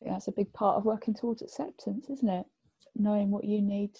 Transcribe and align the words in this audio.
think 0.00 0.12
that's 0.12 0.28
a 0.28 0.32
big 0.32 0.52
part 0.52 0.76
of 0.76 0.84
working 0.84 1.14
towards 1.14 1.42
acceptance, 1.42 2.08
isn't 2.10 2.28
it? 2.28 2.46
Knowing 2.96 3.30
what 3.30 3.44
you 3.44 3.60
need 3.60 3.96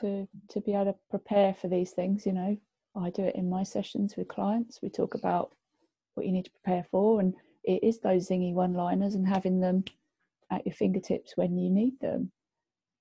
to 0.00 0.26
to 0.48 0.60
be 0.62 0.72
able 0.72 0.86
to 0.86 0.94
prepare 1.10 1.54
for 1.54 1.68
these 1.68 1.90
things. 1.92 2.24
You 2.26 2.32
know, 2.32 2.56
I 2.96 3.10
do 3.10 3.24
it 3.24 3.36
in 3.36 3.50
my 3.50 3.62
sessions 3.62 4.16
with 4.16 4.28
clients. 4.28 4.80
We 4.82 4.88
talk 4.88 5.14
about 5.14 5.54
what 6.14 6.26
you 6.26 6.32
need 6.32 6.46
to 6.46 6.50
prepare 6.62 6.86
for, 6.90 7.20
and 7.20 7.34
it 7.64 7.82
is 7.82 8.00
those 8.00 8.28
zingy 8.28 8.54
one-liners 8.54 9.14
and 9.14 9.26
having 9.26 9.60
them 9.60 9.84
at 10.50 10.64
your 10.64 10.74
fingertips 10.74 11.36
when 11.36 11.58
you 11.58 11.70
need 11.70 11.98
them. 12.00 12.30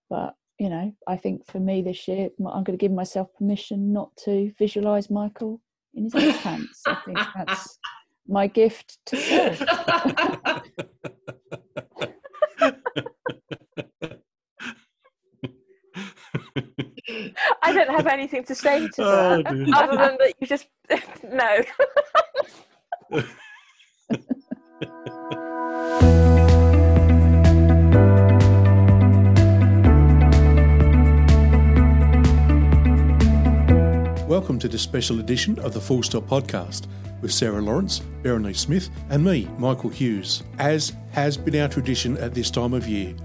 But 0.09 0.35
you 0.59 0.69
know, 0.69 0.93
I 1.07 1.17
think 1.17 1.45
for 1.45 1.59
me 1.59 1.81
this 1.81 2.07
year, 2.07 2.29
I'm 2.39 2.63
going 2.63 2.77
to 2.77 2.77
give 2.77 2.91
myself 2.91 3.27
permission 3.37 3.91
not 3.93 4.15
to 4.23 4.51
visualize 4.57 5.09
Michael 5.09 5.61
in 5.93 6.09
his 6.11 6.13
pants. 6.37 6.81
I 6.87 6.95
think 7.05 7.19
that's 7.35 7.77
my 8.27 8.47
gift 8.47 8.97
to 9.07 9.17
self. 9.55 10.61
I 17.61 17.73
don't 17.73 17.83
have 17.95 18.07
anything 18.07 18.43
to 18.43 18.53
say 18.53 18.89
to 18.89 19.03
oh, 19.03 19.41
that 19.41 19.47
other 19.73 19.95
than 19.95 20.17
that 20.17 20.33
you 20.39 20.47
just 20.47 20.67
no. 21.23 21.63
Welcome 34.27 34.59
to 34.59 34.67
this 34.67 34.81
special 34.81 35.19
edition 35.21 35.57
of 35.59 35.73
the 35.73 35.79
Full 35.79 36.03
Stop 36.03 36.23
Podcast 36.23 36.87
with 37.21 37.31
Sarah 37.31 37.61
Lawrence, 37.61 38.01
Berenice 38.21 38.59
Smith, 38.59 38.89
and 39.09 39.23
me, 39.23 39.47
Michael 39.57 39.89
Hughes. 39.89 40.43
As 40.59 40.91
has 41.11 41.37
been 41.37 41.55
our 41.61 41.69
tradition 41.69 42.17
at 42.17 42.33
this 42.33 42.51
time 42.51 42.73
of 42.73 42.87
year, 42.87 43.15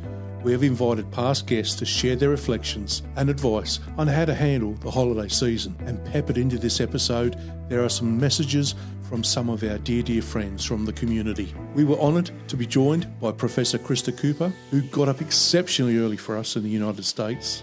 we 0.42 0.52
have 0.52 0.62
invited 0.62 1.10
past 1.10 1.46
guests 1.46 1.74
to 1.76 1.84
share 1.84 2.16
their 2.16 2.30
reflections 2.30 3.02
and 3.16 3.28
advice 3.28 3.80
on 3.98 4.06
how 4.06 4.24
to 4.24 4.34
handle 4.34 4.74
the 4.74 4.90
holiday 4.90 5.28
season. 5.28 5.76
And 5.80 6.02
peppered 6.06 6.38
into 6.38 6.58
this 6.58 6.80
episode, 6.80 7.36
there 7.68 7.84
are 7.84 7.88
some 7.88 8.18
messages 8.18 8.74
from 9.02 9.24
some 9.24 9.50
of 9.50 9.62
our 9.64 9.78
dear, 9.78 10.02
dear 10.02 10.22
friends 10.22 10.64
from 10.64 10.84
the 10.84 10.92
community. 10.92 11.52
We 11.74 11.84
were 11.84 11.98
honoured 11.98 12.30
to 12.48 12.56
be 12.56 12.66
joined 12.66 13.08
by 13.20 13.32
Professor 13.32 13.76
Krista 13.76 14.16
Cooper, 14.16 14.52
who 14.70 14.82
got 14.82 15.08
up 15.08 15.20
exceptionally 15.20 15.98
early 15.98 16.16
for 16.16 16.36
us 16.36 16.56
in 16.56 16.62
the 16.62 16.68
United 16.68 17.04
States, 17.04 17.62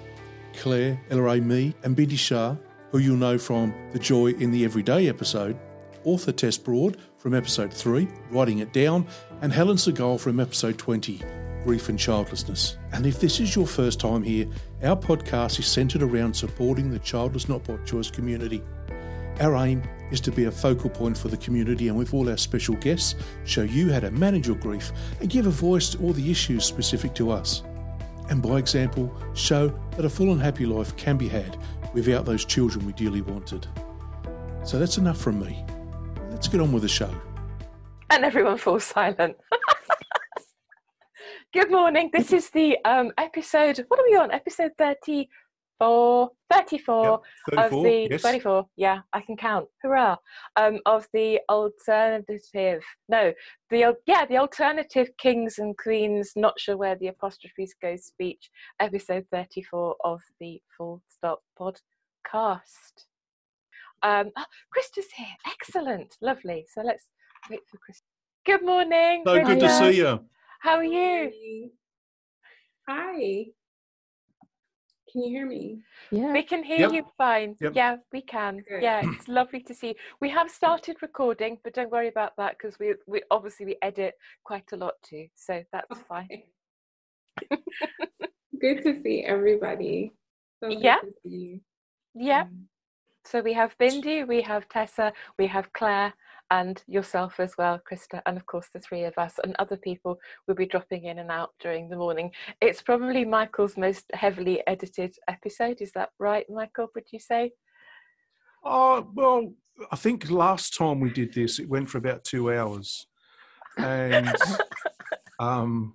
Clare 0.57 1.01
Elleray 1.09 1.41
Mee, 1.41 1.73
and 1.83 1.95
Bindi 1.95 2.17
Shah, 2.17 2.55
who 2.91 2.99
you'll 2.99 3.17
know 3.17 3.37
from 3.37 3.73
the 3.93 3.99
Joy 3.99 4.27
in 4.27 4.51
the 4.51 4.65
Everyday 4.65 5.07
episode, 5.07 5.57
author 6.03 6.31
Tess 6.31 6.57
Broad 6.57 6.97
from 7.17 7.33
episode 7.33 7.73
3, 7.73 8.07
Writing 8.29 8.59
It 8.59 8.73
Down, 8.73 9.07
and 9.41 9.51
Helen 9.51 9.77
Segal 9.77 10.19
from 10.19 10.39
episode 10.39 10.77
20, 10.77 11.21
grief 11.67 11.89
and 11.89 11.99
childlessness. 11.99 12.77
And 12.93 13.05
if 13.05 13.19
this 13.19 13.41
is 13.41 13.53
your 13.53 13.67
first 13.67 13.99
time 13.99 14.23
here, 14.23 14.47
our 14.83 14.95
podcast 14.95 15.59
is 15.59 15.67
centered 15.67 16.01
around 16.01 16.33
supporting 16.33 16.89
the 16.89 16.99
childless 16.99 17.49
not 17.49 17.65
by 17.65 17.75
choice 17.83 18.09
community. 18.09 18.63
Our 19.41 19.53
aim 19.57 19.83
is 20.09 20.21
to 20.21 20.31
be 20.31 20.45
a 20.45 20.51
focal 20.51 20.89
point 20.89 21.17
for 21.17 21.27
the 21.27 21.35
community 21.35 21.89
and 21.89 21.97
with 21.97 22.13
all 22.13 22.29
our 22.29 22.37
special 22.37 22.75
guests, 22.75 23.15
show 23.43 23.63
you 23.63 23.91
how 23.91 23.99
to 23.99 24.11
manage 24.11 24.47
your 24.47 24.55
grief 24.55 24.93
and 25.19 25.29
give 25.29 25.45
a 25.45 25.49
voice 25.49 25.89
to 25.89 25.97
all 25.97 26.13
the 26.13 26.31
issues 26.31 26.63
specific 26.63 27.13
to 27.15 27.31
us. 27.31 27.63
And 28.29 28.41
by 28.41 28.59
example, 28.59 29.13
show 29.33 29.67
that 29.97 30.05
a 30.05 30.09
full 30.09 30.31
and 30.31 30.41
happy 30.41 30.65
life 30.65 30.95
can 30.95 31.17
be 31.17 31.27
had 31.27 31.57
without 31.93 32.23
those 32.23 32.45
children 32.45 32.85
we 32.85 32.93
dearly 32.93 33.19
wanted. 33.19 33.67
So 34.63 34.79
that's 34.79 34.97
enough 34.97 35.17
from 35.17 35.41
me. 35.41 35.65
Let's 36.29 36.47
get 36.47 36.61
on 36.61 36.71
with 36.71 36.83
the 36.83 36.87
show. 36.87 37.13
And 38.09 38.23
everyone 38.23 38.57
falls 38.57 38.85
silent. 38.85 39.35
Good 41.53 41.71
morning. 41.71 42.09
This 42.11 42.33
is 42.33 42.49
the 42.49 42.77
um, 42.83 43.13
episode. 43.17 43.85
What 43.87 44.01
are 44.01 44.05
we 44.05 44.17
on? 44.17 44.31
Episode 44.31 44.71
34, 44.77 46.29
34 46.51 47.21
yep, 47.53 47.65
of 47.65 47.71
the 47.71 48.07
yes. 48.11 48.21
34. 48.21 48.67
Yeah, 48.75 48.99
I 49.13 49.21
can 49.21 49.37
count. 49.37 49.67
Hurrah! 49.81 50.17
Um, 50.57 50.79
of 50.85 51.07
the 51.13 51.39
alternative. 51.49 52.83
No, 53.07 53.33
the 53.69 53.95
yeah, 54.05 54.25
the 54.25 54.37
alternative 54.37 55.07
kings 55.17 55.57
and 55.57 55.77
queens. 55.77 56.33
Not 56.35 56.59
sure 56.59 56.75
where 56.75 56.97
the 56.97 57.07
apostrophes 57.07 57.73
go. 57.81 57.95
Speech. 57.95 58.49
Episode 58.81 59.25
34 59.31 59.95
of 60.03 60.19
the 60.41 60.61
Full 60.77 61.01
Stop 61.07 61.43
podcast. 61.57 63.05
Um, 64.03 64.31
oh, 64.37 64.45
Krista's 64.75 65.07
here. 65.15 65.27
Excellent, 65.47 66.17
lovely. 66.21 66.65
So 66.73 66.81
let's 66.81 67.05
wait 67.49 67.61
for 67.71 67.77
Krista. 67.77 68.01
Good 68.45 68.65
morning. 68.65 69.23
So 69.25 69.45
good 69.45 69.61
to 69.61 69.69
see 69.69 69.97
you. 69.99 70.19
How 70.59 70.75
are 70.75 70.83
you? 70.83 71.71
Hi. 72.87 73.45
Can 75.11 75.23
you 75.23 75.29
hear 75.29 75.45
me? 75.45 75.81
Yeah. 76.11 76.33
We 76.33 76.43
can 76.43 76.63
hear 76.63 76.79
yep. 76.79 76.91
you 76.91 77.05
fine. 77.17 77.55
Yep. 77.61 77.73
Yeah, 77.75 77.95
we 78.11 78.21
can. 78.21 78.63
Good. 78.67 78.83
Yeah, 78.83 79.01
it's 79.03 79.27
lovely 79.27 79.61
to 79.61 79.73
see. 79.73 79.89
You. 79.89 79.95
We 80.19 80.29
have 80.29 80.49
started 80.49 80.97
recording, 81.01 81.59
but 81.63 81.73
don't 81.73 81.91
worry 81.91 82.07
about 82.09 82.33
that 82.37 82.57
because 82.57 82.77
we 82.79 82.95
we 83.07 83.21
obviously 83.31 83.65
we 83.65 83.77
edit 83.81 84.15
quite 84.43 84.71
a 84.73 84.77
lot 84.77 84.93
too. 85.03 85.27
So 85.35 85.63
that's 85.71 85.91
okay. 85.91 86.01
fine. 86.09 86.43
good 88.61 88.83
to 88.83 89.01
see 89.01 89.23
everybody. 89.23 90.13
So 90.61 90.69
yeah. 90.69 90.97
Yeah. 92.13 92.41
Um, 92.41 92.67
so 93.25 93.41
we 93.41 93.53
have 93.53 93.77
Bindi, 93.77 94.27
we 94.27 94.41
have 94.41 94.67
Tessa, 94.69 95.11
we 95.37 95.47
have 95.47 95.71
Clare, 95.73 96.13
and 96.51 96.83
yourself 96.87 97.39
as 97.39 97.53
well, 97.57 97.79
Krista, 97.89 98.21
and 98.25 98.37
of 98.37 98.45
course 98.45 98.67
the 98.73 98.79
three 98.79 99.03
of 99.03 99.17
us 99.17 99.35
and 99.43 99.55
other 99.59 99.77
people 99.77 100.19
will 100.47 100.55
be 100.55 100.65
dropping 100.65 101.05
in 101.05 101.19
and 101.19 101.31
out 101.31 101.51
during 101.59 101.89
the 101.89 101.97
morning. 101.97 102.31
It's 102.61 102.81
probably 102.81 103.25
Michael's 103.25 103.77
most 103.77 104.05
heavily 104.13 104.63
edited 104.67 105.15
episode. 105.27 105.81
Is 105.81 105.91
that 105.93 106.09
right, 106.19 106.45
Michael? 106.49 106.87
Would 106.95 107.05
you 107.11 107.19
say? 107.19 107.51
Oh 108.63 109.09
well, 109.13 109.53
I 109.91 109.95
think 109.95 110.29
last 110.29 110.75
time 110.75 110.99
we 110.99 111.09
did 111.09 111.33
this, 111.33 111.59
it 111.59 111.69
went 111.69 111.89
for 111.89 111.97
about 111.97 112.23
two 112.23 112.51
hours, 112.51 113.07
and 113.77 114.35
um, 115.39 115.93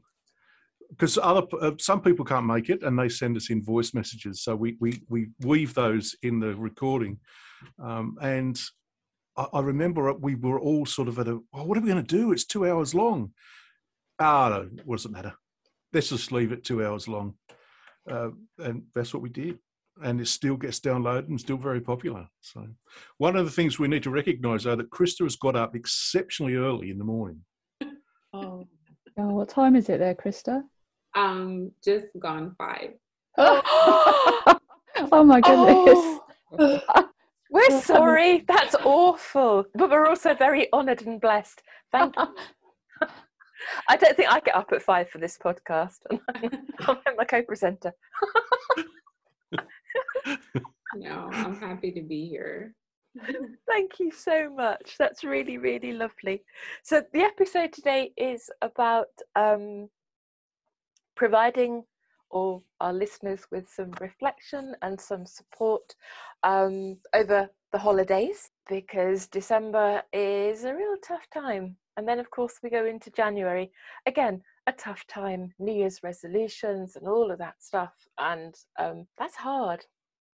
because 0.91 1.19
other 1.19 1.47
uh, 1.61 1.73
some 1.79 2.01
people 2.01 2.25
can't 2.25 2.47
make 2.47 2.69
it 2.69 2.83
and 2.83 2.99
they 2.99 3.09
send 3.09 3.37
us 3.37 3.51
in 3.51 3.63
voice 3.63 3.95
messages 3.95 4.43
so 4.43 4.55
we 4.55 4.77
we, 4.79 5.03
we 5.09 5.29
weave 5.41 5.73
those 5.73 6.15
in 6.23 6.39
the 6.39 6.55
recording 6.55 7.19
um, 7.83 8.17
and 8.21 8.61
I, 9.37 9.47
I, 9.55 9.61
remember 9.61 10.13
we 10.15 10.35
were 10.35 10.61
all 10.61 10.87
sort 10.87 11.09
of 11.09 11.19
at 11.19 11.29
a 11.29 11.41
oh, 11.55 11.65
what 11.65 11.79
are 11.79 11.81
we 11.81 11.91
going 11.91 12.05
to 12.05 12.17
do? 12.17 12.33
It's 12.33 12.45
two 12.45 12.67
hours 12.69 12.95
long. 12.95 13.33
Ah 14.19 14.49
no 14.49 14.69
what 14.85 14.97
does 14.97 15.07
it 15.07 15.13
matter. 15.13 15.35
Let's 15.93 16.11
just 16.11 16.33
leave 16.33 16.53
it 16.53 16.65
two 16.65 16.85
hours 16.85 17.09
long. 17.09 17.35
Uh, 18.11 18.31
and 18.59 18.83
that's 18.95 19.13
what 19.13 19.23
we 19.23 19.29
did. 19.29 19.59
And 20.03 20.21
it 20.21 20.29
still 20.29 20.57
gets 20.57 20.81
downloaded 20.81 21.29
and 21.29 21.41
still 21.41 21.59
very 21.59 21.81
popular 21.81 22.27
so. 22.41 22.67
One 23.19 23.37
of 23.37 23.45
the 23.45 23.51
things 23.51 23.79
we 23.79 23.89
need 23.89 24.03
to 24.05 24.11
recognize 24.11 24.65
though 24.65 24.77
that 24.77 24.91
krista 24.91 25.23
has 25.23 25.37
got 25.37 25.57
up 25.57 25.77
exceptionally 25.77 26.57
early 26.57 26.91
in 26.91 26.99
the 26.99 27.05
morning. 27.05 27.41
Oh, 28.35 28.67
oh 29.19 29.29
what 29.35 29.51
time 29.51 29.77
is 29.77 29.91
it 29.91 29.99
there 29.99 30.15
krista? 30.15 30.63
Um, 31.15 31.71
just 31.85 32.07
gone 32.19 32.55
five. 32.57 32.93
oh 33.37 34.59
my 35.25 35.41
goodness. 35.43 36.21
Oh. 36.59 37.09
We're 37.53 37.83
sorry. 37.83 38.45
That's 38.49 38.75
awful. 38.83 39.67
But 39.75 39.91
we're 39.91 40.09
also 40.09 40.35
very 40.35 40.73
honoured 40.73 41.03
and 41.03 41.21
blessed. 41.21 41.63
Thank 41.93 42.17
you. 42.17 42.27
I 43.89 43.97
don't 43.97 44.17
think 44.17 44.33
I 44.33 44.41
get 44.41 44.57
up 44.57 44.73
at 44.73 44.83
five 44.83 45.11
for 45.11 45.19
this 45.19 45.39
podcast. 45.39 45.99
I'm 46.81 47.17
my 47.17 47.25
co-presenter. 47.25 47.93
no, 50.97 51.29
I'm 51.33 51.61
happy 51.61 51.93
to 51.93 52.01
be 52.01 52.27
here. 52.27 52.75
Thank 53.69 54.01
you 54.01 54.11
so 54.11 54.51
much. 54.51 54.97
That's 54.99 55.23
really, 55.23 55.59
really 55.59 55.93
lovely. 55.93 56.43
So 56.83 57.03
the 57.13 57.21
episode 57.21 57.73
today 57.73 58.13
is 58.17 58.51
about 58.63 59.09
um, 59.37 59.91
providing 61.15 61.85
all 62.33 62.65
our 62.81 62.93
listeners 62.93 63.47
with 63.51 63.69
some 63.69 63.93
reflection 64.01 64.75
and 64.83 65.01
some 65.01 65.27
support 65.27 65.95
um, 66.43 66.97
over 67.15 67.49
the 67.73 67.79
holidays 67.79 68.51
because 68.69 69.27
December 69.27 70.03
is 70.13 70.65
a 70.65 70.75
real 70.75 70.97
tough 71.07 71.27
time. 71.33 71.77
And 71.97 72.09
then, 72.09 72.19
of 72.19 72.31
course, 72.31 72.59
we 72.63 72.71
go 72.71 72.87
into 72.87 73.11
January. 73.11 73.71
Again, 74.07 74.43
a 74.67 74.73
tough 74.73 75.07
time, 75.07 75.53
New 75.59 75.73
Year's 75.75 76.01
resolutions 76.03 76.97
and 76.97 77.07
all 77.07 77.31
of 77.31 77.39
that 77.39 77.63
stuff. 77.63 77.93
And 78.19 78.55
um, 78.79 79.07
that's 79.19 79.37
hard 79.37 79.85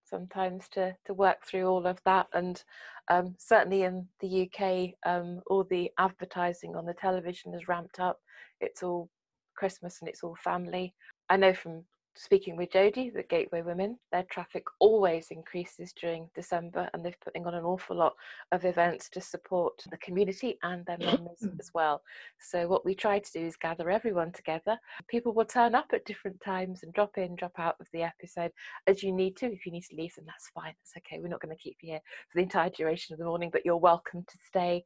sometimes 0.04 0.68
to, 0.70 0.94
to 1.06 1.14
work 1.14 1.44
through 1.44 1.66
all 1.66 1.86
of 1.86 1.98
that. 2.04 2.26
And 2.32 2.62
um, 3.08 3.34
certainly 3.38 3.82
in 3.82 4.06
the 4.20 4.48
UK, 4.48 4.94
um, 5.04 5.40
all 5.46 5.64
the 5.64 5.90
advertising 5.98 6.76
on 6.76 6.86
the 6.86 6.94
television 6.94 7.54
is 7.54 7.68
ramped 7.68 8.00
up. 8.00 8.18
It's 8.60 8.82
all 8.82 9.08
Christmas 9.56 9.98
and 10.00 10.08
it's 10.08 10.22
all 10.22 10.36
family. 10.36 10.94
I 11.28 11.36
know 11.36 11.54
from 11.54 11.84
speaking 12.14 12.56
with 12.56 12.72
Jody, 12.72 13.10
the 13.10 13.24
Gateway 13.24 13.62
Women, 13.62 13.98
their 14.12 14.22
traffic 14.30 14.64
always 14.78 15.28
increases 15.30 15.92
during 15.92 16.30
December, 16.34 16.88
and 16.92 17.04
they're 17.04 17.14
putting 17.22 17.46
on 17.46 17.54
an 17.54 17.64
awful 17.64 17.96
lot 17.96 18.14
of 18.52 18.64
events 18.64 19.10
to 19.10 19.20
support 19.20 19.74
the 19.90 19.98
community 19.98 20.56
and 20.62 20.86
their 20.86 20.98
members 20.98 21.42
as 21.60 21.70
well. 21.74 22.02
So, 22.38 22.68
what 22.68 22.84
we 22.84 22.94
try 22.94 23.18
to 23.18 23.32
do 23.32 23.44
is 23.44 23.56
gather 23.56 23.90
everyone 23.90 24.32
together. 24.32 24.78
People 25.08 25.34
will 25.34 25.44
turn 25.44 25.74
up 25.74 25.88
at 25.92 26.04
different 26.04 26.40
times 26.40 26.82
and 26.82 26.92
drop 26.92 27.18
in, 27.18 27.34
drop 27.34 27.58
out 27.58 27.76
of 27.80 27.88
the 27.92 28.02
episode 28.02 28.52
as 28.86 29.02
you 29.02 29.12
need 29.12 29.36
to. 29.38 29.46
If 29.46 29.66
you 29.66 29.72
need 29.72 29.84
to 29.90 29.96
leave, 29.96 30.14
then 30.16 30.26
that's 30.26 30.50
fine, 30.54 30.74
that's 30.80 30.94
okay. 30.98 31.20
We're 31.20 31.28
not 31.28 31.42
going 31.42 31.56
to 31.56 31.62
keep 31.62 31.78
you 31.82 31.90
here 31.90 32.00
for 32.30 32.38
the 32.38 32.44
entire 32.44 32.70
duration 32.70 33.14
of 33.14 33.18
the 33.18 33.26
morning, 33.26 33.50
but 33.52 33.66
you're 33.66 33.76
welcome 33.76 34.22
to 34.22 34.38
stay 34.46 34.84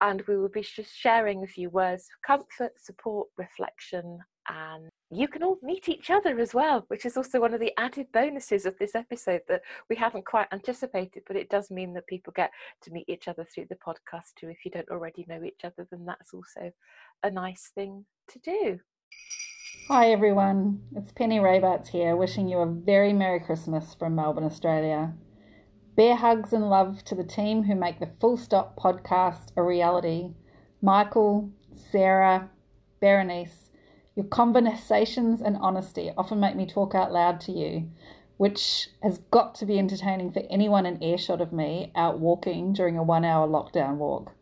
and 0.00 0.22
we 0.26 0.36
will 0.36 0.48
be 0.48 0.60
just 0.60 0.94
sharing 0.94 1.42
a 1.42 1.46
few 1.46 1.70
words 1.70 2.08
of 2.12 2.26
comfort, 2.26 2.72
support, 2.78 3.28
reflection, 3.38 4.18
and 4.48 4.88
you 5.10 5.28
can 5.28 5.42
all 5.42 5.58
meet 5.62 5.88
each 5.88 6.10
other 6.10 6.38
as 6.40 6.54
well, 6.54 6.84
which 6.88 7.06
is 7.06 7.16
also 7.16 7.40
one 7.40 7.54
of 7.54 7.60
the 7.60 7.72
added 7.78 8.06
bonuses 8.12 8.66
of 8.66 8.76
this 8.78 8.94
episode 8.94 9.42
that 9.48 9.62
we 9.88 9.96
haven't 9.96 10.26
quite 10.26 10.48
anticipated, 10.52 11.22
but 11.26 11.36
it 11.36 11.48
does 11.48 11.70
mean 11.70 11.94
that 11.94 12.06
people 12.06 12.32
get 12.34 12.50
to 12.82 12.90
meet 12.90 13.08
each 13.08 13.28
other 13.28 13.44
through 13.44 13.66
the 13.68 13.76
podcast 13.76 14.34
too. 14.36 14.48
If 14.48 14.64
you 14.64 14.70
don't 14.70 14.88
already 14.88 15.24
know 15.28 15.42
each 15.44 15.64
other, 15.64 15.86
then 15.90 16.04
that's 16.04 16.34
also 16.34 16.72
a 17.22 17.30
nice 17.30 17.70
thing 17.74 18.04
to 18.28 18.38
do. 18.40 18.80
Hi 19.88 20.10
everyone, 20.10 20.80
it's 20.96 21.12
Penny 21.12 21.38
Raybart 21.38 21.88
here, 21.88 22.16
wishing 22.16 22.48
you 22.48 22.58
a 22.58 22.66
very 22.66 23.12
Merry 23.12 23.38
Christmas 23.38 23.94
from 23.94 24.14
Melbourne, 24.14 24.44
Australia. 24.44 25.12
Bear 25.96 26.16
hugs 26.16 26.52
and 26.52 26.68
love 26.68 27.04
to 27.04 27.14
the 27.14 27.22
team 27.22 27.64
who 27.64 27.74
make 27.74 28.00
the 28.00 28.10
Full 28.18 28.36
Stop 28.36 28.76
podcast 28.76 29.52
a 29.56 29.62
reality 29.62 30.30
Michael, 30.82 31.50
Sarah, 31.72 32.50
Berenice. 33.00 33.70
Your 34.16 34.26
conversations 34.26 35.40
and 35.40 35.56
honesty 35.56 36.12
often 36.16 36.38
make 36.38 36.54
me 36.54 36.66
talk 36.66 36.94
out 36.94 37.12
loud 37.12 37.40
to 37.42 37.52
you, 37.52 37.90
which 38.36 38.88
has 39.02 39.18
got 39.30 39.56
to 39.56 39.66
be 39.66 39.78
entertaining 39.78 40.30
for 40.30 40.42
anyone 40.48 40.86
in 40.86 41.02
earshot 41.02 41.40
of 41.40 41.52
me 41.52 41.90
out 41.96 42.20
walking 42.20 42.72
during 42.72 42.96
a 42.96 43.02
one 43.02 43.24
hour 43.24 43.48
lockdown 43.48 43.96
walk. 43.96 44.32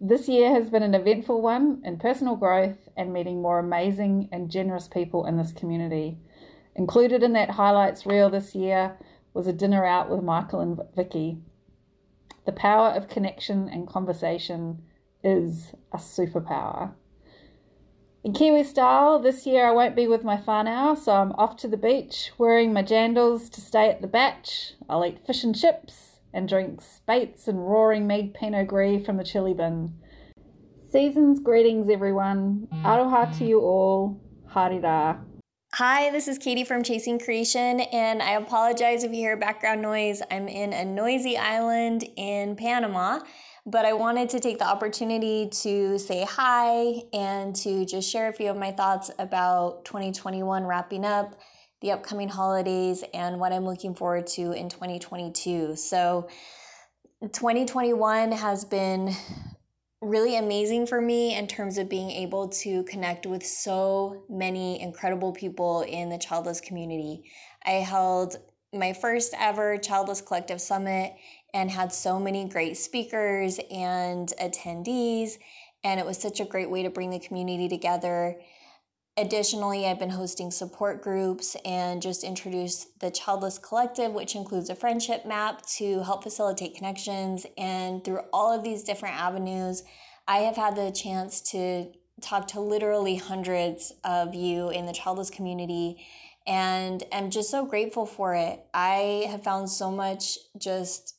This 0.00 0.28
year 0.28 0.52
has 0.52 0.68
been 0.68 0.82
an 0.82 0.94
eventful 0.94 1.40
one 1.40 1.80
in 1.84 1.98
personal 1.98 2.36
growth 2.36 2.88
and 2.96 3.12
meeting 3.12 3.40
more 3.40 3.58
amazing 3.58 4.28
and 4.32 4.50
generous 4.50 4.88
people 4.88 5.26
in 5.26 5.36
this 5.36 5.52
community. 5.52 6.18
Included 6.74 7.22
in 7.22 7.32
that 7.34 7.50
highlights 7.50 8.06
reel 8.06 8.30
this 8.30 8.54
year 8.54 8.96
was 9.34 9.46
a 9.46 9.52
dinner 9.52 9.84
out 9.84 10.10
with 10.10 10.22
Michael 10.22 10.60
and 10.60 10.80
Vicky. 10.96 11.38
The 12.46 12.52
power 12.52 12.88
of 12.88 13.08
connection 13.08 13.68
and 13.68 13.88
conversation 13.88 14.82
is 15.22 15.72
a 15.92 15.98
superpower. 15.98 16.94
In 18.24 18.32
Kiwi 18.32 18.64
style, 18.64 19.20
this 19.20 19.46
year 19.46 19.68
I 19.68 19.70
won't 19.70 19.94
be 19.94 20.08
with 20.08 20.24
my 20.24 20.36
whānau, 20.36 20.98
so 20.98 21.12
I'm 21.12 21.30
off 21.32 21.56
to 21.58 21.68
the 21.68 21.76
beach 21.76 22.32
wearing 22.36 22.72
my 22.72 22.82
jandals 22.82 23.48
to 23.52 23.60
stay 23.60 23.88
at 23.88 24.02
the 24.02 24.08
bach. 24.08 24.46
I'll 24.88 25.06
eat 25.06 25.24
fish 25.24 25.44
and 25.44 25.56
chips 25.56 26.18
and 26.34 26.48
drink 26.48 26.80
Speight's 26.80 27.46
and 27.46 27.60
Roaring 27.60 28.08
Meg 28.08 28.34
Pinot 28.34 28.66
Gris 28.66 29.06
from 29.06 29.18
the 29.18 29.24
chilly 29.24 29.54
bin. 29.54 29.94
Season's 30.90 31.38
greetings, 31.38 31.88
everyone. 31.88 32.66
Aroha 32.84 33.38
to 33.38 33.44
you 33.44 33.60
all. 33.60 34.20
Harira. 34.52 35.20
Hi, 35.74 36.10
this 36.10 36.26
is 36.26 36.38
Katie 36.38 36.64
from 36.64 36.82
Chasing 36.82 37.20
Creation, 37.20 37.80
and 37.80 38.20
I 38.20 38.32
apologize 38.32 39.04
if 39.04 39.12
you 39.12 39.18
hear 39.18 39.36
background 39.36 39.80
noise. 39.80 40.22
I'm 40.30 40.48
in 40.48 40.72
a 40.72 40.84
noisy 40.84 41.36
island 41.36 42.04
in 42.16 42.56
Panama, 42.56 43.20
but 43.70 43.84
I 43.84 43.92
wanted 43.92 44.30
to 44.30 44.40
take 44.40 44.58
the 44.58 44.66
opportunity 44.66 45.46
to 45.46 45.98
say 45.98 46.24
hi 46.24 47.02
and 47.12 47.54
to 47.56 47.84
just 47.84 48.10
share 48.10 48.28
a 48.28 48.32
few 48.32 48.48
of 48.50 48.56
my 48.56 48.72
thoughts 48.72 49.10
about 49.18 49.84
2021 49.84 50.64
wrapping 50.64 51.04
up, 51.04 51.38
the 51.82 51.90
upcoming 51.90 52.30
holidays, 52.30 53.04
and 53.12 53.38
what 53.38 53.52
I'm 53.52 53.66
looking 53.66 53.94
forward 53.94 54.26
to 54.28 54.52
in 54.52 54.70
2022. 54.70 55.76
So, 55.76 56.28
2021 57.20 58.32
has 58.32 58.64
been 58.64 59.14
really 60.00 60.36
amazing 60.36 60.86
for 60.86 61.00
me 61.00 61.36
in 61.36 61.46
terms 61.46 61.76
of 61.76 61.90
being 61.90 62.10
able 62.10 62.48
to 62.48 62.84
connect 62.84 63.26
with 63.26 63.44
so 63.44 64.22
many 64.30 64.80
incredible 64.80 65.32
people 65.32 65.82
in 65.82 66.08
the 66.08 66.16
childless 66.16 66.62
community. 66.62 67.24
I 67.66 67.72
held 67.72 68.36
my 68.72 68.92
first 68.92 69.34
ever 69.38 69.78
Childless 69.78 70.20
Collective 70.20 70.60
Summit 70.60 71.14
and 71.54 71.70
had 71.70 71.92
so 71.92 72.18
many 72.18 72.48
great 72.48 72.76
speakers 72.76 73.58
and 73.70 74.32
attendees, 74.40 75.38
and 75.84 75.98
it 75.98 76.06
was 76.06 76.18
such 76.18 76.40
a 76.40 76.44
great 76.44 76.70
way 76.70 76.82
to 76.82 76.90
bring 76.90 77.10
the 77.10 77.18
community 77.18 77.68
together. 77.68 78.38
Additionally, 79.16 79.86
I've 79.86 79.98
been 79.98 80.10
hosting 80.10 80.50
support 80.50 81.02
groups 81.02 81.56
and 81.64 82.00
just 82.00 82.22
introduced 82.22 83.00
the 83.00 83.10
Childless 83.10 83.58
Collective, 83.58 84.12
which 84.12 84.36
includes 84.36 84.70
a 84.70 84.76
friendship 84.76 85.26
map 85.26 85.66
to 85.78 86.02
help 86.04 86.22
facilitate 86.22 86.76
connections. 86.76 87.44
And 87.56 88.04
through 88.04 88.20
all 88.32 88.52
of 88.52 88.62
these 88.62 88.84
different 88.84 89.16
avenues, 89.16 89.82
I 90.28 90.38
have 90.38 90.54
had 90.54 90.76
the 90.76 90.92
chance 90.92 91.40
to 91.50 91.90
talk 92.20 92.46
to 92.48 92.60
literally 92.60 93.16
hundreds 93.16 93.92
of 94.04 94.36
you 94.36 94.70
in 94.70 94.86
the 94.86 94.92
childless 94.92 95.30
community. 95.30 96.06
And 96.46 97.02
I'm 97.12 97.30
just 97.30 97.50
so 97.50 97.64
grateful 97.64 98.06
for 98.06 98.34
it. 98.34 98.64
I 98.72 99.26
have 99.28 99.42
found 99.42 99.68
so 99.68 99.90
much 99.90 100.38
just 100.58 101.17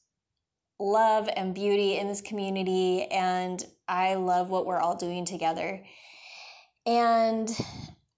love 0.80 1.30
and 1.36 1.54
beauty 1.54 1.98
in 1.98 2.08
this 2.08 2.22
community, 2.22 3.04
and 3.06 3.64
I 3.88 4.16
love 4.16 4.50
what 4.50 4.66
we're 4.66 4.80
all 4.80 4.96
doing 4.96 5.26
together. 5.26 5.84
And 6.86 7.50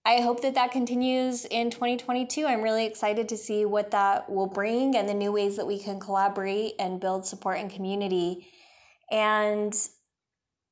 I 0.06 0.22
hope 0.22 0.42
that 0.42 0.56
that 0.56 0.72
continues 0.72 1.46
in 1.46 1.70
2022. 1.70 2.46
I'm 2.46 2.62
really 2.62 2.86
excited 2.86 3.30
to 3.30 3.38
see 3.38 3.66
what 3.66 3.92
that 3.92 4.30
will 4.30 4.48
bring 4.48 4.96
and 4.96 5.08
the 5.08 5.14
new 5.14 5.32
ways 5.32 5.58
that 5.58 5.68
we 5.68 5.80
can 5.80 6.00
collaborate 6.00 6.74
and 6.80 7.00
build 7.00 7.26
support 7.26 7.58
and 7.58 7.72
community. 7.72 8.48
And 9.12 9.76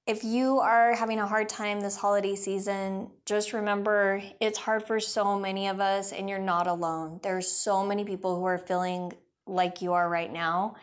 if 0.07 0.23
you 0.23 0.59
are 0.59 0.95
having 0.95 1.19
a 1.19 1.27
hard 1.27 1.49
time 1.49 1.79
this 1.79 1.95
holiday 1.95 2.35
season, 2.35 3.11
just 3.25 3.53
remember 3.53 4.23
it's 4.39 4.57
hard 4.57 4.87
for 4.87 4.99
so 4.99 5.37
many 5.37 5.67
of 5.67 5.79
us, 5.79 6.11
and 6.11 6.27
you're 6.27 6.39
not 6.39 6.65
alone. 6.65 7.19
There's 7.21 7.47
so 7.51 7.85
many 7.85 8.05
people 8.05 8.35
who 8.35 8.45
are 8.45 8.57
feeling 8.57 9.13
like 9.45 9.83
you 9.83 9.93
are 9.93 10.09
right 10.09 10.31
now, 10.31 10.75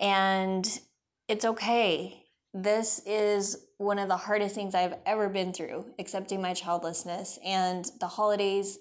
and 0.00 0.80
it's 1.28 1.44
okay 1.44 2.24
this 2.54 3.00
is 3.04 3.66
one 3.78 3.98
of 3.98 4.08
the 4.08 4.16
hardest 4.16 4.54
things 4.54 4.76
I've 4.76 4.94
ever 5.04 5.28
been 5.28 5.52
through, 5.52 5.92
accepting 5.98 6.40
my 6.40 6.54
childlessness. 6.54 7.36
And 7.44 7.84
the 7.98 8.06
holidays 8.06 8.78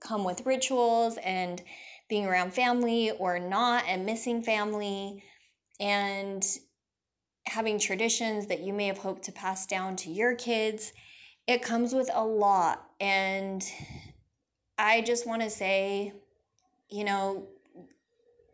come 0.00 0.24
with 0.24 0.46
rituals 0.46 1.18
and 1.22 1.62
being 2.08 2.24
around 2.24 2.54
family 2.54 3.10
or 3.10 3.38
not, 3.38 3.84
and 3.86 4.06
missing 4.06 4.42
family, 4.42 5.22
and 5.78 6.44
having 7.44 7.78
traditions 7.78 8.46
that 8.46 8.60
you 8.60 8.72
may 8.72 8.86
have 8.86 8.98
hoped 8.98 9.24
to 9.24 9.32
pass 9.32 9.66
down 9.66 9.96
to 9.96 10.10
your 10.10 10.34
kids. 10.34 10.90
It 11.46 11.62
comes 11.62 11.92
with 11.92 12.10
a 12.12 12.24
lot. 12.24 12.82
And 13.00 13.62
I 14.78 15.02
just 15.02 15.26
want 15.26 15.42
to 15.42 15.50
say, 15.50 16.14
you 16.88 17.04
know, 17.04 17.48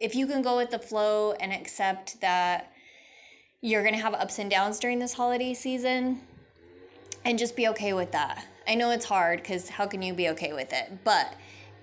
if 0.01 0.15
you 0.15 0.27
can 0.27 0.43
go 0.43 0.57
with 0.57 0.71
the 0.71 0.79
flow 0.79 1.33
and 1.33 1.53
accept 1.53 2.21
that 2.21 2.73
you're 3.61 3.83
going 3.83 3.95
to 3.95 4.01
have 4.01 4.15
ups 4.15 4.39
and 4.39 4.51
downs 4.51 4.79
during 4.79 4.99
this 4.99 5.13
holiday 5.13 5.55
season 5.55 6.21
and 7.25 7.39
just 7.39 7.57
be 7.57 7.69
okay 7.69 7.93
with 7.93 8.13
that. 8.13 8.47
I 8.69 8.75
know 8.75 8.91
it's 8.91 9.05
hard 9.05 9.43
because 9.43 9.69
how 9.69 9.87
can 9.87 10.03
you 10.03 10.15
be 10.15 10.29
okay 10.31 10.53
with 10.53 10.73
it? 10.73 10.93
But 11.05 11.35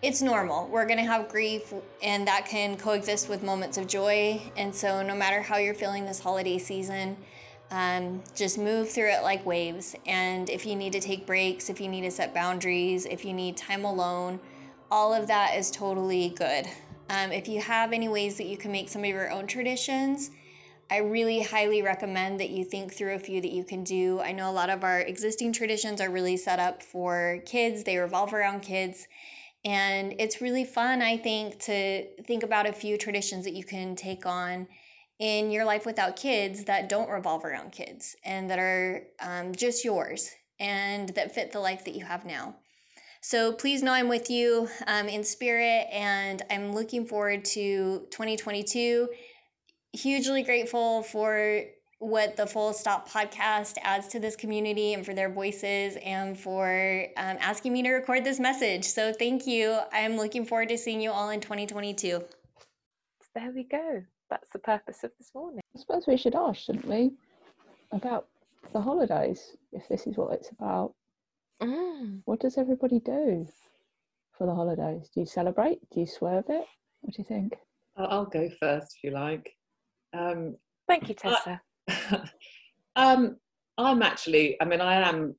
it's 0.02 0.22
normal. 0.22 0.68
We're 0.68 0.86
going 0.86 1.00
to 1.00 1.06
have 1.06 1.30
grief, 1.30 1.74
and 2.02 2.28
that 2.28 2.46
can 2.46 2.76
coexist 2.78 3.30
with 3.30 3.42
moments 3.42 3.78
of 3.78 3.88
joy. 3.88 4.42
And 4.58 4.76
so, 4.76 5.02
no 5.02 5.16
matter 5.16 5.42
how 5.42 5.58
you're 5.58 5.74
feeling 5.74 6.06
this 6.06 6.20
holiday 6.20 6.58
season, 6.58 7.16
um, 7.72 8.22
just 8.36 8.58
move 8.58 8.90
through 8.90 9.12
it 9.12 9.24
like 9.24 9.46
waves. 9.46 9.96
And 10.06 10.50
if 10.50 10.66
you 10.66 10.76
need 10.76 10.92
to 10.94 11.00
take 11.00 11.26
breaks, 11.26 11.70
if 11.70 11.80
you 11.80 11.88
need 11.88 12.02
to 12.02 12.12
set 12.12 12.34
boundaries, 12.34 13.06
if 13.06 13.24
you 13.24 13.34
need 13.34 13.56
time 13.56 13.86
alone, 13.86 14.40
all 14.92 15.14
of 15.14 15.26
that 15.28 15.56
is 15.58 15.72
totally 15.72 16.30
good. 16.38 16.68
Um, 17.10 17.32
if 17.32 17.48
you 17.48 17.60
have 17.62 17.94
any 17.94 18.08
ways 18.08 18.38
that 18.38 18.46
you 18.46 18.58
can 18.58 18.72
make 18.72 18.90
some 18.90 19.04
of 19.04 19.10
your 19.10 19.30
own 19.32 19.48
traditions, 19.48 20.32
I 20.90 20.98
really 20.98 21.42
highly 21.42 21.82
recommend 21.82 22.40
that 22.40 22.50
you 22.50 22.64
think 22.64 22.94
through 22.94 23.16
a 23.16 23.20
few 23.20 23.42
that 23.42 23.52
you 23.52 23.64
can 23.64 23.84
do. 23.84 24.20
I 24.22 24.32
know 24.32 24.50
a 24.50 24.54
lot 24.54 24.70
of 24.70 24.84
our 24.84 25.00
existing 25.00 25.54
traditions 25.54 26.02
are 26.02 26.10
really 26.10 26.38
set 26.38 26.60
up 26.60 26.84
for 26.84 27.40
kids, 27.46 27.84
they 27.84 27.98
revolve 27.98 28.34
around 28.34 28.62
kids. 28.62 29.08
And 29.66 30.16
it's 30.20 30.42
really 30.42 30.66
fun, 30.66 31.02
I 31.02 31.18
think, 31.18 31.60
to 31.62 32.06
think 32.24 32.44
about 32.44 32.68
a 32.68 32.74
few 32.74 32.98
traditions 32.98 33.46
that 33.46 33.54
you 33.54 33.64
can 33.64 33.96
take 33.96 34.26
on 34.26 34.68
in 35.20 35.52
your 35.52 35.64
life 35.64 35.86
without 35.86 36.18
kids 36.18 36.66
that 36.66 36.90
don't 36.90 37.10
revolve 37.10 37.46
around 37.46 37.72
kids 37.72 38.16
and 38.26 38.50
that 38.50 38.60
are 38.60 39.04
um, 39.22 39.56
just 39.56 39.86
yours 39.86 40.30
and 40.60 41.10
that 41.10 41.34
fit 41.34 41.52
the 41.54 41.60
life 41.60 41.86
that 41.86 41.96
you 41.96 42.04
have 42.04 42.26
now. 42.26 42.56
So 43.24 43.54
please 43.54 43.82
know 43.82 43.94
I'm 43.94 44.10
with 44.10 44.30
you 44.30 44.68
um, 44.86 45.08
in 45.08 45.24
spirit 45.24 45.88
and 45.92 46.42
I'm 46.52 46.74
looking 46.74 47.06
forward 47.06 47.46
to 47.46 48.06
2022 48.12 49.08
hugely 49.94 50.44
grateful 50.44 51.04
for 51.04 51.62
what 52.00 52.36
the 52.36 52.46
Full 52.46 52.74
Stop 52.74 53.10
podcast 53.10 53.78
adds 53.82 54.10
to 54.10 54.20
this 54.20 54.36
community 54.36 54.94
and 54.94 55.06
for 55.06 55.14
their 55.14 55.30
voices 55.30 55.96
and 56.04 56.38
for 56.38 57.06
um, 57.16 57.38
asking 57.40 57.72
me 57.72 57.84
to 57.84 57.92
record 57.92 58.26
this 58.26 58.40
message. 58.42 58.84
So 58.84 59.14
thank 59.14 59.48
you. 59.48 59.78
I'm 59.94 60.18
looking 60.18 60.46
forward 60.46 60.70
to 60.70 60.78
seeing 60.78 61.00
you 61.00 61.12
all 61.12 61.30
in 61.30 61.40
2022. 61.40 62.22
There 63.36 63.52
we 63.56 63.64
go. 63.64 64.04
That's 64.30 64.50
the 64.50 64.60
purpose 64.60 65.04
of 65.04 65.12
this 65.18 65.32
morning. 65.34 65.62
I 65.76 65.80
suppose 65.80 66.06
we 66.08 66.18
should 66.18 66.36
ask, 66.36 66.60
shouldn't 66.60 66.86
we, 66.86 67.14
about 67.92 68.28
the 68.74 68.82
holidays, 68.82 69.56
if 69.72 69.88
this 69.88 70.08
is 70.08 70.18
what 70.18 70.34
it's 70.34 70.50
about. 70.50 70.94
Mm. 71.64 72.22
What 72.26 72.40
does 72.40 72.58
everybody 72.58 73.00
do 73.00 73.48
for 74.38 74.46
the 74.46 74.54
holidays? 74.54 75.10
Do 75.14 75.22
you 75.22 75.26
celebrate? 75.26 75.80
Do 75.92 76.02
you 76.02 76.08
swerve 76.08 76.46
it? 76.50 76.66
What 77.02 77.16
do 77.16 77.22
you 77.22 77.24
think? 77.24 77.54
I'll 77.96 78.08
I'll 78.08 78.26
go 78.26 78.50
first 78.60 78.96
if 78.98 79.04
you 79.04 79.12
like. 79.12 79.50
Um, 80.14 80.56
Thank 80.88 81.10
you, 81.10 81.16
Tessa. 81.16 81.62
um, 82.96 83.38
I'm 83.78 84.02
actually, 84.02 84.58
I 84.62 84.66
mean, 84.66 84.82
I 84.82 85.08
am 85.08 85.36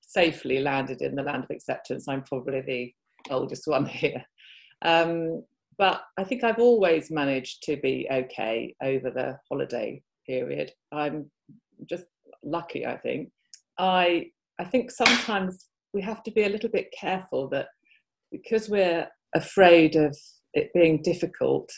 safely 0.00 0.60
landed 0.60 1.02
in 1.02 1.14
the 1.14 1.22
land 1.22 1.44
of 1.44 1.50
acceptance. 1.50 2.08
I'm 2.08 2.22
probably 2.22 2.60
the 2.60 2.94
oldest 3.30 3.66
one 3.66 3.86
here. 4.02 4.24
Um, 4.82 5.44
but 5.76 6.02
I 6.16 6.24
think 6.24 6.44
I've 6.44 6.58
always 6.58 7.10
managed 7.10 7.62
to 7.64 7.76
be 7.76 8.08
okay 8.10 8.74
over 8.82 9.10
the 9.10 9.38
holiday 9.48 10.02
period. 10.26 10.72
I'm 10.92 11.30
just 11.88 12.04
lucky, 12.42 12.86
I 12.86 12.96
think. 12.96 13.30
I, 13.78 14.30
I 14.58 14.64
think 14.64 14.90
sometimes 14.90 15.66
we 15.92 16.02
have 16.02 16.22
to 16.24 16.30
be 16.30 16.44
a 16.44 16.48
little 16.48 16.70
bit 16.70 16.92
careful 16.98 17.48
that 17.50 17.68
because 18.30 18.68
we're 18.68 19.06
afraid 19.34 19.96
of 19.96 20.16
it 20.54 20.72
being 20.74 21.02
difficult, 21.02 21.70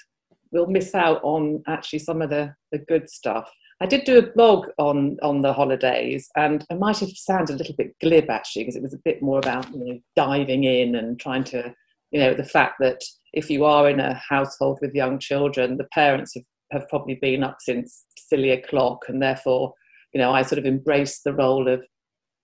we'll 0.52 0.66
miss 0.66 0.94
out 0.94 1.20
on 1.22 1.62
actually 1.68 1.98
some 2.00 2.22
of 2.22 2.30
the, 2.30 2.54
the 2.72 2.78
good 2.78 3.08
stuff. 3.08 3.50
I 3.82 3.86
did 3.86 4.04
do 4.04 4.18
a 4.18 4.32
blog 4.32 4.66
on 4.78 5.16
on 5.22 5.40
the 5.40 5.54
holidays, 5.54 6.28
and 6.36 6.66
I 6.70 6.74
might 6.74 6.98
have 6.98 7.10
sounded 7.10 7.54
a 7.54 7.56
little 7.56 7.74
bit 7.76 7.96
glib 8.00 8.28
actually, 8.28 8.62
because 8.62 8.76
it 8.76 8.82
was 8.82 8.92
a 8.92 9.00
bit 9.04 9.22
more 9.22 9.38
about 9.38 9.72
you 9.72 9.84
know 9.84 10.00
diving 10.16 10.64
in 10.64 10.96
and 10.96 11.18
trying 11.18 11.44
to, 11.44 11.74
you 12.10 12.20
know, 12.20 12.34
the 12.34 12.44
fact 12.44 12.74
that 12.80 13.02
if 13.32 13.48
you 13.48 13.64
are 13.64 13.88
in 13.88 13.98
a 13.98 14.20
household 14.28 14.80
with 14.82 14.94
young 14.94 15.18
children, 15.18 15.78
the 15.78 15.88
parents 15.94 16.34
have, 16.34 16.44
have 16.72 16.88
probably 16.90 17.14
been 17.14 17.42
up 17.42 17.56
since 17.60 18.04
silly 18.18 18.50
o'clock, 18.50 19.04
and 19.08 19.22
therefore, 19.22 19.72
you 20.12 20.20
know, 20.20 20.30
I 20.30 20.42
sort 20.42 20.58
of 20.58 20.66
embraced 20.66 21.24
the 21.24 21.32
role 21.32 21.66
of 21.66 21.82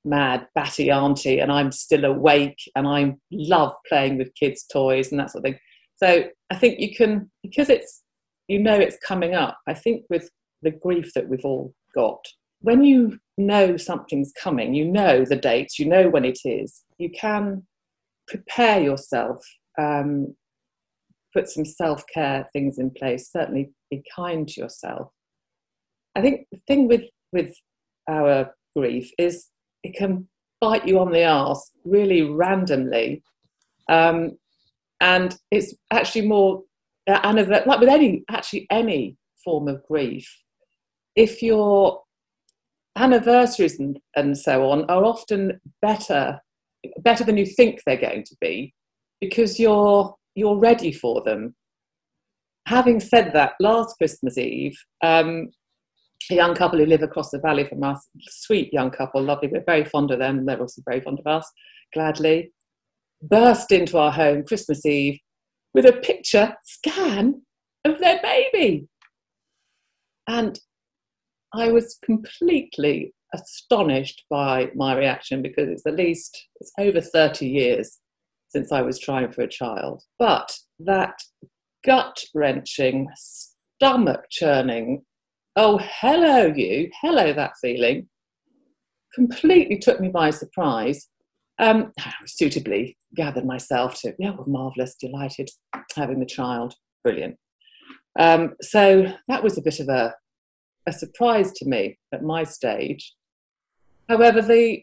mad 0.06 0.46
batty 0.54 0.90
auntie, 0.90 1.38
and 1.38 1.52
I'm 1.52 1.72
still 1.72 2.04
awake, 2.04 2.58
and 2.74 2.86
I 2.86 3.14
love 3.30 3.72
playing 3.88 4.18
with 4.18 4.34
kids' 4.34 4.64
toys 4.64 5.10
and 5.10 5.20
that 5.20 5.30
sort 5.30 5.44
of 5.44 5.50
thing. 5.52 5.60
So 5.96 6.24
I 6.50 6.56
think 6.56 6.80
you 6.80 6.94
can 6.94 7.30
because 7.42 7.68
it's 7.68 8.02
you 8.48 8.58
know 8.58 8.78
it's 8.78 8.98
coming 9.06 9.34
up. 9.34 9.58
I 9.66 9.74
think 9.74 10.04
with 10.08 10.30
the 10.62 10.70
grief 10.70 11.12
that 11.14 11.28
we've 11.28 11.44
all 11.44 11.74
got. 11.94 12.24
When 12.60 12.82
you 12.82 13.18
know 13.38 13.76
something's 13.76 14.32
coming, 14.40 14.74
you 14.74 14.84
know 14.84 15.24
the 15.24 15.36
dates, 15.36 15.78
you 15.78 15.86
know 15.86 16.08
when 16.08 16.24
it 16.24 16.40
is, 16.44 16.82
you 16.98 17.10
can 17.10 17.66
prepare 18.26 18.80
yourself, 18.80 19.44
um, 19.78 20.34
put 21.34 21.48
some 21.48 21.64
self 21.64 22.02
care 22.12 22.48
things 22.52 22.78
in 22.78 22.90
place, 22.90 23.30
certainly 23.30 23.70
be 23.90 24.02
kind 24.14 24.48
to 24.48 24.60
yourself. 24.60 25.08
I 26.14 26.22
think 26.22 26.46
the 26.50 26.58
thing 26.66 26.88
with, 26.88 27.04
with 27.32 27.54
our 28.08 28.54
grief 28.74 29.10
is 29.18 29.46
it 29.86 29.94
can 29.94 30.28
bite 30.60 30.86
you 30.86 30.98
on 30.98 31.12
the 31.12 31.24
arse 31.24 31.70
really 31.84 32.22
randomly. 32.22 33.22
Um, 33.88 34.38
and 35.00 35.36
it's 35.50 35.74
actually 35.92 36.26
more, 36.26 36.62
uh, 37.08 37.20
and 37.22 37.48
like 37.48 37.80
with 37.80 37.88
any, 37.88 38.24
actually 38.30 38.66
any 38.70 39.16
form 39.44 39.68
of 39.68 39.86
grief, 39.86 40.28
if 41.14 41.42
your 41.42 42.02
anniversaries 42.96 43.78
and, 43.78 43.98
and 44.16 44.36
so 44.36 44.70
on 44.70 44.84
are 44.90 45.04
often 45.04 45.60
better 45.82 46.40
better 47.00 47.24
than 47.24 47.36
you 47.36 47.44
think 47.44 47.80
they're 47.84 47.96
going 47.96 48.22
to 48.24 48.36
be 48.40 48.72
because 49.20 49.58
you're 49.58 50.14
you're 50.34 50.56
ready 50.56 50.92
for 50.92 51.20
them 51.24 51.54
having 52.66 53.00
said 53.00 53.32
that 53.34 53.52
last 53.60 53.96
christmas 53.98 54.38
eve 54.38 54.76
um, 55.02 55.48
a 56.30 56.34
young 56.34 56.54
couple 56.54 56.78
who 56.78 56.86
live 56.86 57.02
across 57.02 57.30
the 57.30 57.38
valley 57.38 57.66
from 57.68 57.82
us. 57.82 58.08
Sweet 58.28 58.72
young 58.72 58.90
couple 58.90 59.22
lovely. 59.22 59.48
We're 59.48 59.64
very 59.64 59.84
fond 59.84 60.10
of 60.10 60.18
them. 60.18 60.44
They're 60.44 60.60
also 60.60 60.82
very 60.86 61.00
fond 61.00 61.18
of 61.18 61.26
us 61.26 61.50
gladly. 61.92 62.52
Burst 63.22 63.72
into 63.72 63.96
our 63.98 64.12
home 64.12 64.44
christmas 64.44 64.84
eve 64.84 65.18
with 65.72 65.86
a 65.86 65.92
picture 65.92 66.54
scan 66.64 67.42
of 67.84 67.98
their 68.00 68.20
baby. 68.22 68.88
And 70.28 70.58
I 71.54 71.70
was 71.70 71.98
completely 72.04 73.14
astonished 73.34 74.24
by 74.28 74.70
my 74.74 74.96
reaction 74.96 75.42
because 75.42 75.68
it's 75.68 75.86
at 75.86 75.96
least 75.96 76.36
it's 76.60 76.72
over 76.78 77.00
30 77.00 77.46
years 77.46 77.98
since 78.48 78.72
I 78.72 78.82
was 78.82 78.98
trying 78.98 79.32
for 79.32 79.42
a 79.42 79.48
child. 79.48 80.02
But 80.18 80.56
that 80.80 81.18
gut 81.84 82.22
wrenching, 82.34 83.08
stomach 83.16 84.24
churning, 84.30 85.02
oh, 85.56 85.80
hello, 85.82 86.46
you, 86.46 86.90
hello, 87.00 87.32
that 87.32 87.52
feeling, 87.60 88.08
completely 89.14 89.78
took 89.78 90.00
me 90.00 90.08
by 90.08 90.30
surprise. 90.30 91.08
Um, 91.58 91.92
suitably 92.26 92.98
gathered 93.14 93.46
myself 93.46 94.00
to, 94.02 94.14
yeah, 94.18 94.30
well, 94.30 94.44
marvellous, 94.46 94.94
delighted 95.00 95.48
having 95.94 96.20
the 96.20 96.26
child, 96.26 96.74
brilliant. 97.02 97.36
Um, 98.18 98.54
so 98.60 99.12
that 99.28 99.42
was 99.42 99.56
a 99.56 99.62
bit 99.62 99.80
of 99.80 99.88
a 99.88 100.14
a 100.86 100.92
surprise 100.92 101.52
to 101.52 101.66
me 101.66 101.98
at 102.12 102.22
my 102.22 102.44
stage. 102.44 103.14
However, 104.08 104.40
the 104.40 104.82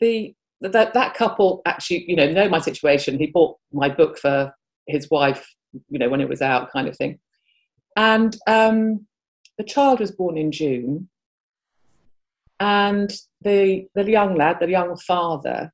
the 0.00 0.34
that 0.60 0.92
that 0.94 1.14
couple 1.14 1.62
actually, 1.64 2.04
you 2.08 2.16
know, 2.16 2.30
know 2.30 2.48
my 2.48 2.58
situation. 2.58 3.18
He 3.18 3.28
bought 3.28 3.56
my 3.72 3.88
book 3.88 4.18
for 4.18 4.52
his 4.86 5.08
wife, 5.10 5.46
you 5.88 5.98
know, 5.98 6.08
when 6.08 6.20
it 6.20 6.28
was 6.28 6.42
out, 6.42 6.70
kind 6.72 6.88
of 6.88 6.96
thing. 6.96 7.18
And 7.96 8.36
um, 8.46 9.06
the 9.58 9.64
child 9.64 10.00
was 10.00 10.12
born 10.12 10.38
in 10.38 10.50
June, 10.52 11.08
and 12.60 13.12
the 13.42 13.86
the 13.94 14.10
young 14.10 14.34
lad, 14.34 14.58
the 14.60 14.70
young 14.70 14.96
father, 14.96 15.72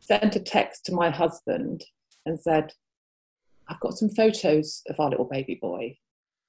sent 0.00 0.36
a 0.36 0.40
text 0.40 0.84
to 0.86 0.92
my 0.92 1.10
husband 1.10 1.84
and 2.26 2.38
said, 2.38 2.72
"I've 3.68 3.80
got 3.80 3.94
some 3.94 4.10
photos 4.10 4.82
of 4.88 5.00
our 5.00 5.10
little 5.10 5.28
baby 5.30 5.58
boy. 5.60 5.96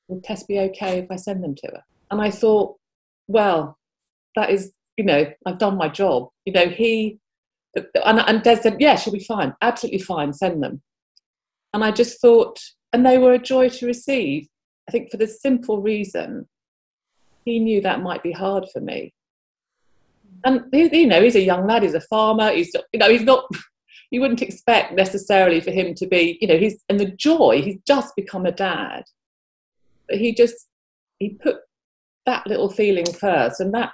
Would 0.08 0.24
Tess 0.24 0.44
be 0.44 0.60
okay 0.60 1.00
if 1.00 1.10
I 1.10 1.16
send 1.16 1.44
them 1.44 1.56
to 1.56 1.68
her?" 1.68 1.84
And 2.12 2.22
I 2.22 2.30
thought, 2.30 2.78
well, 3.28 3.78
that 4.36 4.50
is, 4.50 4.72
you 4.98 5.04
know, 5.04 5.25
I've 5.46 5.58
done 5.58 5.78
my 5.78 5.90
job. 5.90 6.30
You 6.46 6.54
know, 6.54 6.68
he, 6.68 7.20
and, 7.75 8.20
and 8.20 8.44
Des 8.44 8.58
said, 8.58 8.78
yeah, 8.80 8.96
she'll 8.96 9.13
be 9.13 9.24
fine, 9.24 9.56
absolutely 9.62 10.00
fine, 10.00 10.34
send 10.34 10.62
them. 10.62 10.82
And 11.74 11.84
I 11.84 11.92
just 11.92 12.22
thought, 12.22 12.60
and 12.92 13.06
they 13.06 13.18
were 13.18 13.34
a 13.34 13.40
joy 13.40 13.70
to 13.70 13.88
receive. 13.88 14.48
I 14.88 14.92
think 14.92 15.12
for 15.12 15.18
the 15.18 15.28
simple 15.28 15.82
reason 15.82 16.48
he 17.46 17.60
knew 17.60 17.82
that 17.82 18.02
might 18.02 18.24
be 18.24 18.32
hard 18.32 18.68
for 18.72 18.80
me. 18.80 19.13
And 20.46 20.66
you 20.74 21.08
know, 21.08 21.22
he's 21.22 21.36
a 21.36 21.42
young 21.42 21.68
lad. 21.68 21.84
He's 21.84 21.94
a 21.94 22.02
farmer. 22.02 22.52
He's 22.52 22.74
you 22.92 23.00
know, 23.00 23.10
he's 23.10 23.24
not. 23.24 23.46
You 24.12 24.22
wouldn't 24.22 24.44
expect 24.44 24.94
necessarily 24.94 25.60
for 25.60 25.72
him 25.72 25.96
to 25.96 26.06
be. 26.06 26.38
You 26.40 26.48
know, 26.48 26.58
he's 26.60 26.84
and 26.88 27.00
the 27.00 27.08
joy. 27.08 27.63
He's 27.63 27.80
just 27.88 28.16
become 28.16 28.46
a 28.46 28.52
dad. 28.52 29.06
But 30.08 30.20
he 30.20 30.36
just 30.36 30.68
he 31.18 31.30
put 31.30 31.56
that 32.28 32.46
little 32.46 32.70
feeling 32.70 33.12
first, 33.12 33.60
and 33.60 33.74
that 33.74 33.90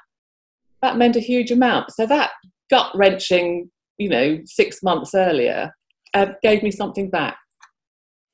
that 0.82 0.98
meant 0.98 1.16
a 1.16 1.22
huge 1.22 1.52
amount. 1.52 1.92
So 1.92 2.06
that 2.06 2.32
gut 2.70 2.92
wrenching, 2.96 3.72
you 3.98 4.10
know, 4.10 4.40
six 4.44 4.84
months 4.84 5.16
earlier, 5.16 5.74
uh, 6.14 6.34
gave 6.44 6.64
me 6.64 6.72
something 6.72 7.10
back. 7.10 7.38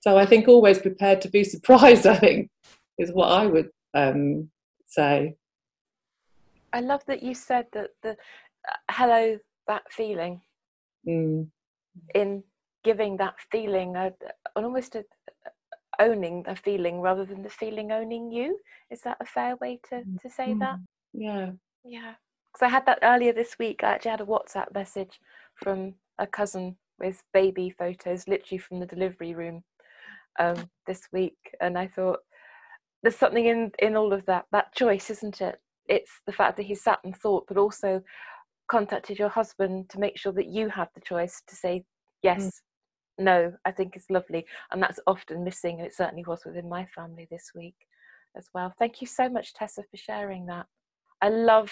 So 0.06 0.18
I 0.18 0.26
think 0.28 0.48
always 0.48 0.78
prepared 0.78 1.22
to 1.22 1.30
be 1.30 1.44
surprised. 1.56 2.06
I 2.06 2.16
think 2.16 2.50
is 2.98 3.12
what 3.12 3.32
I 3.32 3.46
would 3.46 3.70
um, 3.94 4.50
say. 4.86 5.36
I 6.72 6.82
love 6.82 7.04
that 7.08 7.24
you 7.24 7.34
said 7.34 7.66
that 7.74 7.90
the 8.04 8.12
uh, 8.12 8.78
hello 8.92 9.40
that 9.68 9.84
feeling 9.92 10.42
Mm. 11.08 11.50
in 12.16 12.44
giving 12.84 13.18
that 13.18 13.36
feeling 13.52 13.96
a, 13.96 14.12
an 14.56 14.64
almost 14.66 14.96
a, 14.96 15.06
owning 16.00 16.42
the 16.42 16.56
feeling 16.56 17.00
rather 17.00 17.24
than 17.26 17.44
the 17.44 17.50
feeling 17.50 17.92
owning 17.92 18.32
you. 18.32 18.58
Is 18.90 19.02
that 19.02 19.18
a 19.20 19.26
fair 19.26 19.56
way 19.58 19.80
to, 19.90 20.04
to 20.20 20.30
say 20.32 20.56
that? 20.60 20.80
Yeah. 21.14 21.52
Yeah. 21.84 22.16
Because 22.52 22.66
I 22.66 22.70
had 22.70 22.88
that 22.88 23.00
earlier 23.04 23.34
this 23.34 23.60
week. 23.60 23.84
I 23.84 23.92
actually 23.92 24.12
had 24.12 24.22
a 24.22 24.26
WhatsApp 24.26 24.74
message 24.74 25.20
from 25.54 25.94
a 26.18 26.26
cousin 26.26 26.76
with 26.98 27.22
baby 27.32 27.70
photos, 27.70 28.28
literally 28.28 28.58
from 28.58 28.80
the 28.80 28.88
delivery 28.88 29.36
room 29.36 29.64
um, 30.40 30.70
this 30.88 31.02
week. 31.12 31.38
And 31.62 31.78
I 31.78 31.88
thought, 31.88 32.20
there's 33.04 33.16
something 33.16 33.46
in, 33.46 33.72
in 33.80 33.96
all 33.96 34.14
of 34.14 34.26
that, 34.26 34.46
that 34.52 34.74
choice, 34.74 35.10
isn't 35.10 35.42
it? 35.42 35.60
It's 35.88 36.12
the 36.26 36.34
fact 36.34 36.58
that 36.58 36.64
he 36.66 36.76
sat 36.76 37.00
and 37.04 37.16
thought, 37.16 37.46
but 37.48 37.58
also 37.58 38.02
contacted 38.68 39.20
your 39.20 39.30
husband 39.30 39.90
to 39.90 40.00
make 40.00 40.18
sure 40.18 40.32
that 40.32 40.48
you 40.48 40.70
had 40.70 40.88
the 40.96 41.02
choice 41.02 41.42
to 41.48 41.56
say, 41.56 41.84
yes, 42.24 42.62
no, 43.20 43.54
I 43.64 43.72
think 43.72 43.96
is 43.96 44.06
lovely. 44.10 44.46
And 44.72 44.82
that's 44.82 45.00
often 45.06 45.44
missing, 45.44 45.78
and 45.78 45.86
it 45.88 45.94
certainly 45.94 46.24
was 46.26 46.44
within 46.46 46.68
my 46.68 46.86
family 46.96 47.28
this 47.30 47.52
week. 47.56 47.76
as 48.36 48.50
well. 48.54 48.74
Thank 48.78 49.02
you 49.02 49.08
so 49.08 49.30
much, 49.30 49.54
Tessa, 49.54 49.84
for 49.90 49.98
sharing 49.98 50.46
that. 50.48 50.66
I 51.22 51.30
love 51.30 51.72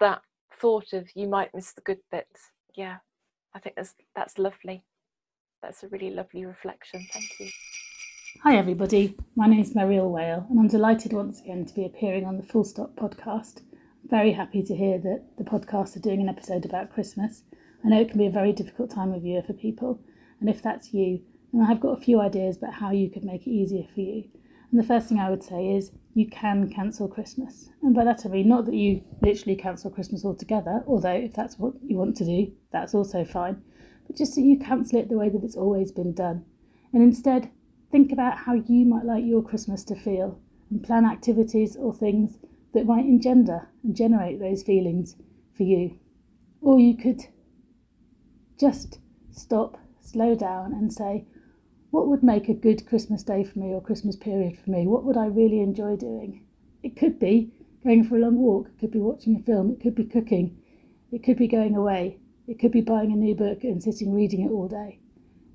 that 0.00 0.22
thought 0.60 0.92
of 0.92 1.08
you 1.14 1.28
might 1.28 1.54
miss 1.54 1.72
the 1.72 1.82
good 1.82 1.98
bits. 2.10 2.50
Yeah, 2.74 2.96
I 3.54 3.58
think 3.58 3.76
that's 3.76 3.94
that's 4.14 4.38
lovely. 4.38 4.84
That's 5.62 5.82
a 5.82 5.88
really 5.88 6.10
lovely 6.10 6.44
reflection. 6.46 7.04
Thank 7.12 7.30
you. 7.40 7.48
Hi, 8.44 8.56
everybody. 8.56 9.16
My 9.34 9.48
name 9.48 9.58
is 9.58 9.74
Mariel 9.74 10.08
Whale, 10.08 10.46
and 10.48 10.60
I'm 10.60 10.68
delighted 10.68 11.12
once 11.12 11.40
again 11.40 11.66
to 11.66 11.74
be 11.74 11.84
appearing 11.84 12.24
on 12.26 12.36
the 12.36 12.44
Full 12.44 12.62
Stop 12.62 12.94
podcast. 12.94 13.62
I'm 13.72 14.08
very 14.08 14.32
happy 14.32 14.62
to 14.62 14.76
hear 14.76 14.98
that 14.98 15.24
the 15.36 15.42
podcast 15.42 15.96
are 15.96 16.00
doing 16.00 16.20
an 16.20 16.28
episode 16.28 16.64
about 16.64 16.92
Christmas. 16.92 17.42
I 17.84 17.88
know 17.88 18.00
it 18.00 18.08
can 18.08 18.18
be 18.18 18.26
a 18.26 18.30
very 18.30 18.52
difficult 18.52 18.92
time 18.92 19.12
of 19.12 19.24
year 19.24 19.42
for 19.42 19.52
people, 19.52 20.00
and 20.40 20.48
if 20.48 20.62
that's 20.62 20.94
you, 20.94 21.22
then 21.52 21.62
I 21.62 21.66
have 21.66 21.80
got 21.80 21.98
a 21.98 22.02
few 22.02 22.20
ideas 22.20 22.56
about 22.56 22.74
how 22.74 22.92
you 22.92 23.10
could 23.10 23.24
make 23.24 23.44
it 23.44 23.50
easier 23.50 23.84
for 23.92 24.00
you. 24.00 24.28
And 24.70 24.78
the 24.78 24.86
first 24.86 25.08
thing 25.08 25.18
I 25.18 25.30
would 25.30 25.42
say 25.42 25.74
is 25.74 25.90
you 26.14 26.28
can 26.28 26.70
cancel 26.70 27.08
Christmas. 27.08 27.70
And 27.82 27.96
by 27.96 28.04
that 28.04 28.24
I 28.24 28.28
mean 28.28 28.48
not 28.48 28.66
that 28.66 28.74
you 28.74 29.02
literally 29.22 29.56
cancel 29.56 29.90
Christmas 29.90 30.24
altogether, 30.24 30.84
although 30.86 31.10
if 31.10 31.34
that's 31.34 31.58
what 31.58 31.74
you 31.82 31.96
want 31.96 32.16
to 32.18 32.24
do, 32.24 32.52
that's 32.70 32.94
also 32.94 33.24
fine, 33.24 33.62
just 34.16 34.34
that 34.34 34.42
you 34.42 34.58
cancel 34.58 34.98
it 34.98 35.08
the 35.08 35.18
way 35.18 35.28
that 35.28 35.44
it's 35.44 35.56
always 35.56 35.92
been 35.92 36.12
done. 36.12 36.44
And 36.92 37.02
instead, 37.02 37.50
think 37.90 38.12
about 38.12 38.38
how 38.38 38.54
you 38.54 38.84
might 38.84 39.04
like 39.04 39.24
your 39.24 39.42
Christmas 39.42 39.84
to 39.84 39.94
feel 39.94 40.40
and 40.70 40.82
plan 40.82 41.04
activities 41.04 41.76
or 41.76 41.94
things 41.94 42.38
that 42.74 42.86
might 42.86 43.04
engender 43.04 43.68
and 43.82 43.94
generate 43.94 44.38
those 44.38 44.62
feelings 44.62 45.16
for 45.56 45.62
you. 45.62 45.98
Or 46.60 46.78
you 46.78 46.96
could 46.96 47.22
just 48.58 48.98
stop, 49.30 49.78
slow 50.00 50.34
down, 50.34 50.72
and 50.72 50.92
say, 50.92 51.26
what 51.90 52.08
would 52.08 52.22
make 52.22 52.48
a 52.48 52.54
good 52.54 52.86
Christmas 52.86 53.22
day 53.22 53.44
for 53.44 53.58
me 53.58 53.72
or 53.72 53.80
Christmas 53.80 54.16
period 54.16 54.58
for 54.58 54.70
me? 54.70 54.86
What 54.86 55.04
would 55.04 55.16
I 55.16 55.26
really 55.26 55.60
enjoy 55.60 55.96
doing? 55.96 56.44
It 56.82 56.96
could 56.96 57.18
be 57.18 57.52
going 57.82 58.04
for 58.04 58.16
a 58.16 58.20
long 58.20 58.36
walk, 58.36 58.68
it 58.68 58.78
could 58.80 58.90
be 58.90 58.98
watching 58.98 59.36
a 59.36 59.42
film, 59.42 59.70
it 59.70 59.80
could 59.80 59.94
be 59.94 60.04
cooking, 60.04 60.58
it 61.10 61.22
could 61.22 61.36
be 61.36 61.48
going 61.48 61.74
away, 61.76 62.18
it 62.48 62.58
could 62.58 62.72
be 62.72 62.80
buying 62.80 63.12
a 63.12 63.16
new 63.16 63.34
book 63.34 63.62
and 63.62 63.82
sitting 63.82 64.14
reading 64.14 64.40
it 64.40 64.50
all 64.50 64.66
day. 64.66 64.98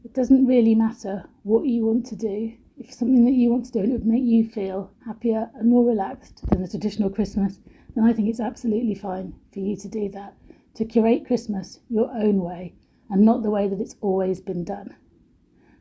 It 0.05 0.13
doesn't 0.13 0.45
really 0.45 0.75
matter 0.75 1.25
what 1.41 1.65
you 1.65 1.85
want 1.85 2.05
to 2.07 2.15
do. 2.15 2.53
If 2.77 2.93
something 2.93 3.25
that 3.25 3.31
you 3.31 3.49
want 3.49 3.65
to 3.65 3.71
do 3.71 3.79
and 3.79 3.89
it 3.89 3.93
would 3.93 4.05
make 4.05 4.23
you 4.23 4.47
feel 4.47 4.91
happier 5.03 5.49
and 5.55 5.69
more 5.69 5.83
relaxed 5.83 6.47
than 6.49 6.61
a 6.61 6.67
traditional 6.67 7.09
Christmas, 7.09 7.59
then 7.95 8.03
I 8.03 8.13
think 8.13 8.29
it's 8.29 8.39
absolutely 8.39 8.93
fine 8.93 9.33
for 9.51 9.59
you 9.59 9.75
to 9.75 9.87
do 9.87 10.07
that. 10.09 10.35
To 10.75 10.85
curate 10.85 11.25
Christmas 11.25 11.79
your 11.89 12.11
own 12.11 12.43
way 12.43 12.75
and 13.09 13.23
not 13.23 13.41
the 13.41 13.49
way 13.49 13.67
that 13.67 13.81
it's 13.81 13.95
always 14.01 14.39
been 14.39 14.63
done. 14.63 14.95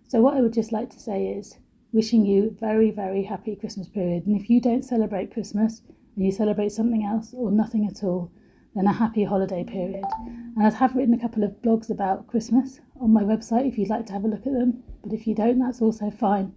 So, 0.09 0.23
what 0.23 0.37
I 0.37 0.41
would 0.41 0.53
just 0.55 0.73
like 0.73 0.91
to 0.91 1.01
say 1.01 1.27
is 1.27 1.59
wishing 1.93 2.25
you 2.25 2.57
very, 2.59 2.91
very 2.91 3.25
happy 3.25 3.55
Christmas 3.55 3.89
period. 3.89 4.27
And 4.27 4.41
if 4.41 4.49
you 4.49 4.61
don't 4.61 4.85
celebrate 4.85 5.33
Christmas 5.33 5.83
and 6.17 6.25
you 6.25 6.33
celebrate 6.33 6.73
something 6.73 7.05
else 7.05 7.35
or 7.35 7.51
nothing 7.51 7.87
at 7.87 8.03
all, 8.03 8.31
then 8.75 8.87
a 8.87 8.93
happy 8.93 9.25
holiday 9.25 9.65
period. 9.65 10.05
And 10.57 10.67
I 10.67 10.71
have 10.71 10.95
written 10.95 11.15
a 11.15 11.21
couple 11.21 11.45
of 11.45 11.61
blogs 11.63 11.91
about 11.91 12.27
Christmas 12.27 12.81
on 13.01 13.13
my 13.13 13.23
website 13.23 13.69
if 13.69 13.77
you'd 13.77 13.91
like 13.91 14.07
to 14.07 14.13
have 14.13 14.25
a 14.25 14.29
look 14.29 14.47
at 14.47 14.53
them. 14.53 14.83
But 15.03 15.13
if 15.13 15.27
you 15.27 15.35
don't, 15.35 15.59
that's 15.59 15.83
also 15.83 16.11
fine. 16.11 16.55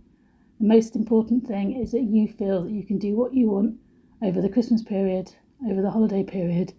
The 0.59 0.67
most 0.67 0.95
important 0.95 1.45
thing 1.45 1.75
is 1.81 1.91
that 1.91 2.03
you 2.03 2.27
feel 2.27 2.63
that 2.63 2.71
you 2.71 2.85
can 2.85 2.97
do 2.97 3.15
what 3.15 3.33
you 3.33 3.49
want 3.49 3.75
over 4.21 4.41
the 4.41 4.49
Christmas 4.49 4.81
period, 4.81 5.33
over 5.69 5.81
the 5.81 5.91
holiday 5.91 6.23
period, 6.23 6.73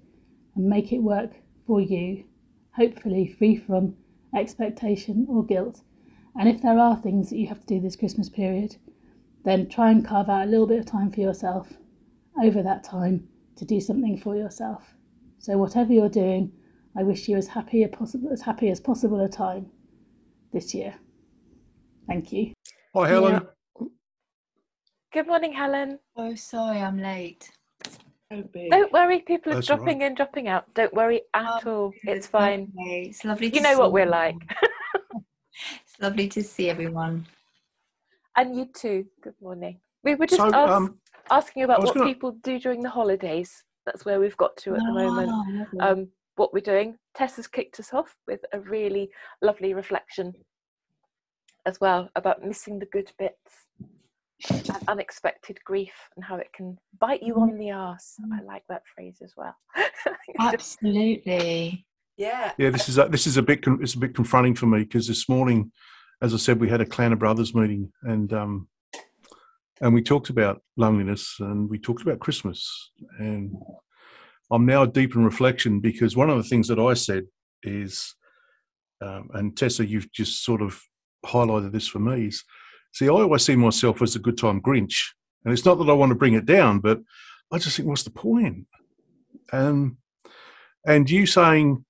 and 0.55 0.67
make 0.67 0.93
it 0.93 1.03
work 1.03 1.33
for 1.67 1.81
you, 1.81 2.25
hopefully 2.71 3.27
free 3.27 3.57
from 3.57 3.95
expectation 4.35 5.27
or 5.29 5.45
guilt. 5.45 5.83
And 6.39 6.49
if 6.49 6.63
there 6.63 6.79
are 6.79 6.97
things 6.97 7.31
that 7.31 7.37
you 7.37 7.49
have 7.49 7.61
to 7.61 7.67
do 7.67 7.81
this 7.81 7.97
Christmas 7.97 8.29
period, 8.29 8.77
then 9.45 9.69
try 9.69 9.91
and 9.91 10.05
carve 10.05 10.29
out 10.29 10.47
a 10.47 10.51
little 10.51 10.67
bit 10.67 10.79
of 10.79 10.87
time 10.87 11.11
for 11.11 11.21
yourself 11.21 11.75
over 12.43 12.63
that 12.63 12.85
time 12.85 13.29
to 13.57 13.65
do 13.65 13.81
something 13.81 14.19
for 14.19 14.37
yourself. 14.37 14.96
So 15.47 15.57
whatever 15.57 15.93
you're 15.93 16.09
doing, 16.09 16.51
I 16.99 17.05
wish 17.05 17.29
you 17.29 17.37
as 17.37 17.47
happy 17.47 17.85
as 17.85 17.91
possible 17.93 18.33
as 18.33 18.43
happy 18.43 18.69
as 18.69 18.81
possible 18.81 19.21
a 19.21 19.29
time 19.29 19.71
this 20.53 20.75
year. 20.75 20.93
Thank 22.09 22.33
you. 22.33 22.53
Hi, 22.97 23.07
Helen. 23.07 23.47
Good 25.13 25.29
morning, 25.29 25.53
Helen. 25.53 26.01
Oh, 26.17 26.35
sorry, 26.35 26.81
I'm 26.81 26.99
late. 26.99 27.49
Don't 28.29 28.93
worry, 28.93 29.21
people 29.21 29.53
are 29.53 29.55
That's 29.55 29.71
all 29.71 29.77
dropping 29.77 30.03
in, 30.03 30.17
dropping 30.17 30.49
out. 30.49 30.65
Don't 30.75 30.93
worry 30.93 31.23
at 31.33 31.63
Oh, 31.65 31.71
all. 31.71 31.93
It's 32.03 32.27
fine. 32.27 32.73
okay. 32.77 33.03
It's 33.11 33.25
lovely. 33.25 33.47
You 33.47 33.53
to 33.53 33.61
know 33.61 33.79
what 33.79 33.93
we're 33.93 34.05
like. 34.23 34.35
It's 35.85 36.01
lovely 36.01 36.27
to 36.27 36.43
see 36.43 36.69
everyone. 36.69 37.25
And 38.37 38.57
you 38.57 38.67
too. 38.75 39.07
Good 39.23 39.37
morning. 39.41 39.79
We 40.03 40.17
were 40.17 40.27
just 40.27 40.43
So, 40.43 40.53
ask, 40.53 40.73
um, 40.73 40.99
asking 41.31 41.63
about 41.63 41.85
what 41.85 41.95
gonna- 41.95 42.05
people 42.13 42.33
do 42.33 42.59
during 42.59 42.83
the 42.83 42.91
holidays. 42.91 43.63
That's 43.87 44.05
where 44.05 44.21
we've 44.21 44.37
got 44.37 44.57
to 44.59 44.75
at 44.75 44.81
the 44.81 44.93
moment. 44.93 45.67
Ah. 45.81 45.89
Um, 45.89 46.09
what 46.35 46.53
we're 46.53 46.61
doing. 46.61 46.99
Tessa's 47.15 47.47
kicked 47.47 47.81
us 47.81 47.95
off 47.95 48.15
with 48.27 48.41
a 48.53 48.61
really 48.61 49.11
lovely 49.41 49.73
reflection 49.73 50.35
as 51.65 51.81
well 51.81 52.11
about 52.15 52.45
missing 52.45 52.79
the 52.79 52.87
good 52.87 53.11
bits 53.19 53.69
and 54.51 54.71
unexpected 54.89 55.59
grief 55.65 55.95
and 56.15 56.25
how 56.25 56.37
it 56.37 56.53
can 56.55 56.79
bite 57.01 57.23
you 57.23 57.35
on 57.37 57.57
the 57.59 57.71
arse. 57.71 58.17
I 58.33 58.43
like 58.43 58.63
that 58.69 58.83
phrase 58.95 59.19
as 59.23 59.33
well. 59.37 59.57
Absolutely. 60.39 61.87
Yeah. 62.17 62.53
Yeah, 62.59 62.71
this 62.71 62.89
is 62.89 62.99
a, 62.99 63.09
this 63.09 63.27
is 63.27 63.37
a 63.37 63.43
bit 63.43 63.65
it's 63.81 63.95
a 63.95 63.99
bit 63.99 64.15
confronting 64.15 64.55
for 64.55 64.67
me 64.67 64.81
because 64.81 65.09
this 65.09 65.29
morning, 65.29 65.73
as 66.23 66.33
I 66.33 66.39
said, 66.39 66.61
we 66.61 66.69
had 66.69 66.81
a 66.81 66.87
Clan 66.87 67.13
of 67.13 67.19
Brothers 67.19 67.55
meeting 67.55 67.93
and 68.03 68.33
um, 68.33 68.69
and 69.81 69.93
we 69.93 70.03
talked 70.03 70.31
about 70.31 70.63
loneliness 70.77 71.37
and 71.41 71.69
we 71.69 71.79
talked 71.79 72.03
about 72.03 72.21
Christmas 72.21 72.91
and 73.19 73.55
I'm 74.51 74.65
now 74.65 74.87
deep 74.87 75.17
in 75.17 75.25
reflection 75.25 75.81
because 75.81 76.17
one 76.17 76.31
of 76.31 76.37
the 76.37 76.49
things 76.49 76.69
that 76.69 76.79
I 76.79 76.95
said 76.95 77.25
is, 77.63 78.15
um, 79.01 79.29
and 79.35 79.57
Tessa, 79.57 79.85
you've 79.85 80.11
just 80.13 80.45
sort 80.45 80.63
of 80.63 80.81
highlighted 81.25 81.73
this 81.73 81.89
for 81.89 81.99
me 81.99 82.27
is, 82.27 82.45
see, 82.93 83.07
I 83.07 83.11
always 83.11 83.45
see 83.45 83.57
myself 83.57 84.03
as 84.03 84.15
a 84.15 84.21
good 84.21 84.39
time 84.39 84.63
Grinch, 84.63 85.11
and 85.45 85.53
it's 85.53 85.65
not 85.65 85.79
that 85.79 85.91
I 85.91 85.95
want 85.95 86.11
to 86.11 86.17
bring 86.17 86.35
it 86.35 86.47
down, 86.47 86.79
but 86.79 87.01
I 87.53 87.59
just 87.59 87.77
think, 87.77 87.89
what's 87.89 88.05
the 88.05 88.11
point? 88.11 88.67
Um, 89.53 89.99
and 90.87 91.11
you 91.11 91.27
saying 91.27 91.85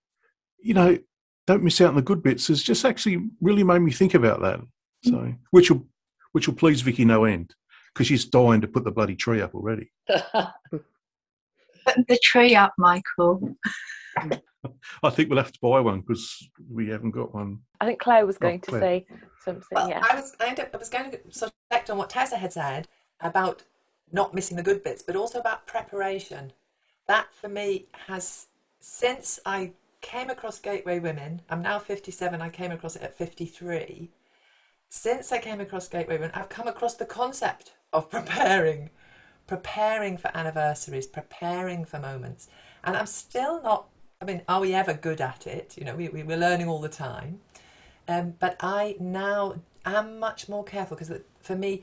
you 0.66 0.74
know, 0.74 0.98
don't 1.46 1.62
miss 1.62 1.80
out 1.80 1.90
on 1.90 1.94
the 1.94 2.02
good 2.02 2.24
bits 2.24 2.48
has 2.48 2.60
just 2.60 2.84
actually 2.84 3.30
really 3.40 3.62
made 3.62 3.78
me 3.78 3.92
think 3.92 4.14
about 4.14 4.40
that. 4.42 4.60
So, 5.04 5.32
which 5.52 5.70
will 5.70 5.86
which 6.32 6.48
will 6.48 6.56
please 6.56 6.80
Vicky 6.80 7.04
no 7.04 7.24
end 7.24 7.54
because 7.96 8.08
she's 8.08 8.26
dying 8.26 8.60
to 8.60 8.68
put 8.68 8.84
the 8.84 8.90
bloody 8.90 9.16
tree 9.16 9.40
up 9.40 9.54
already. 9.54 9.90
Put 10.10 12.08
the 12.08 12.18
tree 12.22 12.54
up, 12.54 12.74
Michael. 12.76 13.56
I 15.02 15.10
think 15.10 15.30
we'll 15.30 15.38
have 15.38 15.52
to 15.52 15.58
buy 15.62 15.80
one 15.80 16.00
because 16.00 16.50
we 16.68 16.88
haven't 16.88 17.12
got 17.12 17.32
one. 17.32 17.60
I 17.80 17.86
think 17.86 18.00
Clare 18.00 18.26
was 18.26 18.36
going 18.36 18.60
to 18.62 18.70
Clare. 18.70 18.80
say 18.80 19.06
something. 19.42 19.64
Well, 19.70 19.88
yeah. 19.88 20.02
I 20.10 20.16
was 20.16 20.34
I, 20.40 20.48
ended, 20.48 20.68
I 20.74 20.76
was 20.76 20.88
going 20.88 21.12
to 21.12 21.20
sort 21.30 21.52
of 21.52 21.54
reflect 21.70 21.88
on 21.88 21.96
what 21.96 22.10
Tessa 22.10 22.36
had 22.36 22.52
said 22.52 22.88
about 23.20 23.62
not 24.12 24.34
missing 24.34 24.56
the 24.56 24.62
good 24.62 24.82
bits, 24.82 25.00
but 25.00 25.16
also 25.16 25.38
about 25.38 25.66
preparation. 25.66 26.52
That 27.06 27.32
for 27.32 27.48
me 27.48 27.86
has 28.08 28.48
since 28.80 29.38
I 29.46 29.72
came 30.02 30.28
across 30.28 30.58
Gateway 30.58 30.98
Women. 30.98 31.40
I'm 31.48 31.62
now 31.62 31.78
57. 31.78 32.42
I 32.42 32.48
came 32.50 32.72
across 32.72 32.96
it 32.96 33.02
at 33.02 33.16
53. 33.16 34.10
Since 34.88 35.32
I 35.32 35.38
came 35.38 35.60
across 35.60 35.88
Gateway 35.88 36.16
Women, 36.16 36.32
I've 36.34 36.48
come 36.48 36.66
across 36.68 36.94
the 36.94 37.06
concept 37.06 37.74
of 37.96 38.10
preparing, 38.10 38.90
preparing 39.48 40.18
for 40.18 40.30
anniversaries, 40.36 41.06
preparing 41.06 41.84
for 41.84 42.00
moments, 42.00 42.48
and 42.84 42.96
I'm 42.96 43.06
still 43.06 43.62
not. 43.62 43.86
I 44.22 44.26
mean, 44.26 44.42
are 44.48 44.60
we 44.60 44.74
ever 44.74 44.94
good 44.94 45.20
at 45.22 45.46
it? 45.48 45.76
You 45.78 45.86
know, 45.86 45.96
we, 45.96 46.08
we, 46.10 46.24
we're 46.24 46.38
learning 46.38 46.68
all 46.68 46.80
the 46.80 46.90
time. 46.90 47.40
Um, 48.08 48.34
but 48.40 48.56
I 48.60 48.96
now 49.00 49.54
am 49.86 50.20
much 50.20 50.48
more 50.48 50.64
careful 50.64 50.96
because 50.96 51.20
for 51.40 51.56
me, 51.56 51.82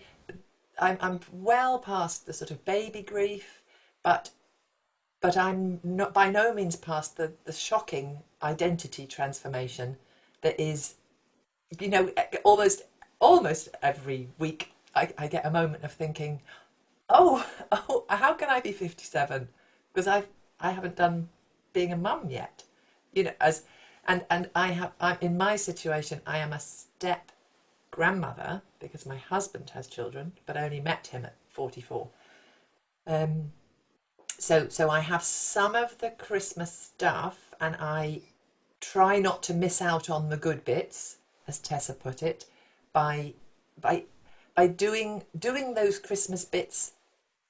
I'm, 0.79 0.97
I'm 1.01 1.19
well 1.31 1.79
past 1.79 2.27
the 2.27 2.33
sort 2.33 2.51
of 2.51 2.65
baby 2.65 3.01
grief, 3.03 3.63
but 4.03 4.31
but 5.21 5.37
I'm 5.37 5.79
not 5.83 6.13
by 6.13 6.29
no 6.29 6.53
means 6.53 6.75
past 6.77 7.17
the, 7.17 7.33
the 7.45 7.53
shocking 7.53 8.23
identity 8.43 9.07
transformation 9.07 9.97
that 10.41 10.59
is, 10.61 10.95
you 11.79 11.89
know, 11.89 12.09
almost 12.43 12.83
almost 13.21 13.69
every 13.83 14.29
week 14.39 14.72
I, 14.95 15.09
I 15.17 15.27
get 15.27 15.45
a 15.45 15.51
moment 15.51 15.83
of 15.83 15.91
thinking, 15.91 16.41
oh, 17.09 17.45
oh, 17.71 18.05
how 18.09 18.33
can 18.33 18.49
I 18.49 18.59
be 18.59 18.71
57? 18.71 19.47
Because 19.93 20.07
I 20.07 20.23
I 20.59 20.71
haven't 20.71 20.95
done 20.95 21.29
being 21.73 21.91
a 21.91 21.97
mum 21.97 22.29
yet, 22.29 22.63
you 23.13 23.23
know, 23.23 23.33
as 23.41 23.63
and 24.07 24.23
and 24.29 24.49
I 24.55 24.69
have 24.71 24.91
I'm 24.99 25.17
in 25.21 25.37
my 25.37 25.55
situation 25.55 26.21
I 26.25 26.37
am 26.39 26.53
a 26.53 26.59
step 26.59 27.31
grandmother 27.91 28.61
because 28.79 29.05
my 29.05 29.17
husband 29.17 29.71
has 29.71 29.87
children, 29.87 30.33
but 30.45 30.57
I 30.57 30.65
only 30.65 30.79
met 30.79 31.07
him 31.07 31.25
at 31.25 31.35
44. 31.49 32.09
Um, 33.07 33.51
so 34.39 34.67
so 34.69 34.89
I 34.89 34.99
have 35.01 35.23
some 35.23 35.75
of 35.75 35.97
the 35.99 36.09
Christmas 36.09 36.71
stuff, 36.71 37.53
and 37.59 37.75
I 37.79 38.21
try 38.81 39.19
not 39.19 39.43
to 39.43 39.53
miss 39.53 39.81
out 39.81 40.09
on 40.09 40.29
the 40.29 40.37
good 40.37 40.65
bits, 40.65 41.17
as 41.47 41.59
Tessa 41.59 41.93
put 41.93 42.23
it, 42.23 42.45
by 42.93 43.33
by 43.79 44.03
by 44.55 44.67
doing 44.67 45.23
doing 45.37 45.73
those 45.73 45.99
Christmas 45.99 46.45
bits 46.45 46.93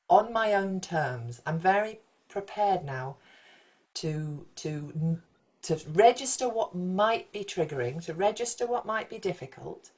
on 0.09 0.31
my 0.31 0.53
own 0.53 0.79
terms. 0.79 1.41
I'm 1.45 1.59
very 1.59 1.99
prepared 2.29 2.83
now 2.83 3.17
to 3.95 4.45
to 4.55 5.19
to 5.63 5.79
register 5.93 6.49
what 6.49 6.75
might 6.75 7.31
be 7.31 7.43
triggering, 7.43 8.03
to 8.05 8.13
register 8.13 8.67
what 8.67 8.85
might 8.85 9.09
be 9.09 9.17
difficult, 9.17 9.91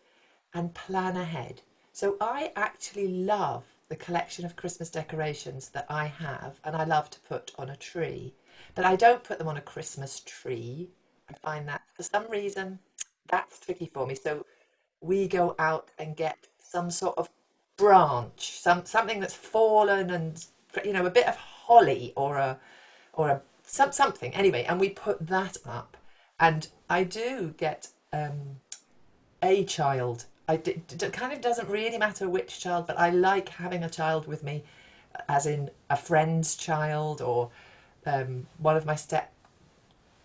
and 0.53 0.73
plan 0.73 1.17
ahead. 1.17 1.61
So 1.91 2.17
I 2.21 2.51
actually 2.55 3.07
love 3.07 3.63
the 3.87 3.95
collection 3.95 4.45
of 4.45 4.55
Christmas 4.55 4.89
decorations 4.89 5.69
that 5.69 5.85
I 5.89 6.07
have, 6.07 6.59
and 6.63 6.75
I 6.75 6.83
love 6.83 7.09
to 7.11 7.19
put 7.21 7.51
on 7.57 7.69
a 7.69 7.75
tree. 7.75 8.33
But 8.73 8.85
I 8.85 8.95
don't 8.95 9.23
put 9.23 9.37
them 9.37 9.47
on 9.47 9.57
a 9.57 9.61
Christmas 9.61 10.21
tree. 10.21 10.89
I 11.29 11.33
find 11.33 11.67
that 11.67 11.81
for 11.93 12.03
some 12.03 12.29
reason 12.29 12.79
that's 13.27 13.59
tricky 13.59 13.89
for 13.93 14.05
me. 14.05 14.15
So 14.15 14.45
we 15.01 15.27
go 15.27 15.55
out 15.59 15.89
and 15.97 16.15
get 16.15 16.47
some 16.75 16.91
sort 16.91 17.17
of 17.17 17.29
branch, 17.77 18.51
some 18.51 18.83
something 18.83 19.21
that's 19.21 19.33
fallen 19.33 20.09
and 20.09 20.45
you 20.83 20.91
know 20.91 21.05
a 21.05 21.09
bit 21.09 21.25
of 21.25 21.37
holly 21.37 22.11
or 22.17 22.35
a 22.35 22.59
or 23.13 23.29
a 23.29 23.41
some 23.63 23.93
something 23.93 24.33
anyway, 24.33 24.65
and 24.67 24.77
we 24.77 24.89
put 24.89 25.25
that 25.25 25.55
up. 25.65 25.95
And 26.37 26.67
I 26.89 27.05
do 27.05 27.53
get 27.57 27.87
um, 28.11 28.59
a 29.41 29.63
child. 29.63 30.25
I 30.49 30.57
d- 30.57 30.81
it 30.89 31.13
kind 31.13 31.31
of 31.31 31.39
doesn't 31.39 31.69
really 31.69 31.97
matter 31.97 32.27
which 32.27 32.59
child, 32.59 32.87
but 32.87 32.99
I 32.99 33.09
like 33.09 33.47
having 33.47 33.83
a 33.85 33.89
child 33.89 34.27
with 34.27 34.43
me, 34.43 34.65
as 35.29 35.45
in 35.45 35.71
a 35.89 35.95
friend's 35.95 36.57
child 36.57 37.21
or 37.21 37.51
um, 38.05 38.47
one 38.57 38.75
of 38.75 38.85
my 38.85 38.95
step 38.95 39.31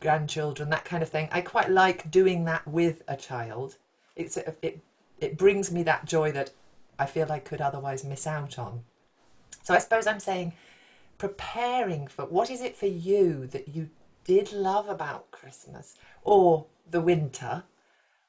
grandchildren, 0.01 0.69
that 0.71 0.85
kind 0.85 1.03
of 1.05 1.09
thing. 1.09 1.29
I 1.31 1.43
quite 1.43 1.71
like 1.71 2.11
doing 2.11 2.45
that 2.47 2.67
with 2.67 3.03
a 3.07 3.17
child. 3.17 3.77
It's 4.17 4.37
it 4.37 4.81
it 5.20 5.37
brings 5.37 5.70
me 5.70 5.83
that 5.85 6.04
joy 6.04 6.33
that 6.33 6.50
I 6.98 7.06
feel 7.06 7.30
I 7.30 7.38
could 7.38 7.61
otherwise 7.61 8.04
miss 8.04 8.26
out 8.26 8.59
on. 8.59 8.85
So 9.62 9.74
I 9.74 9.78
suppose 9.78 10.06
I'm 10.06 10.20
saying 10.20 10.52
preparing 11.18 12.06
for 12.09 12.24
what 12.24 12.50
is 12.50 12.62
it 12.62 12.76
for 12.76 12.87
you 12.87 13.46
that 13.48 13.68
you 13.68 13.90
did 14.24 14.52
love 14.52 14.88
about 14.88 15.30
Christmas 15.30 15.94
or 16.22 16.66
the 16.90 17.00
winter 17.00 17.64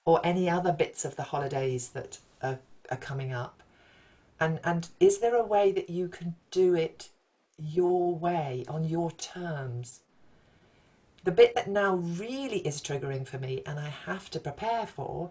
or 0.06 0.20
any 0.24 0.50
other 0.50 0.72
bits 0.72 1.06
of 1.06 1.16
the 1.16 1.24
holidays 1.24 1.90
that 1.90 2.20
are, 2.42 2.60
are 2.90 2.98
coming 2.98 3.34
up? 3.34 3.64
And, 4.40 4.60
and 4.64 4.90
is 5.00 5.20
there 5.20 5.36
a 5.36 5.46
way 5.46 5.72
that 5.72 5.90
you 5.90 6.08
can 6.08 6.36
do 6.50 6.74
it 6.74 7.10
your 7.58 8.16
way, 8.16 8.66
on 8.68 8.84
your 8.84 9.12
terms? 9.12 10.02
The 11.24 11.32
bit 11.32 11.54
that 11.56 11.70
now 11.70 11.96
really 11.96 12.60
is 12.60 12.82
triggering 12.82 13.28
for 13.28 13.38
me 13.38 13.62
and 13.66 13.80
I 13.80 13.90
have 13.90 14.30
to 14.32 14.40
prepare 14.40 14.88
for 14.88 15.30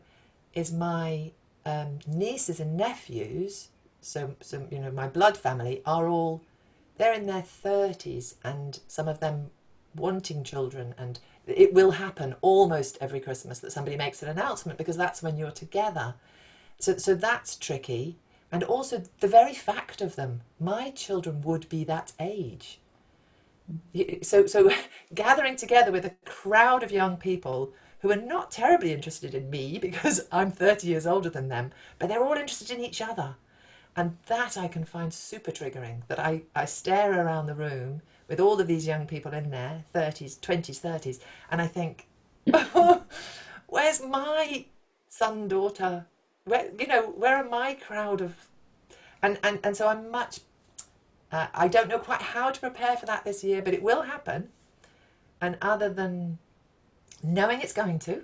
is 0.55 0.73
my 0.73 1.33
um, 1.65 1.99
nieces 2.07 2.61
and 2.61 2.77
nephews, 2.77 3.69
so, 4.01 4.35
so 4.41 4.67
you 4.71 4.79
know 4.79 4.91
my 4.91 5.09
blood 5.09 5.37
family, 5.37 5.83
are 5.85 6.09
all 6.09 6.43
they're 7.01 7.15
in 7.15 7.27
their 7.27 7.43
30s 7.43 8.35
and 8.45 8.81
some 8.87 9.09
of 9.09 9.21
them 9.21 9.51
wanting 9.97 10.45
children 10.45 10.95
and 10.99 11.19
it 11.47 11.73
will 11.73 11.93
happen 11.93 12.35
almost 12.43 12.99
every 13.01 13.19
christmas 13.19 13.59
that 13.59 13.73
somebody 13.73 13.97
makes 13.97 14.23
an 14.23 14.29
announcement 14.29 14.77
because 14.79 14.99
that's 14.99 15.23
when 15.23 15.37
you're 15.37 15.51
together. 15.51 16.15
So 16.79 16.99
so 16.99 17.15
that's 17.15 17.57
tricky. 17.57 18.17
And 18.53 18.63
also 18.63 19.03
the 19.21 19.29
very 19.29 19.55
fact 19.55 20.03
of 20.03 20.17
them 20.17 20.43
my 20.59 20.91
children 20.91 21.41
would 21.43 21.69
be 21.69 21.85
that 21.85 22.13
age. 22.21 22.81
So 24.23 24.47
so 24.47 24.71
gathering 25.15 25.57
together 25.57 25.93
with 25.93 26.05
a 26.05 26.15
crowd 26.27 26.83
of 26.83 26.93
young 26.93 27.17
people 27.17 27.73
who 28.01 28.11
are 28.11 28.17
not 28.17 28.51
terribly 28.51 28.93
interested 28.93 29.35
in 29.35 29.51
me 29.51 29.79
because 29.79 30.27
I'm 30.33 30.51
30 30.51 30.87
years 30.87 31.07
older 31.07 31.31
than 31.31 31.49
them 31.49 31.73
but 31.99 32.09
they're 32.09 32.25
all 32.25 32.35
interested 32.35 32.71
in 32.71 32.85
each 32.85 33.01
other 33.01 33.37
and 33.97 34.17
that 34.27 34.57
I 34.57 34.69
can 34.69 34.85
find 34.85 35.13
super 35.13 35.51
triggering 35.51 36.03
that 36.09 36.19
I, 36.19 36.43
I 36.55 36.65
stare 36.65 37.25
around 37.25 37.47
the 37.47 37.55
room 37.55 38.03
with 38.29 38.41
all 38.41 38.61
of 38.61 38.69
these 38.69 38.87
young 38.87 39.07
people 39.07 39.33
in 39.33 39.51
there, 39.51 39.85
30s, 39.95 40.39
20s, 40.39 40.81
30s, 40.81 41.19
and 41.51 41.61
I 41.61 41.67
think, 41.67 42.07
oh, 42.55 43.03
where's 43.67 44.01
my 44.01 44.65
son, 45.09 45.49
daughter? 45.49 46.07
Where, 46.45 46.71
you 46.79 46.87
know, 46.87 47.03
where 47.11 47.37
are 47.37 47.49
my 47.49 47.75
crowd 47.75 48.21
of. 48.21 48.35
And, 49.23 49.39
and, 49.43 49.59
and 49.65 49.77
so 49.77 49.89
I'm 49.89 50.11
much. 50.11 50.41
Uh, 51.33 51.49
I 51.53 51.69
don't 51.69 51.89
know 51.89 51.99
quite 51.99 52.23
how 52.23 52.51
to 52.51 52.61
prepare 52.61 52.97
for 52.97 53.07
that 53.07 53.25
this 53.25 53.45
year, 53.45 53.63
but 53.63 53.75
it 53.75 53.83
will 53.83 54.03
happen. 54.03 54.49
And 55.41 55.59
other 55.61 55.89
than 55.89 56.39
knowing 57.23 57.61
it's 57.61 57.73
going 57.73 57.99
to, 58.01 58.23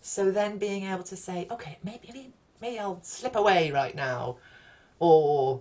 so 0.00 0.30
then 0.30 0.58
being 0.58 0.84
able 0.84 1.04
to 1.04 1.16
say, 1.16 1.46
okay, 1.50 1.78
maybe, 1.84 2.32
maybe 2.60 2.78
I'll 2.78 3.02
slip 3.02 3.36
away 3.36 3.70
right 3.70 3.94
now 3.94 4.36
or 4.98 5.60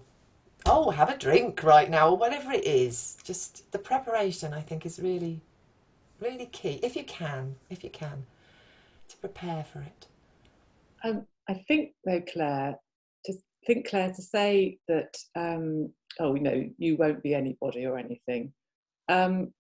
oh 0.66 0.92
have 0.92 1.10
a 1.10 1.18
drink 1.18 1.64
right 1.64 1.90
now 1.90 2.10
or 2.10 2.18
whatever 2.18 2.52
it 2.52 2.66
is. 2.66 3.18
Just 3.24 3.72
the 3.72 3.80
preparation 3.80 4.54
i 4.54 4.62
think 4.62 4.86
is 4.86 5.00
really 5.00 5.42
really 6.20 6.46
key 6.48 6.80
if 6.84 6.96
you 6.96 7.04
can 7.06 7.56
if 7.70 7.84
you 7.84 7.90
can 7.90 8.26
to 9.08 9.18
prepare 9.18 9.64
for 9.64 9.82
it. 9.82 10.08
Um, 11.04 11.26
i 11.48 11.54
think 11.54 11.94
though 12.06 12.22
clare 12.22 12.78
to 13.26 13.34
think 13.66 13.88
clare 13.88 14.12
to 14.14 14.22
say 14.22 14.78
that 14.88 15.18
um, 15.36 15.92
oh 16.20 16.34
no 16.34 16.70
you 16.78 16.98
won't 16.98 17.24
be 17.24 17.34
anybody 17.34 17.86
or 17.86 17.98
anything 17.98 18.52
um, 19.08 19.54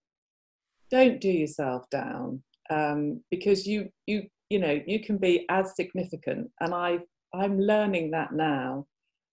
don't 0.92 1.22
do 1.22 1.30
yourself 1.30 1.90
down 1.90 2.44
um, 2.70 3.22
because 3.32 3.66
you 3.66 3.90
you 4.08 4.24
you 4.50 4.60
know 4.60 4.80
you 4.86 5.00
can 5.00 5.18
be 5.18 5.46
as 5.50 5.76
significant 5.76 6.50
and 6.60 6.74
i 6.74 6.98
i'm 7.34 7.60
learning 7.60 8.12
that 8.12 8.34
now 8.34 8.86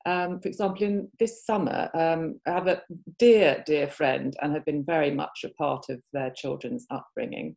um, 0.07 0.39
for 0.41 0.47
example, 0.49 0.85
in 0.85 1.09
this 1.19 1.45
summer, 1.45 1.91
um, 1.93 2.41
I 2.47 2.53
have 2.53 2.69
a 2.69 2.81
dear, 3.19 3.65
dear 3.67 3.89
friend 3.89 4.37
and 4.41 4.55
have 4.55 4.65
been 4.65 4.85
very 4.85 5.11
much 5.11 5.45
a 5.45 5.49
part 5.49 5.87
of 5.91 6.01
their 6.13 6.31
children's 6.31 6.87
upbringing. 6.91 7.57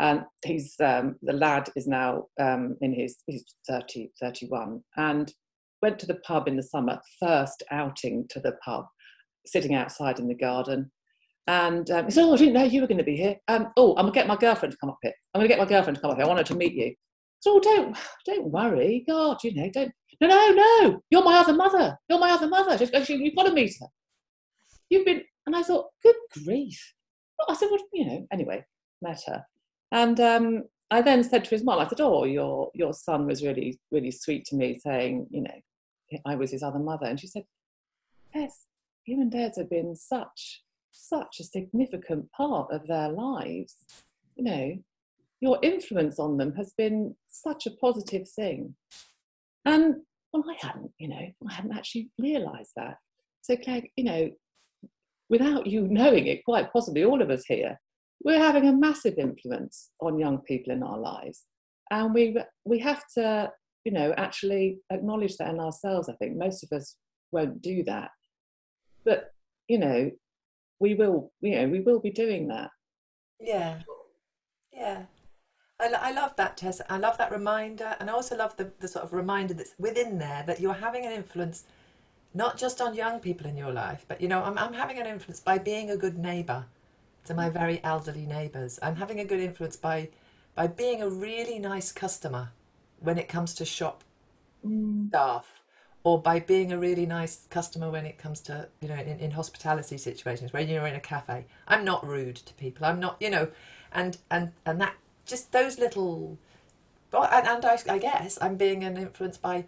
And 0.00 0.24
he's, 0.44 0.74
um, 0.80 1.16
the 1.22 1.32
lad 1.32 1.70
is 1.76 1.86
now 1.86 2.26
um, 2.40 2.76
in 2.80 2.92
his, 2.92 3.18
he's 3.26 3.44
30, 3.68 4.10
31, 4.20 4.82
and 4.96 5.32
went 5.80 6.00
to 6.00 6.06
the 6.06 6.16
pub 6.16 6.48
in 6.48 6.56
the 6.56 6.64
summer, 6.64 7.00
first 7.20 7.62
outing 7.70 8.26
to 8.30 8.40
the 8.40 8.56
pub, 8.64 8.86
sitting 9.46 9.74
outside 9.74 10.18
in 10.18 10.26
the 10.26 10.34
garden. 10.34 10.90
And 11.48 11.90
um, 11.90 12.04
he 12.04 12.10
said, 12.10 12.24
Oh, 12.24 12.34
I 12.34 12.36
didn't 12.36 12.52
know 12.52 12.64
you 12.64 12.82
were 12.82 12.86
going 12.86 12.98
to 12.98 13.04
be 13.04 13.16
here. 13.16 13.36
Um, 13.48 13.72
oh, 13.78 13.96
I'm 13.96 14.04
going 14.04 14.12
to 14.12 14.18
get 14.20 14.26
my 14.26 14.36
girlfriend 14.36 14.72
to 14.72 14.78
come 14.78 14.90
up 14.90 14.98
here. 15.02 15.14
I'm 15.34 15.40
going 15.40 15.48
to 15.48 15.56
get 15.56 15.58
my 15.58 15.68
girlfriend 15.68 15.96
to 15.96 16.02
come 16.02 16.10
up 16.10 16.18
here. 16.18 16.26
I 16.26 16.28
want 16.28 16.38
her 16.38 16.44
to 16.44 16.54
meet 16.54 16.74
you. 16.74 16.94
So 17.40 17.56
oh, 17.56 17.60
don't, 17.60 17.96
don't 18.26 18.50
worry. 18.50 19.02
God, 19.08 19.42
you 19.42 19.54
know, 19.54 19.70
don't, 19.72 19.90
no, 20.20 20.28
no, 20.28 20.50
no, 20.52 21.00
you're 21.08 21.24
my 21.24 21.38
other 21.38 21.54
mother. 21.54 21.96
You're 22.08 22.18
my 22.18 22.32
other 22.32 22.48
mother. 22.48 22.76
Just, 22.76 23.08
you've 23.08 23.34
got 23.34 23.46
to 23.46 23.52
meet 23.52 23.74
her. 23.80 23.86
You've 24.90 25.06
been, 25.06 25.22
and 25.46 25.56
I 25.56 25.62
thought, 25.62 25.86
good 26.02 26.16
grief. 26.44 26.94
I 27.48 27.54
said, 27.54 27.68
well, 27.70 27.80
you 27.94 28.04
know, 28.04 28.26
anyway, 28.30 28.64
met 29.00 29.22
her. 29.26 29.44
And 29.90 30.20
um, 30.20 30.64
I 30.90 31.00
then 31.00 31.24
said 31.24 31.44
to 31.44 31.50
his 31.50 31.64
mom, 31.64 31.78
I 31.78 31.88
said, 31.88 32.00
oh, 32.00 32.24
your, 32.24 32.70
your 32.74 32.92
son 32.92 33.26
was 33.26 33.42
really, 33.42 33.78
really 33.90 34.10
sweet 34.10 34.44
to 34.46 34.56
me, 34.56 34.78
saying, 34.78 35.28
you 35.30 35.42
know, 35.42 36.20
I 36.26 36.34
was 36.34 36.50
his 36.50 36.62
other 36.62 36.78
mother. 36.78 37.06
And 37.06 37.18
she 37.18 37.26
said, 37.26 37.44
yes, 38.34 38.66
you 39.06 39.20
and 39.20 39.30
Des 39.30 39.52
have 39.56 39.70
been 39.70 39.94
such, 39.94 40.62
such 40.90 41.40
a 41.40 41.44
significant 41.44 42.30
part 42.32 42.72
of 42.72 42.86
their 42.86 43.08
lives. 43.08 43.74
You 44.36 44.44
know, 44.44 44.78
your 45.40 45.58
influence 45.62 46.18
on 46.18 46.36
them 46.36 46.54
has 46.54 46.72
been 46.76 47.14
such 47.28 47.66
a 47.66 47.72
positive 47.72 48.28
thing. 48.28 48.74
And 49.64 49.96
well, 50.32 50.44
I 50.48 50.66
hadn't, 50.66 50.92
you 50.98 51.08
know, 51.08 51.26
I 51.48 51.52
hadn't 51.52 51.76
actually 51.76 52.10
realised 52.18 52.72
that. 52.76 52.96
So, 53.42 53.56
Clare, 53.56 53.82
you 53.96 54.04
know, 54.04 54.30
without 55.30 55.66
you 55.66 55.86
knowing 55.88 56.26
it, 56.26 56.44
quite 56.44 56.72
possibly 56.72 57.04
all 57.04 57.22
of 57.22 57.30
us 57.30 57.44
here, 57.46 57.80
we're 58.24 58.38
having 58.38 58.68
a 58.68 58.72
massive 58.72 59.14
influence 59.18 59.90
on 60.00 60.18
young 60.18 60.38
people 60.38 60.72
in 60.72 60.82
our 60.82 60.98
lives. 60.98 61.44
And 61.90 62.12
we, 62.12 62.36
we 62.64 62.78
have 62.80 63.04
to, 63.16 63.50
you 63.84 63.92
know, 63.92 64.12
actually 64.16 64.78
acknowledge 64.90 65.36
that 65.36 65.50
in 65.50 65.60
ourselves. 65.60 66.08
I 66.08 66.14
think 66.14 66.36
most 66.36 66.62
of 66.64 66.72
us 66.76 66.96
won't 67.32 67.62
do 67.62 67.84
that. 67.84 68.10
But, 69.04 69.32
you 69.68 69.78
know, 69.78 70.10
we 70.80 70.94
will, 70.94 71.32
you 71.40 71.56
know, 71.56 71.68
we 71.68 71.80
will 71.80 72.00
be 72.00 72.10
doing 72.10 72.48
that. 72.48 72.70
Yeah. 73.40 73.80
Yeah. 74.72 75.02
I, 75.80 75.92
I 75.92 76.12
love 76.12 76.36
that, 76.36 76.56
Tess. 76.56 76.80
I 76.88 76.98
love 76.98 77.18
that 77.18 77.32
reminder. 77.32 77.96
And 78.00 78.10
I 78.10 78.12
also 78.12 78.36
love 78.36 78.56
the, 78.56 78.70
the 78.80 78.88
sort 78.88 79.04
of 79.04 79.12
reminder 79.12 79.54
that's 79.54 79.74
within 79.78 80.18
there 80.18 80.44
that 80.46 80.60
you're 80.60 80.74
having 80.74 81.06
an 81.06 81.12
influence 81.12 81.64
not 82.34 82.58
just 82.58 82.80
on 82.80 82.94
young 82.94 83.20
people 83.20 83.46
in 83.46 83.56
your 83.56 83.72
life, 83.72 84.04
but 84.06 84.20
you 84.20 84.28
know, 84.28 84.42
I'm, 84.42 84.58
I'm 84.58 84.74
having 84.74 84.98
an 84.98 85.06
influence 85.06 85.40
by 85.40 85.58
being 85.58 85.90
a 85.90 85.96
good 85.96 86.18
neighbour 86.18 86.66
to 87.24 87.34
my 87.34 87.48
very 87.48 87.82
elderly 87.84 88.26
neighbours. 88.26 88.78
I'm 88.82 88.96
having 88.96 89.20
a 89.20 89.24
good 89.24 89.40
influence 89.40 89.76
by 89.76 90.08
by 90.54 90.66
being 90.66 91.02
a 91.02 91.08
really 91.08 91.58
nice 91.58 91.92
customer 91.92 92.50
when 93.00 93.16
it 93.16 93.28
comes 93.28 93.54
to 93.54 93.64
shop 93.64 94.02
mm. 94.66 95.08
staff, 95.08 95.57
or 96.04 96.20
by 96.20 96.40
being 96.40 96.72
a 96.72 96.78
really 96.78 97.06
nice 97.06 97.46
customer 97.50 97.90
when 97.90 98.06
it 98.06 98.18
comes 98.18 98.40
to 98.40 98.68
you 98.80 98.88
know 98.88 98.94
in, 98.94 99.18
in 99.18 99.30
hospitality 99.30 99.98
situations 99.98 100.52
where 100.52 100.62
you're 100.62 100.86
in 100.86 100.94
a 100.94 101.00
cafe. 101.00 101.46
I'm 101.66 101.84
not 101.84 102.06
rude 102.06 102.36
to 102.36 102.54
people. 102.54 102.86
I'm 102.86 103.00
not 103.00 103.16
you 103.20 103.30
know, 103.30 103.48
and 103.92 104.16
and 104.30 104.52
and 104.66 104.80
that 104.80 104.94
just 105.26 105.52
those 105.52 105.78
little 105.78 106.38
and, 107.12 107.46
and 107.48 107.64
I, 107.64 107.78
I, 107.88 107.98
guess 107.98 108.38
I'm 108.40 108.56
being 108.56 108.84
an 108.84 108.96
influenced 108.96 109.40
by 109.40 109.64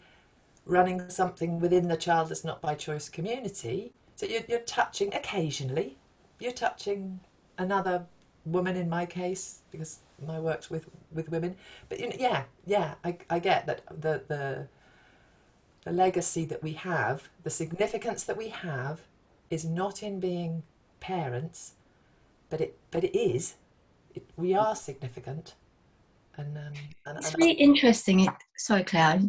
running 0.66 1.08
something 1.08 1.58
within 1.58 1.88
the 1.88 1.96
child 1.96 2.28
that's 2.28 2.44
not 2.44 2.60
by 2.60 2.74
choice 2.74 3.08
community. 3.08 3.92
So 4.16 4.26
you're, 4.26 4.42
you're 4.48 4.60
touching 4.60 5.14
occasionally. 5.14 5.96
You're 6.38 6.52
touching 6.52 7.20
another 7.58 8.04
woman 8.44 8.76
in 8.76 8.88
my 8.88 9.06
case 9.06 9.60
because 9.70 10.00
my 10.26 10.38
work's 10.38 10.70
with 10.70 10.86
with 11.12 11.30
women. 11.30 11.56
But 11.88 12.00
you 12.00 12.08
know, 12.08 12.16
yeah, 12.18 12.44
yeah, 12.66 12.94
I, 13.04 13.16
I 13.28 13.38
get 13.38 13.66
that 13.66 13.82
the 14.00 14.22
the 14.28 14.68
the 15.84 15.92
legacy 15.92 16.44
that 16.44 16.62
we 16.62 16.72
have, 16.72 17.28
the 17.42 17.50
significance 17.50 18.24
that 18.24 18.36
we 18.36 18.48
have, 18.48 19.00
is 19.50 19.64
not 19.64 20.02
in 20.02 20.20
being 20.20 20.62
parents, 21.00 21.72
but 22.48 22.60
it 22.60 22.78
but 22.90 23.04
it 23.04 23.16
is. 23.18 23.54
It, 24.14 24.28
we 24.36 24.54
are 24.54 24.74
significant. 24.74 25.54
And, 26.36 26.56
um, 26.56 26.72
and 27.06 27.18
it's 27.18 27.32
and- 27.32 27.38
really 27.38 27.52
interesting. 27.52 28.20
It, 28.20 28.30
sorry, 28.56 28.84
Clare. 28.84 29.20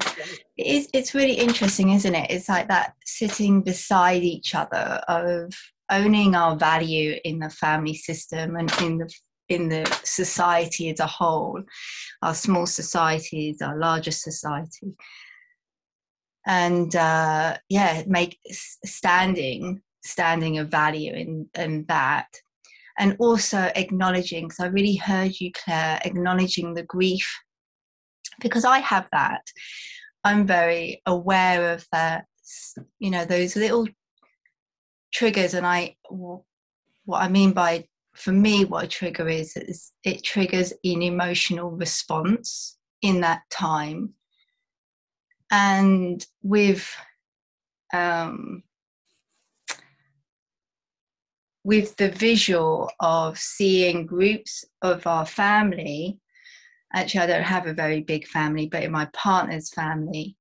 It 0.58 0.66
is. 0.66 0.90
It's 0.94 1.14
really 1.14 1.34
interesting, 1.34 1.90
isn't 1.92 2.16
it? 2.16 2.30
It's 2.30 2.50
like 2.50 2.68
that 2.68 2.94
sitting 3.06 3.62
beside 3.62 4.24
each 4.24 4.56
other 4.56 5.02
of 5.08 5.54
owning 5.90 6.36
our 6.36 6.56
value 6.56 7.20
in 7.26 7.40
the 7.40 7.50
family 7.50 7.96
system 7.96 8.56
and 8.56 8.72
in 8.82 8.98
the 8.98 9.14
in 9.50 9.68
the 9.68 9.86
society 10.04 10.90
as 10.90 11.02
a 11.02 11.08
whole, 11.08 11.62
our 12.22 12.34
small 12.34 12.66
societies, 12.66 13.62
our 13.62 13.78
larger 13.78 14.12
society, 14.12 14.96
and 16.46 16.96
uh, 16.96 17.58
yeah, 17.70 18.04
make 18.08 18.40
standing 18.86 19.82
standing 20.04 20.58
of 20.58 20.70
value 20.70 21.14
in 21.14 21.48
in 21.56 21.86
that. 21.88 22.28
And 23.00 23.16
also 23.20 23.72
acknowledging 23.76 24.48
because 24.48 24.60
i 24.60 24.68
really 24.68 24.96
heard 24.96 25.40
you 25.40 25.52
clare 25.54 26.00
acknowledging 26.04 26.74
the 26.74 26.84
grief 26.84 27.28
because 28.42 28.66
i 28.66 28.80
have 28.80 29.08
that. 29.12 29.42
I'm 30.24 30.46
very 30.46 31.02
aware 31.08 31.74
of 31.74 31.88
that 31.92 32.26
you 33.00 33.10
know 33.10 33.26
those 33.26 33.56
little 33.56 33.88
triggers 35.14 35.54
and 35.54 35.66
i 35.66 35.96
what 36.10 37.22
i 37.22 37.28
mean 37.28 37.52
by 37.52 37.86
for 38.14 38.32
me 38.32 38.66
what 38.66 38.86
a 38.86 38.88
trigger 38.88 39.28
is 39.28 39.56
is 39.56 39.92
it 40.04 40.24
triggers 40.24 40.74
an 40.84 41.02
emotional 41.02 41.72
response 41.72 42.78
in 43.02 43.22
that 43.22 43.42
time 43.50 44.14
and 45.52 46.26
with 46.42 46.90
um 47.94 48.64
with 51.64 51.96
the 51.98 52.10
visual 52.10 52.90
of 53.00 53.38
seeing 53.38 54.06
groups 54.06 54.66
of 54.82 55.06
our 55.06 55.26
family 55.26 56.18
actually 56.94 57.22
i 57.22 57.28
don't 57.28 57.44
have 57.44 57.68
a 57.68 57.74
very 57.74 58.02
big 58.02 58.26
family 58.28 58.68
but 58.68 58.84
in 58.84 58.92
my 58.92 59.06
partner's 59.14 59.70
family 59.70 60.36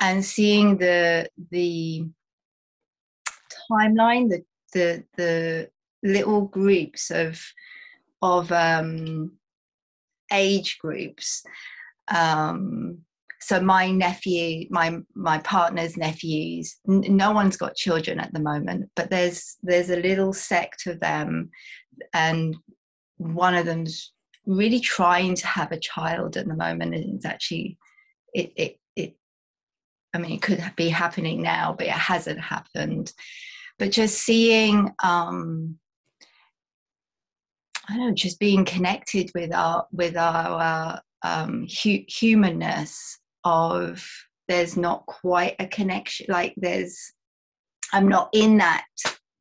and 0.00 0.24
seeing 0.24 0.76
the 0.76 1.28
the 1.50 2.04
timeline 3.70 4.28
the 4.28 4.44
the 4.72 5.04
the 5.16 5.70
little 6.02 6.42
groups 6.42 7.10
of 7.10 7.40
of 8.20 8.50
um 8.50 9.32
age 10.32 10.78
groups 10.78 11.44
um 12.08 12.98
so 13.42 13.60
my 13.60 13.90
nephew 13.90 14.66
my 14.70 14.98
my 15.14 15.38
partner's 15.38 15.96
nephews 15.96 16.76
n- 16.88 17.04
no 17.08 17.32
one's 17.32 17.56
got 17.56 17.74
children 17.74 18.20
at 18.20 18.32
the 18.32 18.40
moment 18.40 18.88
but 18.94 19.10
there's 19.10 19.56
there's 19.62 19.90
a 19.90 20.00
little 20.00 20.32
sect 20.32 20.86
of 20.86 21.00
them 21.00 21.50
and 22.14 22.56
one 23.16 23.54
of 23.54 23.66
them's 23.66 24.12
really 24.46 24.80
trying 24.80 25.34
to 25.34 25.46
have 25.46 25.72
a 25.72 25.80
child 25.80 26.36
at 26.36 26.46
the 26.46 26.56
moment 26.56 26.94
and 26.94 27.16
it's 27.16 27.26
actually 27.26 27.76
it 28.32 28.52
it, 28.56 28.76
it 28.96 29.14
i 30.14 30.18
mean 30.18 30.32
it 30.32 30.42
could 30.42 30.62
be 30.76 30.88
happening 30.88 31.42
now 31.42 31.74
but 31.76 31.86
it 31.86 31.92
hasn't 31.92 32.40
happened. 32.40 33.12
But 33.78 33.90
just 33.90 34.18
seeing 34.18 34.92
um 35.02 35.78
i 37.88 37.96
don't 37.96 38.08
know 38.08 38.14
just 38.14 38.38
being 38.38 38.64
connected 38.64 39.30
with 39.34 39.52
our 39.52 39.86
with 39.90 40.16
our 40.16 40.60
uh, 40.60 41.00
um, 41.24 41.66
hu- 41.82 42.04
humanness 42.06 43.18
of 43.44 44.06
there's 44.48 44.76
not 44.76 45.06
quite 45.06 45.56
a 45.58 45.66
connection 45.66 46.26
like 46.28 46.54
there's 46.56 47.12
i'm 47.92 48.08
not 48.08 48.28
in 48.32 48.58
that 48.58 48.84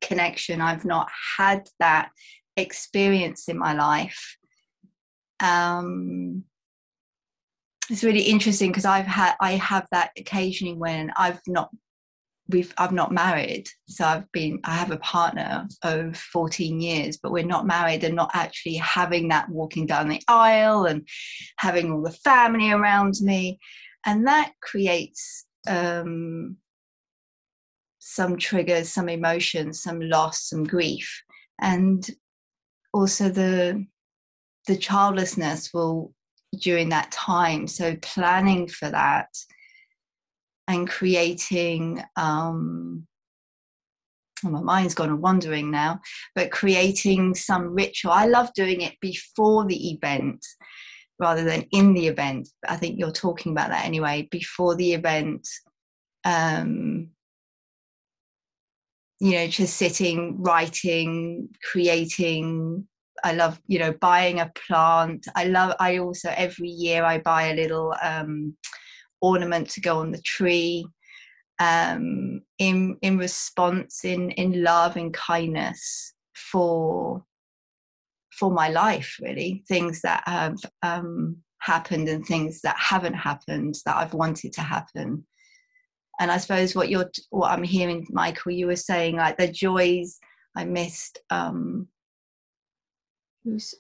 connection. 0.02 0.60
I've 0.60 0.84
not 0.84 1.10
had 1.38 1.70
that 1.80 2.10
experience 2.58 3.48
in 3.48 3.58
my 3.58 3.74
life. 3.74 4.38
Um 5.40 6.44
it's 7.90 8.04
really 8.04 8.22
interesting 8.22 8.70
because 8.70 8.86
i've 8.86 9.06
had 9.06 9.34
i 9.42 9.54
have 9.54 9.86
that 9.92 10.12
occasionally 10.18 10.76
when 10.76 11.12
i've 11.18 11.42
not 11.48 11.70
we've 12.48 12.74
i've 12.78 12.92
not 12.92 13.12
married. 13.12 13.68
So 13.88 14.06
i've 14.06 14.32
been 14.32 14.60
i 14.64 14.74
have 14.76 14.92
a 14.92 14.98
partner 14.98 15.68
of 15.84 16.16
14 16.16 16.80
years 16.80 17.18
but 17.22 17.32
we're 17.32 17.54
not 17.56 17.66
married 17.66 18.04
and 18.04 18.16
not 18.16 18.32
actually 18.34 18.76
having 18.76 19.30
that 19.30 19.50
walking 19.50 19.86
down 19.88 20.10
the 20.10 20.22
aisle 20.28 20.86
and 20.86 21.08
having 21.58 21.92
all 21.92 22.04
the 22.04 22.12
family 22.12 22.72
around 22.72 23.16
me 23.22 23.60
and 24.06 24.28
that 24.28 24.54
creates 24.62 25.46
um, 25.68 26.58
some 28.00 28.36
triggers 28.38 28.90
some 28.90 29.08
emotions 29.10 29.82
some 29.82 30.02
loss 30.02 30.50
some 30.50 30.64
grief. 30.64 31.24
And 31.62 32.08
also 32.94 33.30
the 33.30 33.86
the 34.68 34.76
childlessness 34.76 35.72
will 35.74 36.14
during 36.60 36.90
that 36.90 37.12
time 37.12 37.68
so 37.68 37.96
planning 38.02 38.68
for 38.68 38.90
that 38.90 39.30
and 40.68 40.90
creating 40.90 42.04
um 42.18 43.08
my 44.44 44.62
mind's 44.62 44.96
gone 44.96 45.22
wandering 45.22 45.70
now 45.70 46.00
but 46.36 46.52
creating 46.52 47.36
some 47.36 47.76
ritual. 47.76 48.12
I 48.12 48.26
love 48.26 48.52
doing 48.56 48.82
it 48.82 48.96
before 49.00 49.66
the 49.66 49.92
event 49.92 50.46
rather 51.22 51.44
than 51.44 51.62
in 51.72 51.94
the 51.94 52.08
event. 52.08 52.50
I 52.68 52.76
think 52.76 53.00
you're 53.00 53.12
talking 53.12 53.52
about 53.52 53.70
that 53.70 53.86
anyway. 53.86 54.28
Before 54.32 54.76
the 54.76 54.94
event, 54.94 55.48
um, 56.26 57.12
you 59.20 59.34
know, 59.34 59.48
just 59.48 59.78
sitting, 59.78 60.42
writing, 60.42 61.50
creating. 61.72 62.88
I 63.24 63.34
love, 63.34 63.62
you 63.68 63.78
know, 63.78 63.94
buying 64.02 64.40
a 64.40 64.52
plant. 64.68 65.28
I 65.36 65.46
love. 65.46 65.76
I 65.80 66.00
also 66.00 66.34
every 66.36 66.70
year 66.70 67.04
I 67.04 67.20
buy 67.20 67.50
a 67.50 67.56
little 67.56 67.94
um, 68.02 68.58
ornament 69.22 69.70
to 69.72 69.82
go 69.82 70.00
on 70.00 70.12
the 70.12 70.22
tree. 70.24 70.86
Um, 71.60 72.42
in 72.58 72.98
in 73.04 73.20
response, 73.20 74.04
in 74.04 74.32
in 74.32 74.64
love 74.64 74.98
and 74.98 75.14
kindness 75.14 76.16
for 76.34 77.24
for 78.42 78.52
my 78.52 78.70
life 78.70 79.20
really. 79.22 79.64
Things 79.68 80.02
that 80.02 80.24
have 80.26 80.58
um, 80.82 81.38
happened 81.62 82.10
and 82.10 82.26
things 82.26 82.62
that 82.62 82.76
haven't 82.78 83.14
happened 83.14 83.76
that 83.86 83.96
i've 83.96 84.14
wanted 84.14 84.52
to 84.54 84.62
happen. 84.62 85.26
And 86.20 86.32
i 86.32 86.38
suppose 86.38 86.76
what 86.76 86.90
you're 86.90 87.12
what 87.30 87.52
i'm 87.52 87.64
hearing 87.64 88.06
michael 88.12 88.52
you 88.52 88.68
were 88.68 88.76
saying 88.76 89.16
like 89.16 89.38
the 89.38 89.48
joys 89.48 90.20
i 90.56 90.66
missed 90.66 91.20
um 91.30 91.88
who's 93.44 93.74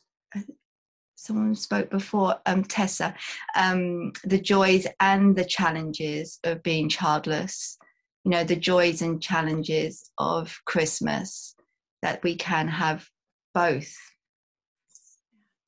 someone 1.15 1.53
spoke 1.55 1.89
before 1.91 2.39
um 2.47 2.63
tessa 2.63 3.13
um 3.55 4.11
the 4.23 4.39
joys 4.39 4.87
and 4.99 5.35
the 5.35 5.45
challenges 5.45 6.39
of 6.43 6.63
being 6.63 6.89
childless. 6.89 7.77
You 8.23 8.31
know 8.31 8.43
the 8.43 8.55
joys 8.55 9.01
and 9.01 9.21
challenges 9.21 10.11
of 10.17 10.55
christmas 10.65 11.55
that 12.03 12.23
we 12.23 12.35
can 12.35 12.67
have 12.67 13.07
both 13.53 13.93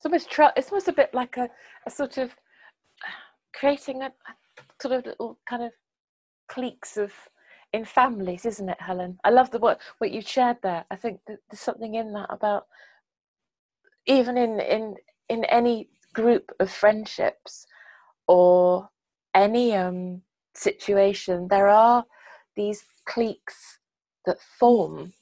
it's 0.04 0.38
almost 0.38 0.52
it's 0.56 0.70
almost 0.70 0.88
a 0.88 0.92
bit 0.92 1.14
like 1.14 1.36
a, 1.36 1.48
a 1.86 1.90
sort 1.90 2.18
of 2.18 2.34
creating 3.54 4.02
a, 4.02 4.06
a 4.06 4.62
sort 4.80 4.94
of 4.94 5.06
little 5.06 5.38
kind 5.48 5.62
of 5.62 5.72
cliques 6.48 6.96
of 6.96 7.12
in 7.72 7.84
families 7.84 8.44
isn't 8.44 8.68
it 8.68 8.80
helen? 8.80 9.18
I 9.24 9.30
love 9.30 9.50
the 9.50 9.58
what 9.58 9.80
what 9.98 10.10
you 10.10 10.20
shared 10.20 10.58
there. 10.62 10.84
I 10.90 10.96
think 10.96 11.20
there's 11.26 11.60
something 11.60 11.94
in 11.94 12.12
that 12.12 12.26
about 12.28 12.66
even 14.06 14.36
in 14.36 14.60
in 14.60 14.96
in 15.30 15.44
any 15.46 15.88
group 16.12 16.52
of 16.60 16.70
friendships 16.70 17.66
or 18.28 18.88
any 19.34 19.74
um 19.74 20.20
situation 20.54 21.48
there 21.48 21.66
are 21.66 22.04
these 22.54 22.84
cliques 23.06 23.80
that 24.24 24.38
form 24.40 25.12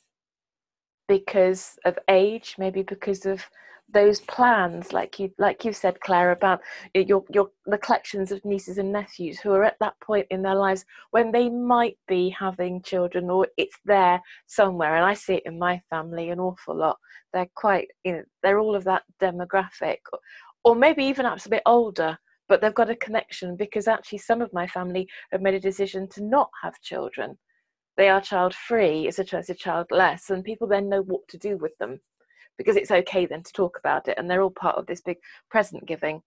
because 1.08 1.78
of 1.86 1.98
age 2.08 2.56
maybe 2.58 2.82
because 2.82 3.24
of 3.24 3.42
those 3.92 4.20
plans 4.20 4.92
like 4.92 5.18
you 5.18 5.30
like 5.38 5.64
you 5.64 5.72
said 5.72 6.00
clare 6.00 6.32
about 6.32 6.60
your 6.94 7.24
your 7.30 7.50
the 7.66 7.78
collections 7.78 8.32
of 8.32 8.44
nieces 8.44 8.78
and 8.78 8.90
nephews 8.90 9.38
who 9.38 9.52
are 9.52 9.64
at 9.64 9.76
that 9.80 9.98
point 10.00 10.26
in 10.30 10.42
their 10.42 10.54
lives 10.54 10.84
when 11.10 11.30
they 11.30 11.48
might 11.48 11.98
be 12.08 12.30
having 12.30 12.82
children 12.82 13.30
or 13.30 13.46
it's 13.56 13.78
there 13.84 14.20
somewhere. 14.46 14.96
And 14.96 15.04
i 15.04 15.14
see 15.14 15.34
it 15.34 15.42
in 15.46 15.58
my 15.58 15.80
family 15.90 16.30
an 16.30 16.40
awful 16.40 16.76
lot. 16.76 16.98
They're 17.32 17.48
quite 17.54 17.88
you 18.04 18.12
know 18.12 18.22
they're 18.42 18.58
all 18.58 18.74
of 18.74 18.84
that 18.84 19.02
demographic. 19.20 19.98
Or 20.64 20.74
maybe 20.74 21.04
even 21.04 21.24
perhaps 21.24 21.46
a 21.46 21.50
bit 21.50 21.62
older 21.66 22.18
but 22.48 22.60
they've 22.60 22.74
got 22.74 22.90
a 22.90 22.96
connection 22.96 23.56
because 23.56 23.88
actually 23.88 24.18
some 24.18 24.42
of 24.42 24.52
my 24.52 24.66
family 24.66 25.08
have 25.30 25.40
made 25.40 25.54
a 25.54 25.60
decision 25.60 26.08
to 26.08 26.22
not 26.22 26.50
have 26.62 26.80
children. 26.82 27.38
They 27.96 28.08
are 28.08 28.20
child 28.20 28.54
free, 28.54 29.06
as 29.08 29.18
a 29.18 29.24
choice 29.24 29.48
of 29.48 29.58
childless, 29.58 30.28
and 30.28 30.44
people 30.44 30.66
then 30.66 30.88
know 30.88 31.02
what 31.02 31.26
to 31.28 31.38
do 31.38 31.56
with 31.56 31.76
them 31.78 32.00
because 32.58 32.76
it's 32.76 32.90
okay 32.90 33.26
then 33.26 33.42
to 33.42 33.52
talk 33.52 33.78
about 33.78 34.08
it, 34.08 34.18
and 34.18 34.30
they're 34.30 34.42
all 34.42 34.50
part 34.50 34.76
of 34.76 34.86
this 34.86 35.00
big 35.00 35.18
present 35.50 35.86
giving 35.86 36.22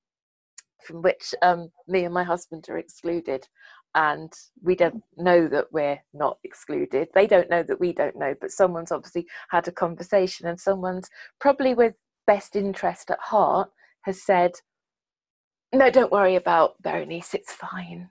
from 0.83 1.01
which 1.01 1.33
um, 1.41 1.69
me 1.87 2.03
and 2.05 2.13
my 2.13 2.23
husband 2.23 2.65
are 2.69 2.77
excluded. 2.77 3.47
And 3.95 4.33
we 4.61 4.75
don't 4.75 5.01
know 5.15 5.47
that 5.47 5.71
we're 5.71 5.99
not 6.13 6.37
excluded. 6.43 7.07
They 7.15 7.27
don't 7.27 7.49
know 7.49 7.63
that 7.63 7.79
we 7.79 7.93
don't 7.93 8.17
know, 8.17 8.35
but 8.41 8.51
someone's 8.51 8.91
obviously 8.91 9.25
had 9.49 9.67
a 9.67 9.71
conversation, 9.71 10.47
and 10.47 10.59
someone's 10.59 11.09
probably 11.39 11.73
with 11.73 11.95
best 12.27 12.55
interest 12.55 13.09
at 13.09 13.19
heart 13.19 13.69
has 14.01 14.21
said, 14.21 14.51
No, 15.73 15.89
don't 15.89 16.11
worry 16.11 16.35
about 16.35 16.81
Berenice, 16.81 17.33
it's 17.33 17.53
fine 17.53 18.09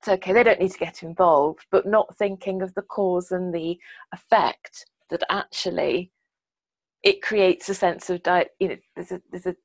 it's 0.00 0.08
okay, 0.08 0.32
they 0.32 0.42
don't 0.42 0.60
need 0.60 0.72
to 0.72 0.78
get 0.78 1.02
involved, 1.02 1.66
but 1.70 1.86
not 1.86 2.16
thinking 2.16 2.62
of 2.62 2.72
the 2.74 2.82
cause 2.82 3.30
and 3.30 3.54
the 3.54 3.78
effect 4.14 4.86
that 5.10 5.22
actually 5.28 6.10
it 7.02 7.22
creates 7.22 7.68
a 7.68 7.74
sense 7.74 8.10
of 8.10 8.22
di- 8.22 8.46
you 8.58 8.68
know 8.68 8.76
there's 8.94 9.12
a 9.12 9.22
there's 9.30 9.46
a, 9.46 9.56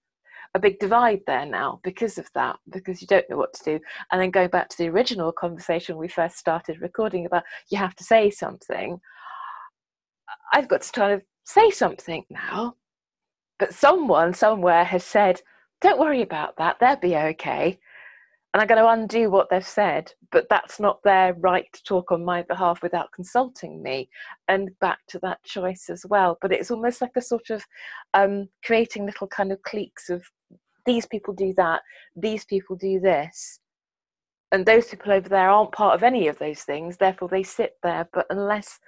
a 0.53 0.59
big 0.59 0.79
divide 0.79 1.21
there 1.27 1.45
now 1.45 1.79
because 1.83 2.17
of 2.17 2.29
that 2.33 2.57
because 2.71 3.01
you 3.01 3.07
don't 3.07 3.29
know 3.29 3.37
what 3.37 3.53
to 3.53 3.63
do. 3.63 3.79
And 4.11 4.21
then 4.21 4.31
going 4.31 4.49
back 4.49 4.69
to 4.69 4.77
the 4.77 4.89
original 4.89 5.31
conversation 5.31 5.97
we 5.97 6.07
first 6.07 6.37
started 6.37 6.81
recording 6.81 7.25
about 7.25 7.43
you 7.69 7.77
have 7.77 7.95
to 7.95 8.03
say 8.03 8.29
something 8.29 8.99
i've 10.53 10.67
got 10.67 10.81
to 10.81 10.91
kind 10.91 11.13
of 11.13 11.21
say 11.43 11.69
something 11.69 12.25
now. 12.29 12.75
But 13.59 13.73
someone 13.73 14.33
somewhere 14.33 14.83
has 14.83 15.03
said 15.03 15.41
don't 15.81 15.99
worry 15.99 16.21
about 16.21 16.57
that 16.57 16.79
they'll 16.79 16.95
be 16.95 17.15
okay 17.15 17.79
and 18.55 18.61
I'm 18.61 18.69
going 18.69 18.81
to 18.81 18.87
undo 18.87 19.29
what 19.29 19.49
they've 19.49 19.67
said, 19.67 20.13
but 20.31 20.47
that's 20.49 20.79
not 20.79 21.03
their 21.03 21.33
right 21.33 21.67
to 21.73 21.83
talk 21.83 22.13
on 22.13 22.23
my 22.23 22.41
behalf 22.41 22.81
without 22.81 23.11
consulting 23.11 23.83
me. 23.83 24.07
And 24.47 24.69
back 24.79 24.99
to 25.09 25.19
that 25.23 25.43
choice 25.43 25.89
as 25.89 26.05
well. 26.05 26.37
But 26.39 26.53
it's 26.53 26.71
almost 26.71 27.01
like 27.01 27.17
a 27.17 27.21
sort 27.21 27.49
of 27.49 27.65
um, 28.13 28.47
creating 28.63 29.07
little 29.07 29.27
kind 29.27 29.51
of 29.51 29.61
cliques 29.63 30.09
of 30.09 30.23
these 30.85 31.05
people 31.05 31.33
do 31.33 31.53
that, 31.57 31.81
these 32.15 32.45
people 32.45 32.77
do 32.77 32.97
this. 33.01 33.59
And 34.53 34.65
those 34.65 34.87
people 34.87 35.11
over 35.11 35.27
there 35.27 35.49
aren't 35.49 35.73
part 35.73 35.95
of 35.95 36.03
any 36.03 36.29
of 36.29 36.39
those 36.39 36.61
things, 36.61 36.95
therefore 36.95 37.27
they 37.27 37.43
sit 37.43 37.73
there. 37.83 38.07
But 38.13 38.25
unless 38.29 38.79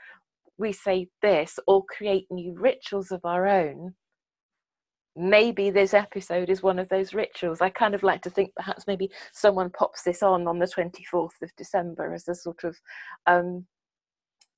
we 0.57 0.71
say 0.71 1.09
this 1.21 1.59
or 1.67 1.83
create 1.83 2.27
new 2.31 2.55
rituals 2.57 3.11
of 3.11 3.19
our 3.25 3.45
own, 3.45 3.95
maybe 5.17 5.69
this 5.71 5.93
episode 5.93 6.49
is 6.49 6.61
one 6.61 6.77
of 6.77 6.87
those 6.89 7.13
rituals. 7.13 7.59
I 7.59 7.69
kind 7.69 7.95
of 7.95 8.03
like 8.03 8.21
to 8.21 8.29
think 8.29 8.53
perhaps 8.55 8.85
maybe 8.87 9.09
someone 9.33 9.71
pops 9.71 10.03
this 10.03 10.21
on 10.21 10.47
on 10.47 10.59
the 10.59 10.67
24th 10.67 11.41
of 11.41 11.55
December 11.57 12.13
as 12.13 12.27
a 12.27 12.35
sort 12.35 12.63
of, 12.63 12.77
um, 13.25 13.65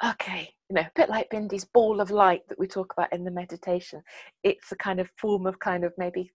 okay, 0.05 0.53
you 0.69 0.75
know, 0.75 0.81
a 0.81 0.91
bit 0.95 1.09
like 1.09 1.29
Bindi's 1.29 1.65
ball 1.65 2.01
of 2.01 2.11
light 2.11 2.41
that 2.49 2.59
we 2.59 2.67
talk 2.67 2.93
about 2.93 3.13
in 3.13 3.23
the 3.23 3.31
meditation. 3.31 4.01
It's 4.43 4.71
a 4.71 4.75
kind 4.75 4.99
of 4.99 5.09
form 5.17 5.47
of 5.47 5.59
kind 5.59 5.85
of 5.85 5.93
maybe 5.97 6.31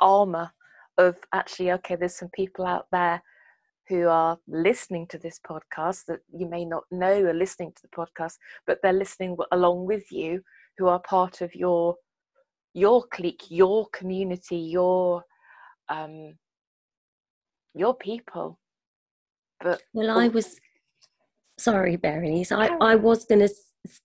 armor 0.00 0.50
of 0.98 1.16
actually, 1.32 1.70
okay, 1.72 1.94
there's 1.94 2.16
some 2.16 2.30
people 2.34 2.66
out 2.66 2.86
there 2.90 3.22
who 3.88 4.08
are 4.08 4.38
listening 4.48 5.06
to 5.08 5.18
this 5.18 5.40
podcast 5.44 6.04
that 6.06 6.20
you 6.32 6.48
may 6.48 6.64
not 6.64 6.84
know 6.90 7.24
are 7.24 7.34
listening 7.34 7.72
to 7.72 7.82
the 7.82 7.88
podcast, 7.88 8.38
but 8.66 8.78
they're 8.82 8.92
listening 8.92 9.36
along 9.52 9.86
with 9.86 10.10
you 10.10 10.42
who 10.78 10.88
are 10.88 11.00
part 11.00 11.40
of 11.40 11.54
your 11.54 11.96
your 12.74 13.04
clique, 13.04 13.44
your 13.48 13.86
community, 13.92 14.56
your 14.56 15.24
um, 15.88 16.34
your 17.74 17.94
people. 17.94 18.58
But 19.60 19.82
well, 19.92 20.18
I 20.18 20.28
was 20.28 20.58
sorry, 21.58 21.96
Berenice. 21.96 22.52
I 22.52 22.68
I 22.80 22.94
was 22.94 23.24
going 23.24 23.46
to 23.46 23.54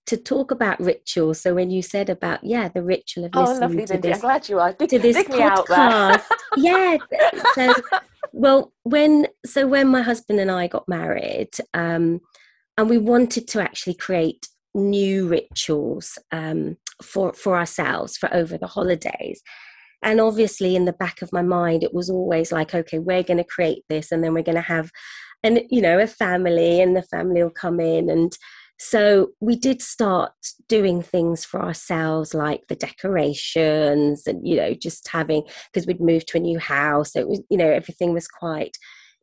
to 0.06 0.16
talk 0.16 0.50
about 0.50 0.80
rituals. 0.80 1.40
So 1.40 1.54
when 1.54 1.70
you 1.70 1.82
said 1.82 2.08
about 2.08 2.42
yeah, 2.42 2.68
the 2.68 2.82
ritual 2.82 3.26
of 3.26 3.30
oh, 3.34 3.40
listening 3.40 3.60
lovely, 3.60 3.86
to 3.86 3.98
this 3.98 4.14
I'm 4.16 4.20
glad 4.20 4.48
you 4.48 4.58
are. 4.58 4.72
Dig, 4.72 4.88
to 4.90 4.98
this 4.98 5.16
dig 5.16 5.28
me 5.30 5.42
out 5.42 5.66
there. 5.68 5.76
podcast, 5.76 6.24
yeah. 6.56 6.96
So 7.54 7.74
well, 8.32 8.72
when 8.82 9.26
so 9.44 9.66
when 9.66 9.88
my 9.88 10.02
husband 10.02 10.40
and 10.40 10.50
I 10.50 10.66
got 10.66 10.88
married, 10.88 11.50
um, 11.74 12.20
and 12.76 12.90
we 12.90 12.98
wanted 12.98 13.48
to 13.48 13.62
actually 13.62 13.94
create 13.94 14.48
new 14.74 15.26
rituals 15.26 16.18
um, 16.32 16.76
for 17.02 17.32
for 17.32 17.56
ourselves 17.56 18.16
for 18.16 18.32
over 18.34 18.58
the 18.58 18.66
holidays. 18.66 19.42
And 20.02 20.20
obviously 20.20 20.76
in 20.76 20.84
the 20.84 20.92
back 20.92 21.22
of 21.22 21.32
my 21.32 21.42
mind 21.42 21.82
it 21.82 21.94
was 21.94 22.10
always 22.10 22.52
like 22.52 22.74
okay 22.74 22.98
we're 22.98 23.22
going 23.22 23.38
to 23.38 23.44
create 23.44 23.82
this 23.88 24.12
and 24.12 24.22
then 24.22 24.34
we're 24.34 24.42
going 24.42 24.56
to 24.56 24.60
have 24.60 24.90
and 25.42 25.62
you 25.70 25.80
know 25.80 25.98
a 25.98 26.06
family 26.06 26.80
and 26.80 26.96
the 26.96 27.02
family 27.02 27.42
will 27.42 27.50
come 27.50 27.80
in. 27.80 28.10
And 28.10 28.36
so 28.78 29.30
we 29.40 29.56
did 29.56 29.80
start 29.80 30.32
doing 30.68 31.02
things 31.02 31.44
for 31.44 31.62
ourselves 31.62 32.34
like 32.34 32.66
the 32.68 32.76
decorations 32.76 34.26
and 34.26 34.46
you 34.46 34.56
know 34.56 34.74
just 34.74 35.08
having 35.08 35.44
because 35.72 35.86
we'd 35.86 36.00
moved 36.00 36.28
to 36.28 36.36
a 36.36 36.40
new 36.40 36.58
house 36.58 37.14
so 37.14 37.20
it 37.20 37.28
was 37.28 37.40
you 37.48 37.56
know 37.56 37.70
everything 37.70 38.12
was 38.12 38.28
quite 38.28 38.76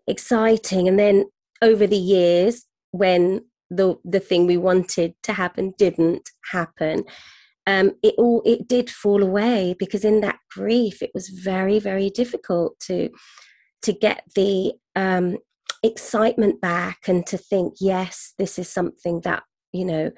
exciting. 0.07 0.87
And 0.87 0.99
then 0.99 1.25
over 1.61 1.87
the 1.87 1.97
years 1.97 2.65
when 2.91 3.41
the 3.69 3.95
the 4.03 4.19
thing 4.19 4.45
we 4.45 4.57
wanted 4.57 5.13
to 5.23 5.33
happen 5.33 5.73
didn't 5.77 6.29
happen 6.51 7.03
um, 7.65 7.93
it 8.03 8.15
all 8.17 8.41
it 8.45 8.67
did 8.67 8.89
fall 8.89 9.23
away 9.23 9.75
because 9.79 10.03
in 10.03 10.21
that 10.21 10.39
grief 10.51 11.01
it 11.01 11.11
was 11.13 11.29
very 11.29 11.79
very 11.79 12.09
difficult 12.09 12.79
to 12.81 13.09
to 13.81 13.93
get 13.93 14.23
the 14.35 14.73
um, 14.95 15.37
excitement 15.83 16.61
back 16.61 17.07
and 17.07 17.25
to 17.27 17.37
think 17.37 17.75
yes 17.79 18.33
this 18.37 18.59
is 18.59 18.69
something 18.69 19.21
that 19.21 19.43
you 19.71 19.85
know 19.85 20.11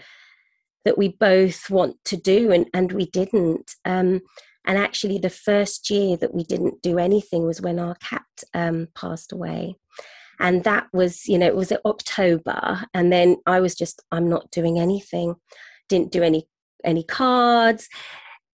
that 0.86 0.97
we 0.97 1.10
both 1.10 1.69
want 1.69 1.97
to 2.05 2.15
do 2.15 2.51
and 2.51 2.67
and 2.73 2.93
we 2.93 3.08
didn't. 3.08 3.75
Um, 3.84 4.21
and 4.67 4.79
actually 4.79 5.19
the 5.19 5.29
first 5.29 5.89
year 5.91 6.17
that 6.17 6.34
we 6.34 6.43
didn't 6.43 6.81
do 6.81 6.97
anything 6.97 7.45
was 7.45 7.62
when 7.62 7.77
our 7.77 7.95
cat 7.95 8.23
um, 8.53 8.88
passed 8.95 9.31
away. 9.31 9.75
And 10.39 10.63
that 10.63 10.88
was 10.93 11.27
you 11.27 11.38
know 11.38 11.47
it 11.47 11.55
was 11.55 11.73
october 11.86 12.86
and 12.93 13.12
then 13.12 13.38
i 13.45 13.60
was 13.62 13.73
just 13.73 14.03
i'm 14.12 14.29
not 14.29 14.51
doing 14.51 14.79
anything. 14.79 15.36
Didn't 15.89 16.12
do 16.12 16.23
any 16.23 16.47
any 16.86 17.04
cards 17.04 17.89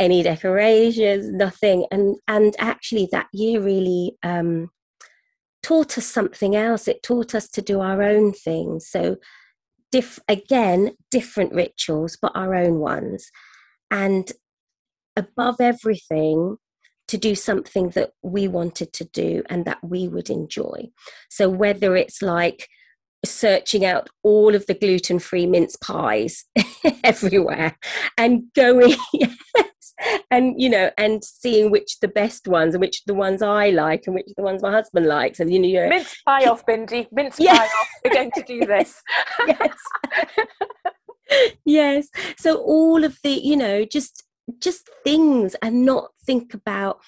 any 0.01 0.23
decorations 0.23 1.29
nothing. 1.31 1.85
And 1.91 2.17
and 2.27 2.55
actually 2.57 3.07
that 3.11 3.27
year 3.31 3.61
really 3.61 4.17
um 4.23 4.71
taught 5.61 5.97
us 5.97 6.07
something 6.07 6.55
else. 6.55 6.87
It 6.87 7.03
taught 7.03 7.35
us 7.35 7.47
to 7.49 7.61
do 7.61 7.79
our 7.79 8.01
own 8.01 8.33
things 8.33 8.87
so 8.87 9.17
diff 9.91 10.19
again 10.27 10.91
different 11.11 11.53
rituals 11.53 12.17
but 12.19 12.31
our 12.35 12.55
own 12.55 12.79
ones. 12.79 13.29
And 13.91 14.31
above 15.15 15.57
everything 15.59 16.57
to 17.07 17.17
do 17.17 17.35
something 17.35 17.89
that 17.89 18.11
we 18.23 18.47
wanted 18.47 18.93
to 18.93 19.03
do 19.03 19.43
and 19.49 19.65
that 19.65 19.83
we 19.83 20.07
would 20.07 20.29
enjoy. 20.29 20.89
So, 21.29 21.47
whether 21.49 21.95
it's 21.95 22.21
like 22.23 22.69
searching 23.25 23.85
out 23.85 24.09
all 24.23 24.55
of 24.55 24.65
the 24.65 24.73
gluten 24.73 25.19
free 25.19 25.45
mince 25.45 25.75
pies 25.75 26.45
everywhere 27.03 27.77
and 28.17 28.43
going, 28.55 28.95
and 30.31 30.59
you 30.59 30.69
know, 30.69 30.91
and 30.97 31.23
seeing 31.23 31.71
which 31.71 31.99
the 31.99 32.07
best 32.07 32.47
ones 32.47 32.73
and 32.73 32.81
which 32.81 33.03
the 33.05 33.13
ones 33.13 33.41
I 33.41 33.69
like 33.69 34.03
and 34.05 34.15
which 34.15 34.27
the 34.35 34.43
ones 34.43 34.61
my 34.61 34.71
husband 34.71 35.05
likes, 35.05 35.39
and 35.39 35.53
you 35.53 35.59
know, 35.59 35.89
mince 35.89 36.15
pie 36.25 36.45
off, 36.45 36.65
Bindi, 36.65 37.07
mince 37.11 37.39
yeah. 37.39 37.57
pie 37.57 37.65
off. 37.65 37.87
We're 38.03 38.13
going 38.13 38.31
to 38.31 38.43
do 38.43 38.59
this. 38.65 39.01
yes. 39.47 39.77
yes. 41.65 42.07
So 42.37 42.57
all 42.57 43.03
of 43.03 43.19
the, 43.23 43.31
you 43.31 43.57
know, 43.57 43.85
just 43.85 44.23
just 44.59 44.89
things 45.03 45.55
and 45.61 45.85
not 45.85 46.11
think 46.25 46.53
about 46.53 46.99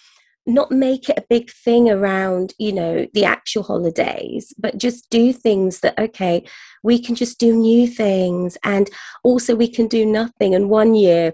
not 0.46 0.72
make 0.72 1.10
it 1.10 1.18
a 1.18 1.26
big 1.30 1.50
thing 1.52 1.90
around 1.90 2.54
you 2.60 2.72
know 2.72 3.08
the 3.14 3.24
actual 3.24 3.64
holidays 3.64 4.54
but 4.58 4.78
just 4.78 5.10
do 5.10 5.32
things 5.32 5.80
that 5.80 5.98
okay 5.98 6.44
we 6.84 7.00
can 7.00 7.16
just 7.16 7.40
do 7.40 7.56
new 7.56 7.88
things 7.88 8.58
and 8.64 8.90
also 9.24 9.56
we 9.56 9.68
can 9.68 9.88
do 9.88 10.06
nothing. 10.06 10.54
And 10.54 10.70
one 10.70 10.94
year 10.94 11.34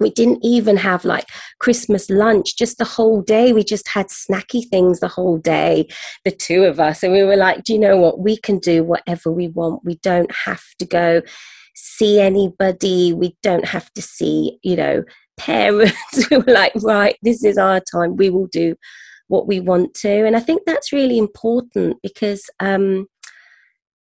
we 0.00 0.10
didn't 0.10 0.40
even 0.44 0.76
have 0.76 1.04
like 1.04 1.28
christmas 1.60 2.10
lunch 2.10 2.56
just 2.58 2.78
the 2.78 2.84
whole 2.84 3.22
day. 3.22 3.52
We 3.52 3.62
just 3.62 3.88
had 3.88 4.08
snacky 4.08 4.68
things 4.68 4.98
the 4.98 5.08
whole 5.08 5.38
day 5.38 5.86
the 6.24 6.32
two 6.32 6.64
of 6.64 6.80
us. 6.80 7.04
And 7.04 7.12
we 7.12 7.22
were 7.22 7.36
like 7.36 7.62
do 7.62 7.72
you 7.72 7.78
know 7.78 7.96
what? 7.96 8.18
We 8.18 8.36
can 8.36 8.58
do 8.58 8.82
whatever 8.82 9.30
we 9.30 9.48
want. 9.48 9.84
We 9.84 9.96
don't 10.02 10.32
have 10.44 10.64
to 10.80 10.84
go 10.84 11.22
see 11.76 12.20
anybody. 12.20 13.12
We 13.12 13.36
don't 13.42 13.66
have 13.66 13.92
to 13.94 14.02
see 14.02 14.58
you 14.64 14.76
know 14.76 15.04
parents 15.36 16.24
who 16.28 16.40
were 16.40 16.52
like, 16.52 16.72
right, 16.82 17.16
this 17.22 17.44
is 17.44 17.58
our 17.58 17.80
time, 17.80 18.16
we 18.16 18.30
will 18.30 18.46
do 18.48 18.76
what 19.28 19.46
we 19.46 19.60
want 19.60 19.94
to. 19.94 20.26
And 20.26 20.36
I 20.36 20.40
think 20.40 20.62
that's 20.64 20.92
really 20.92 21.18
important 21.18 21.96
because, 22.02 22.44
um, 22.60 23.06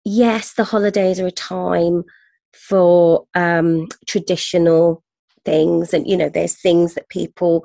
yes, 0.05 0.55
the 0.55 0.65
holidays 0.65 1.19
are 1.21 1.27
a 1.27 1.33
time 1.33 2.05
for 2.53 3.27
um, 3.35 3.89
traditional 4.07 5.03
things, 5.45 5.93
and 5.93 6.07
you 6.09 6.17
know, 6.17 6.29
there's 6.29 6.61
things 6.61 6.95
that 6.95 7.09
people 7.09 7.65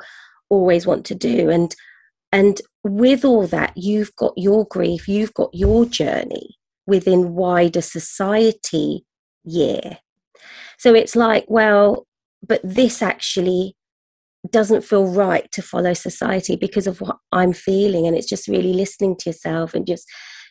always 0.50 0.86
want 0.86 1.06
to 1.06 1.16
do, 1.16 1.50
and 1.50 1.76
and 2.32 2.62
with 2.84 3.26
all 3.26 3.48
that, 3.48 3.74
you've 3.76 4.16
got 4.16 4.34
your 4.38 4.66
grief, 4.66 5.08
you've 5.08 5.34
got 5.34 5.50
your 5.54 5.86
journey 5.86 6.58
within 6.88 7.34
wider 7.34 7.82
society 7.82 9.06
year. 9.44 10.00
So 10.78 10.96
it's 10.96 11.16
like, 11.16 11.46
well, 11.48 12.08
but 12.46 12.62
this 12.64 13.02
actually 13.02 13.76
doesn't 14.50 14.84
feel 14.84 15.06
right 15.06 15.52
to 15.52 15.62
follow 15.62 15.94
society 15.94 16.56
because 16.56 16.88
of 16.88 17.00
what 17.00 17.18
I'm 17.32 17.54
feeling. 17.54 18.08
And 18.08 18.18
it's 18.18 18.30
just 18.30 18.48
really 18.48 18.74
listening 18.74 19.16
to 19.18 19.30
yourself 19.30 19.74
and 19.74 19.86
just 19.86 20.08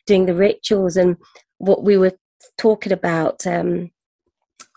doing 0.06 0.26
the 0.26 0.34
rituals 0.34 0.96
and 0.96 1.16
what 1.58 1.82
we 1.82 1.96
were 1.96 2.16
talking 2.56 2.92
about. 2.92 3.46
Um, 3.46 3.90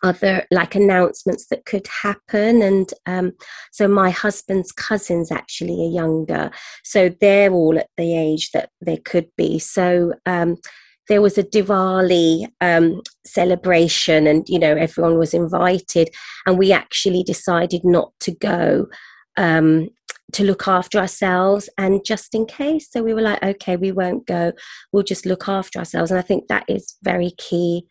other 0.02 0.46
like 0.52 0.76
announcements 0.76 1.48
that 1.48 1.66
could 1.66 1.88
happen 1.88 2.62
and 2.62 2.94
um, 3.06 3.32
so 3.72 3.88
my 3.88 4.10
husband's 4.10 4.72
cousins 4.74 5.32
actually 5.32 5.82
are 5.82 5.92
younger 5.92 6.52
so 6.84 7.10
they're 7.22 7.54
all 7.54 7.80
at 7.80 7.88
the 7.98 8.18
age 8.18 8.52
that 8.52 8.70
they 8.86 8.98
could 8.98 9.28
be 9.38 9.58
so 9.58 10.14
um, 10.26 10.58
there 11.10 11.22
was 11.22 11.38
a 11.38 11.44
Diwali 11.44 12.48
um, 12.62 13.02
celebration, 13.26 14.28
and 14.28 14.48
you 14.48 14.60
know 14.60 14.76
everyone 14.76 15.18
was 15.18 15.34
invited, 15.34 16.10
and 16.46 16.58
we 16.58 16.72
actually 16.72 17.24
decided 17.24 17.82
not 17.84 18.12
to 18.22 18.32
go 18.36 18.88
um, 19.38 19.90
to 20.34 20.44
look 20.44 20.68
after 20.68 20.98
ourselves 20.98 21.70
and 21.78 22.04
just 22.06 22.34
in 22.34 22.46
case. 22.46 22.90
So 22.90 23.04
we 23.04 23.14
were 23.14 23.22
like, 23.22 23.44
okay, 23.44 23.76
we 23.76 23.92
won't 23.92 24.26
go. 24.26 24.54
We'll 24.92 25.04
just 25.04 25.26
look 25.26 25.48
after 25.48 25.80
ourselves, 25.80 26.12
and 26.12 26.20
I 26.20 26.24
think 26.24 26.48
that 26.48 26.66
is 26.68 26.96
very 27.04 27.32
key 27.38 27.86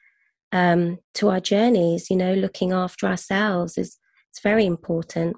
um, 0.52 0.98
to 1.14 1.28
our 1.30 1.40
journeys. 1.40 2.10
You 2.10 2.16
know, 2.16 2.34
looking 2.34 2.72
after 2.72 3.06
ourselves 3.06 3.78
is 3.78 3.98
it's 4.30 4.40
very 4.42 4.64
important. 4.64 5.36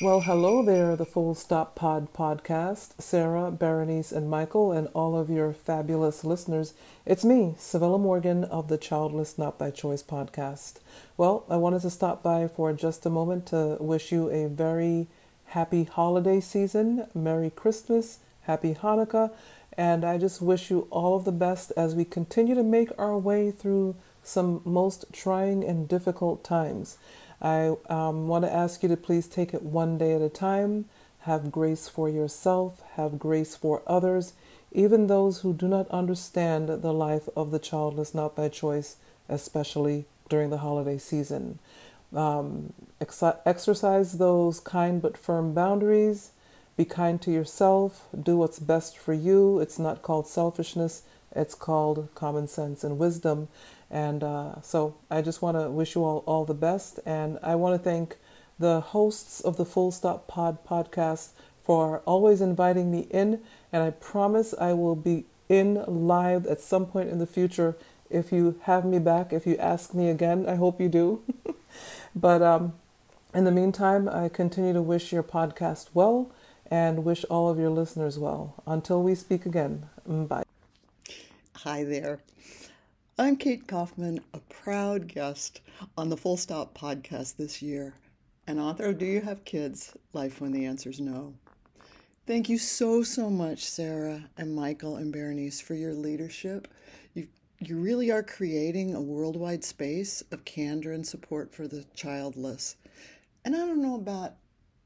Well, 0.00 0.20
hello 0.20 0.62
there, 0.62 0.94
the 0.94 1.04
Full 1.04 1.34
Stop 1.34 1.74
Pod 1.74 2.12
podcast. 2.12 3.02
Sarah, 3.02 3.50
Berenice, 3.50 4.12
and 4.12 4.30
Michael, 4.30 4.70
and 4.70 4.86
all 4.94 5.18
of 5.18 5.28
your 5.28 5.52
fabulous 5.52 6.22
listeners. 6.22 6.72
It's 7.04 7.24
me, 7.24 7.56
Civilla 7.58 7.98
Morgan 7.98 8.44
of 8.44 8.68
the 8.68 8.78
Childless 8.78 9.36
Not 9.38 9.58
by 9.58 9.72
Choice 9.72 10.04
podcast. 10.04 10.74
Well, 11.16 11.44
I 11.50 11.56
wanted 11.56 11.82
to 11.82 11.90
stop 11.90 12.22
by 12.22 12.46
for 12.46 12.72
just 12.72 13.06
a 13.06 13.10
moment 13.10 13.46
to 13.46 13.76
wish 13.80 14.12
you 14.12 14.30
a 14.30 14.46
very 14.46 15.08
happy 15.46 15.82
holiday 15.82 16.38
season, 16.38 17.08
Merry 17.12 17.50
Christmas, 17.50 18.20
Happy 18.42 18.74
Hanukkah, 18.74 19.32
and 19.76 20.04
I 20.04 20.16
just 20.16 20.40
wish 20.40 20.70
you 20.70 20.86
all 20.90 21.16
of 21.16 21.24
the 21.24 21.32
best 21.32 21.72
as 21.76 21.96
we 21.96 22.04
continue 22.04 22.54
to 22.54 22.62
make 22.62 22.92
our 22.98 23.18
way 23.18 23.50
through 23.50 23.96
some 24.22 24.60
most 24.64 25.06
trying 25.12 25.64
and 25.64 25.88
difficult 25.88 26.44
times. 26.44 26.98
I 27.40 27.76
um, 27.88 28.28
want 28.28 28.44
to 28.44 28.52
ask 28.52 28.82
you 28.82 28.88
to 28.88 28.96
please 28.96 29.28
take 29.28 29.54
it 29.54 29.62
one 29.62 29.98
day 29.98 30.14
at 30.14 30.22
a 30.22 30.28
time. 30.28 30.86
Have 31.20 31.52
grace 31.52 31.88
for 31.88 32.08
yourself, 32.08 32.82
have 32.94 33.18
grace 33.18 33.54
for 33.54 33.82
others, 33.86 34.32
even 34.72 35.06
those 35.06 35.40
who 35.40 35.52
do 35.52 35.68
not 35.68 35.88
understand 35.90 36.68
the 36.68 36.92
life 36.92 37.28
of 37.36 37.50
the 37.50 37.58
childless 37.58 38.14
not 38.14 38.34
by 38.34 38.48
choice, 38.48 38.96
especially 39.28 40.06
during 40.28 40.50
the 40.50 40.58
holiday 40.58 40.98
season. 40.98 41.58
Um, 42.14 42.72
ex- 43.00 43.22
exercise 43.44 44.18
those 44.18 44.60
kind 44.60 45.02
but 45.02 45.16
firm 45.18 45.52
boundaries. 45.52 46.30
Be 46.76 46.84
kind 46.84 47.20
to 47.22 47.30
yourself. 47.30 48.06
Do 48.20 48.36
what's 48.36 48.58
best 48.58 48.96
for 48.96 49.12
you. 49.12 49.58
It's 49.58 49.78
not 49.78 50.02
called 50.02 50.26
selfishness, 50.26 51.02
it's 51.34 51.54
called 51.54 52.08
common 52.14 52.48
sense 52.48 52.84
and 52.84 52.98
wisdom. 52.98 53.48
And 53.90 54.22
uh, 54.22 54.60
so 54.60 54.96
I 55.10 55.22
just 55.22 55.40
want 55.40 55.56
to 55.56 55.70
wish 55.70 55.94
you 55.94 56.04
all 56.04 56.24
all 56.26 56.44
the 56.44 56.54
best. 56.54 57.00
And 57.06 57.38
I 57.42 57.54
want 57.54 57.78
to 57.78 57.90
thank 57.90 58.16
the 58.58 58.80
hosts 58.80 59.40
of 59.40 59.56
the 59.56 59.64
Full 59.64 59.90
Stop 59.90 60.26
Pod 60.26 60.64
podcast 60.66 61.30
for 61.62 62.00
always 62.00 62.40
inviting 62.40 62.90
me 62.90 63.06
in. 63.10 63.40
And 63.72 63.82
I 63.82 63.90
promise 63.90 64.54
I 64.58 64.72
will 64.72 64.96
be 64.96 65.24
in 65.48 65.84
live 65.86 66.46
at 66.46 66.60
some 66.60 66.86
point 66.86 67.08
in 67.08 67.18
the 67.18 67.26
future 67.26 67.76
if 68.10 68.32
you 68.32 68.58
have 68.62 68.84
me 68.84 68.98
back, 68.98 69.32
if 69.32 69.46
you 69.46 69.56
ask 69.56 69.94
me 69.94 70.08
again. 70.08 70.46
I 70.48 70.56
hope 70.56 70.80
you 70.80 70.88
do. 70.88 71.22
but 72.16 72.42
um, 72.42 72.74
in 73.34 73.44
the 73.44 73.50
meantime, 73.50 74.08
I 74.08 74.28
continue 74.28 74.72
to 74.72 74.82
wish 74.82 75.12
your 75.12 75.22
podcast 75.22 75.88
well 75.94 76.30
and 76.70 77.04
wish 77.04 77.24
all 77.30 77.48
of 77.48 77.58
your 77.58 77.70
listeners 77.70 78.18
well. 78.18 78.54
Until 78.66 79.02
we 79.02 79.14
speak 79.14 79.46
again, 79.46 79.86
bye. 80.06 80.44
Hi 81.56 81.84
there. 81.84 82.20
I'm 83.20 83.36
Kate 83.36 83.66
Kaufmann, 83.66 84.20
a 84.32 84.38
proud 84.38 85.08
guest 85.08 85.60
on 85.96 86.08
the 86.08 86.16
Full 86.16 86.36
Stop 86.36 86.78
podcast 86.78 87.34
this 87.36 87.60
year, 87.60 87.94
and 88.46 88.60
author 88.60 88.84
of 88.84 88.98
Do 88.98 89.06
You 89.06 89.20
Have 89.22 89.44
Kids? 89.44 89.96
Life 90.12 90.40
When 90.40 90.52
the 90.52 90.66
Answer's 90.66 91.00
No. 91.00 91.34
Thank 92.28 92.48
you 92.48 92.58
so, 92.58 93.02
so 93.02 93.28
much, 93.28 93.64
Sarah 93.64 94.30
and 94.36 94.54
Michael 94.54 94.94
and 94.94 95.12
Berenice, 95.12 95.60
for 95.60 95.74
your 95.74 95.94
leadership. 95.94 96.68
You, 97.14 97.26
you 97.58 97.80
really 97.80 98.12
are 98.12 98.22
creating 98.22 98.94
a 98.94 99.02
worldwide 99.02 99.64
space 99.64 100.22
of 100.30 100.44
candor 100.44 100.92
and 100.92 101.04
support 101.04 101.52
for 101.52 101.66
the 101.66 101.84
childless. 101.94 102.76
And 103.44 103.56
I 103.56 103.58
don't 103.58 103.82
know 103.82 103.96
about 103.96 104.34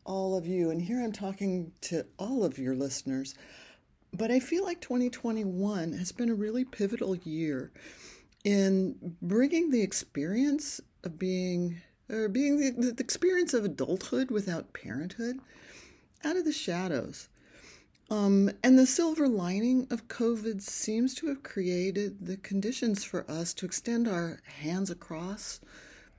all 0.07 0.39
of 0.39 0.47
you, 0.47 0.71
and 0.71 0.81
here 0.81 1.03
I'm 1.03 1.13
talking 1.13 1.71
to 1.83 2.07
all 2.19 2.45
of 2.45 2.59
your 2.59 2.75
listeners, 2.75 3.35
but 4.11 4.31
I 4.31 4.41
feel 4.41 4.65
like 4.65 4.81
2021 4.81 5.93
has 5.93 6.13
been 6.13 6.31
a 6.31 6.35
really 6.35 6.65
pivotal 6.65 7.15
year 7.15 7.73
in 8.45 9.17
bringing 9.23 9.71
the 9.71 9.83
experience 9.83 10.81
of 11.05 11.19
being 11.19 11.81
or 12.11 12.29
being 12.29 12.59
the, 12.59 12.93
the 12.93 13.03
experience 13.03 13.55
of 13.55 13.65
adulthood 13.65 14.31
without 14.31 14.73
parenthood 14.73 15.39
out 16.25 16.37
of 16.37 16.45
the 16.45 16.53
shadows. 16.53 17.29
Um, 18.11 18.51
and 18.63 18.79
the 18.79 18.87
silver 18.87 19.27
lining 19.27 19.87
of 19.91 20.09
COVID 20.09 20.61
seems 20.61 21.15
to 21.15 21.29
have 21.29 21.43
created 21.43 22.27
the 22.27 22.37
conditions 22.37 23.05
for 23.05 23.29
us 23.31 23.55
to 23.55 23.65
extend 23.65 24.07
our 24.07 24.41
hands 24.45 24.91
across 24.91 25.61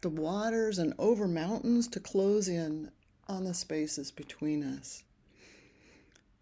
the 0.01 0.09
waters 0.09 0.79
and 0.79 0.93
over 0.97 1.27
mountains 1.27 1.87
to 1.89 1.99
close 1.99 2.47
in 2.47 2.89
on 3.27 3.43
the 3.43 3.53
spaces 3.53 4.11
between 4.11 4.63
us. 4.63 5.03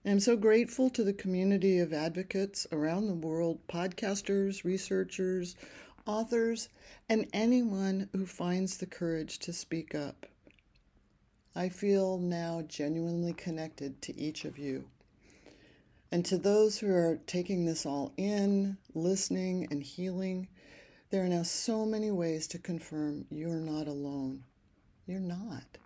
I'm 0.03 0.19
so 0.19 0.35
grateful 0.35 0.89
to 0.89 1.03
the 1.03 1.13
community 1.13 1.77
of 1.77 1.93
advocates 1.93 2.65
around 2.71 3.05
the 3.05 3.13
world, 3.13 3.59
podcasters, 3.67 4.63
researchers, 4.63 5.55
authors, 6.07 6.69
and 7.07 7.27
anyone 7.33 8.09
who 8.11 8.25
finds 8.25 8.77
the 8.77 8.87
courage 8.87 9.37
to 9.39 9.53
speak 9.53 9.93
up. 9.93 10.25
I 11.55 11.69
feel 11.69 12.17
now 12.17 12.63
genuinely 12.67 13.33
connected 13.33 14.01
to 14.01 14.19
each 14.19 14.43
of 14.43 14.57
you. 14.57 14.85
And 16.11 16.25
to 16.25 16.37
those 16.39 16.79
who 16.79 16.91
are 16.91 17.19
taking 17.27 17.65
this 17.65 17.85
all 17.85 18.11
in, 18.17 18.77
listening, 18.95 19.67
and 19.69 19.83
healing, 19.83 20.47
there 21.11 21.23
are 21.23 21.29
now 21.29 21.43
so 21.43 21.85
many 21.85 22.09
ways 22.09 22.47
to 22.47 22.57
confirm 22.57 23.25
you're 23.29 23.59
not 23.59 23.87
alone. 23.87 24.45
You're 25.05 25.19
not. 25.19 25.77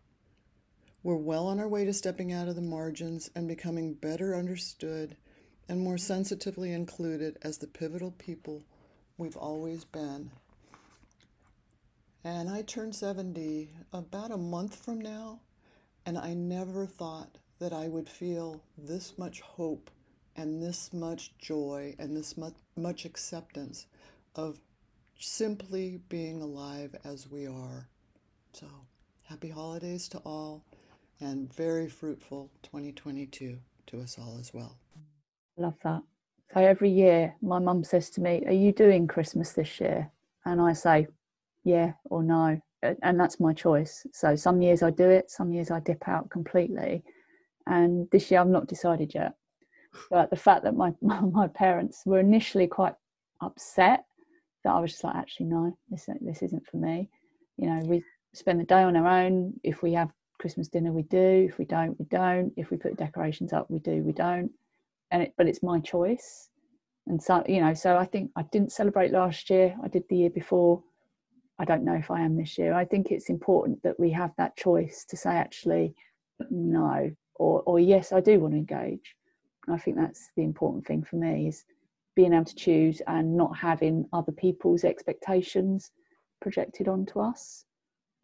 We're 1.06 1.14
well 1.18 1.46
on 1.46 1.60
our 1.60 1.68
way 1.68 1.86
to 1.86 1.94
stepping 1.94 2.34
out 2.34 2.48
of 2.48 2.56
the 2.56 2.64
margins 2.64 3.30
and 3.36 3.48
becoming 3.48 3.94
better 3.94 4.36
understood 4.36 5.16
and 5.70 5.80
more 5.80 6.00
sensitively 6.00 6.72
included 6.74 7.38
as 7.44 7.60
the 7.60 7.68
pivotal 7.68 8.10
people 8.10 8.64
we've 9.16 9.38
always 9.38 9.86
been. 9.86 10.32
And 12.24 12.50
I 12.50 12.64
turn 12.64 12.92
70 12.92 13.70
about 13.94 14.32
a 14.32 14.38
month 14.38 14.84
from 14.84 15.00
now, 15.00 15.42
and 16.08 16.18
I 16.18 16.34
never 16.34 16.88
thought 16.88 17.38
that 17.60 17.72
I 17.72 17.88
would 17.88 18.10
feel 18.10 18.64
this 18.76 19.16
much 19.16 19.42
hope 19.42 19.92
and 20.36 20.60
this 20.60 20.92
much 20.92 21.38
joy 21.38 21.94
and 22.00 22.18
this 22.18 22.36
much, 22.36 22.56
much 22.76 23.06
acceptance 23.06 23.86
of 24.34 24.58
simply 25.20 26.00
being 26.10 26.42
alive 26.42 26.96
as 27.04 27.30
we 27.30 27.46
are. 27.46 27.90
So, 28.54 28.66
happy 29.26 29.50
holidays 29.50 30.08
to 30.08 30.18
all 30.26 30.64
and 31.20 31.54
very 31.54 31.88
fruitful 31.88 32.50
2022 32.64 33.58
to 33.88 34.02
us 34.02 34.18
all 34.20 34.38
as 34.40 34.54
well. 34.54 34.78
Love 35.58 35.76
that. 35.84 36.02
So 36.54 36.60
every 36.62 36.90
year, 36.90 37.36
my 37.42 37.60
mum 37.60 37.84
says 37.84 38.10
to 38.12 38.22
me, 38.22 38.44
Are 38.46 38.54
you 38.54 38.72
doing 38.72 39.08
Christmas 39.08 39.54
this 39.54 39.80
year? 39.80 40.12
And 40.46 40.62
I 40.62 40.74
say, 40.74 41.08
Yeah 41.64 41.94
or 42.06 42.24
no. 42.24 42.60
And 43.02 43.20
that's 43.20 43.40
my 43.40 43.54
choice. 43.54 44.06
So 44.14 44.36
some 44.36 44.62
years 44.62 44.84
I 44.84 44.92
do 44.92 45.10
it, 45.10 45.32
some 45.32 45.52
years 45.52 45.72
I 45.72 45.80
dip 45.80 46.08
out 46.08 46.30
completely. 46.30 47.04
And 47.68 48.08
this 48.12 48.30
year 48.30 48.42
I've 48.42 48.48
not 48.48 48.68
decided 48.68 49.14
yet. 49.16 49.34
But 50.10 50.30
the 50.30 50.36
fact 50.36 50.64
that 50.64 50.76
my, 50.76 50.94
my 51.02 51.48
parents 51.48 52.04
were 52.06 52.20
initially 52.20 52.68
quite 52.68 52.94
upset 53.42 54.06
that 54.64 54.74
I 54.74 54.80
was 54.80 54.92
just 54.92 55.04
like, 55.04 55.16
Actually, 55.16 55.48
no, 55.48 55.78
this, 55.90 56.08
this 56.22 56.42
isn't 56.42 56.68
for 56.68 56.78
me. 56.78 57.10
You 57.58 57.68
know, 57.68 57.82
we 57.86 58.04
spend 58.34 58.60
the 58.60 58.66
day 58.66 58.84
on 58.84 58.98
our 58.98 59.08
own. 59.08 59.54
If 59.64 59.82
we 59.82 59.94
have 59.94 60.12
Christmas 60.40 60.68
dinner, 60.68 60.92
we 60.92 61.04
do. 61.04 61.48
If 61.50 61.58
we 61.58 61.66
don't, 61.66 61.98
we 62.00 62.06
don't. 62.06 62.54
If 62.58 62.70
we 62.70 62.78
put 62.78 62.98
decorations 62.98 63.54
up, 63.54 63.70
we 63.70 63.80
do, 63.80 64.04
we 64.04 64.14
don't. 64.14 64.52
And 65.12 65.24
it, 65.24 65.34
but 65.38 65.48
it's 65.48 65.64
my 65.64 65.80
choice. 65.80 66.50
And 67.08 67.22
so, 67.22 67.44
you 67.48 67.62
know, 67.62 67.74
so 67.74 67.98
I 67.98 68.06
think 68.06 68.32
I 68.36 68.44
didn't 68.52 68.72
celebrate 68.72 69.12
last 69.12 69.50
year. 69.50 69.76
I 69.84 69.88
did 69.88 70.04
the 70.10 70.18
year 70.18 70.30
before. 70.30 70.82
I 71.60 71.66
don't 71.66 71.86
know 71.86 71.94
if 71.94 72.12
I 72.12 72.22
am 72.22 72.36
this 72.36 72.58
year. 72.58 72.74
I 72.74 72.84
think 72.84 73.12
it's 73.12 73.30
important 73.30 73.82
that 73.84 74.00
we 74.00 74.12
have 74.12 74.32
that 74.38 74.58
choice 74.58 75.06
to 75.10 75.18
say 75.18 75.32
actually 75.32 75.94
no 76.50 77.12
or 77.36 77.62
or 77.66 77.80
yes, 77.80 78.12
I 78.12 78.22
do 78.22 78.40
want 78.40 78.54
to 78.54 78.58
engage. 78.58 79.16
I 79.70 79.78
think 79.78 79.98
that's 79.98 80.30
the 80.36 80.44
important 80.44 80.86
thing 80.86 81.04
for 81.04 81.16
me 81.16 81.48
is 81.48 81.66
being 82.16 82.34
able 82.34 82.46
to 82.46 82.56
choose 82.56 83.02
and 83.08 83.36
not 83.36 83.58
having 83.58 84.08
other 84.14 84.32
people's 84.32 84.84
expectations 84.84 85.92
projected 86.42 86.88
onto 86.88 87.20
us. 87.20 87.66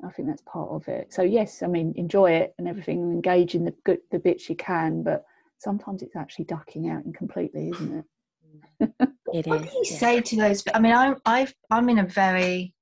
I 0.05 0.11
think 0.11 0.27
that's 0.27 0.43
part 0.43 0.69
of 0.69 0.87
it. 0.87 1.13
So 1.13 1.21
yes, 1.21 1.63
I 1.63 1.67
mean 1.67 1.93
enjoy 1.95 2.31
it 2.31 2.53
and 2.57 2.67
everything, 2.67 3.01
and 3.01 3.13
engage 3.13 3.55
in 3.55 3.65
the 3.65 3.73
good 3.83 3.99
the 4.11 4.19
bits 4.19 4.49
you 4.49 4.55
can, 4.55 5.03
but 5.03 5.23
sometimes 5.59 6.01
it's 6.01 6.15
actually 6.15 6.45
ducking 6.45 6.89
out 6.89 7.05
and 7.05 7.15
completely, 7.15 7.69
isn't 7.69 7.97
it? 7.99 8.05
It 9.33 9.47
what 9.47 9.61
is. 9.61 9.67
do 9.71 9.77
you 9.77 9.83
yeah. 9.85 9.97
say 9.97 10.19
to 10.19 10.35
those? 10.35 10.61
I 10.73 10.79
mean, 10.79 10.93
I'm 10.93 11.15
I've 11.25 11.53
I'm 11.69 11.87
in 11.87 11.99
a 11.99 12.05
very 12.05 12.75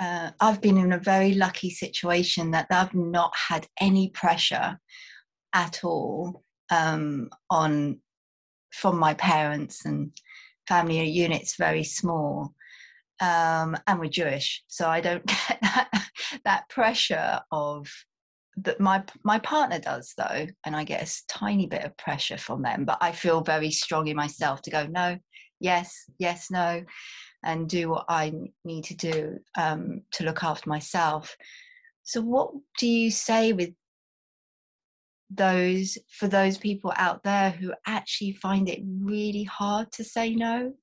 uh, 0.00 0.30
I've 0.40 0.60
been 0.60 0.78
in 0.78 0.92
a 0.92 0.98
very 0.98 1.34
lucky 1.34 1.70
situation 1.70 2.50
that 2.50 2.66
I've 2.70 2.94
not 2.94 3.32
had 3.36 3.68
any 3.80 4.10
pressure 4.10 4.78
at 5.52 5.84
all 5.84 6.42
um, 6.70 7.30
on 7.50 8.00
from 8.72 8.98
my 8.98 9.14
parents 9.14 9.84
and 9.84 10.10
family 10.66 11.08
units 11.08 11.56
very 11.56 11.84
small 11.84 12.54
um, 13.24 13.76
and 13.86 13.98
we're 13.98 14.10
Jewish, 14.10 14.62
so 14.66 14.88
I 14.88 15.00
don't 15.00 15.24
get 15.26 15.58
that, 15.62 16.08
that 16.44 16.68
pressure 16.68 17.40
of 17.50 17.88
that 18.56 18.78
my 18.78 19.02
my 19.24 19.38
partner 19.38 19.78
does 19.78 20.12
though, 20.16 20.46
and 20.64 20.76
I 20.76 20.84
get 20.84 21.02
a 21.08 21.22
tiny 21.28 21.66
bit 21.66 21.84
of 21.84 21.96
pressure 21.96 22.38
from 22.38 22.62
them. 22.62 22.84
But 22.84 22.98
I 23.00 23.12
feel 23.12 23.40
very 23.40 23.70
strong 23.70 24.08
in 24.08 24.16
myself 24.16 24.62
to 24.62 24.70
go 24.70 24.86
no, 24.86 25.18
yes, 25.60 26.04
yes, 26.18 26.50
no, 26.50 26.84
and 27.42 27.68
do 27.68 27.90
what 27.90 28.04
I 28.08 28.32
need 28.64 28.84
to 28.84 28.96
do 28.96 29.38
um, 29.56 30.02
to 30.12 30.24
look 30.24 30.44
after 30.44 30.68
myself. 30.68 31.36
So, 32.02 32.20
what 32.20 32.52
do 32.78 32.86
you 32.86 33.10
say 33.10 33.52
with 33.52 33.70
those 35.30 35.96
for 36.10 36.28
those 36.28 36.58
people 36.58 36.92
out 36.96 37.22
there 37.24 37.50
who 37.50 37.72
actually 37.86 38.32
find 38.34 38.68
it 38.68 38.80
really 38.84 39.44
hard 39.44 39.90
to 39.92 40.04
say 40.04 40.34
no? 40.34 40.74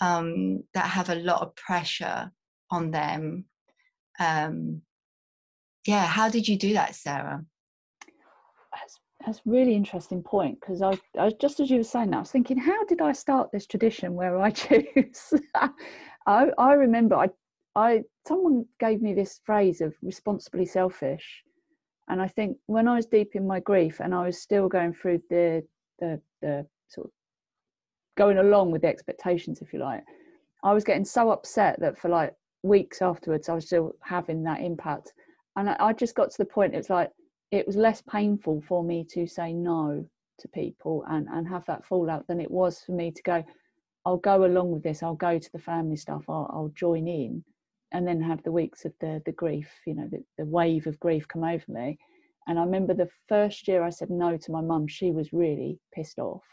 Um, 0.00 0.62
that 0.74 0.86
have 0.86 1.10
a 1.10 1.14
lot 1.16 1.42
of 1.42 1.54
pressure 1.56 2.30
on 2.70 2.90
them. 2.90 3.44
Um, 4.18 4.82
yeah, 5.86 6.06
how 6.06 6.28
did 6.28 6.48
you 6.48 6.58
do 6.58 6.72
that, 6.74 6.94
Sarah? 6.94 7.44
That's, 8.72 9.00
that's 9.24 9.40
really 9.44 9.74
interesting 9.74 10.22
point 10.22 10.60
because 10.60 10.82
I, 10.82 10.98
I 11.18 11.30
just 11.40 11.60
as 11.60 11.70
you 11.70 11.78
were 11.78 11.84
saying 11.84 12.10
that, 12.10 12.16
I 12.16 12.20
was 12.20 12.30
thinking, 12.30 12.58
how 12.58 12.84
did 12.84 13.00
I 13.00 13.12
start 13.12 13.50
this 13.52 13.66
tradition 13.66 14.14
where 14.14 14.38
I 14.38 14.50
choose? 14.50 15.32
I, 16.26 16.50
I 16.58 16.72
remember 16.72 17.16
I, 17.16 17.28
I 17.74 18.02
someone 18.26 18.66
gave 18.80 19.00
me 19.00 19.14
this 19.14 19.40
phrase 19.44 19.80
of 19.80 19.94
responsibly 20.02 20.66
selfish, 20.66 21.42
and 22.08 22.20
I 22.20 22.28
think 22.28 22.58
when 22.66 22.88
I 22.88 22.96
was 22.96 23.06
deep 23.06 23.34
in 23.34 23.46
my 23.46 23.60
grief 23.60 24.00
and 24.00 24.14
I 24.14 24.24
was 24.24 24.40
still 24.40 24.68
going 24.68 24.92
through 24.94 25.22
the 25.30 25.62
the, 25.98 26.20
the 26.42 26.66
sort 26.88 27.06
of 27.06 27.12
going 28.16 28.38
along 28.38 28.70
with 28.70 28.82
the 28.82 28.88
expectations, 28.88 29.60
if 29.60 29.72
you 29.72 29.78
like, 29.78 30.04
I 30.64 30.72
was 30.72 30.84
getting 30.84 31.04
so 31.04 31.30
upset 31.30 31.78
that 31.80 31.98
for 31.98 32.08
like 32.08 32.34
weeks 32.62 33.00
afterwards 33.02 33.48
I 33.48 33.54
was 33.54 33.66
still 33.66 33.92
having 34.02 34.42
that 34.44 34.60
impact, 34.60 35.12
and 35.56 35.70
I, 35.70 35.76
I 35.78 35.92
just 35.92 36.14
got 36.14 36.30
to 36.30 36.38
the 36.38 36.44
point. 36.44 36.74
It's 36.74 36.90
like 36.90 37.10
it 37.50 37.66
was 37.66 37.76
less 37.76 38.02
painful 38.02 38.62
for 38.66 38.82
me 38.82 39.04
to 39.12 39.26
say 39.26 39.52
no 39.52 40.04
to 40.38 40.48
people 40.48 41.04
and 41.08 41.28
and 41.28 41.48
have 41.48 41.64
that 41.66 41.84
fallout 41.84 42.26
than 42.26 42.40
it 42.40 42.50
was 42.50 42.80
for 42.80 42.92
me 42.92 43.10
to 43.10 43.22
go 43.22 43.44
i'll 44.04 44.16
go 44.18 44.44
along 44.44 44.70
with 44.70 44.82
this. 44.82 45.02
I'll 45.02 45.14
go 45.14 45.38
to 45.38 45.52
the 45.52 45.58
family 45.58 45.96
stuff. 45.96 46.24
I'll, 46.28 46.50
I'll 46.52 46.72
join 46.74 47.08
in 47.08 47.42
and 47.92 48.06
then 48.06 48.20
have 48.20 48.42
the 48.42 48.52
weeks 48.52 48.84
of 48.84 48.92
the 49.00 49.22
the 49.26 49.32
grief 49.32 49.70
you 49.86 49.94
know 49.94 50.08
the, 50.10 50.22
the 50.38 50.44
wave 50.44 50.86
of 50.86 51.00
grief 51.00 51.26
come 51.28 51.44
over 51.44 51.64
me. 51.68 51.98
And 52.48 52.58
i 52.58 52.62
remember 52.62 52.94
the 52.94 53.10
first 53.28 53.66
year 53.66 53.82
i 53.82 53.90
said 53.90 54.10
no 54.10 54.36
to 54.36 54.52
my 54.52 54.60
mum 54.60 54.86
she 54.86 55.10
was 55.10 55.32
really 55.32 55.78
pissed 55.92 56.18
off 56.18 56.44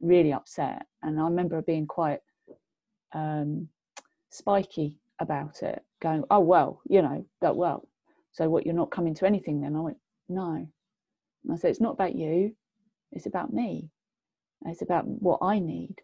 really 0.00 0.32
upset. 0.32 0.86
And 1.02 1.20
i 1.20 1.24
remember 1.24 1.60
being 1.62 1.86
quite 1.86 2.20
um 3.12 3.68
spiky 4.30 4.98
about 5.20 5.62
it 5.62 5.82
going 6.02 6.22
oh 6.30 6.40
well 6.40 6.82
you 6.88 7.00
know 7.00 7.24
that 7.40 7.56
well 7.56 7.88
so 8.36 8.50
what 8.50 8.66
you're 8.66 8.74
not 8.74 8.90
coming 8.90 9.14
to 9.14 9.26
anything 9.26 9.62
then? 9.62 9.74
I 9.74 9.80
went 9.80 9.96
no. 10.28 10.52
And 10.52 11.52
i 11.52 11.56
said 11.56 11.70
it's 11.70 11.80
not 11.80 11.94
about 11.94 12.14
you. 12.14 12.54
It's 13.10 13.24
about 13.24 13.50
me. 13.50 13.88
It's 14.66 14.82
about 14.82 15.06
what 15.06 15.38
i 15.40 15.58
need. 15.58 15.96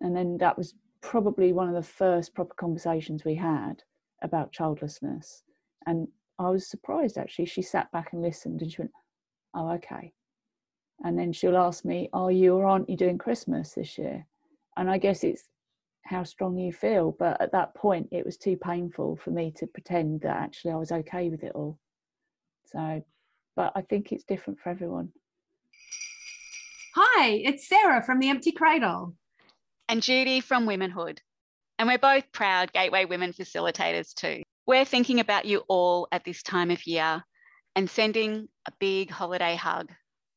And 0.00 0.16
then 0.16 0.36
that 0.38 0.58
was 0.58 0.74
probably 1.00 1.52
one 1.52 1.68
of 1.68 1.74
the 1.74 1.88
first 1.88 2.34
proper 2.34 2.54
conversations 2.54 3.24
we 3.24 3.36
had 3.36 3.84
about 4.22 4.52
childlessness. 4.52 5.44
And 5.86 6.08
i 6.40 6.48
was 6.50 6.68
surprised 6.68 7.16
actually. 7.18 7.46
She 7.46 7.62
sat 7.62 7.90
back 7.92 8.12
and 8.12 8.20
listened 8.20 8.62
and 8.62 8.72
she 8.72 8.82
went 8.82 8.92
oh 9.54 9.70
okay 9.74 10.12
and 11.04 11.18
then 11.18 11.32
she'll 11.32 11.56
ask 11.56 11.84
me 11.84 12.08
are 12.12 12.30
you 12.30 12.54
or 12.54 12.66
aren't 12.66 12.88
you 12.88 12.96
doing 12.96 13.18
christmas 13.18 13.72
this 13.72 13.96
year 13.98 14.26
and 14.76 14.90
i 14.90 14.98
guess 14.98 15.24
it's 15.24 15.44
how 16.04 16.22
strong 16.22 16.56
you 16.58 16.72
feel 16.72 17.14
but 17.18 17.40
at 17.40 17.52
that 17.52 17.74
point 17.74 18.08
it 18.10 18.24
was 18.24 18.36
too 18.36 18.56
painful 18.56 19.16
for 19.16 19.30
me 19.30 19.50
to 19.50 19.66
pretend 19.66 20.20
that 20.20 20.36
actually 20.36 20.72
i 20.72 20.76
was 20.76 20.92
okay 20.92 21.28
with 21.28 21.42
it 21.42 21.52
all 21.54 21.78
so 22.64 23.02
but 23.56 23.72
i 23.76 23.80
think 23.82 24.12
it's 24.12 24.24
different 24.24 24.58
for 24.58 24.70
everyone 24.70 25.10
Hi, 26.96 27.40
it's 27.44 27.68
Sarah 27.68 28.02
from 28.02 28.18
the 28.18 28.28
Empty 28.28 28.50
Cradle. 28.50 29.14
and 29.88 30.02
Judy 30.02 30.40
from 30.40 30.66
Womenhood. 30.66 31.20
And 31.78 31.88
we're 31.88 31.98
both 31.98 32.30
proud 32.32 32.72
Gateway 32.72 33.04
Women 33.04 33.32
facilitators 33.32 34.12
too. 34.12 34.42
We're 34.66 34.84
thinking 34.84 35.20
about 35.20 35.44
you 35.44 35.62
all 35.68 36.08
at 36.10 36.24
this 36.24 36.42
time 36.42 36.70
of 36.70 36.84
year 36.86 37.24
and 37.76 37.88
sending 37.88 38.48
a 38.66 38.72
big 38.80 39.08
holiday 39.08 39.54
hug. 39.54 39.90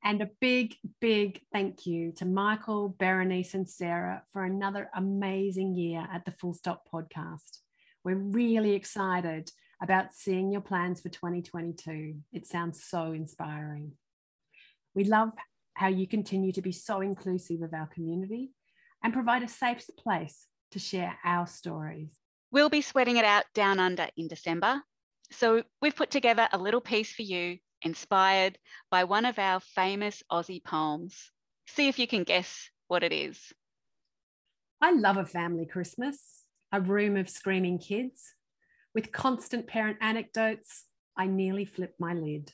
And 0.06 0.22
a 0.22 0.30
big, 0.42 0.76
big 1.00 1.40
thank 1.54 1.86
you 1.86 2.12
to 2.18 2.26
Michael, 2.26 2.94
Berenice, 3.00 3.54
and 3.54 3.70
Sarah 3.70 4.22
for 4.34 4.44
another 4.44 4.90
amazing 4.96 5.76
year 5.76 6.06
at 6.12 6.26
the 6.26 6.34
Full 6.34 6.54
Stop 6.54 6.84
podcast. 6.94 7.60
We're 8.04 8.18
really 8.18 8.74
excited 8.74 9.50
about 9.82 10.14
seeing 10.14 10.52
your 10.52 10.60
plans 10.60 11.00
for 11.00 11.08
2022. 11.08 12.16
It 12.34 12.46
sounds 12.46 12.84
so 12.84 13.14
inspiring. 13.14 13.94
We 14.94 15.06
love 15.06 15.30
how 15.76 15.88
you 15.88 16.06
continue 16.06 16.52
to 16.52 16.62
be 16.62 16.74
so 16.74 17.00
inclusive 17.00 17.62
of 17.62 17.74
our 17.74 17.88
community 17.88 18.52
and 19.04 19.14
provide 19.14 19.44
a 19.44 19.48
safe 19.48 19.86
place 19.98 20.48
to 20.72 20.80
share 20.80 21.18
our 21.24 21.48
stories. 21.48 22.10
We'll 22.52 22.70
be 22.70 22.82
sweating 22.82 23.16
it 23.16 23.26
out 23.26 23.46
down 23.54 23.80
under 23.80 24.08
in 24.18 24.28
December. 24.28 24.82
So 25.32 25.64
we've 25.82 25.96
put 25.96 26.12
together 26.12 26.50
a 26.52 26.58
little 26.58 26.82
piece 26.82 27.12
for 27.12 27.22
you 27.24 27.58
inspired 27.84 28.58
by 28.90 29.04
one 29.04 29.26
of 29.26 29.40
our 29.40 29.60
famous 29.60 30.24
Aussie 30.32 30.64
poems. 30.64 31.32
See 31.68 31.88
if 31.88 32.00
you 32.00 32.08
can 32.08 32.24
guess 32.24 32.70
what 32.88 33.04
it 33.04 33.14
is. 33.14 33.54
I 34.82 34.92
love 34.92 35.18
a 35.18 35.26
family 35.26 35.66
Christmas, 35.66 36.44
a 36.72 36.82
room 36.82 37.16
of 37.16 37.30
screaming 37.30 37.80
kids. 37.80 38.22
With 38.94 39.12
constant 39.12 39.68
parent 39.68 39.98
anecdotes, 40.02 40.86
I 41.18 41.28
nearly 41.28 41.66
flip 41.66 41.94
my 42.00 42.14
lid. 42.14 42.52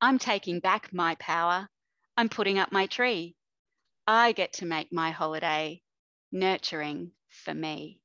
I'm 0.00 0.18
taking 0.18 0.60
back 0.60 0.92
my 0.92 1.14
power. 1.16 1.68
I'm 2.16 2.28
putting 2.28 2.58
up 2.58 2.72
my 2.72 2.86
tree. 2.86 3.36
I 4.06 4.32
get 4.32 4.54
to 4.54 4.66
make 4.66 4.92
my 4.92 5.10
holiday 5.10 5.80
nurturing 6.30 7.12
for 7.30 7.54
me. 7.54 8.00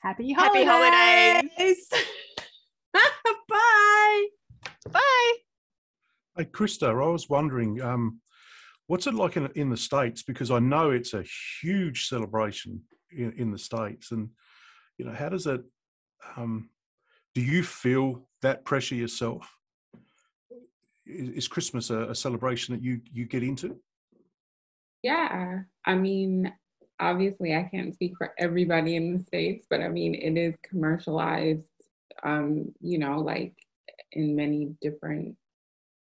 Happy 0.00 0.32
Happy 0.32 0.64
holidays! 0.64 1.90
Bye. 3.48 4.26
Bye. 4.90 5.32
Hey, 6.40 6.46
Krista, 6.46 6.88
I 6.88 7.06
was 7.06 7.28
wondering, 7.28 7.82
um, 7.82 8.18
what's 8.86 9.06
it 9.06 9.12
like 9.12 9.36
in, 9.36 9.50
in 9.56 9.68
the 9.68 9.76
States? 9.76 10.22
Because 10.22 10.50
I 10.50 10.58
know 10.58 10.90
it's 10.90 11.12
a 11.12 11.22
huge 11.60 12.08
celebration 12.08 12.80
in, 13.14 13.32
in 13.32 13.50
the 13.50 13.58
States. 13.58 14.10
And, 14.10 14.30
you 14.96 15.04
know, 15.04 15.12
how 15.12 15.28
does 15.28 15.46
it, 15.46 15.60
um, 16.38 16.70
do 17.34 17.42
you 17.42 17.62
feel 17.62 18.26
that 18.40 18.64
pressure 18.64 18.94
yourself? 18.94 19.54
Is, 21.04 21.28
is 21.28 21.46
Christmas 21.46 21.90
a, 21.90 22.08
a 22.08 22.14
celebration 22.14 22.74
that 22.74 22.82
you, 22.82 23.02
you 23.12 23.26
get 23.26 23.42
into? 23.42 23.78
Yeah, 25.02 25.58
I 25.84 25.94
mean, 25.94 26.50
obviously, 26.98 27.54
I 27.54 27.64
can't 27.64 27.92
speak 27.92 28.14
for 28.16 28.32
everybody 28.38 28.96
in 28.96 29.12
the 29.18 29.22
States, 29.24 29.66
but 29.68 29.82
I 29.82 29.90
mean, 29.90 30.14
it 30.14 30.38
is 30.40 30.54
commercialized, 30.62 31.68
um, 32.22 32.72
you 32.80 32.96
know, 32.96 33.18
like 33.18 33.52
in 34.12 34.34
many 34.34 34.74
different, 34.80 35.36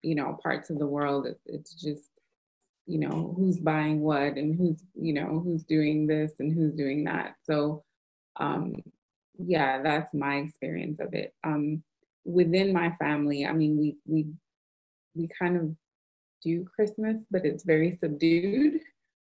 you 0.04 0.16
know, 0.16 0.38
parts 0.44 0.70
of 0.70 0.78
the 0.80 0.88
world. 0.88 1.26
It, 1.26 1.40
it's 1.46 1.74
just, 1.74 2.04
you 2.86 3.00
know, 3.00 3.34
who's 3.38 3.58
buying 3.58 4.02
what 4.02 4.38
and 4.38 4.56
who's, 4.56 4.84
you 4.94 5.14
know, 5.14 5.42
who's 5.44 5.64
doing 5.64 6.06
this 6.06 6.34
and 6.40 6.54
who's 6.54 6.74
doing 6.74 7.06
that. 7.06 7.36
So, 7.44 7.84
um, 8.40 8.76
yeah, 9.38 9.82
that's 9.82 10.14
my 10.14 10.36
experience 10.36 11.00
of 11.00 11.14
it. 11.14 11.34
Um, 11.44 11.84
within 12.26 12.74
my 12.74 12.92
family, 13.00 13.46
I 13.46 13.54
mean, 13.54 13.78
we 13.78 13.98
we 14.06 14.28
we 15.16 15.30
kind 15.40 15.58
of 15.58 15.76
do 16.44 16.66
Christmas, 16.66 17.18
but 17.32 17.46
it's 17.46 17.64
very 17.64 17.98
subdued. 18.02 18.82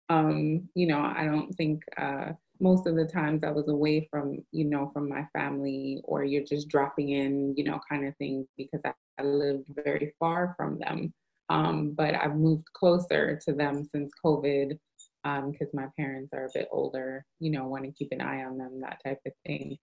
Um, 0.10 0.70
you 0.76 0.88
know, 0.88 1.00
I 1.02 1.26
don't 1.26 1.54
think 1.54 1.84
uh, 1.98 2.32
most 2.60 2.88
of 2.88 2.95
the 2.95 3.05
times 3.05 3.43
I 3.43 3.51
was 3.51 3.68
away 3.68 4.07
from, 4.12 4.39
you 4.51 4.66
know, 4.66 4.91
from 4.93 5.07
my 5.10 5.26
family, 5.34 6.01
or 6.03 6.24
you're 6.24 6.43
just 6.43 6.68
dropping 6.68 7.10
in, 7.10 7.53
you 7.57 7.64
know, 7.64 7.80
kind 7.89 8.05
of 8.05 8.16
thing, 8.18 8.47
because 8.57 8.82
I, 8.86 8.93
I 9.20 9.24
lived 9.24 9.68
very 9.86 10.14
far 10.20 10.55
from 10.57 10.80
them. 10.80 11.14
Um, 11.49 11.93
but 11.97 12.14
I've 12.16 12.36
moved 12.36 12.66
closer 12.74 13.39
to 13.45 13.53
them 13.53 13.88
since 13.91 14.12
COVID. 14.24 14.78
because 15.24 15.68
um, 15.74 15.82
my 15.82 15.88
parents 15.97 16.32
are 16.34 16.45
a 16.45 16.53
bit 16.53 16.68
older, 16.72 17.26
you 17.39 17.51
know, 17.51 17.68
want 17.68 17.84
to 17.84 17.91
keep 17.91 18.10
an 18.12 18.22
eye 18.22 18.43
on 18.43 18.57
them, 18.57 18.80
that 18.82 19.01
type 19.05 19.20
of 19.26 19.34
thing. 19.45 19.78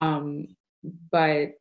Um, 0.00 0.48
but 1.10 1.58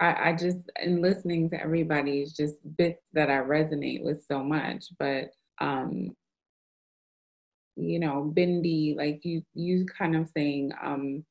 I, 0.00 0.30
I 0.30 0.36
just, 0.38 0.70
in 0.82 1.02
listening 1.02 1.50
to 1.50 1.60
everybody, 1.60 2.20
it's 2.22 2.32
just 2.32 2.56
bits 2.76 3.02
that 3.12 3.30
I 3.30 3.38
resonate 3.38 4.02
with 4.02 4.24
so 4.30 4.42
much. 4.42 4.86
But, 4.98 5.30
um, 5.60 6.10
you 7.78 7.98
know, 7.98 8.32
Bindi, 8.36 8.96
like 8.96 9.24
you, 9.24 9.42
you 9.54 9.86
kind 9.86 10.16
of 10.16 10.28
saying, 10.28 10.72
um, 10.82 11.24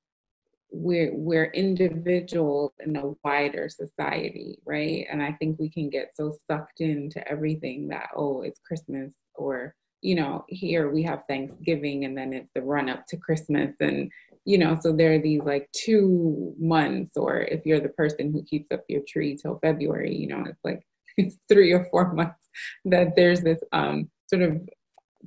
we're 0.71 1.15
we're 1.15 1.45
individuals 1.45 2.73
in 2.85 2.95
a 2.97 3.13
wider 3.23 3.69
society, 3.69 4.59
right? 4.65 5.05
And 5.09 5.23
I 5.23 5.33
think 5.33 5.59
we 5.59 5.69
can 5.69 5.89
get 5.89 6.11
so 6.15 6.35
sucked 6.49 6.81
into 6.81 7.25
everything 7.27 7.87
that 7.89 8.09
oh, 8.15 8.41
it's 8.41 8.59
Christmas 8.59 9.13
or 9.35 9.75
you 10.01 10.15
know, 10.15 10.45
here 10.47 10.91
we 10.91 11.01
have 11.03 11.23
Thanksgiving 11.27 12.05
and 12.05 12.15
then 12.15 12.31
it's 12.31 12.51
the 12.53 12.61
run 12.61 12.87
up 12.87 13.05
to 13.07 13.17
Christmas 13.17 13.73
and 13.79 14.11
you 14.45 14.57
know, 14.57 14.77
so 14.79 14.93
there 14.93 15.13
are 15.13 15.19
these 15.19 15.41
like 15.41 15.69
two 15.73 16.53
months 16.57 17.17
or 17.17 17.41
if 17.41 17.65
you're 17.65 17.79
the 17.79 17.89
person 17.89 18.31
who 18.31 18.43
keeps 18.43 18.71
up 18.71 18.83
your 18.87 19.01
tree 19.07 19.35
till 19.35 19.59
February, 19.59 20.15
you 20.15 20.27
know, 20.27 20.43
it's 20.47 20.63
like 20.63 20.81
it's 21.17 21.37
three 21.49 21.71
or 21.71 21.87
four 21.91 22.13
months 22.13 22.47
that 22.85 23.15
there's 23.15 23.41
this 23.41 23.59
um 23.71 24.09
sort 24.29 24.41
of 24.41 24.61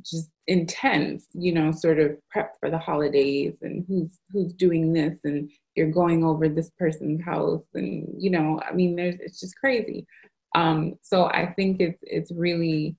just 0.03 0.31
intense, 0.47 1.27
you 1.33 1.53
know, 1.53 1.73
sort 1.73 1.99
of 1.99 2.17
prep 2.31 2.57
for 2.61 2.71
the 2.71 2.79
holidays 2.79 3.59
and 3.63 3.85
who's 3.89 4.19
who's 4.33 4.53
doing 4.53 4.93
this 4.93 5.19
and 5.25 5.51
you're 5.77 5.91
going 5.91 6.25
over 6.25 6.49
this 6.49 6.71
person's 6.79 7.23
house 7.25 7.65
and 7.75 8.09
you 8.19 8.31
know, 8.31 8.61
I 8.69 8.73
mean 8.73 8.97
there's 8.97 9.17
it's 9.21 9.41
just 9.41 9.57
crazy. 9.57 10.07
Um 10.55 10.95
so 11.03 11.27
I 11.27 11.53
think 11.55 11.81
it's 11.81 11.99
it's 12.03 12.33
really 12.33 12.97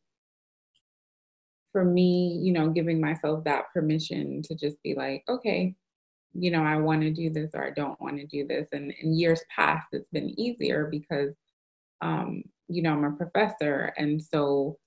for 1.71 1.85
me, 1.85 2.39
you 2.41 2.53
know, 2.53 2.69
giving 2.69 2.99
myself 2.99 3.43
that 3.45 3.71
permission 3.73 4.41
to 4.43 4.55
just 4.55 4.81
be 4.83 4.93
like, 4.95 5.23
okay, 5.29 5.75
you 6.33 6.51
know, 6.51 6.63
I 6.63 6.77
want 6.77 7.01
to 7.01 7.11
do 7.11 7.29
this 7.29 7.51
or 7.53 7.65
I 7.65 7.71
don't 7.71 7.99
want 8.01 8.17
to 8.17 8.25
do 8.25 8.45
this. 8.47 8.67
And 8.71 8.93
in 9.01 9.13
years 9.13 9.41
past, 9.55 9.87
it's 9.91 10.09
been 10.11 10.37
easier 10.39 10.87
because, 10.89 11.33
um, 12.01 12.43
you 12.67 12.81
know, 12.81 12.93
I'm 12.93 13.03
a 13.03 13.11
professor. 13.11 13.93
And 13.97 14.21
so 14.21 14.77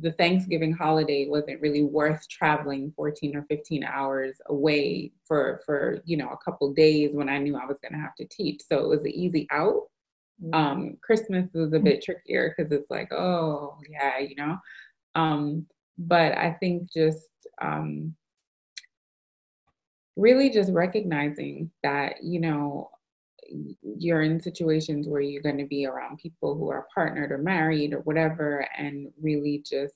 the 0.00 0.12
Thanksgiving 0.12 0.72
holiday 0.72 1.28
wasn't 1.28 1.60
really 1.60 1.82
worth 1.82 2.26
traveling 2.28 2.92
14 2.96 3.36
or 3.36 3.42
15 3.48 3.84
hours 3.84 4.40
away 4.46 5.12
for, 5.24 5.60
for 5.66 6.00
you 6.04 6.16
know, 6.16 6.30
a 6.30 6.38
couple 6.44 6.72
days 6.72 7.14
when 7.14 7.28
I 7.28 7.38
knew 7.38 7.56
I 7.56 7.66
was 7.66 7.78
going 7.80 7.92
to 7.92 7.98
have 7.98 8.14
to 8.16 8.26
teach. 8.26 8.62
So 8.66 8.78
it 8.78 8.88
was 8.88 9.02
an 9.02 9.12
easy 9.12 9.46
out. 9.50 9.82
Mm-hmm. 10.42 10.54
Um, 10.54 10.96
Christmas 11.02 11.48
was 11.52 11.72
a 11.72 11.78
bit 11.78 12.02
trickier 12.02 12.54
because 12.56 12.72
it's 12.72 12.90
like, 12.90 13.12
oh, 13.12 13.76
yeah, 13.88 14.18
you 14.18 14.34
know. 14.36 14.56
Um, 15.14 15.66
but 15.98 16.36
I 16.36 16.56
think 16.58 16.90
just 16.92 17.28
um, 17.60 18.14
really 20.16 20.50
just 20.50 20.72
recognizing 20.72 21.70
that, 21.82 22.22
you 22.22 22.40
know, 22.40 22.90
you're 23.98 24.22
in 24.22 24.40
situations 24.40 25.08
where 25.08 25.20
you're 25.20 25.42
going 25.42 25.58
to 25.58 25.66
be 25.66 25.86
around 25.86 26.18
people 26.18 26.54
who 26.56 26.70
are 26.70 26.86
partnered 26.94 27.32
or 27.32 27.38
married 27.38 27.92
or 27.92 28.00
whatever, 28.00 28.66
and 28.76 29.12
really 29.20 29.64
just 29.64 29.94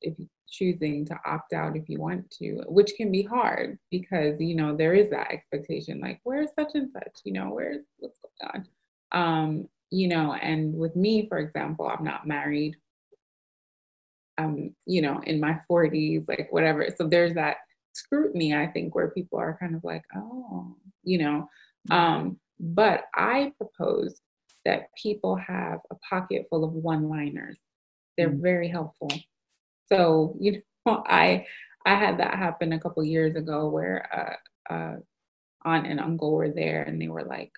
if 0.00 0.14
choosing 0.50 1.04
to 1.04 1.18
opt 1.26 1.52
out 1.52 1.76
if 1.76 1.88
you 1.88 1.98
want 2.00 2.30
to, 2.30 2.62
which 2.68 2.94
can 2.96 3.12
be 3.12 3.22
hard 3.22 3.78
because 3.90 4.40
you 4.40 4.54
know 4.54 4.76
there 4.76 4.94
is 4.94 5.10
that 5.10 5.30
expectation, 5.30 6.00
like 6.00 6.20
where's 6.24 6.50
such 6.58 6.74
and 6.74 6.90
such, 6.92 7.20
you 7.24 7.32
know, 7.32 7.50
where's 7.50 7.82
what's 7.98 8.18
going 8.40 8.64
on, 9.12 9.20
um, 9.20 9.68
you 9.90 10.08
know. 10.08 10.34
And 10.34 10.74
with 10.74 10.96
me, 10.96 11.28
for 11.28 11.38
example, 11.38 11.88
I'm 11.88 12.04
not 12.04 12.26
married. 12.26 12.76
I'm, 14.36 14.74
you 14.86 15.02
know, 15.02 15.20
in 15.26 15.40
my 15.40 15.60
40s, 15.70 16.28
like 16.28 16.48
whatever. 16.50 16.86
So 16.96 17.08
there's 17.08 17.34
that 17.34 17.56
scrutiny, 17.92 18.54
I 18.54 18.68
think, 18.68 18.94
where 18.94 19.10
people 19.10 19.38
are 19.38 19.58
kind 19.58 19.74
of 19.74 19.82
like, 19.84 20.04
oh, 20.14 20.76
you 21.02 21.18
know. 21.18 21.48
Um, 21.90 22.38
but 22.60 23.04
I 23.14 23.52
propose 23.56 24.20
that 24.64 24.88
people 25.00 25.36
have 25.36 25.80
a 25.90 25.94
pocket 25.96 26.46
full 26.50 26.64
of 26.64 26.72
one 26.72 27.08
liners. 27.08 27.58
They're 28.16 28.30
mm. 28.30 28.42
very 28.42 28.68
helpful. 28.68 29.10
So, 29.90 30.36
you 30.40 30.62
know, 30.86 31.02
I 31.06 31.46
I 31.86 31.94
had 31.94 32.18
that 32.18 32.34
happen 32.34 32.72
a 32.72 32.80
couple 32.80 33.02
years 33.04 33.36
ago 33.36 33.68
where 33.68 34.38
uh, 34.70 34.74
uh, 34.74 34.96
aunt 35.64 35.86
and 35.86 36.00
uncle 36.00 36.32
were 36.32 36.50
there 36.50 36.82
and 36.82 37.00
they 37.00 37.08
were 37.08 37.24
like, 37.24 37.52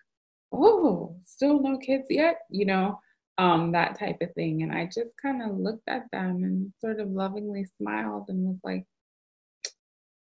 oh, 0.52 1.16
still 1.24 1.60
no 1.60 1.78
kids 1.78 2.06
yet, 2.10 2.40
you 2.50 2.64
know, 2.64 3.00
um, 3.38 3.72
that 3.72 3.98
type 3.98 4.18
of 4.20 4.32
thing. 4.34 4.62
And 4.62 4.72
I 4.72 4.86
just 4.86 5.10
kind 5.20 5.42
of 5.42 5.56
looked 5.56 5.88
at 5.88 6.04
them 6.12 6.44
and 6.44 6.72
sort 6.80 7.00
of 7.00 7.10
lovingly 7.10 7.66
smiled 7.80 8.26
and 8.28 8.46
was 8.46 8.60
like, 8.62 8.84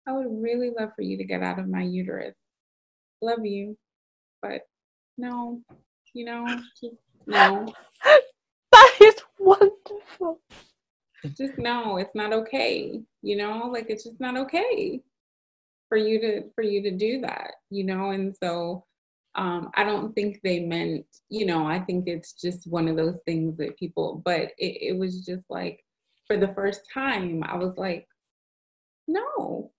I 0.07 0.13
would 0.13 0.27
really 0.29 0.71
love 0.77 0.91
for 0.95 1.01
you 1.01 1.17
to 1.17 1.25
get 1.25 1.43
out 1.43 1.59
of 1.59 1.67
my 1.67 1.81
uterus. 1.81 2.35
Love 3.21 3.45
you, 3.45 3.77
but 4.47 4.61
no, 5.17 5.61
you 6.13 6.25
know, 6.25 6.45
just 6.79 6.95
no. 7.25 7.73
that 8.71 8.91
is 9.01 9.15
wonderful. 9.39 10.39
Just 11.37 11.57
no, 11.57 11.97
it's 11.97 12.15
not 12.15 12.33
okay. 12.33 13.01
You 13.21 13.35
know, 13.35 13.69
like 13.71 13.87
it's 13.89 14.03
just 14.03 14.19
not 14.19 14.37
okay 14.37 15.01
for 15.89 15.97
you 15.97 16.19
to 16.19 16.43
for 16.55 16.61
you 16.61 16.81
to 16.83 16.91
do 16.91 17.21
that. 17.21 17.51
You 17.69 17.83
know, 17.85 18.11
and 18.11 18.35
so 18.35 18.85
um, 19.35 19.69
I 19.75 19.83
don't 19.83 20.13
think 20.13 20.39
they 20.43 20.59
meant. 20.59 21.05
You 21.29 21.45
know, 21.45 21.65
I 21.65 21.79
think 21.79 22.07
it's 22.07 22.33
just 22.33 22.67
one 22.67 22.87
of 22.87 22.95
those 22.95 23.17
things 23.25 23.57
that 23.57 23.77
people. 23.77 24.21
But 24.23 24.51
it, 24.57 24.93
it 24.93 24.97
was 24.97 25.25
just 25.25 25.45
like 25.49 25.83
for 26.27 26.37
the 26.37 26.53
first 26.53 26.81
time, 26.93 27.43
I 27.43 27.57
was 27.57 27.75
like, 27.77 28.07
no, 29.07 29.71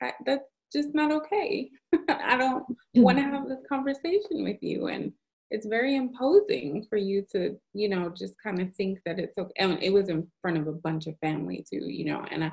I, 0.00 0.12
that's 0.24 0.44
just 0.72 0.94
not 0.94 1.12
okay. 1.12 1.70
I 2.08 2.36
don't 2.36 2.64
want 2.94 3.18
to 3.18 3.24
have 3.24 3.48
this 3.48 3.62
conversation 3.68 4.44
with 4.44 4.58
you. 4.60 4.88
And 4.88 5.12
it's 5.50 5.66
very 5.66 5.96
imposing 5.96 6.86
for 6.88 6.96
you 6.96 7.24
to, 7.32 7.58
you 7.72 7.88
know, 7.88 8.10
just 8.10 8.34
kind 8.42 8.60
of 8.60 8.74
think 8.74 8.98
that 9.06 9.18
it's 9.18 9.36
okay. 9.38 9.52
And 9.56 9.82
it 9.82 9.92
was 9.92 10.08
in 10.08 10.26
front 10.42 10.58
of 10.58 10.66
a 10.66 10.72
bunch 10.72 11.06
of 11.06 11.18
family 11.20 11.64
too, 11.68 11.88
you 11.88 12.04
know, 12.04 12.24
and 12.30 12.44
I, 12.44 12.52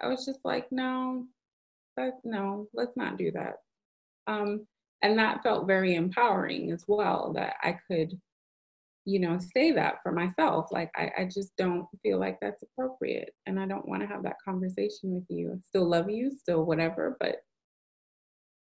I 0.00 0.08
was 0.08 0.24
just 0.24 0.40
like, 0.44 0.70
no, 0.72 1.26
that, 1.96 2.14
no, 2.24 2.66
let's 2.74 2.96
not 2.96 3.18
do 3.18 3.30
that. 3.32 3.56
Um, 4.26 4.66
and 5.02 5.18
that 5.18 5.42
felt 5.42 5.66
very 5.66 5.94
empowering 5.94 6.72
as 6.72 6.84
well 6.88 7.32
that 7.34 7.54
I 7.62 7.78
could, 7.88 8.18
you 9.04 9.20
know, 9.20 9.38
say 9.54 9.72
that 9.72 9.96
for 10.02 10.12
myself. 10.12 10.68
Like, 10.70 10.90
I, 10.96 11.10
I 11.18 11.24
just 11.24 11.54
don't 11.56 11.86
feel 12.02 12.18
like 12.18 12.38
that's 12.40 12.62
appropriate. 12.62 13.34
And 13.46 13.60
I 13.60 13.66
don't 13.66 13.86
want 13.86 14.02
to 14.02 14.08
have 14.08 14.22
that 14.22 14.36
conversation 14.44 15.14
with 15.14 15.24
you. 15.28 15.52
I 15.52 15.58
still 15.66 15.88
love 15.88 16.08
you, 16.08 16.32
still 16.38 16.64
whatever, 16.64 17.16
but 17.20 17.36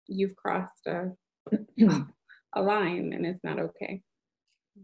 you've 0.09 0.35
crossed 0.37 0.87
a, 0.87 1.11
a 2.55 2.63
line 2.63 3.13
and 3.13 3.25
it's 3.25 3.45
not 3.45 3.61
okay. 3.61 4.03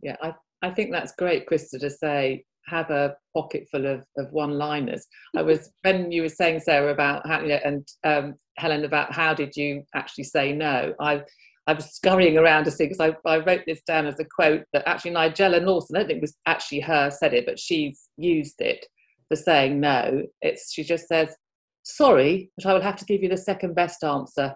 Yeah, 0.03 0.17
I, 0.23 0.35
I 0.63 0.71
think 0.71 0.93
that's 0.93 1.13
great, 1.13 1.47
Krista, 1.47 1.81
to 1.81 1.91
say 1.91 2.45
have 2.67 2.91
a 2.91 3.17
pocket 3.35 3.67
full 3.71 3.87
of, 3.87 4.05
of 4.17 4.31
one 4.31 4.53
liners. 4.53 5.07
I 5.37 5.43
was, 5.43 5.71
when 5.83 6.13
you 6.13 6.23
were 6.23 6.29
saying, 6.29 6.61
Sarah, 6.61 6.93
about 6.93 7.27
how, 7.27 7.41
and 7.41 7.87
um, 8.05 8.35
Helen, 8.59 8.85
about 8.85 9.13
how 9.13 9.35
did 9.35 9.57
you 9.57 9.83
actually 9.95 10.25
say 10.25 10.53
no, 10.53 10.95
I 11.01 11.23
I 11.69 11.75
was 11.75 11.93
scurrying 11.93 12.39
around 12.39 12.65
to 12.65 12.71
see 12.71 12.87
because 12.87 12.99
I, 12.99 13.15
I 13.29 13.39
wrote 13.39 13.61
this 13.67 13.83
down 13.83 14.07
as 14.07 14.19
a 14.19 14.25
quote 14.25 14.65
that 14.73 14.89
actually 14.89 15.11
Nigella 15.11 15.63
Lawson, 15.63 15.97
I 15.97 15.99
don't 16.01 16.09
think 16.09 16.17
it 16.19 16.23
was 16.23 16.37
actually 16.47 16.81
her 16.81 17.11
said 17.11 17.35
it, 17.35 17.45
but 17.45 17.59
she's 17.59 18.09
used 18.17 18.63
it 18.63 18.87
for 19.29 19.37
saying 19.37 19.79
no. 19.79 20.23
It's 20.41 20.73
she 20.73 20.83
just 20.83 21.07
says, 21.07 21.37
sorry, 21.83 22.51
but 22.57 22.65
I 22.65 22.73
will 22.73 22.81
have 22.81 22.97
to 22.97 23.05
give 23.05 23.23
you 23.23 23.29
the 23.29 23.37
second 23.37 23.75
best 23.75 24.03
answer, 24.03 24.55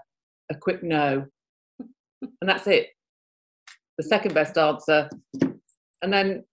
a 0.50 0.54
quick 0.54 0.82
no. 0.82 1.26
and 1.78 2.48
that's 2.48 2.66
it. 2.66 2.88
The 3.98 4.04
second 4.04 4.32
best 4.32 4.56
answer. 4.56 5.10
And 6.00 6.10
then 6.10 6.44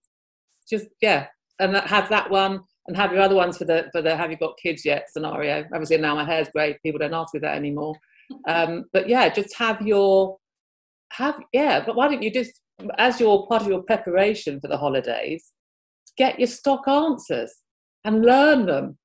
just 0.68 0.88
yeah, 1.00 1.28
and 1.58 1.74
that, 1.74 1.86
have 1.86 2.10
that 2.10 2.30
one 2.30 2.60
and 2.86 2.98
have 2.98 3.12
your 3.12 3.22
other 3.22 3.34
ones 3.34 3.56
for 3.56 3.64
the 3.64 3.88
for 3.92 4.02
the 4.02 4.14
have 4.14 4.30
you 4.30 4.36
got 4.36 4.58
kids 4.62 4.84
yet 4.84 5.10
scenario. 5.10 5.64
Obviously 5.72 5.96
now 5.96 6.16
my 6.16 6.24
hair's 6.24 6.50
great, 6.50 6.82
people 6.82 6.98
don't 6.98 7.14
ask 7.14 7.32
me 7.32 7.40
that 7.40 7.56
anymore. 7.56 7.94
Um, 8.46 8.84
but 8.92 9.08
yeah, 9.08 9.28
just 9.30 9.56
have 9.56 9.80
your 9.80 10.36
have 11.12 11.38
yeah 11.52 11.82
but 11.84 11.96
why 11.96 12.08
don't 12.08 12.22
you 12.22 12.30
just 12.30 12.60
as 12.98 13.20
your 13.20 13.46
part 13.46 13.62
of 13.62 13.68
your 13.68 13.82
preparation 13.82 14.60
for 14.60 14.68
the 14.68 14.76
holidays 14.76 15.52
get 16.16 16.38
your 16.38 16.46
stock 16.46 16.86
answers 16.88 17.52
and 18.04 18.24
learn 18.24 18.66
them 18.66 18.98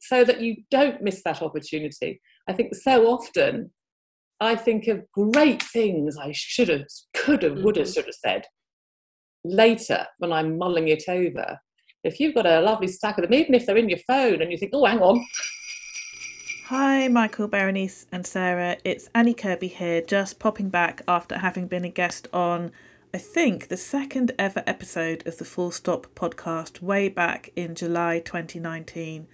so 0.00 0.24
that 0.24 0.40
you 0.40 0.56
don't 0.70 1.02
miss 1.02 1.22
that 1.24 1.42
opportunity. 1.42 2.20
I 2.48 2.52
think 2.52 2.74
so 2.74 3.06
often 3.06 3.70
i 4.40 4.56
think 4.56 4.86
of 4.88 5.04
great 5.12 5.62
things 5.62 6.16
i 6.16 6.32
should 6.32 6.68
have 6.68 6.86
could 7.14 7.42
have 7.42 7.58
would 7.58 7.76
have 7.76 7.86
mm-hmm. 7.86 7.92
should 7.92 8.06
have 8.06 8.14
said 8.14 8.44
later 9.44 10.06
when 10.18 10.32
i'm 10.32 10.58
mulling 10.58 10.88
it 10.88 11.04
over. 11.08 11.58
If 12.02 12.18
you've 12.18 12.34
got 12.34 12.46
a 12.46 12.60
lovely 12.60 12.88
stack 12.88 13.18
of 13.18 13.24
them 13.24 13.34
even 13.34 13.54
if 13.54 13.66
they're 13.66 13.76
in 13.76 13.90
your 13.90 13.98
phone 14.06 14.40
and 14.40 14.50
you 14.50 14.56
think 14.56 14.72
oh 14.74 14.86
hang 14.86 15.00
on 15.00 15.22
Hi, 16.70 17.08
Michael, 17.08 17.48
Berenice, 17.48 18.06
and 18.12 18.24
Sarah. 18.24 18.76
It's 18.84 19.10
Annie 19.12 19.34
Kirby 19.34 19.66
here, 19.66 20.00
just 20.00 20.38
popping 20.38 20.68
back 20.68 21.02
after 21.08 21.38
having 21.38 21.66
been 21.66 21.84
a 21.84 21.88
guest 21.88 22.28
on, 22.32 22.70
I 23.12 23.18
think, 23.18 23.66
the 23.66 23.76
second 23.76 24.30
ever 24.38 24.62
episode 24.68 25.26
of 25.26 25.38
the 25.38 25.44
Full 25.44 25.72
Stop 25.72 26.06
podcast 26.14 26.80
way 26.80 27.08
back 27.08 27.50
in 27.56 27.74
July 27.74 28.20
2019. 28.20 29.26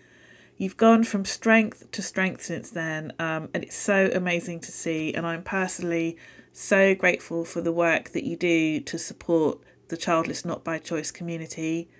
you've 0.56 0.78
gone 0.78 1.04
from 1.04 1.26
strength 1.26 1.90
to 1.90 2.00
strength 2.00 2.42
since 2.42 2.70
then, 2.70 3.12
um, 3.18 3.50
and 3.52 3.64
it's 3.64 3.76
so 3.76 4.10
amazing 4.14 4.60
to 4.60 4.72
see. 4.72 5.12
And 5.12 5.26
I'm 5.26 5.42
personally 5.42 6.16
so 6.54 6.94
grateful 6.94 7.44
for 7.44 7.60
the 7.60 7.70
work 7.70 8.12
that 8.12 8.24
you 8.24 8.38
do 8.38 8.80
to 8.80 8.98
support 8.98 9.58
the 9.88 9.98
childless 9.98 10.46
not 10.46 10.64
by 10.64 10.78
choice 10.78 11.10
community. 11.10 11.90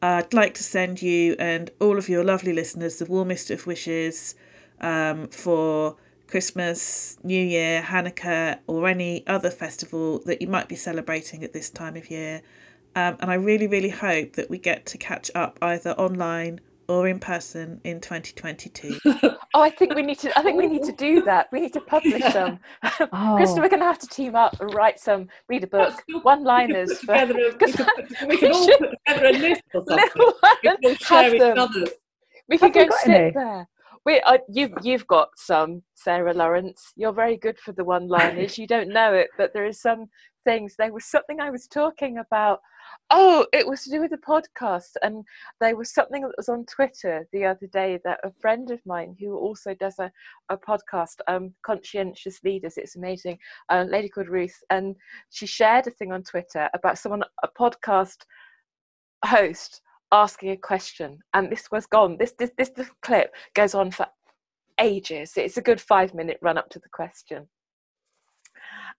I'd 0.00 0.32
like 0.32 0.54
to 0.54 0.62
send 0.62 1.02
you 1.02 1.34
and 1.40 1.72
all 1.80 1.98
of 1.98 2.08
your 2.08 2.22
lovely 2.22 2.52
listeners 2.52 3.00
the 3.00 3.06
warmest 3.06 3.50
of 3.50 3.66
wishes 3.66 4.36
um, 4.80 5.28
for 5.28 5.96
Christmas, 6.26 7.16
New 7.22 7.40
Year, 7.44 7.82
Hanukkah, 7.82 8.58
or 8.66 8.88
any 8.88 9.26
other 9.26 9.50
festival 9.50 10.20
that 10.26 10.42
you 10.42 10.48
might 10.48 10.68
be 10.68 10.76
celebrating 10.76 11.44
at 11.44 11.52
this 11.52 11.70
time 11.70 11.96
of 11.96 12.10
year. 12.10 12.42
Um, 12.94 13.16
and 13.20 13.30
I 13.30 13.34
really, 13.34 13.66
really 13.66 13.90
hope 13.90 14.32
that 14.34 14.48
we 14.50 14.58
get 14.58 14.86
to 14.86 14.98
catch 14.98 15.30
up 15.34 15.58
either 15.62 15.90
online 15.92 16.60
or 16.88 17.08
in 17.08 17.18
person 17.18 17.80
in 17.84 18.00
2022. 18.00 18.98
oh, 19.06 19.36
I 19.54 19.70
think 19.70 19.94
we 19.94 20.02
need 20.02 20.18
to. 20.20 20.38
I 20.38 20.42
think 20.42 20.56
we 20.56 20.66
need 20.66 20.84
to 20.84 20.92
do 20.92 21.20
that. 21.22 21.48
We 21.52 21.60
need 21.60 21.72
to 21.74 21.80
publish 21.80 22.22
some. 22.32 22.58
Oh. 23.00 23.36
Krista, 23.38 23.56
we're 23.60 23.68
going 23.68 23.80
to 23.80 23.86
have 23.86 23.98
to 23.98 24.06
team 24.06 24.34
up 24.34 24.60
and 24.60 24.72
write 24.72 24.98
some. 25.00 25.28
Read 25.48 25.64
a 25.64 25.66
book, 25.66 26.02
one-liners. 26.22 26.98
For, 27.00 27.14
a- 27.14 27.26
we 27.26 27.50
because 27.58 27.74
could- 27.76 28.28
we 28.28 28.38
could 28.38 28.52
all 28.52 28.66
put 28.78 28.90
together 29.06 29.26
a 29.26 29.32
list 29.32 29.62
or 29.74 29.84
something. 29.86 30.08
Little 30.16 30.34
We 30.42 30.58
can 30.62 30.76
all 30.84 30.94
share 30.94 31.30
with 31.32 31.58
others. 31.58 31.88
We 32.48 32.58
can 32.58 32.68
Have 32.68 32.74
go 32.74 32.80
and 32.82 32.92
sit 32.94 33.10
any? 33.10 33.30
there. 33.32 33.68
We, 34.06 34.20
uh, 34.20 34.38
you've 34.48 34.70
you've 34.82 35.06
got 35.08 35.30
some, 35.36 35.82
Sarah 35.96 36.32
Lawrence. 36.32 36.92
You're 36.94 37.12
very 37.12 37.36
good 37.36 37.58
for 37.58 37.72
the 37.72 37.82
one-liners. 37.82 38.56
you 38.56 38.68
don't 38.68 38.92
know 38.92 39.12
it, 39.12 39.30
but 39.36 39.52
there 39.52 39.66
is 39.66 39.80
some 39.80 40.06
things. 40.44 40.76
There 40.78 40.92
was 40.92 41.06
something 41.06 41.40
I 41.40 41.50
was 41.50 41.66
talking 41.66 42.18
about. 42.18 42.60
Oh, 43.10 43.44
it 43.52 43.66
was 43.66 43.82
to 43.82 43.90
do 43.90 44.00
with 44.00 44.12
the 44.12 44.18
podcast, 44.18 44.92
and 45.02 45.24
there 45.60 45.76
was 45.76 45.92
something 45.92 46.22
that 46.22 46.36
was 46.36 46.48
on 46.48 46.64
Twitter 46.66 47.26
the 47.32 47.46
other 47.46 47.66
day 47.72 47.98
that 48.04 48.20
a 48.22 48.30
friend 48.40 48.70
of 48.70 48.78
mine 48.86 49.16
who 49.18 49.36
also 49.36 49.74
does 49.74 49.98
a, 49.98 50.08
a 50.50 50.56
podcast, 50.56 51.16
um, 51.26 51.52
Conscientious 51.64 52.38
Leaders, 52.44 52.74
it's 52.76 52.94
amazing, 52.94 53.36
a 53.70 53.84
lady 53.84 54.08
called 54.08 54.28
Ruth, 54.28 54.56
and 54.70 54.94
she 55.30 55.46
shared 55.46 55.88
a 55.88 55.90
thing 55.90 56.12
on 56.12 56.22
Twitter 56.22 56.70
about 56.74 56.96
someone, 56.96 57.24
a 57.42 57.48
podcast 57.58 58.18
host 59.24 59.82
asking 60.12 60.50
a 60.50 60.56
question 60.56 61.18
and 61.34 61.50
this 61.50 61.68
was 61.70 61.86
gone 61.86 62.16
this 62.18 62.32
this 62.38 62.50
this, 62.56 62.70
this 62.70 62.90
clip 63.02 63.34
goes 63.54 63.74
on 63.74 63.90
for 63.90 64.06
ages 64.80 65.32
it's 65.36 65.56
a 65.56 65.62
good 65.62 65.80
five 65.80 66.14
minute 66.14 66.38
run 66.42 66.58
up 66.58 66.68
to 66.68 66.78
the 66.78 66.88
question 66.92 67.46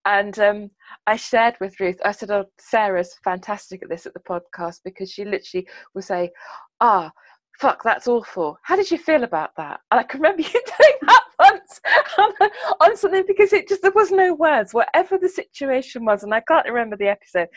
and 0.05 0.39
um, 0.39 0.71
I 1.05 1.17
shared 1.17 1.55
with 1.59 1.79
Ruth, 1.79 1.99
I 2.05 2.11
said, 2.11 2.31
Oh, 2.31 2.45
Sarah's 2.59 3.15
fantastic 3.23 3.83
at 3.83 3.89
this 3.89 4.05
at 4.05 4.13
the 4.13 4.21
podcast 4.21 4.79
because 4.85 5.11
she 5.11 5.25
literally 5.25 5.67
will 5.93 6.01
say, 6.01 6.31
Ah, 6.79 7.11
fuck, 7.59 7.83
that's 7.83 8.07
awful. 8.07 8.57
How 8.63 8.75
did 8.75 8.89
you 8.89 8.97
feel 8.97 9.23
about 9.23 9.51
that? 9.57 9.81
And 9.91 9.99
I 9.99 10.03
can 10.03 10.21
remember 10.21 10.41
you 10.43 10.49
doing 10.49 10.99
that 11.07 11.23
once 11.39 11.81
on, 12.17 12.31
on 12.79 12.97
something 12.97 13.25
because 13.27 13.53
it 13.53 13.67
just, 13.67 13.81
there 13.81 13.91
was 13.91 14.11
no 14.11 14.33
words, 14.33 14.73
whatever 14.73 15.17
the 15.17 15.29
situation 15.29 16.05
was. 16.05 16.23
And 16.23 16.33
I 16.33 16.41
can't 16.41 16.67
remember 16.67 16.95
the 16.95 17.09
episode. 17.09 17.47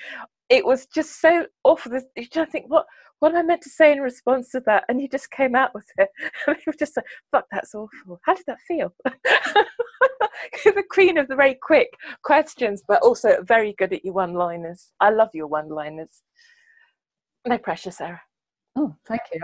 It 0.49 0.67
was 0.67 0.87
just 0.87 1.21
so 1.21 1.47
awful. 1.63 1.93
You 2.17 2.47
think, 2.47 2.67
what, 2.67 2.87
what 3.21 3.33
am 3.33 3.39
I 3.39 3.43
meant 3.43 3.63
to 3.63 3.71
say 3.71 3.93
in 3.93 4.01
response 4.01 4.51
to 4.51 4.61
that? 4.67 4.85
And 4.89 5.01
he 5.01 5.09
just 5.09 5.31
came 5.31 5.55
out 5.55 5.75
with 5.75 5.87
it. 5.97 6.09
And 6.47 6.57
you 6.57 6.63
were 6.67 6.73
just 6.79 6.97
like, 6.97 7.07
fuck, 7.31 7.45
that's 7.51 7.75
awful. 7.75 8.21
How 8.25 8.35
did 8.35 8.47
that 8.47 8.61
feel? 8.67 8.95
the 10.65 10.85
queen 10.91 11.19
of 11.19 11.29
the 11.29 11.37
very 11.37 11.59
quick 11.63 11.89
questions, 12.25 12.83
but 12.87 13.03
also 13.03 13.43
very 13.43 13.75
good 13.79 13.93
at 13.93 14.05
your 14.05 14.15
one 14.15 14.35
liners. 14.35 14.93
I 15.01 15.11
love 15.11 15.29
your 15.35 15.47
one 15.47 15.69
liners. 15.69 16.23
No 17.47 17.59
pressure, 17.59 17.91
Sarah. 17.91 18.23
Oh, 18.77 18.95
thank 19.07 19.23
you. 19.33 19.41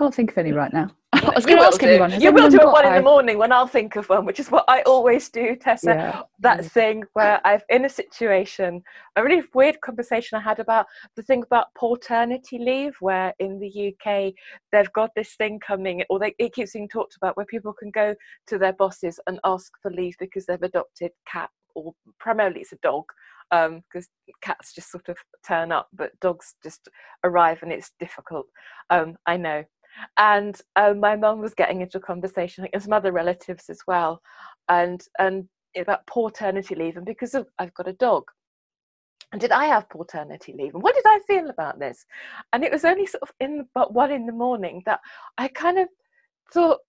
I 0.00 0.04
can't, 0.04 0.14
think 0.14 0.30
of 0.30 0.38
any 0.38 0.52
right 0.52 0.72
now. 0.72 0.90
I 1.12 1.32
was 1.34 1.44
going 1.44 1.58
to 1.58 1.64
ask 1.64 1.80
do. 1.80 1.86
anyone. 1.86 2.18
You 2.20 2.32
will 2.32 2.48
do 2.48 2.58
it 2.58 2.66
one 2.66 2.86
in 2.86 2.94
the 2.94 3.02
morning 3.02 3.36
when 3.36 3.52
I'll 3.52 3.66
think 3.66 3.96
of 3.96 4.08
one, 4.08 4.24
which 4.24 4.40
is 4.40 4.50
what 4.50 4.64
I 4.68 4.80
always 4.82 5.28
do, 5.28 5.56
Tessa. 5.56 5.90
Yeah. 5.90 6.22
That 6.38 6.64
thing 6.64 7.04
where 7.12 7.40
I've 7.44 7.64
in 7.68 7.84
a 7.84 7.88
situation, 7.88 8.82
a 9.16 9.22
really 9.22 9.42
weird 9.52 9.80
conversation 9.82 10.38
I 10.38 10.40
had 10.40 10.58
about 10.58 10.86
the 11.16 11.22
thing 11.22 11.42
about 11.42 11.66
paternity 11.74 12.58
leave, 12.58 12.96
where 13.00 13.34
in 13.38 13.58
the 13.58 13.92
UK 13.92 14.32
they've 14.72 14.92
got 14.92 15.10
this 15.14 15.34
thing 15.34 15.60
coming, 15.60 16.02
or 16.08 16.18
they, 16.18 16.34
it 16.38 16.54
keeps 16.54 16.72
being 16.72 16.88
talked 16.88 17.16
about, 17.16 17.36
where 17.36 17.46
people 17.46 17.72
can 17.72 17.90
go 17.90 18.14
to 18.46 18.58
their 18.58 18.72
bosses 18.72 19.20
and 19.26 19.38
ask 19.44 19.70
for 19.82 19.90
leave 19.90 20.16
because 20.18 20.46
they've 20.46 20.62
adopted 20.62 21.10
cat, 21.30 21.50
or 21.74 21.92
primarily 22.18 22.60
it's 22.60 22.72
a 22.72 22.78
dog, 22.82 23.04
because 23.50 24.08
cats 24.42 24.72
just 24.72 24.90
sort 24.90 25.08
of 25.08 25.16
turn 25.46 25.72
up, 25.72 25.88
but 25.92 26.18
dogs 26.20 26.54
just 26.62 26.88
arrive 27.24 27.58
and 27.62 27.72
it's 27.72 27.92
difficult. 27.98 28.46
Um, 28.90 29.16
I 29.26 29.36
know. 29.36 29.64
And 30.16 30.60
um, 30.76 31.00
my 31.00 31.16
mum 31.16 31.40
was 31.40 31.54
getting 31.54 31.80
into 31.80 31.98
a 31.98 32.00
conversation, 32.00 32.62
like, 32.62 32.70
and 32.72 32.82
some 32.82 32.92
other 32.92 33.12
relatives 33.12 33.68
as 33.68 33.80
well, 33.86 34.22
and 34.68 35.02
and 35.18 35.48
about 35.76 36.06
paternity 36.06 36.74
leave, 36.74 36.96
and 36.96 37.06
because 37.06 37.34
of 37.34 37.46
I've 37.58 37.74
got 37.74 37.88
a 37.88 37.92
dog. 37.94 38.24
And 39.32 39.40
did 39.40 39.52
I 39.52 39.66
have 39.66 39.88
paternity 39.88 40.54
leave? 40.58 40.74
And 40.74 40.82
what 40.82 40.94
did 40.94 41.04
I 41.06 41.20
feel 41.26 41.50
about 41.50 41.78
this? 41.78 42.04
And 42.52 42.64
it 42.64 42.72
was 42.72 42.84
only 42.84 43.06
sort 43.06 43.22
of 43.22 43.32
in 43.38 43.66
about 43.74 43.94
one 43.94 44.10
in 44.10 44.26
the 44.26 44.32
morning 44.32 44.82
that 44.86 45.00
I 45.38 45.46
kind 45.48 45.78
of 45.78 45.88
thought 46.52 46.80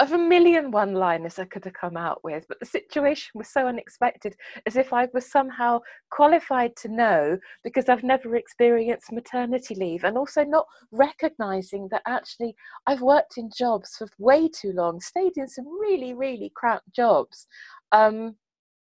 of 0.00 0.12
a 0.12 0.18
million 0.18 0.70
one 0.70 0.94
liners 0.94 1.38
I 1.38 1.44
could 1.44 1.64
have 1.64 1.74
come 1.74 1.96
out 1.96 2.22
with, 2.22 2.46
but 2.48 2.60
the 2.60 2.66
situation 2.66 3.32
was 3.34 3.48
so 3.48 3.66
unexpected, 3.66 4.36
as 4.66 4.76
if 4.76 4.92
I 4.92 5.08
was 5.12 5.30
somehow 5.30 5.80
qualified 6.10 6.76
to 6.76 6.88
know 6.88 7.38
because 7.64 7.88
I've 7.88 8.04
never 8.04 8.36
experienced 8.36 9.12
maternity 9.12 9.74
leave, 9.74 10.04
and 10.04 10.16
also 10.16 10.44
not 10.44 10.66
recognizing 10.92 11.88
that 11.90 12.02
actually 12.06 12.54
I've 12.86 13.02
worked 13.02 13.38
in 13.38 13.50
jobs 13.56 13.96
for 13.96 14.08
way 14.18 14.48
too 14.48 14.72
long, 14.72 15.00
stayed 15.00 15.36
in 15.36 15.48
some 15.48 15.66
really, 15.66 16.14
really 16.14 16.52
crap 16.54 16.82
jobs. 16.94 17.46
Um, 17.90 18.36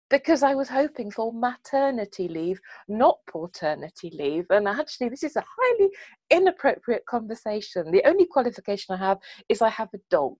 because 0.09 0.43
I 0.43 0.53
was 0.53 0.69
hoping 0.69 1.09
for 1.09 1.33
maternity 1.33 2.27
leave, 2.27 2.59
not 2.87 3.17
paternity 3.27 4.11
leave. 4.13 4.45
And 4.51 4.67
actually, 4.67 5.09
this 5.09 5.23
is 5.23 5.35
a 5.35 5.43
highly 5.57 5.89
inappropriate 6.29 7.03
conversation. 7.07 7.91
The 7.91 8.07
only 8.07 8.27
qualification 8.27 8.93
I 8.93 8.99
have 8.99 9.17
is 9.49 9.63
I 9.63 9.69
have 9.69 9.89
a 9.95 9.99
dog. 10.11 10.35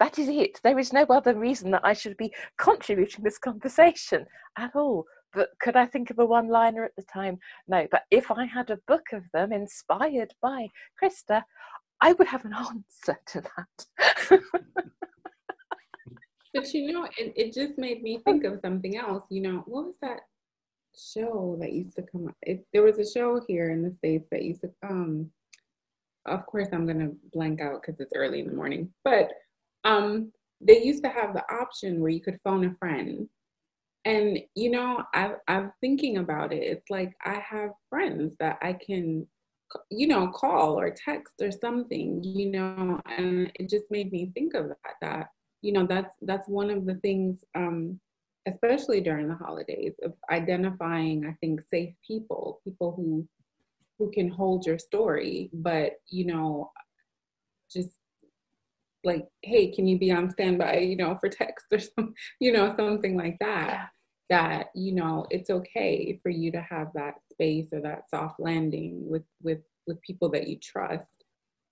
That 0.00 0.18
is 0.18 0.28
it. 0.28 0.60
There 0.62 0.78
is 0.78 0.92
no 0.92 1.04
other 1.04 1.34
reason 1.34 1.70
that 1.72 1.84
I 1.84 1.92
should 1.92 2.16
be 2.16 2.32
contributing 2.56 3.24
this 3.24 3.38
conversation 3.38 4.26
at 4.56 4.74
all. 4.76 5.04
But 5.34 5.50
could 5.60 5.76
I 5.76 5.86
think 5.86 6.10
of 6.10 6.18
a 6.18 6.26
one 6.26 6.48
liner 6.48 6.84
at 6.84 6.96
the 6.96 7.02
time? 7.02 7.38
No. 7.66 7.86
But 7.90 8.02
if 8.10 8.30
I 8.30 8.44
had 8.46 8.70
a 8.70 8.80
book 8.86 9.06
of 9.12 9.24
them 9.32 9.52
inspired 9.52 10.34
by 10.40 10.68
Krista, 11.02 11.42
I 12.00 12.12
would 12.12 12.28
have 12.28 12.44
an 12.44 12.54
answer 12.54 13.18
to 13.26 13.42
that. 13.42 14.40
But 16.54 16.72
you 16.72 16.92
know, 16.92 17.04
it, 17.18 17.32
it 17.36 17.54
just 17.54 17.78
made 17.78 18.02
me 18.02 18.18
think 18.24 18.44
of 18.44 18.60
something 18.60 18.96
else. 18.96 19.24
You 19.30 19.42
know, 19.42 19.62
what 19.66 19.86
was 19.86 19.96
that 20.00 20.20
show 20.96 21.56
that 21.60 21.72
used 21.72 21.94
to 21.96 22.02
come 22.02 22.28
up? 22.28 22.34
There 22.72 22.82
was 22.82 22.98
a 22.98 23.08
show 23.08 23.40
here 23.46 23.70
in 23.70 23.82
the 23.82 23.92
States 23.92 24.26
that 24.30 24.42
used 24.42 24.62
to 24.62 24.70
um 24.82 25.30
of 26.26 26.44
course 26.46 26.68
I'm 26.72 26.86
gonna 26.86 27.10
blank 27.32 27.60
out 27.60 27.80
because 27.82 28.00
it's 28.00 28.12
early 28.14 28.40
in 28.40 28.46
the 28.46 28.54
morning. 28.54 28.90
But 29.04 29.30
um 29.88 30.32
they 30.60 30.82
used 30.82 31.04
to 31.04 31.10
have 31.10 31.34
the 31.34 31.44
option 31.52 32.00
where 32.00 32.10
you 32.10 32.20
could 32.20 32.40
phone 32.44 32.64
a 32.64 32.74
friend. 32.74 33.28
And 34.04 34.38
you 34.54 34.70
know, 34.70 35.04
I 35.14 35.34
I'm 35.48 35.72
thinking 35.80 36.18
about 36.18 36.52
it. 36.52 36.62
It's 36.62 36.90
like 36.90 37.12
I 37.24 37.34
have 37.34 37.70
friends 37.90 38.32
that 38.40 38.58
I 38.62 38.72
can 38.74 39.26
you 39.90 40.06
know, 40.08 40.28
call 40.28 40.80
or 40.80 40.90
text 40.90 41.34
or 41.42 41.50
something, 41.52 42.24
you 42.24 42.50
know, 42.50 42.98
and 43.06 43.52
it 43.56 43.68
just 43.68 43.84
made 43.90 44.10
me 44.12 44.30
think 44.34 44.54
of 44.54 44.68
that 44.68 44.94
that 45.02 45.28
you 45.62 45.72
know 45.72 45.86
that's 45.86 46.14
that's 46.22 46.48
one 46.48 46.70
of 46.70 46.86
the 46.86 46.94
things 46.96 47.44
um 47.54 47.98
especially 48.46 49.00
during 49.00 49.28
the 49.28 49.34
holidays 49.34 49.94
of 50.02 50.12
identifying 50.30 51.26
i 51.26 51.32
think 51.40 51.60
safe 51.70 51.94
people 52.06 52.60
people 52.64 52.92
who 52.96 53.26
who 53.98 54.10
can 54.12 54.28
hold 54.28 54.64
your 54.66 54.78
story 54.78 55.50
but 55.52 55.94
you 56.08 56.24
know 56.24 56.70
just 57.72 57.90
like 59.04 59.26
hey 59.42 59.70
can 59.70 59.86
you 59.86 59.98
be 59.98 60.10
on 60.10 60.30
standby 60.30 60.78
you 60.78 60.96
know 60.96 61.16
for 61.20 61.28
text 61.28 61.66
or 61.72 61.78
some 61.96 62.14
you 62.40 62.52
know 62.52 62.74
something 62.76 63.16
like 63.16 63.36
that 63.40 63.88
that 64.30 64.66
you 64.74 64.92
know 64.92 65.26
it's 65.30 65.50
okay 65.50 66.18
for 66.22 66.28
you 66.28 66.52
to 66.52 66.60
have 66.60 66.88
that 66.94 67.14
space 67.32 67.68
or 67.72 67.80
that 67.80 68.08
soft 68.10 68.38
landing 68.38 69.08
with 69.08 69.22
with 69.42 69.60
with 69.86 70.00
people 70.02 70.28
that 70.28 70.48
you 70.48 70.56
trust 70.58 71.24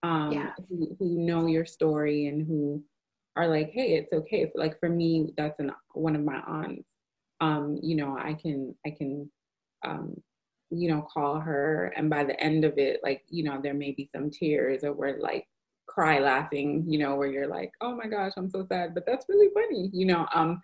um 0.03 0.33
Yeah. 0.33 0.51
who, 0.69 0.97
who 0.99 1.19
know 1.19 1.47
your 1.47 1.67
story 1.67 2.27
and 2.27 2.47
who 2.47 2.83
are 3.37 3.49
like 3.49 3.71
hey 3.71 3.97
it's 3.97 4.13
okay 4.13 4.51
like 4.55 4.79
for 4.81 4.89
me 4.89 5.33
that's 5.37 5.61
an 5.61 5.73
one 5.93 6.17
of 6.17 6.25
my 6.25 6.41
aunts 6.47 6.89
um 7.41 7.79
you 7.83 7.97
know 7.97 8.17
i 8.19 8.33
can 8.33 8.75
i 8.87 8.91
can 8.91 9.31
um 9.85 10.15
you 10.71 10.89
know 10.89 11.03
call 11.03 11.39
her 11.39 11.93
and 11.97 12.09
by 12.09 12.25
the 12.25 12.39
end 12.41 12.65
of 12.65 12.79
it 12.79 13.01
like 13.03 13.23
you 13.29 13.45
know 13.45 13.61
there 13.63 13.75
may 13.75 13.93
be 13.93 14.09
some 14.11 14.31
tears 14.31 14.85
or 14.85 14.93
we're 14.93 15.19
like 15.21 15.47
cry 15.97 16.19
laughing 16.19 16.85
you 16.87 16.99
know 16.99 17.15
where 17.17 17.29
you're 17.29 17.47
like 17.47 17.73
oh 17.81 17.97
my 17.97 18.07
gosh 18.07 18.33
i'm 18.37 18.51
so 18.51 18.67
sad 18.71 18.95
but 18.95 19.07
that's 19.07 19.25
really 19.31 19.49
funny 19.55 19.89
you 19.95 20.05
know 20.05 20.27
um 20.35 20.61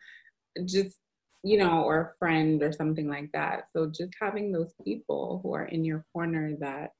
just 0.66 0.99
you 1.43 1.57
know 1.57 1.83
or 1.85 2.01
a 2.01 2.12
friend 2.18 2.62
or 2.62 2.70
something 2.70 3.09
like 3.09 3.30
that 3.33 3.64
so 3.74 3.87
just 3.87 4.12
having 4.20 4.53
those 4.53 4.74
people 4.85 5.41
who 5.43 5.55
are 5.55 5.64
in 5.64 5.87
your 5.87 6.05
corner 6.12 6.55
that 6.61 6.91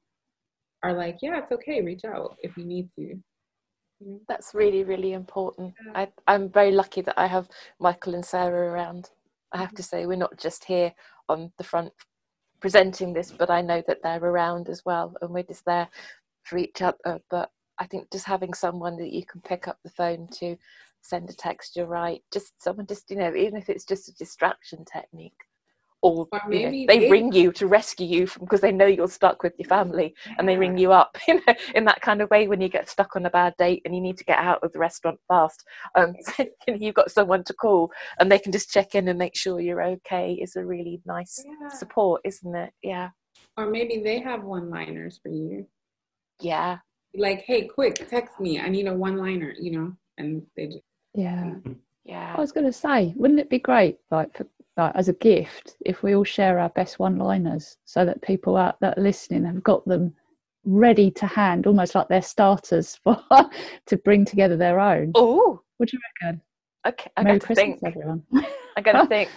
are 0.81 0.93
like 0.93 1.17
yeah 1.21 1.37
it's 1.37 1.51
okay 1.51 1.81
reach 1.81 2.05
out 2.05 2.35
if 2.41 2.57
you 2.57 2.65
need 2.65 2.89
to 2.97 3.15
That's 4.27 4.53
really, 4.53 4.83
really 4.83 5.13
important. 5.13 5.73
I, 5.95 6.09
I'm 6.27 6.49
very 6.49 6.71
lucky 6.71 7.01
that 7.01 7.17
I 7.17 7.27
have 7.27 7.47
Michael 7.79 8.15
and 8.15 8.25
Sarah 8.25 8.71
around. 8.71 9.09
I 9.53 9.57
have 9.57 9.73
to 9.75 9.83
say, 9.83 10.05
we're 10.05 10.17
not 10.17 10.37
just 10.37 10.65
here 10.65 10.93
on 11.29 11.53
the 11.57 11.63
front 11.63 11.93
presenting 12.59 13.13
this, 13.13 13.31
but 13.31 13.49
I 13.49 13.61
know 13.61 13.81
that 13.87 13.99
they're 14.03 14.23
around 14.23 14.67
as 14.69 14.83
well, 14.85 15.13
and 15.21 15.31
we're 15.31 15.43
just 15.43 15.65
there 15.65 15.87
for 16.43 16.57
each 16.57 16.81
other. 16.81 17.21
But 17.29 17.49
I 17.83 17.85
think 17.87 18.09
just 18.11 18.25
having 18.25 18.53
someone 18.53 18.95
that 18.97 19.11
you 19.11 19.25
can 19.25 19.41
pick 19.41 19.67
up 19.67 19.77
the 19.83 19.89
phone 19.89 20.29
to, 20.39 20.55
send 21.01 21.29
a 21.29 21.33
text, 21.33 21.75
you're 21.75 21.85
right. 21.85 22.21
Just 22.31 22.63
someone, 22.63 22.87
just 22.87 23.09
you 23.09 23.17
know, 23.17 23.35
even 23.35 23.57
if 23.57 23.67
it's 23.69 23.83
just 23.83 24.07
a 24.07 24.13
distraction 24.13 24.85
technique, 24.85 25.35
or, 26.01 26.29
Or 26.31 26.39
you 26.49 26.63
know, 26.63 26.71
they 26.71 26.99
they- 26.99 27.11
ring 27.11 27.33
you 27.33 27.51
to 27.51 27.67
rescue 27.67 28.07
you 28.07 28.25
from 28.25 28.45
because 28.45 28.61
they 28.61 28.71
know 28.71 28.85
you're 28.85 29.09
stuck 29.09 29.43
with 29.43 29.53
your 29.59 29.67
family, 29.67 30.15
and 30.37 30.47
they 30.47 30.55
ring 30.55 30.77
you 30.77 30.93
up, 30.93 31.17
you 31.27 31.41
know, 31.45 31.53
in 31.75 31.83
that 31.83 31.99
kind 31.99 32.21
of 32.21 32.29
way 32.29 32.47
when 32.47 32.61
you 32.61 32.69
get 32.69 32.87
stuck 32.87 33.17
on 33.17 33.25
a 33.25 33.29
bad 33.29 33.53
date 33.57 33.81
and 33.83 33.93
you 33.93 33.99
need 33.99 34.17
to 34.17 34.23
get 34.23 34.39
out 34.39 34.63
of 34.63 34.71
the 34.71 34.79
restaurant 34.79 35.19
fast. 35.27 35.65
Um, 35.95 36.15
so, 36.21 36.45
you 36.65 36.73
know, 36.73 36.79
you've 36.79 36.95
got 36.95 37.11
someone 37.11 37.43
to 37.43 37.53
call, 37.53 37.91
and 38.17 38.31
they 38.31 38.39
can 38.39 38.53
just 38.53 38.71
check 38.71 38.95
in 38.95 39.09
and 39.09 39.19
make 39.19 39.35
sure 39.35 39.59
you're 39.59 39.83
okay. 39.83 40.39
Is 40.41 40.55
a 40.55 40.63
really 40.63 41.01
nice 41.05 41.43
support, 41.77 42.21
isn't 42.23 42.55
it? 42.55 42.71
Yeah. 42.81 43.09
Or 43.57 43.69
maybe 43.69 44.01
they 44.01 44.19
have 44.21 44.43
one 44.45 44.69
liners 44.69 45.19
for 45.21 45.29
you. 45.29 45.67
Yeah. 46.39 46.77
Like, 47.15 47.41
hey, 47.41 47.67
quick, 47.67 48.07
text 48.09 48.39
me. 48.39 48.59
I 48.59 48.69
need 48.69 48.87
a 48.87 48.93
one 48.93 49.17
liner, 49.17 49.53
you 49.59 49.71
know? 49.71 49.93
And 50.17 50.43
they 50.55 50.67
just, 50.67 50.83
Yeah. 51.13 51.55
Yeah. 52.05 52.33
I 52.35 52.39
was 52.39 52.51
going 52.51 52.65
to 52.65 52.73
say, 52.73 53.13
wouldn't 53.15 53.39
it 53.39 53.49
be 53.49 53.59
great, 53.59 53.97
like, 54.11 54.35
for, 54.35 54.45
like 54.75 54.95
as 54.95 55.07
a 55.07 55.13
gift, 55.13 55.77
if 55.85 56.03
we 56.03 56.15
all 56.15 56.23
share 56.23 56.59
our 56.59 56.69
best 56.69 56.99
one-liners, 56.99 57.77
so 57.85 58.05
that 58.05 58.21
people 58.21 58.57
out 58.57 58.79
that 58.81 58.97
are 58.97 59.01
listening 59.01 59.45
have 59.45 59.63
got 59.63 59.85
them 59.85 60.13
ready 60.65 61.11
to 61.11 61.27
hand, 61.27 61.67
almost 61.67 61.95
like 61.95 62.07
their 62.07 62.21
starters 62.21 62.95
for 63.03 63.21
to 63.85 63.97
bring 63.97 64.25
together 64.25 64.57
their 64.57 64.79
own. 64.79 65.11
Oh, 65.15 65.61
what 65.77 65.89
do 65.89 65.97
you 65.97 66.01
reckon? 66.21 66.41
Okay, 66.85 67.09
I'm 67.15 67.23
Merry 67.23 67.39
going 67.39 67.39
to 67.39 67.45
Christmas, 67.45 67.79
think. 67.79 67.83
everyone. 67.95 68.23
I'm 68.75 68.83
going 68.83 68.97
to 68.97 69.05
think. 69.07 69.29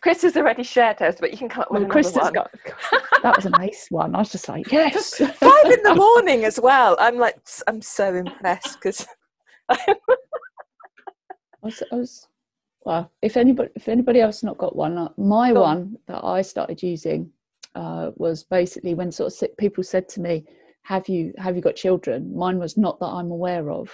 Chris, 0.00 0.22
has 0.22 0.36
already 0.36 0.62
shared 0.62 1.00
hers, 1.00 1.16
but 1.18 1.32
you 1.32 1.36
can 1.38 1.48
come 1.48 1.62
up 1.62 1.70
with 1.72 1.82
Well, 1.82 1.90
Chris 1.90 2.14
has 2.14 2.24
one. 2.24 2.32
got 2.32 2.50
that 3.22 3.34
was 3.36 3.46
a 3.46 3.50
nice 3.50 3.86
one. 3.90 4.14
I 4.14 4.18
was 4.18 4.30
just 4.30 4.48
like, 4.48 4.70
yes. 4.70 5.16
Five 5.16 5.64
in 5.66 5.82
the 5.82 5.94
morning 5.96 6.44
as 6.44 6.60
well. 6.60 6.96
I'm 7.00 7.18
like, 7.18 7.36
I'm 7.66 7.82
so 7.82 8.14
impressed 8.14 8.78
because 8.80 9.04
I 9.68 9.76
was, 11.62 11.82
I 11.92 11.96
was 11.96 12.28
well. 12.84 13.10
If 13.22 13.36
anybody, 13.36 13.70
if 13.74 13.88
anybody 13.88 14.20
else 14.20 14.36
has 14.38 14.44
not 14.44 14.58
got 14.58 14.76
one, 14.76 14.96
uh, 14.98 15.08
my 15.16 15.52
Go 15.52 15.62
on. 15.62 15.76
one 15.76 15.96
that 16.06 16.24
I 16.24 16.42
started 16.42 16.82
using 16.82 17.30
uh, 17.74 18.10
was 18.16 18.44
basically 18.44 18.94
when 18.94 19.10
sort 19.10 19.28
of 19.28 19.32
sick 19.38 19.56
people 19.56 19.82
said 19.82 20.08
to 20.10 20.20
me, 20.20 20.44
"Have 20.82 21.08
you 21.08 21.32
have 21.38 21.56
you 21.56 21.62
got 21.62 21.74
children?" 21.76 22.36
Mine 22.36 22.58
was 22.58 22.76
not 22.76 22.98
that 23.00 23.06
I'm 23.06 23.30
aware 23.30 23.70
of, 23.70 23.90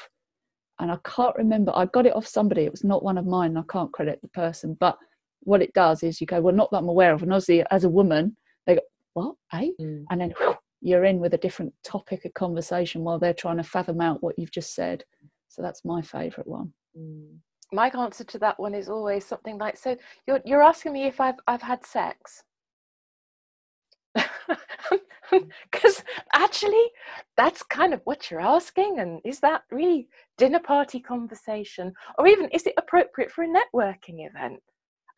and 0.80 0.90
I 0.90 0.98
can't 1.04 1.36
remember. 1.36 1.72
I 1.74 1.86
got 1.86 2.06
it 2.06 2.14
off 2.14 2.26
somebody. 2.26 2.62
It 2.62 2.70
was 2.70 2.84
not 2.84 3.02
one 3.02 3.18
of 3.18 3.26
mine. 3.26 3.56
I 3.56 3.62
can't 3.70 3.92
credit 3.92 4.20
the 4.22 4.28
person, 4.28 4.76
but 4.78 4.98
what 5.40 5.62
it 5.62 5.72
does 5.72 6.02
is 6.02 6.20
you 6.20 6.26
go, 6.26 6.40
"Well, 6.40 6.54
not 6.54 6.70
that 6.70 6.78
I'm 6.78 6.88
aware 6.88 7.12
of," 7.12 7.22
and 7.22 7.32
obviously 7.32 7.64
as 7.70 7.84
a 7.84 7.88
woman, 7.88 8.36
they 8.66 8.76
go, 8.76 8.80
"What? 9.14 9.36
Eh?" 9.52 9.70
And 10.10 10.20
then 10.20 10.34
you're 10.80 11.04
in 11.04 11.18
with 11.18 11.34
a 11.34 11.38
different 11.38 11.74
topic 11.82 12.24
of 12.24 12.34
conversation 12.34 13.02
while 13.02 13.18
they're 13.18 13.34
trying 13.34 13.56
to 13.56 13.64
fathom 13.64 14.00
out 14.00 14.22
what 14.22 14.38
you've 14.38 14.52
just 14.52 14.74
said. 14.74 15.04
So 15.48 15.62
that's 15.62 15.84
my 15.84 16.02
favourite 16.02 16.46
one. 16.46 16.72
my 17.72 17.90
answer 17.90 18.24
to 18.24 18.38
that 18.38 18.58
one 18.58 18.74
is 18.74 18.88
always 18.88 19.26
something 19.26 19.58
like, 19.58 19.76
"So 19.76 19.96
you're 20.26 20.40
you're 20.44 20.62
asking 20.62 20.92
me 20.92 21.04
if 21.04 21.20
I've 21.20 21.38
I've 21.46 21.62
had 21.62 21.84
sex?" 21.84 22.44
Because 25.70 26.02
actually, 26.32 26.86
that's 27.36 27.62
kind 27.62 27.92
of 27.92 28.00
what 28.04 28.30
you're 28.30 28.40
asking, 28.40 28.98
and 28.98 29.20
is 29.24 29.40
that 29.40 29.62
really 29.70 30.08
dinner 30.38 30.58
party 30.58 31.00
conversation, 31.00 31.92
or 32.18 32.26
even 32.26 32.48
is 32.48 32.66
it 32.66 32.72
appropriate 32.78 33.30
for 33.30 33.44
a 33.44 33.48
networking 33.48 34.26
event? 34.26 34.60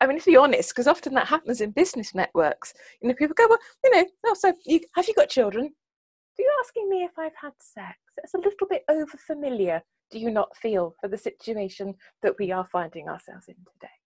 I 0.01 0.07
mean, 0.07 0.19
to 0.19 0.25
be 0.25 0.35
honest, 0.35 0.71
because 0.71 0.87
often 0.87 1.13
that 1.13 1.27
happens 1.27 1.61
in 1.61 1.71
business 1.71 2.13
networks. 2.13 2.73
You 3.01 3.07
know, 3.07 3.15
people 3.15 3.35
go, 3.37 3.47
"Well, 3.47 3.59
you 3.83 3.91
know, 3.91 4.05
oh, 4.25 4.33
so 4.33 4.53
you, 4.65 4.81
have 4.95 5.07
you 5.07 5.13
got 5.13 5.29
children?" 5.29 5.65
Are 5.65 6.41
you 6.41 6.51
asking 6.63 6.89
me 6.89 7.03
if 7.03 7.11
I've 7.19 7.35
had 7.39 7.53
sex? 7.59 7.97
It's 8.17 8.33
a 8.33 8.37
little 8.37 8.67
bit 8.69 8.83
over 8.89 9.17
familiar, 9.17 9.81
do 10.09 10.19
you 10.19 10.31
not 10.31 10.55
feel, 10.57 10.95
for 10.99 11.07
the 11.07 11.17
situation 11.17 11.95
that 12.23 12.35
we 12.39 12.51
are 12.51 12.65
finding 12.71 13.07
ourselves 13.09 13.47
in 13.47 13.55
today? 13.55 14.00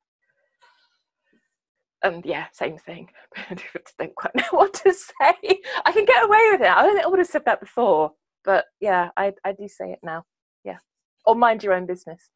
And 2.06 2.24
yeah, 2.24 2.45
same 2.53 2.78
thing. 2.78 3.10
I 3.36 3.58
don't 3.97 4.16
quite 4.16 4.36
know 4.36 4.43
what 4.51 4.76
to 4.76 4.93
say. 4.93 5.62
I 5.86 5.91
can 5.91 6.06
get 6.06 6.24
away 6.24 6.39
with 6.51 6.62
it. 6.62 6.68
I 6.68 6.84
don't 6.84 6.93
think 6.93 7.06
I 7.06 7.10
would 7.10 7.20
have 7.20 7.28
said 7.28 7.45
that 7.45 7.60
before, 7.60 8.12
but 8.43 8.66
yeah, 8.80 9.10
I, 9.18 9.34
I 9.43 9.53
do 9.53 9.68
say 9.68 9.91
it 9.91 9.99
now. 10.03 10.24
Yeah. 10.64 10.78
Or 11.26 11.34
mind 11.34 11.64
your 11.64 11.74
own 11.74 11.88
business. 11.88 12.30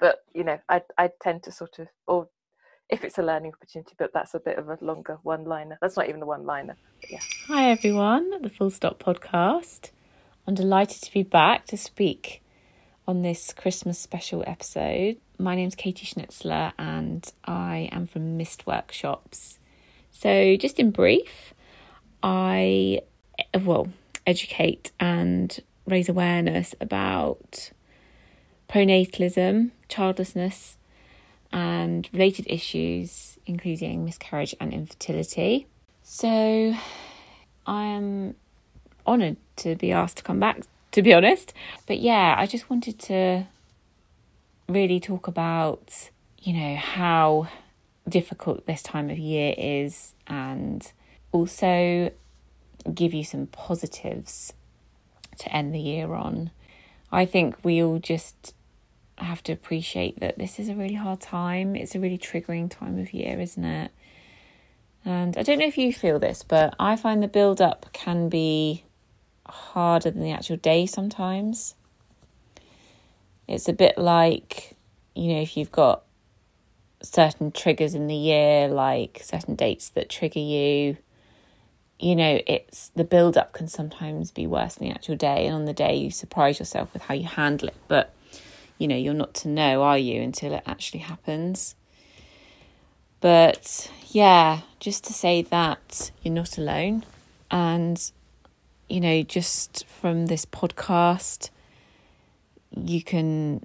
But, 0.00 0.18
you 0.34 0.42
know, 0.42 0.58
I, 0.68 0.82
I 0.98 1.10
tend 1.22 1.44
to 1.44 1.52
sort 1.52 1.78
of, 1.78 1.86
or 2.08 2.28
if 2.90 3.04
it's 3.04 3.18
a 3.18 3.22
learning 3.22 3.52
opportunity, 3.54 3.94
but 3.96 4.10
that's 4.12 4.34
a 4.34 4.40
bit 4.40 4.58
of 4.58 4.68
a 4.68 4.78
longer 4.80 5.18
one 5.22 5.44
liner. 5.44 5.78
That's 5.80 5.96
not 5.96 6.08
even 6.08 6.20
a 6.20 6.26
one 6.26 6.44
liner. 6.44 6.76
Yeah. 7.08 7.20
Hi 7.46 7.70
everyone, 7.70 8.42
the 8.42 8.50
Full 8.50 8.70
Stop 8.70 9.00
podcast. 9.00 9.90
I'm 10.48 10.54
delighted 10.54 11.02
to 11.02 11.12
be 11.12 11.22
back 11.22 11.66
to 11.66 11.76
speak 11.76 12.42
on 13.06 13.22
this 13.22 13.52
Christmas 13.52 13.98
special 13.98 14.42
episode. 14.46 15.16
My 15.38 15.54
name's 15.54 15.74
Katie 15.74 16.06
Schnitzler 16.06 16.72
and 16.78 17.30
I 17.44 17.88
am 17.92 18.06
from 18.06 18.36
Mist 18.36 18.66
Workshops. 18.66 19.58
So, 20.10 20.56
just 20.56 20.78
in 20.78 20.90
brief, 20.90 21.52
I 22.22 23.02
well 23.62 23.88
educate 24.26 24.92
and 24.98 25.60
raise 25.86 26.08
awareness 26.08 26.74
about 26.80 27.72
pronatalism, 28.68 29.72
childlessness, 29.88 30.78
and 31.52 32.08
related 32.12 32.46
issues, 32.48 33.38
including 33.44 34.04
miscarriage 34.04 34.54
and 34.60 34.72
infertility. 34.72 35.66
So, 36.02 36.74
I 37.66 37.84
am 37.84 38.34
honoured 39.06 39.36
to 39.56 39.76
be 39.76 39.92
asked 39.92 40.18
to 40.18 40.22
come 40.22 40.40
back, 40.40 40.62
to 40.94 41.02
be 41.02 41.12
honest. 41.12 41.52
But 41.86 41.98
yeah, 41.98 42.36
I 42.38 42.46
just 42.46 42.70
wanted 42.70 43.00
to 43.00 43.46
really 44.68 45.00
talk 45.00 45.26
about, 45.26 46.10
you 46.38 46.54
know, 46.54 46.76
how 46.76 47.48
difficult 48.08 48.66
this 48.66 48.80
time 48.82 49.10
of 49.10 49.18
year 49.18 49.54
is 49.58 50.14
and 50.28 50.90
also 51.32 52.12
give 52.92 53.12
you 53.12 53.24
some 53.24 53.48
positives 53.48 54.52
to 55.38 55.52
end 55.52 55.74
the 55.74 55.80
year 55.80 56.14
on. 56.14 56.52
I 57.10 57.26
think 57.26 57.56
we 57.64 57.82
all 57.82 57.98
just 57.98 58.54
have 59.18 59.42
to 59.44 59.52
appreciate 59.52 60.20
that 60.20 60.38
this 60.38 60.60
is 60.60 60.68
a 60.68 60.74
really 60.76 60.94
hard 60.94 61.20
time. 61.20 61.74
It's 61.74 61.96
a 61.96 62.00
really 62.00 62.18
triggering 62.18 62.70
time 62.70 63.00
of 63.00 63.12
year, 63.12 63.40
isn't 63.40 63.64
it? 63.64 63.90
And 65.04 65.36
I 65.36 65.42
don't 65.42 65.58
know 65.58 65.66
if 65.66 65.76
you 65.76 65.92
feel 65.92 66.20
this, 66.20 66.44
but 66.44 66.76
I 66.78 66.94
find 66.94 67.20
the 67.20 67.28
build 67.28 67.60
up 67.60 67.92
can 67.92 68.28
be 68.28 68.84
harder 69.46 70.10
than 70.10 70.22
the 70.22 70.32
actual 70.32 70.56
day 70.56 70.86
sometimes. 70.86 71.74
It's 73.46 73.68
a 73.68 73.72
bit 73.72 73.98
like, 73.98 74.76
you 75.14 75.34
know, 75.34 75.40
if 75.40 75.56
you've 75.56 75.72
got 75.72 76.02
certain 77.02 77.52
triggers 77.52 77.94
in 77.94 78.06
the 78.06 78.14
year, 78.14 78.68
like 78.68 79.20
certain 79.22 79.54
dates 79.54 79.90
that 79.90 80.08
trigger 80.08 80.40
you, 80.40 80.96
you 81.98 82.16
know, 82.16 82.40
it's 82.46 82.88
the 82.96 83.04
build 83.04 83.36
up 83.36 83.52
can 83.52 83.68
sometimes 83.68 84.30
be 84.30 84.46
worse 84.46 84.76
than 84.76 84.88
the 84.88 84.94
actual 84.94 85.16
day. 85.16 85.46
And 85.46 85.54
on 85.54 85.64
the 85.66 85.72
day, 85.72 85.94
you 85.94 86.10
surprise 86.10 86.58
yourself 86.58 86.92
with 86.92 87.02
how 87.02 87.14
you 87.14 87.26
handle 87.26 87.68
it. 87.68 87.76
But, 87.86 88.14
you 88.78 88.88
know, 88.88 88.96
you're 88.96 89.14
not 89.14 89.34
to 89.34 89.48
know, 89.48 89.82
are 89.82 89.98
you, 89.98 90.20
until 90.22 90.54
it 90.54 90.62
actually 90.66 91.00
happens. 91.00 91.74
But 93.20 93.90
yeah, 94.08 94.60
just 94.80 95.04
to 95.04 95.12
say 95.12 95.42
that 95.42 96.10
you're 96.22 96.34
not 96.34 96.58
alone. 96.58 97.04
And, 97.50 98.10
you 98.88 99.00
know, 99.00 99.22
just 99.22 99.86
from 99.86 100.26
this 100.26 100.44
podcast, 100.46 101.50
you 102.76 103.02
can 103.02 103.64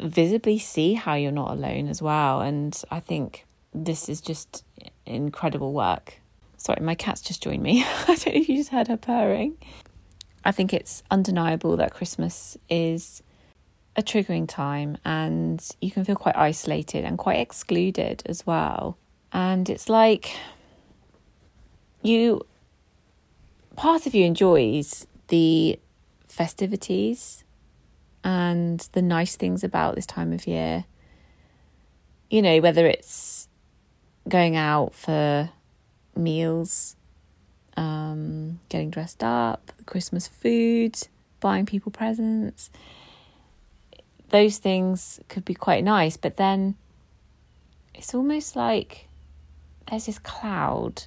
visibly 0.00 0.58
see 0.58 0.94
how 0.94 1.14
you're 1.14 1.30
not 1.32 1.50
alone 1.50 1.88
as 1.88 2.02
well. 2.02 2.40
And 2.40 2.80
I 2.90 3.00
think 3.00 3.46
this 3.74 4.08
is 4.08 4.20
just 4.20 4.64
incredible 5.06 5.72
work. 5.72 6.20
Sorry, 6.56 6.80
my 6.80 6.94
cat's 6.94 7.20
just 7.20 7.42
joined 7.42 7.62
me. 7.62 7.84
I 7.86 8.06
don't 8.06 8.26
know 8.26 8.40
if 8.40 8.48
you 8.48 8.56
just 8.56 8.70
heard 8.70 8.88
her 8.88 8.96
purring. 8.96 9.56
I 10.44 10.52
think 10.52 10.72
it's 10.72 11.02
undeniable 11.10 11.76
that 11.76 11.92
Christmas 11.92 12.56
is 12.68 13.22
a 13.96 14.02
triggering 14.02 14.48
time 14.48 14.96
and 15.04 15.64
you 15.80 15.90
can 15.90 16.04
feel 16.04 16.16
quite 16.16 16.36
isolated 16.36 17.04
and 17.04 17.18
quite 17.18 17.38
excluded 17.38 18.22
as 18.26 18.46
well. 18.46 18.96
And 19.32 19.68
it's 19.68 19.88
like 19.88 20.36
you, 22.02 22.42
part 23.76 24.06
of 24.06 24.14
you 24.14 24.24
enjoys 24.24 25.06
the 25.28 25.78
festivities 26.26 27.44
and 28.24 28.80
the 28.92 29.02
nice 29.02 29.36
things 29.36 29.64
about 29.64 29.94
this 29.94 30.06
time 30.06 30.32
of 30.32 30.46
year. 30.46 30.84
You 32.30 32.42
know, 32.42 32.60
whether 32.60 32.86
it's 32.86 33.48
going 34.28 34.56
out 34.56 34.94
for 34.94 35.50
meals, 36.16 36.96
um, 37.76 38.60
getting 38.68 38.90
dressed 38.90 39.22
up, 39.24 39.72
Christmas 39.86 40.28
food, 40.28 40.96
buying 41.40 41.66
people 41.66 41.90
presents. 41.92 42.70
those 44.28 44.56
things 44.56 45.20
could 45.28 45.44
be 45.44 45.52
quite 45.52 45.84
nice, 45.84 46.16
but 46.16 46.38
then 46.38 46.74
it's 47.94 48.14
almost 48.14 48.56
like 48.56 49.06
there's 49.90 50.06
this 50.06 50.18
cloud 50.18 51.04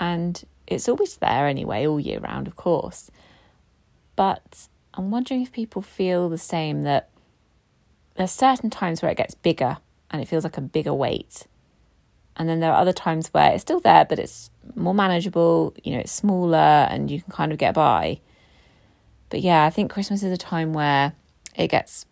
and 0.00 0.44
it's 0.66 0.88
always 0.88 1.16
there 1.16 1.46
anyway, 1.46 1.86
all 1.86 2.00
year 2.00 2.20
round, 2.20 2.46
of 2.46 2.56
course. 2.56 3.10
But 4.16 4.68
I'm 4.94 5.10
wondering 5.10 5.42
if 5.42 5.52
people 5.52 5.82
feel 5.82 6.28
the 6.28 6.38
same 6.38 6.82
that 6.82 7.10
there's 8.16 8.30
certain 8.30 8.70
times 8.70 9.02
where 9.02 9.10
it 9.10 9.16
gets 9.16 9.34
bigger 9.34 9.78
and 10.10 10.22
it 10.22 10.28
feels 10.28 10.44
like 10.44 10.56
a 10.56 10.62
bigger 10.62 10.94
weight. 10.94 11.46
And 12.36 12.48
then 12.48 12.60
there 12.60 12.72
are 12.72 12.80
other 12.80 12.92
times 12.92 13.28
where 13.28 13.52
it's 13.52 13.62
still 13.62 13.80
there, 13.80 14.04
but 14.04 14.18
it's 14.18 14.50
more 14.74 14.94
manageable, 14.94 15.74
you 15.82 15.92
know, 15.92 15.98
it's 16.00 16.12
smaller 16.12 16.56
and 16.56 17.10
you 17.10 17.20
can 17.20 17.30
kind 17.32 17.52
of 17.52 17.58
get 17.58 17.74
by. 17.74 18.20
But 19.30 19.40
yeah, 19.40 19.64
I 19.64 19.70
think 19.70 19.90
Christmas 19.90 20.22
is 20.22 20.32
a 20.32 20.36
time 20.36 20.72
where 20.72 21.12
it 21.56 21.68
gets 21.68 22.06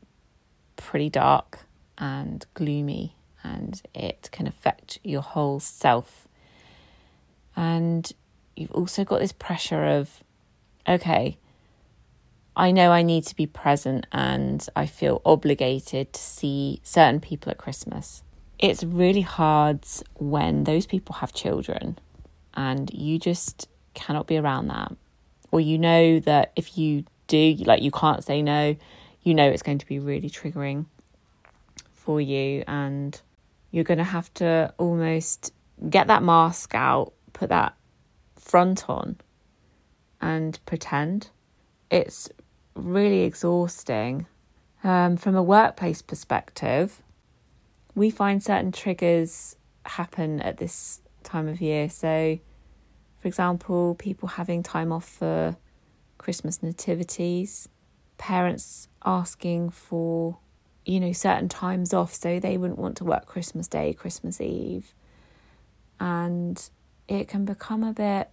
pretty 0.76 1.10
dark 1.10 1.60
and 1.98 2.44
gloomy 2.54 3.16
and 3.44 3.80
it 3.94 4.28
can 4.32 4.46
affect 4.46 4.98
your 5.02 5.22
whole 5.22 5.60
self. 5.60 6.26
And 7.56 8.10
you've 8.56 8.72
also 8.72 9.04
got 9.04 9.20
this 9.20 9.32
pressure 9.32 9.84
of, 9.84 10.22
okay, 10.88 11.38
I 12.54 12.70
know 12.70 12.90
I 12.92 13.02
need 13.02 13.24
to 13.24 13.36
be 13.36 13.46
present 13.46 14.06
and 14.12 14.66
I 14.76 14.86
feel 14.86 15.22
obligated 15.24 16.12
to 16.12 16.20
see 16.20 16.80
certain 16.82 17.20
people 17.20 17.50
at 17.50 17.58
Christmas. 17.58 18.22
It's 18.58 18.84
really 18.84 19.22
hard 19.22 19.84
when 20.14 20.64
those 20.64 20.86
people 20.86 21.16
have 21.16 21.32
children 21.32 21.98
and 22.54 22.92
you 22.92 23.18
just 23.18 23.68
cannot 23.94 24.26
be 24.26 24.36
around 24.36 24.68
that. 24.68 24.92
Or 25.50 25.60
you 25.60 25.78
know 25.78 26.20
that 26.20 26.52
if 26.56 26.76
you 26.76 27.04
do, 27.26 27.54
like 27.64 27.82
you 27.82 27.90
can't 27.90 28.22
say 28.22 28.42
no, 28.42 28.76
you 29.22 29.34
know 29.34 29.48
it's 29.48 29.62
going 29.62 29.78
to 29.78 29.86
be 29.86 29.98
really 29.98 30.28
triggering 30.28 30.86
for 31.92 32.20
you 32.20 32.64
and 32.66 33.20
you're 33.70 33.84
going 33.84 33.98
to 33.98 34.04
have 34.04 34.32
to 34.34 34.72
almost 34.76 35.52
get 35.88 36.08
that 36.08 36.22
mask 36.22 36.74
out, 36.74 37.12
put 37.32 37.48
that 37.48 37.74
front 38.42 38.88
on 38.88 39.16
and 40.20 40.58
pretend. 40.66 41.30
It's 41.90 42.28
really 42.74 43.20
exhausting. 43.20 44.26
Um, 44.84 45.16
from 45.16 45.36
a 45.36 45.42
workplace 45.42 46.02
perspective, 46.02 47.02
we 47.94 48.10
find 48.10 48.42
certain 48.42 48.72
triggers 48.72 49.56
happen 49.86 50.40
at 50.40 50.56
this 50.56 51.00
time 51.22 51.48
of 51.48 51.60
year. 51.60 51.88
So, 51.88 52.38
for 53.20 53.28
example, 53.28 53.94
people 53.94 54.28
having 54.28 54.62
time 54.62 54.92
off 54.92 55.08
for 55.08 55.56
Christmas 56.18 56.62
nativities, 56.62 57.68
parents 58.18 58.88
asking 59.04 59.70
for, 59.70 60.38
you 60.84 60.98
know, 60.98 61.12
certain 61.12 61.48
times 61.48 61.94
off 61.94 62.14
so 62.14 62.40
they 62.40 62.56
wouldn't 62.56 62.78
want 62.78 62.96
to 62.96 63.04
work 63.04 63.26
Christmas 63.26 63.68
Day, 63.68 63.92
Christmas 63.92 64.40
Eve. 64.40 64.94
And 66.00 66.68
it 67.08 67.28
can 67.28 67.44
become 67.44 67.82
a 67.82 67.92
bit 67.92 68.30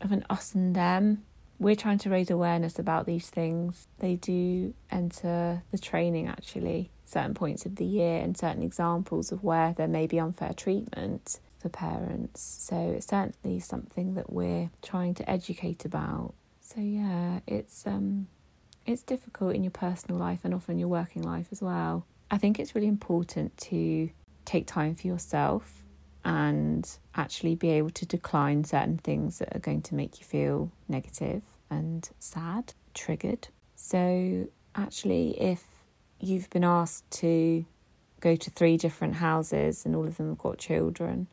of 0.00 0.12
an 0.12 0.24
us 0.28 0.54
and 0.54 0.74
them 0.74 1.24
we're 1.58 1.76
trying 1.76 1.98
to 1.98 2.10
raise 2.10 2.30
awareness 2.30 2.78
about 2.78 3.06
these 3.06 3.28
things. 3.30 3.86
They 3.98 4.16
do 4.16 4.74
enter 4.90 5.62
the 5.70 5.78
training 5.78 6.28
actually, 6.28 6.90
certain 7.04 7.34
points 7.34 7.64
of 7.64 7.76
the 7.76 7.84
year, 7.84 8.20
and 8.20 8.36
certain 8.36 8.62
examples 8.62 9.32
of 9.32 9.42
where 9.42 9.72
there 9.72 9.88
may 9.88 10.06
be 10.06 10.20
unfair 10.20 10.52
treatment 10.52 11.40
for 11.58 11.68
parents. 11.68 12.40
So 12.40 12.76
it's 12.76 13.06
certainly 13.06 13.60
something 13.60 14.14
that 14.14 14.32
we're 14.32 14.70
trying 14.82 15.14
to 15.14 15.30
educate 15.30 15.84
about. 15.84 16.34
So 16.60 16.80
yeah, 16.80 17.40
it's 17.46 17.86
um 17.86 18.28
it's 18.84 19.02
difficult 19.02 19.54
in 19.54 19.64
your 19.64 19.72
personal 19.72 20.18
life 20.18 20.40
and 20.44 20.54
often 20.54 20.78
your 20.78 20.88
working 20.88 21.22
life 21.22 21.48
as 21.50 21.62
well. 21.62 22.06
I 22.30 22.38
think 22.38 22.58
it's 22.58 22.74
really 22.74 22.86
important 22.86 23.56
to 23.58 24.10
take 24.44 24.66
time 24.66 24.94
for 24.94 25.06
yourself 25.06 25.82
and 26.26 26.98
actually 27.14 27.54
be 27.54 27.70
able 27.70 27.88
to 27.88 28.04
decline 28.04 28.64
certain 28.64 28.98
things 28.98 29.38
that 29.38 29.54
are 29.54 29.60
going 29.60 29.80
to 29.80 29.94
make 29.94 30.18
you 30.18 30.26
feel 30.26 30.72
negative 30.88 31.40
and 31.70 32.10
sad, 32.18 32.74
triggered. 32.94 33.46
So, 33.76 34.48
actually, 34.74 35.40
if 35.40 35.62
you've 36.18 36.50
been 36.50 36.64
asked 36.64 37.08
to 37.12 37.64
go 38.18 38.34
to 38.34 38.50
three 38.50 38.76
different 38.76 39.14
houses 39.14 39.86
and 39.86 39.94
all 39.94 40.04
of 40.04 40.16
them 40.16 40.30
have 40.30 40.38
got 40.38 40.58
children, 40.58 41.28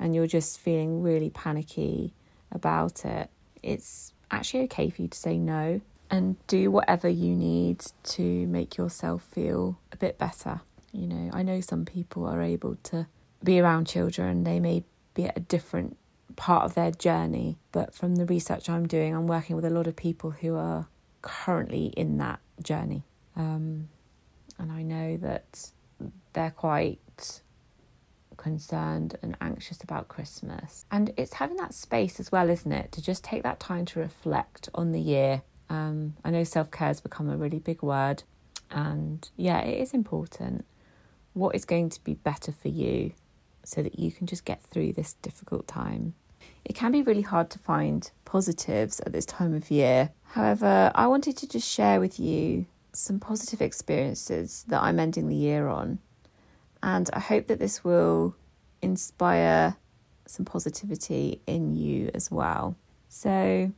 and 0.00 0.16
you're 0.16 0.26
just 0.26 0.58
feeling 0.58 1.00
really 1.00 1.30
panicky 1.30 2.12
about 2.50 3.04
it, 3.04 3.30
it's 3.62 4.12
actually 4.32 4.64
okay 4.64 4.90
for 4.90 5.02
you 5.02 5.08
to 5.08 5.16
say 5.16 5.38
no 5.38 5.80
and 6.10 6.36
do 6.48 6.72
whatever 6.72 7.08
you 7.08 7.36
need 7.36 7.84
to 8.02 8.48
make 8.48 8.76
yourself 8.76 9.22
feel 9.30 9.78
a 9.92 9.96
bit 9.96 10.18
better. 10.18 10.60
You 10.90 11.06
know, 11.06 11.30
I 11.32 11.44
know 11.44 11.60
some 11.60 11.84
people 11.84 12.26
are 12.26 12.42
able 12.42 12.76
to 12.84 13.06
be 13.44 13.60
around 13.60 13.86
children, 13.86 14.44
they 14.44 14.60
may 14.60 14.84
be 15.14 15.26
at 15.26 15.36
a 15.36 15.40
different 15.40 15.96
part 16.36 16.64
of 16.64 16.74
their 16.74 16.90
journey. 16.90 17.58
But 17.72 17.94
from 17.94 18.16
the 18.16 18.26
research 18.26 18.68
I'm 18.68 18.86
doing, 18.86 19.14
I'm 19.14 19.26
working 19.26 19.56
with 19.56 19.64
a 19.64 19.70
lot 19.70 19.86
of 19.86 19.96
people 19.96 20.30
who 20.30 20.56
are 20.56 20.88
currently 21.22 21.86
in 21.96 22.18
that 22.18 22.40
journey. 22.62 23.04
Um, 23.36 23.88
and 24.58 24.70
I 24.70 24.82
know 24.82 25.16
that 25.18 25.70
they're 26.32 26.50
quite 26.50 27.40
concerned 28.36 29.16
and 29.22 29.36
anxious 29.40 29.82
about 29.82 30.08
Christmas. 30.08 30.84
And 30.90 31.12
it's 31.16 31.34
having 31.34 31.56
that 31.56 31.74
space 31.74 32.20
as 32.20 32.30
well, 32.30 32.50
isn't 32.50 32.72
it? 32.72 32.92
To 32.92 33.02
just 33.02 33.24
take 33.24 33.42
that 33.42 33.60
time 33.60 33.84
to 33.86 34.00
reflect 34.00 34.68
on 34.74 34.92
the 34.92 35.00
year. 35.00 35.42
Um, 35.70 36.14
I 36.24 36.30
know 36.30 36.44
self 36.44 36.70
care 36.70 36.88
has 36.88 37.00
become 37.00 37.30
a 37.30 37.36
really 37.36 37.58
big 37.58 37.82
word. 37.82 38.22
And 38.70 39.28
yeah, 39.36 39.60
it 39.60 39.80
is 39.80 39.94
important. 39.94 40.64
What 41.32 41.54
is 41.54 41.64
going 41.64 41.90
to 41.90 42.04
be 42.04 42.14
better 42.14 42.52
for 42.52 42.68
you? 42.68 43.12
So 43.64 43.82
that 43.82 43.98
you 43.98 44.12
can 44.12 44.26
just 44.26 44.44
get 44.44 44.62
through 44.62 44.92
this 44.92 45.14
difficult 45.14 45.66
time. 45.66 46.14
It 46.64 46.74
can 46.74 46.92
be 46.92 47.02
really 47.02 47.22
hard 47.22 47.50
to 47.50 47.58
find 47.58 48.10
positives 48.24 49.00
at 49.00 49.12
this 49.12 49.26
time 49.26 49.54
of 49.54 49.70
year. 49.70 50.10
However, 50.24 50.90
I 50.94 51.06
wanted 51.06 51.36
to 51.38 51.48
just 51.48 51.68
share 51.68 52.00
with 52.00 52.18
you 52.18 52.66
some 52.92 53.18
positive 53.18 53.60
experiences 53.60 54.64
that 54.68 54.82
I'm 54.82 54.98
ending 54.98 55.28
the 55.28 55.36
year 55.36 55.68
on. 55.68 55.98
And 56.82 57.10
I 57.12 57.20
hope 57.20 57.46
that 57.48 57.58
this 57.58 57.82
will 57.82 58.36
inspire 58.82 59.76
some 60.26 60.44
positivity 60.44 61.40
in 61.46 61.74
you 61.74 62.10
as 62.14 62.30
well. 62.30 62.76
So, 63.08 63.72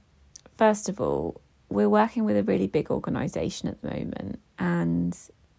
first 0.56 0.88
of 0.88 1.00
all, 1.00 1.40
we're 1.68 1.88
working 1.88 2.24
with 2.24 2.36
a 2.36 2.42
really 2.42 2.66
big 2.66 2.90
organisation 2.90 3.68
at 3.68 3.82
the 3.82 3.90
moment, 3.90 4.40
and 4.58 5.16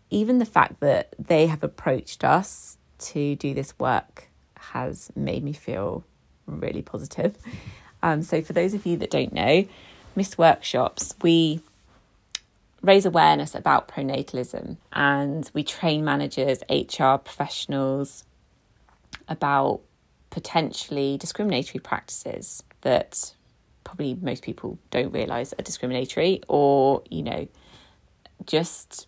even 0.09 0.37
the 0.37 0.45
fact 0.45 0.79
that 0.79 1.13
they 1.19 1.47
have 1.47 1.63
approached 1.63 2.23
us 2.23 2.77
to 2.99 3.35
do 3.35 3.53
this 3.53 3.77
work 3.79 4.27
has 4.57 5.11
made 5.15 5.43
me 5.43 5.53
feel 5.53 6.03
really 6.45 6.81
positive. 6.81 7.37
Um, 8.03 8.21
so, 8.21 8.41
for 8.41 8.53
those 8.53 8.73
of 8.73 8.85
you 8.85 8.97
that 8.97 9.09
don't 9.09 9.33
know, 9.33 9.65
Mist 10.15 10.37
Workshops, 10.37 11.15
we 11.21 11.61
raise 12.81 13.05
awareness 13.05 13.55
about 13.55 13.87
pronatalism 13.87 14.77
and 14.93 15.49
we 15.53 15.63
train 15.63 16.05
managers, 16.05 16.59
HR 16.69 17.15
professionals 17.17 18.23
about 19.27 19.81
potentially 20.29 21.17
discriminatory 21.17 21.79
practices 21.79 22.63
that 22.81 23.33
probably 23.83 24.15
most 24.21 24.43
people 24.43 24.77
don't 24.91 25.11
realize 25.11 25.53
are 25.53 25.63
discriminatory 25.63 26.41
or, 26.47 27.01
you 27.09 27.23
know, 27.23 27.47
just 28.45 29.07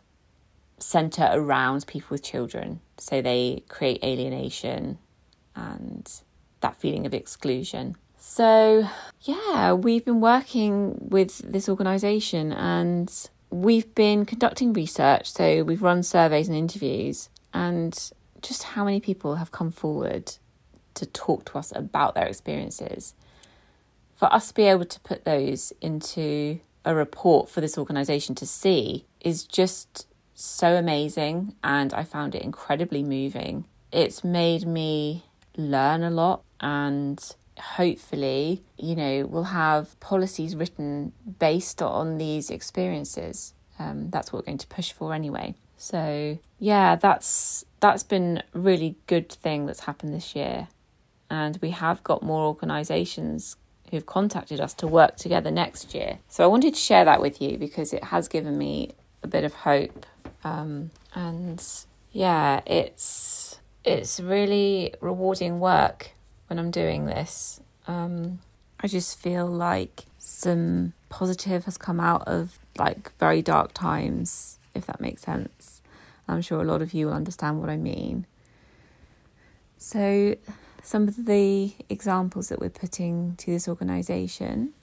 center 0.81 1.29
around 1.31 1.87
people 1.87 2.09
with 2.11 2.23
children. 2.23 2.81
So 2.97 3.21
they 3.21 3.63
create 3.67 4.03
alienation 4.03 4.97
and 5.55 6.11
that 6.61 6.75
feeling 6.75 7.05
of 7.05 7.13
exclusion. 7.13 7.95
So, 8.17 8.87
yeah, 9.21 9.73
we've 9.73 10.03
been 10.03 10.21
working 10.21 10.97
with 11.09 11.37
this 11.39 11.69
organisation 11.69 12.51
and 12.51 13.11
we've 13.49 13.93
been 13.95 14.25
conducting 14.25 14.73
research. 14.73 15.31
So, 15.31 15.63
we've 15.63 15.81
run 15.81 16.03
surveys 16.03 16.49
and 16.49 16.57
interviews, 16.57 17.29
and 17.53 18.11
just 18.41 18.63
how 18.63 18.83
many 18.83 18.99
people 18.99 19.35
have 19.35 19.51
come 19.51 19.71
forward 19.71 20.33
to 20.95 21.05
talk 21.05 21.45
to 21.45 21.57
us 21.57 21.71
about 21.75 22.13
their 22.13 22.27
experiences. 22.27 23.13
For 24.15 24.31
us 24.33 24.49
to 24.49 24.53
be 24.53 24.63
able 24.63 24.85
to 24.85 24.99
put 24.99 25.23
those 25.23 25.71
into 25.81 26.59
a 26.83 26.93
report 26.93 27.49
for 27.49 27.61
this 27.61 27.77
organisation 27.77 28.35
to 28.35 28.45
see 28.45 29.05
is 29.21 29.45
just 29.45 30.07
so 30.39 30.75
amazing 30.75 31.55
and 31.63 31.93
I 31.93 32.03
found 32.03 32.35
it 32.35 32.41
incredibly 32.41 33.03
moving. 33.03 33.65
It's 33.91 34.23
made 34.23 34.65
me 34.65 35.25
learn 35.57 36.03
a 36.03 36.09
lot 36.09 36.43
and 36.61 37.19
hopefully, 37.59 38.63
you 38.77 38.95
know, 38.95 39.25
we'll 39.25 39.43
have 39.43 39.99
policies 39.99 40.55
written 40.55 41.11
based 41.39 41.81
on 41.81 42.17
these 42.17 42.49
experiences. 42.49 43.53
Um, 43.77 44.09
that's 44.09 44.31
what 44.31 44.39
we're 44.41 44.47
going 44.47 44.57
to 44.59 44.67
push 44.67 44.91
for 44.91 45.13
anyway. 45.13 45.55
So 45.77 46.39
yeah, 46.59 46.95
that's 46.95 47.65
that's 47.79 48.03
been 48.03 48.43
a 48.53 48.59
really 48.59 48.95
good 49.07 49.31
thing 49.31 49.65
that's 49.65 49.81
happened 49.81 50.13
this 50.13 50.35
year. 50.35 50.67
And 51.29 51.57
we 51.61 51.71
have 51.71 52.03
got 52.03 52.23
more 52.23 52.43
organisations 52.43 53.55
who've 53.91 54.05
contacted 54.05 54.59
us 54.59 54.73
to 54.75 54.87
work 54.87 55.15
together 55.17 55.51
next 55.51 55.93
year. 55.93 56.19
So 56.27 56.43
I 56.43 56.47
wanted 56.47 56.75
to 56.75 56.79
share 56.79 57.05
that 57.05 57.21
with 57.21 57.41
you 57.41 57.57
because 57.57 57.93
it 57.93 58.05
has 58.05 58.27
given 58.27 58.57
me 58.57 58.91
a 59.23 59.27
bit 59.27 59.43
of 59.43 59.53
hope 59.53 60.05
Um, 60.43 60.91
and 61.13 61.63
yeah, 62.11 62.61
it's 62.65 63.59
it's 63.83 64.19
really 64.19 64.93
rewarding 65.01 65.59
work 65.59 66.11
when 66.47 66.59
I'm 66.59 66.71
doing 66.71 67.05
this. 67.05 67.59
Um, 67.87 68.39
I 68.79 68.87
just 68.87 69.19
feel 69.19 69.47
like 69.47 70.05
some 70.17 70.93
positive 71.09 71.65
has 71.65 71.77
come 71.77 71.99
out 71.99 72.27
of 72.27 72.59
like 72.77 73.11
very 73.17 73.41
dark 73.41 73.73
times, 73.73 74.59
if 74.73 74.85
that 74.85 75.01
makes 75.01 75.23
sense. 75.23 75.81
I'm 76.27 76.41
sure 76.41 76.61
a 76.61 76.65
lot 76.65 76.81
of 76.81 76.93
you 76.93 77.07
will 77.07 77.13
understand 77.13 77.59
what 77.59 77.69
I 77.69 77.77
mean. 77.77 78.25
So, 79.77 80.35
some 80.83 81.07
of 81.07 81.25
the 81.25 81.73
examples 81.89 82.49
that 82.49 82.59
we're 82.59 82.69
putting 82.69 83.35
to 83.37 83.51
this 83.51 83.67
organisation, 83.67 84.73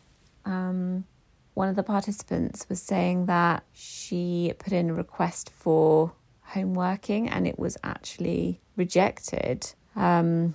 um, 0.44 1.04
one 1.56 1.70
of 1.70 1.74
the 1.74 1.82
participants 1.82 2.68
was 2.68 2.82
saying 2.82 3.24
that 3.24 3.64
she 3.72 4.52
put 4.58 4.74
in 4.74 4.90
a 4.90 4.92
request 4.94 5.50
for 5.56 6.12
home 6.42 6.74
working 6.74 7.30
and 7.30 7.46
it 7.46 7.58
was 7.58 7.78
actually 7.82 8.60
rejected. 8.76 9.72
Um, 9.96 10.54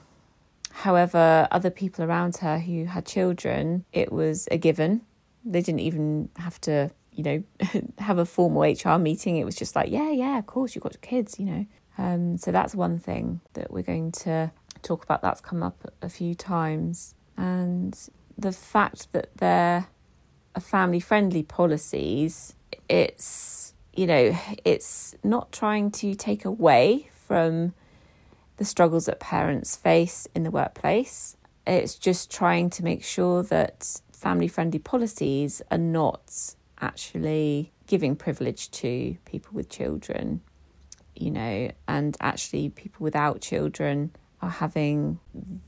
however, 0.72 1.47
other 1.49 1.72
people 1.72 2.06
around 2.06 2.38
her 2.38 2.60
who 2.60 2.86
had 2.86 3.08
children, 3.08 3.84
it 3.91 4.12
was 4.12 4.47
a 4.52 4.60
given. 4.60 5.02
They 5.43 5.62
didn't 5.62 5.80
even 5.80 6.30
have 6.38 6.62
to, 6.62 6.91
you 7.12 7.24
know, 7.24 7.43
have 7.97 8.20
a 8.20 8.26
formal 8.26 8.62
HR 8.62 8.99
meeting. 8.99 9.38
It 9.38 9.43
was 9.43 9.56
just 9.56 9.76
like, 9.76 9.89
yeah, 9.89 10.12
yeah, 10.12 10.38
of 10.38 10.45
course, 10.45 10.76
you've 10.76 10.84
got 10.84 11.02
kids, 11.02 11.39
you 11.39 11.47
know. 11.47 11.66
Um, 11.97 12.38
so 12.38 12.52
that's 12.52 12.76
one 12.76 12.99
thing 12.99 13.41
that 13.54 13.72
we're 13.72 13.82
going 13.82 14.12
to 14.24 14.52
talk 14.84 15.04
about. 15.04 15.24
That's 15.24 15.41
come 15.41 15.64
up 15.64 15.91
a 16.04 16.10
few 16.10 16.36
times. 16.36 17.16
And 17.38 17.97
the 18.38 18.52
fact 18.52 19.12
that 19.14 19.36
they're 19.38 19.88
family 20.60 20.99
friendly 20.99 21.43
policies, 21.43 22.56
it's, 22.89 23.74
you 23.93 24.08
know, 24.08 24.38
it's 24.66 25.16
not 25.24 25.52
trying 25.52 25.91
to 25.91 26.16
take 26.16 26.45
away 26.45 27.10
from 27.14 27.74
the 28.58 28.66
struggles 28.66 29.06
that 29.06 29.20
parents 29.20 29.76
face 29.76 30.28
in 30.36 30.43
the 30.43 30.52
workplace. 30.52 31.38
It's 31.66 31.95
just 31.95 32.32
trying 32.32 32.70
to 32.72 32.84
make 32.84 33.04
sure 33.04 33.43
that 33.43 34.02
family 34.12 34.47
friendly 34.47 34.80
policies 34.80 35.62
are 35.72 35.78
not 35.78 36.56
actually 36.80 37.72
giving 37.88 38.16
privilege 38.16 38.72
to 38.72 39.18
people 39.26 39.52
with 39.54 39.70
children 39.70 40.41
you 41.16 41.32
know, 41.32 41.72
and 41.88 42.18
actually 42.20 42.70
people 42.70 43.04
without 43.04 43.41
children 43.41 44.12
are 44.41 44.49
having 44.49 45.20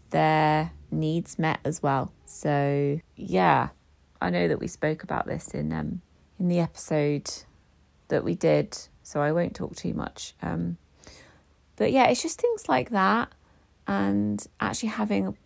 their 0.10 0.72
needs 0.92 1.38
met 1.38 1.60
as 1.64 1.82
well. 1.84 2.12
So 2.26 3.00
yeah, 3.16 3.70
I 4.24 4.30
know 4.30 4.48
that 4.48 4.60
we 4.60 4.68
spoke 4.68 5.04
about 5.04 5.28
this 5.28 5.50
in 5.50 5.74
um 5.74 6.02
in 6.40 6.48
the 6.48 6.60
episode 6.60 7.30
that 8.08 8.24
we 8.24 8.36
did, 8.36 8.78
so 9.04 9.22
I 9.22 9.32
won't 9.32 9.56
talk 9.56 9.76
too 9.76 9.94
much. 9.94 10.34
Um, 10.42 10.78
but 11.76 11.92
yeah, 11.92 12.08
it's 12.08 12.22
just 12.22 12.40
things 12.40 12.70
like 12.70 12.90
that, 12.92 13.32
and 13.88 14.46
actually 14.60 14.90
having 14.90 15.38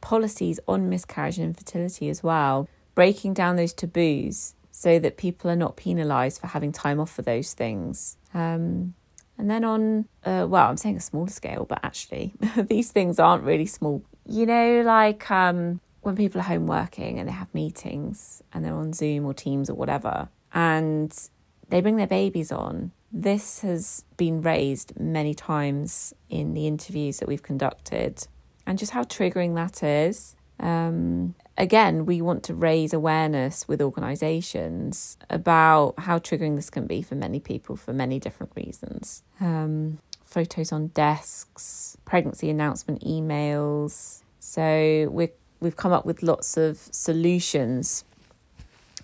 policies 0.00 0.60
on 0.68 0.88
miscarriage 0.88 1.38
and 1.38 1.46
infertility 1.46 2.08
as 2.08 2.22
well, 2.22 2.68
breaking 2.94 3.34
down 3.34 3.56
those 3.56 3.72
taboos 3.72 4.54
so 4.70 4.98
that 4.98 5.16
people 5.16 5.50
are 5.50 5.56
not 5.56 5.76
penalised 5.76 6.40
for 6.40 6.48
having 6.48 6.72
time 6.72 6.98
off 7.00 7.10
for 7.10 7.22
those 7.22 7.54
things. 7.54 8.16
Um, 8.34 8.94
and 9.38 9.50
then 9.50 9.64
on, 9.64 10.06
uh, 10.24 10.46
well, 10.48 10.68
I'm 10.68 10.76
saying 10.76 10.96
a 10.96 11.00
smaller 11.00 11.28
scale, 11.28 11.64
but 11.68 11.80
actually, 11.82 12.34
these 12.56 12.90
things 12.90 13.18
aren't 13.18 13.44
really 13.44 13.66
small. 13.66 14.02
You 14.26 14.46
know, 14.46 14.82
like 14.82 15.30
um, 15.30 15.80
when 16.02 16.16
people 16.16 16.40
are 16.40 16.44
home 16.44 16.66
working 16.66 17.18
and 17.18 17.28
they 17.28 17.32
have 17.32 17.52
meetings 17.54 18.42
and 18.52 18.64
they're 18.64 18.74
on 18.74 18.92
Zoom 18.92 19.24
or 19.24 19.34
Teams 19.34 19.70
or 19.70 19.74
whatever, 19.74 20.28
and 20.52 21.28
they 21.68 21.80
bring 21.80 21.96
their 21.96 22.06
babies 22.06 22.52
on. 22.52 22.92
This 23.12 23.60
has 23.60 24.04
been 24.16 24.42
raised 24.42 24.98
many 24.98 25.34
times 25.34 26.14
in 26.28 26.54
the 26.54 26.66
interviews 26.66 27.18
that 27.18 27.28
we've 27.28 27.42
conducted, 27.42 28.26
and 28.66 28.78
just 28.78 28.92
how 28.92 29.04
triggering 29.04 29.54
that 29.54 29.82
is. 29.82 30.34
Um, 30.60 31.34
again, 31.58 32.06
we 32.06 32.22
want 32.22 32.42
to 32.44 32.54
raise 32.54 32.92
awareness 32.92 33.66
with 33.68 33.82
organisations 33.82 35.18
about 35.28 35.94
how 35.98 36.18
triggering 36.18 36.56
this 36.56 36.70
can 36.70 36.86
be 36.86 37.02
for 37.02 37.14
many 37.14 37.40
people 37.40 37.76
for 37.76 37.92
many 37.92 38.18
different 38.18 38.52
reasons. 38.56 39.22
Um, 39.40 39.98
photos 40.24 40.72
on 40.72 40.88
desks, 40.88 41.96
pregnancy 42.04 42.48
announcement 42.48 43.02
emails. 43.02 44.22
So 44.40 45.08
we 45.10 45.30
we've 45.62 45.76
come 45.76 45.92
up 45.92 46.04
with 46.04 46.22
lots 46.22 46.56
of 46.56 46.76
solutions 46.90 48.04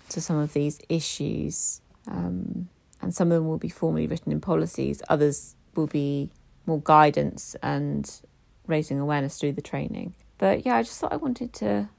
to 0.09 0.19
some 0.19 0.37
of 0.37 0.53
these 0.53 0.79
issues, 0.89 1.81
um, 2.07 2.67
and 3.01 3.15
some 3.15 3.31
of 3.31 3.35
them 3.35 3.47
will 3.47 3.57
be 3.57 3.69
formally 3.69 4.07
written 4.07 4.31
in 4.31 4.41
policies. 4.41 5.01
Others 5.07 5.55
will 5.75 5.87
be 5.87 6.31
more 6.65 6.81
guidance 6.81 7.55
and 7.63 8.21
raising 8.67 8.99
awareness 8.99 9.39
through 9.39 9.53
the 9.53 9.61
training. 9.61 10.13
But 10.37 10.65
yeah, 10.65 10.75
I 10.75 10.83
just 10.83 10.99
thought 10.99 11.13
I 11.13 11.17
wanted 11.17 11.53
to 11.53 11.89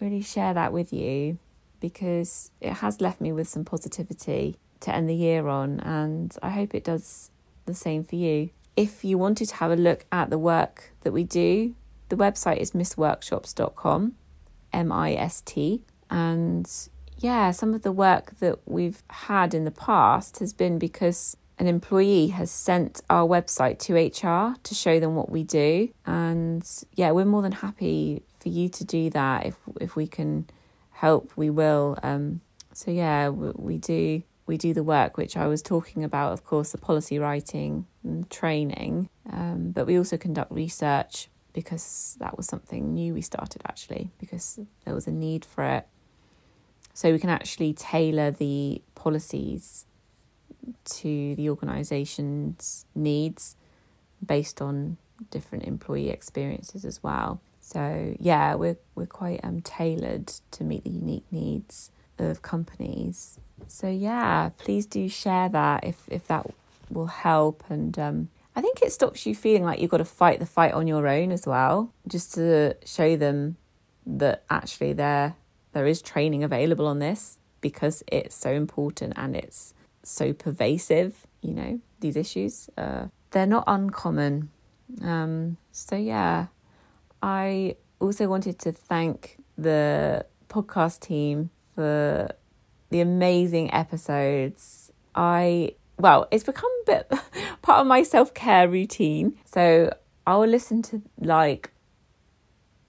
really 0.00 0.22
share 0.22 0.52
that 0.54 0.72
with 0.72 0.92
you 0.92 1.38
because 1.80 2.50
it 2.60 2.74
has 2.74 3.00
left 3.00 3.20
me 3.20 3.32
with 3.32 3.48
some 3.48 3.64
positivity 3.64 4.56
to 4.80 4.94
end 4.94 5.08
the 5.08 5.14
year 5.14 5.48
on, 5.48 5.80
and 5.80 6.36
I 6.42 6.50
hope 6.50 6.74
it 6.74 6.84
does 6.84 7.30
the 7.64 7.74
same 7.74 8.04
for 8.04 8.16
you. 8.16 8.50
If 8.76 9.04
you 9.04 9.16
wanted 9.18 9.48
to 9.48 9.56
have 9.56 9.70
a 9.70 9.76
look 9.76 10.04
at 10.12 10.30
the 10.30 10.38
work 10.38 10.92
that 11.02 11.12
we 11.12 11.24
do, 11.24 11.74
the 12.10 12.16
website 12.16 12.58
is 12.58 12.72
mistworkshops.com, 12.72 14.14
M 14.72 14.92
I 14.92 15.14
S 15.14 15.40
T, 15.40 15.82
and 16.10 16.70
yeah, 17.16 17.50
some 17.50 17.74
of 17.74 17.82
the 17.82 17.92
work 17.92 18.38
that 18.40 18.58
we've 18.66 19.02
had 19.10 19.54
in 19.54 19.64
the 19.64 19.70
past 19.70 20.38
has 20.38 20.52
been 20.52 20.78
because 20.78 21.36
an 21.58 21.66
employee 21.66 22.28
has 22.28 22.50
sent 22.50 23.02
our 23.10 23.28
website 23.28 23.78
to 23.78 23.94
HR 23.94 24.56
to 24.62 24.74
show 24.74 24.98
them 24.98 25.14
what 25.14 25.30
we 25.30 25.44
do. 25.44 25.90
And 26.06 26.66
yeah, 26.94 27.10
we're 27.10 27.26
more 27.26 27.42
than 27.42 27.52
happy 27.52 28.22
for 28.40 28.48
you 28.48 28.70
to 28.70 28.84
do 28.84 29.10
that. 29.10 29.46
If 29.46 29.56
if 29.80 29.96
we 29.96 30.06
can 30.06 30.48
help, 30.90 31.32
we 31.36 31.50
will. 31.50 31.98
Um, 32.02 32.40
so 32.72 32.90
yeah, 32.90 33.28
we, 33.28 33.52
we 33.54 33.78
do 33.78 34.22
we 34.46 34.56
do 34.56 34.74
the 34.74 34.82
work 34.82 35.16
which 35.16 35.36
I 35.36 35.46
was 35.46 35.62
talking 35.62 36.02
about, 36.02 36.32
of 36.32 36.44
course, 36.44 36.72
the 36.72 36.78
policy 36.78 37.18
writing 37.18 37.86
and 38.02 38.28
training. 38.30 39.08
Um, 39.30 39.70
but 39.70 39.86
we 39.86 39.96
also 39.96 40.16
conduct 40.16 40.50
research 40.50 41.28
because 41.52 42.16
that 42.20 42.36
was 42.36 42.46
something 42.46 42.94
new 42.94 43.14
we 43.14 43.22
started 43.22 43.62
actually 43.66 44.10
because 44.18 44.58
there 44.84 44.94
was 44.94 45.06
a 45.06 45.12
need 45.12 45.44
for 45.44 45.64
it. 45.64 45.86
So 46.94 47.12
we 47.12 47.18
can 47.18 47.30
actually 47.30 47.72
tailor 47.72 48.30
the 48.30 48.82
policies 48.94 49.86
to 50.84 51.34
the 51.34 51.48
organisation's 51.48 52.84
needs 52.94 53.56
based 54.24 54.60
on 54.60 54.96
different 55.30 55.64
employee 55.64 56.10
experiences 56.10 56.84
as 56.84 57.02
well. 57.02 57.40
So 57.60 58.14
yeah, 58.18 58.54
we're 58.54 58.78
we're 58.94 59.06
quite 59.06 59.40
um 59.44 59.60
tailored 59.60 60.26
to 60.52 60.64
meet 60.64 60.84
the 60.84 60.90
unique 60.90 61.26
needs 61.30 61.90
of 62.18 62.42
companies. 62.42 63.38
So 63.68 63.88
yeah, 63.88 64.50
please 64.58 64.86
do 64.86 65.08
share 65.08 65.48
that 65.48 65.84
if 65.84 66.02
if 66.08 66.26
that 66.26 66.46
will 66.90 67.06
help 67.06 67.62
and 67.68 67.98
um 67.98 68.28
I 68.56 68.60
think 68.60 68.82
it 68.82 68.92
stops 68.92 69.26
you 69.26 69.34
feeling 69.34 69.64
like 69.64 69.80
you've 69.80 69.90
got 69.90 69.98
to 69.98 70.04
fight 70.04 70.40
the 70.40 70.46
fight 70.46 70.72
on 70.72 70.86
your 70.86 71.06
own 71.06 71.30
as 71.30 71.46
well, 71.46 71.92
just 72.08 72.34
to 72.34 72.76
show 72.84 73.16
them 73.16 73.56
that 74.06 74.44
actually 74.50 74.92
there 74.92 75.36
there 75.72 75.86
is 75.86 76.02
training 76.02 76.42
available 76.42 76.86
on 76.86 76.98
this 76.98 77.38
because 77.60 78.02
it's 78.08 78.34
so 78.34 78.50
important 78.50 79.12
and 79.16 79.36
it's 79.36 79.72
so 80.02 80.32
pervasive, 80.32 81.26
you 81.42 81.54
know, 81.54 81.80
these 82.00 82.16
issues. 82.16 82.68
Uh, 82.76 83.06
they're 83.30 83.46
not 83.46 83.64
uncommon. 83.66 84.50
Um, 85.02 85.56
so 85.70 85.96
yeah, 85.96 86.46
I 87.22 87.76
also 88.00 88.28
wanted 88.28 88.58
to 88.60 88.72
thank 88.72 89.36
the 89.56 90.26
podcast 90.48 91.00
team 91.00 91.50
for 91.74 92.28
the 92.88 93.00
amazing 93.00 93.72
episodes. 93.72 94.90
I, 95.14 95.74
well, 96.00 96.26
it's 96.30 96.44
become 96.44 96.70
a 96.82 96.86
bit 96.86 97.12
part 97.62 97.80
of 97.80 97.86
my 97.86 98.02
self 98.02 98.34
care 98.34 98.68
routine. 98.68 99.36
So 99.44 99.94
I 100.26 100.36
will 100.36 100.48
listen 100.48 100.82
to 100.82 101.02
like, 101.18 101.70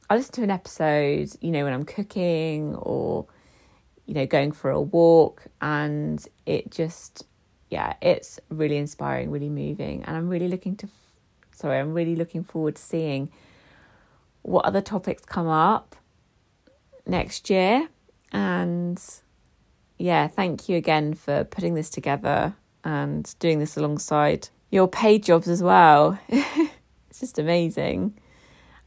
I 0.10 0.16
listen 0.16 0.34
to 0.36 0.44
an 0.44 0.52
episode, 0.52 1.32
you 1.42 1.52
know, 1.52 1.64
when 1.64 1.74
I'm 1.74 1.86
cooking 1.86 2.76
or, 2.76 3.26
you 4.06 4.14
know, 4.14 4.26
going 4.26 4.52
for 4.52 4.72
a 4.72 4.82
walk, 4.82 5.44
and 5.62 6.26
it 6.46 6.72
just, 6.72 7.26
yeah, 7.70 7.94
it's 8.02 8.40
really 8.50 8.78
inspiring, 8.78 9.32
really 9.32 9.50
moving. 9.50 10.04
And 10.04 10.18
I'm 10.18 10.28
really 10.28 10.48
looking 10.48 10.76
to, 10.78 10.90
sorry, 11.52 11.80
I'm 11.80 11.94
really 11.94 12.16
looking 12.16 12.44
forward 12.44 12.76
to 12.76 12.82
seeing 12.82 13.32
what 14.42 14.66
other 14.66 14.82
topics 14.82 15.24
come 15.24 15.48
up 15.48 15.96
next 17.06 17.50
year. 17.50 17.88
And 18.32 19.02
yeah, 19.98 20.28
thank 20.28 20.68
you 20.68 20.78
again 20.78 21.14
for 21.14 21.44
putting 21.44 21.76
this 21.76 21.90
together 21.90 22.56
and 22.84 23.34
doing 23.40 23.60
this 23.60 23.78
alongside 23.78 24.50
your 24.70 24.88
paid 24.88 25.24
jobs 25.24 25.48
as 25.48 25.62
well. 25.62 26.20
it's 26.30 27.20
just 27.20 27.38
amazing. 27.38 28.18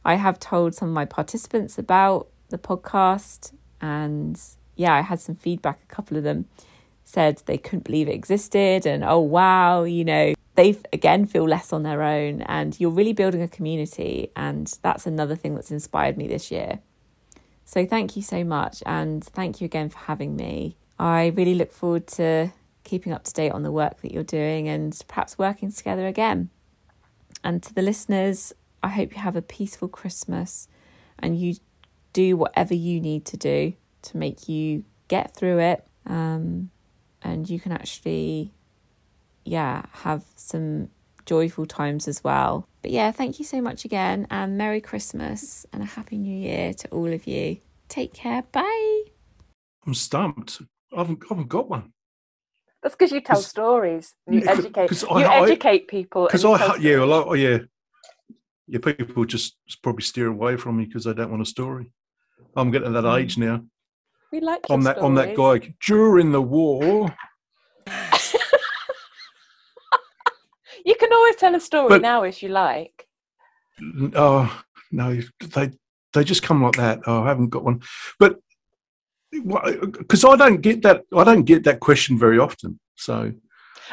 I 0.03 0.15
have 0.15 0.39
told 0.39 0.75
some 0.75 0.89
of 0.89 0.93
my 0.93 1.05
participants 1.05 1.77
about 1.77 2.27
the 2.49 2.57
podcast, 2.57 3.53
and 3.81 4.39
yeah, 4.75 4.93
I 4.93 5.01
had 5.01 5.19
some 5.19 5.35
feedback, 5.35 5.79
a 5.83 5.93
couple 5.93 6.17
of 6.17 6.23
them 6.23 6.45
said 7.03 7.41
they 7.45 7.57
couldn't 7.57 7.83
believe 7.83 8.09
it 8.09 8.13
existed 8.13 8.85
and 8.85 9.03
oh 9.03 9.19
wow, 9.19 9.83
you 9.83 10.03
know, 10.03 10.33
they 10.55 10.75
again 10.91 11.25
feel 11.25 11.47
less 11.47 11.71
on 11.71 11.83
their 11.83 12.01
own 12.01 12.41
and 12.41 12.79
you're 12.79 12.89
really 12.89 13.13
building 13.13 13.41
a 13.41 13.47
community 13.47 14.31
and 14.35 14.77
that's 14.81 15.05
another 15.05 15.35
thing 15.35 15.53
that's 15.53 15.71
inspired 15.71 16.17
me 16.17 16.27
this 16.27 16.51
year. 16.51 16.79
So 17.63 17.85
thank 17.85 18.15
you 18.15 18.21
so 18.21 18.43
much 18.43 18.81
and 18.85 19.23
thank 19.23 19.61
you 19.61 19.65
again 19.65 19.89
for 19.89 19.99
having 19.99 20.35
me. 20.35 20.77
I 20.97 21.27
really 21.27 21.55
look 21.55 21.71
forward 21.71 22.07
to 22.07 22.51
keeping 22.85 23.11
up 23.11 23.25
to 23.25 23.33
date 23.33 23.51
on 23.51 23.63
the 23.63 23.71
work 23.71 24.01
that 24.01 24.13
you're 24.13 24.23
doing 24.23 24.69
and 24.69 24.97
perhaps 25.09 25.37
working 25.37 25.71
together 25.71 26.07
again. 26.07 26.49
And 27.43 27.61
to 27.63 27.73
the 27.73 27.81
listeners, 27.81 28.53
I 28.81 28.87
hope 28.87 29.13
you 29.13 29.21
have 29.21 29.35
a 29.35 29.41
peaceful 29.41 29.89
Christmas 29.89 30.69
and 31.19 31.37
you 31.37 31.55
do 32.13 32.37
whatever 32.37 32.73
you 32.73 33.01
need 33.01 33.25
to 33.25 33.37
do 33.37 33.73
to 34.03 34.17
make 34.17 34.47
you 34.47 34.85
get 35.09 35.35
through 35.35 35.59
it. 35.59 35.85
Um, 36.05 36.69
and 37.21 37.49
you 37.49 37.59
can 37.59 37.71
actually, 37.71 38.53
yeah, 39.43 39.83
have 39.91 40.23
some 40.35 40.89
joyful 41.25 41.65
times 41.65 42.07
as 42.07 42.23
well. 42.23 42.67
But 42.81 42.91
yeah, 42.91 43.11
thank 43.11 43.39
you 43.39 43.45
so 43.45 43.61
much 43.61 43.83
again, 43.83 44.27
and 44.29 44.57
Merry 44.57 44.79
Christmas 44.79 45.65
and 45.73 45.81
a 45.81 45.85
Happy 45.87 46.17
New 46.17 46.37
Year 46.37 46.73
to 46.73 46.87
all 46.89 47.11
of 47.11 47.25
you. 47.25 47.57
Take 47.89 48.13
care. 48.13 48.43
Bye. 48.51 49.03
I'm 49.85 49.95
stumped. 49.95 50.61
I 50.93 50.99
haven't, 50.99 51.23
I 51.23 51.25
haven't 51.29 51.49
got 51.49 51.69
one. 51.69 51.91
That's 52.85 52.93
because 52.95 53.11
you 53.11 53.19
tell 53.19 53.41
stories. 53.41 54.13
You 54.29 54.41
Yeah, 54.41 54.51
educate. 54.51 54.89
'cause 54.89 55.01
You 55.01 55.09
I- 55.09 55.23
I- 55.23 55.41
educate 55.41 55.87
people. 55.87 56.27
Because 56.27 56.45
I, 56.45 56.55
tell 56.59 56.79
yeah, 56.79 56.99
well, 56.99 57.31
I, 57.31 57.35
yeah, 57.35 57.57
yeah, 58.67 58.77
people 58.79 59.25
just 59.25 59.57
probably 59.81 60.03
steer 60.03 60.27
away 60.27 60.55
from 60.55 60.77
me 60.77 60.85
because 60.85 61.05
they 61.05 61.13
don't 61.15 61.31
want 61.31 61.41
a 61.41 61.45
story. 61.47 61.91
I'm 62.55 62.69
getting 62.69 62.93
to 62.93 63.01
that 63.01 63.07
Mm. 63.07 63.19
age 63.19 63.39
now. 63.39 63.63
We 64.31 64.39
like 64.39 64.59
I'm 64.69 64.83
that 64.83 65.01
I'm 65.03 65.15
that 65.15 65.33
guy 65.35 65.73
during 65.87 66.31
the 66.31 66.43
war. 66.43 67.11
You 70.85 70.93
can 70.99 71.11
always 71.11 71.35
tell 71.37 71.55
a 71.55 71.59
story 71.59 71.89
But- 71.89 72.03
now 72.03 72.21
if 72.21 72.43
you 72.43 72.49
like. 72.49 73.07
Oh 74.13 74.63
no, 74.91 75.19
they 75.55 75.71
they 76.13 76.23
just 76.23 76.43
come 76.43 76.61
like 76.61 76.75
that. 76.75 76.99
Oh, 77.07 77.23
I 77.23 77.27
haven't 77.29 77.49
got 77.49 77.63
one, 77.63 77.81
but 78.19 78.37
because 79.41 80.23
I 80.25 80.35
don't 80.35 80.61
get 80.61 80.81
that, 80.83 81.03
I 81.15 81.23
don't 81.23 81.43
get 81.43 81.63
that 81.65 81.79
question 81.79 82.17
very 82.17 82.39
often. 82.39 82.79
So 82.95 83.13
I'm 83.13 83.41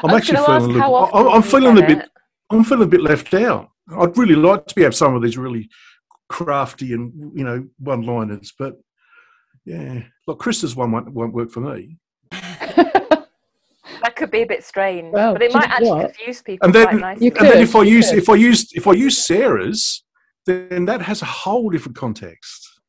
I 0.09 0.13
was 0.13 0.21
actually 0.21 0.37
feeling 0.37 0.51
ask 0.51 0.63
a 0.63 0.67
little. 0.67 0.81
how 0.81 0.93
I- 0.95 1.01
often 1.01 1.27
I'm 1.33 1.41
feeling 1.43 1.77
a 1.77 1.87
bit. 1.87 1.97
it. 1.99 2.09
I'm 2.49 2.63
feeling 2.63 2.83
a 2.83 2.87
bit 2.87 3.01
left 3.01 3.33
out. 3.33 3.69
I'd 3.97 4.17
really 4.17 4.35
like 4.35 4.65
to 4.67 4.75
be 4.75 4.83
have 4.83 4.95
some 4.95 5.15
of 5.15 5.21
these 5.21 5.37
really 5.37 5.69
crafty 6.29 6.93
and 6.93 7.11
you 7.37 7.43
know 7.43 7.67
one-liners, 7.79 8.53
but 8.57 8.79
yeah, 9.65 10.01
like 10.27 10.37
Krista's 10.37 10.75
one 10.75 10.91
won't, 10.91 11.09
won't 11.13 11.33
work 11.33 11.51
for 11.51 11.61
me. 11.61 11.97
That 14.01 14.17
could 14.17 14.31
be 14.31 14.41
a 14.41 14.45
bit 14.45 14.65
strange, 14.65 15.13
Well, 15.13 15.31
but 15.31 15.41
it 15.41 15.53
might 15.53 15.69
actually 15.69 15.89
what? 15.91 16.05
confuse 16.13 16.41
people 16.41 16.65
and 16.65 16.75
then, 16.75 16.99
nicely. 16.99 17.27
and 17.27 17.37
then 17.37 17.59
if 17.61 17.73
I 17.73 17.83
use 17.83 18.11
if 18.11 18.27
I 18.27 18.35
use 18.35 18.73
if 18.73 18.85
I 18.85 18.91
use 18.91 19.17
Sarah's, 19.25 20.03
then 20.45 20.83
that 20.85 21.01
has 21.01 21.21
a 21.21 21.25
whole 21.25 21.69
different 21.69 21.95
context. 21.95 22.81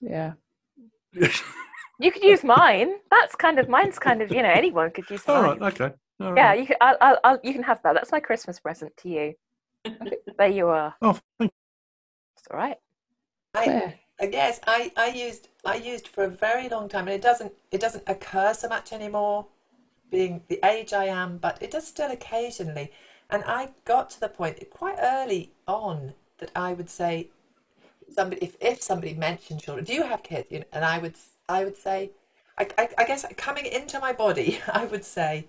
Yeah. 0.00 0.32
You 2.02 2.10
could 2.12 2.24
use 2.24 2.42
mine. 2.42 2.96
That's 3.10 3.36
kind 3.36 3.58
of 3.58 3.68
mine's 3.68 3.98
kind 3.98 4.22
of 4.22 4.30
you 4.32 4.42
know 4.42 4.50
anyone 4.50 4.90
could 4.90 5.08
use 5.10 5.26
All 5.28 5.40
mine. 5.40 5.58
right, 5.58 5.62
okay. 5.62 5.94
All 6.20 6.32
Yeah, 6.36 6.52
right. 6.52 6.58
you 6.58 6.66
can. 6.66 6.76
I'll, 6.80 6.96
I'll, 7.00 7.18
I'll, 7.24 7.40
you 7.44 7.52
can 7.52 7.62
have 7.62 7.80
that. 7.82 7.94
That's 7.94 8.12
my 8.12 8.20
Christmas 8.20 8.58
present 8.58 8.96
to 8.98 9.08
you. 9.08 9.34
there 10.38 10.48
you 10.48 10.68
are. 10.68 10.94
Oh, 11.00 11.18
thank 11.38 11.52
It's 12.36 12.46
all 12.50 12.58
right. 12.58 12.76
I, 13.54 13.94
I 14.20 14.26
guess 14.26 14.60
I, 14.66 14.92
I 14.96 15.08
used 15.08 15.48
I 15.64 15.76
used 15.76 16.08
for 16.08 16.24
a 16.24 16.28
very 16.28 16.68
long 16.68 16.88
time, 16.88 17.06
and 17.06 17.14
it 17.14 17.22
doesn't 17.22 17.52
it 17.70 17.80
doesn't 17.80 18.04
occur 18.08 18.52
so 18.54 18.68
much 18.68 18.92
anymore, 18.92 19.46
being 20.10 20.42
the 20.48 20.60
age 20.64 20.92
I 20.92 21.06
am, 21.06 21.38
but 21.38 21.62
it 21.62 21.70
does 21.70 21.86
still 21.86 22.10
occasionally. 22.10 22.90
And 23.30 23.44
I 23.46 23.70
got 23.84 24.10
to 24.10 24.20
the 24.20 24.28
point 24.28 24.58
quite 24.70 24.98
early 25.00 25.52
on 25.66 26.14
that 26.38 26.50
I 26.56 26.72
would 26.74 26.90
say, 26.90 27.30
somebody 28.10 28.44
if, 28.44 28.56
if 28.60 28.82
somebody 28.82 29.14
mentioned 29.14 29.62
children, 29.62 29.84
do 29.84 29.94
you 29.94 30.02
have 30.04 30.22
kids? 30.22 30.48
You 30.50 30.60
know, 30.60 30.66
and 30.72 30.84
I 30.84 30.98
would 30.98 31.16
I 31.58 31.64
would 31.64 31.76
say, 31.76 32.12
I, 32.58 32.68
I, 32.78 32.88
I 32.98 33.04
guess 33.04 33.24
coming 33.36 33.66
into 33.66 34.00
my 34.00 34.12
body, 34.12 34.60
I 34.80 34.84
would 34.86 35.04
say, 35.04 35.46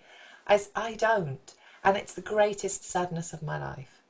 as 0.47 0.69
I 0.75 0.93
don't, 0.95 1.47
and 1.83 1.97
it's 1.97 2.13
the 2.13 2.21
greatest 2.35 2.83
sadness 2.93 3.33
of 3.33 3.41
my 3.43 3.57
life 3.59 4.03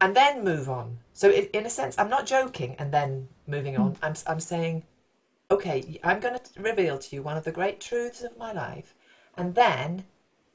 and 0.00 0.16
then 0.16 0.44
move 0.44 0.68
on. 0.68 0.98
So 1.12 1.28
i 1.30 1.48
in 1.52 1.66
a 1.66 1.70
sense, 1.70 1.98
I'm 1.98 2.10
not 2.10 2.26
joking 2.26 2.74
and 2.78 2.92
then 2.92 3.28
moving 3.46 3.76
on. 3.76 3.96
I'm 4.02 4.14
I'm 4.26 4.40
saying, 4.40 4.84
okay, 5.50 6.00
I'm 6.02 6.20
going 6.20 6.38
to 6.38 6.62
reveal 6.62 6.98
to 6.98 7.16
you 7.16 7.22
one 7.22 7.36
of 7.36 7.44
the 7.44 7.52
great 7.52 7.80
truths 7.80 8.22
of 8.22 8.36
my 8.38 8.52
life, 8.52 8.94
and 9.36 9.54
then, 9.54 10.04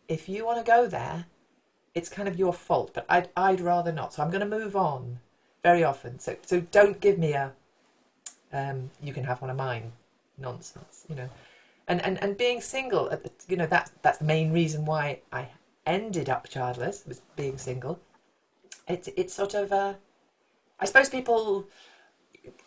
if 0.08 0.30
you 0.30 0.46
want 0.46 0.60
to 0.64 0.72
go 0.72 0.88
there, 0.88 1.26
it's 1.94 2.10
kind 2.10 2.28
of 2.28 2.40
your 2.40 2.54
fault. 2.54 2.92
But 2.94 3.06
I'd 3.10 3.30
I'd 3.36 3.62
rather 3.62 3.92
not. 3.92 4.14
So 4.14 4.24
I'm 4.24 4.32
going 4.32 4.48
to 4.50 4.58
move 4.60 4.76
on. 4.76 5.20
Very 5.64 5.84
often. 5.84 6.20
So 6.20 6.36
so 6.46 6.60
don't 6.60 7.00
give 7.00 7.18
me 7.18 7.34
a. 7.34 7.54
Um, 8.54 8.92
you 9.02 9.14
can 9.14 9.26
have 9.26 9.42
one 9.42 9.50
of 9.50 9.58
mine. 9.58 9.92
Nonsense. 10.38 11.06
You 11.10 11.16
know. 11.16 11.30
And, 11.88 12.02
and, 12.04 12.22
and 12.24 12.36
being 12.36 12.62
single, 12.62 13.10
the, 13.10 13.32
you 13.48 13.58
know, 13.58 13.68
that's, 13.68 13.92
that's 14.02 14.18
the 14.18 14.26
main 14.26 14.52
reason 14.52 14.86
why 14.86 15.20
I 15.32 15.50
ended 15.86 16.30
up 16.30 16.50
childless, 16.50 17.04
was 17.06 17.22
being 17.36 17.60
single 17.60 18.00
it, 18.88 19.08
it's 19.16 19.34
sort 19.34 19.54
of 19.54 19.72
uh, 19.72 19.94
I 20.80 20.86
suppose 20.86 21.10
people 21.10 21.68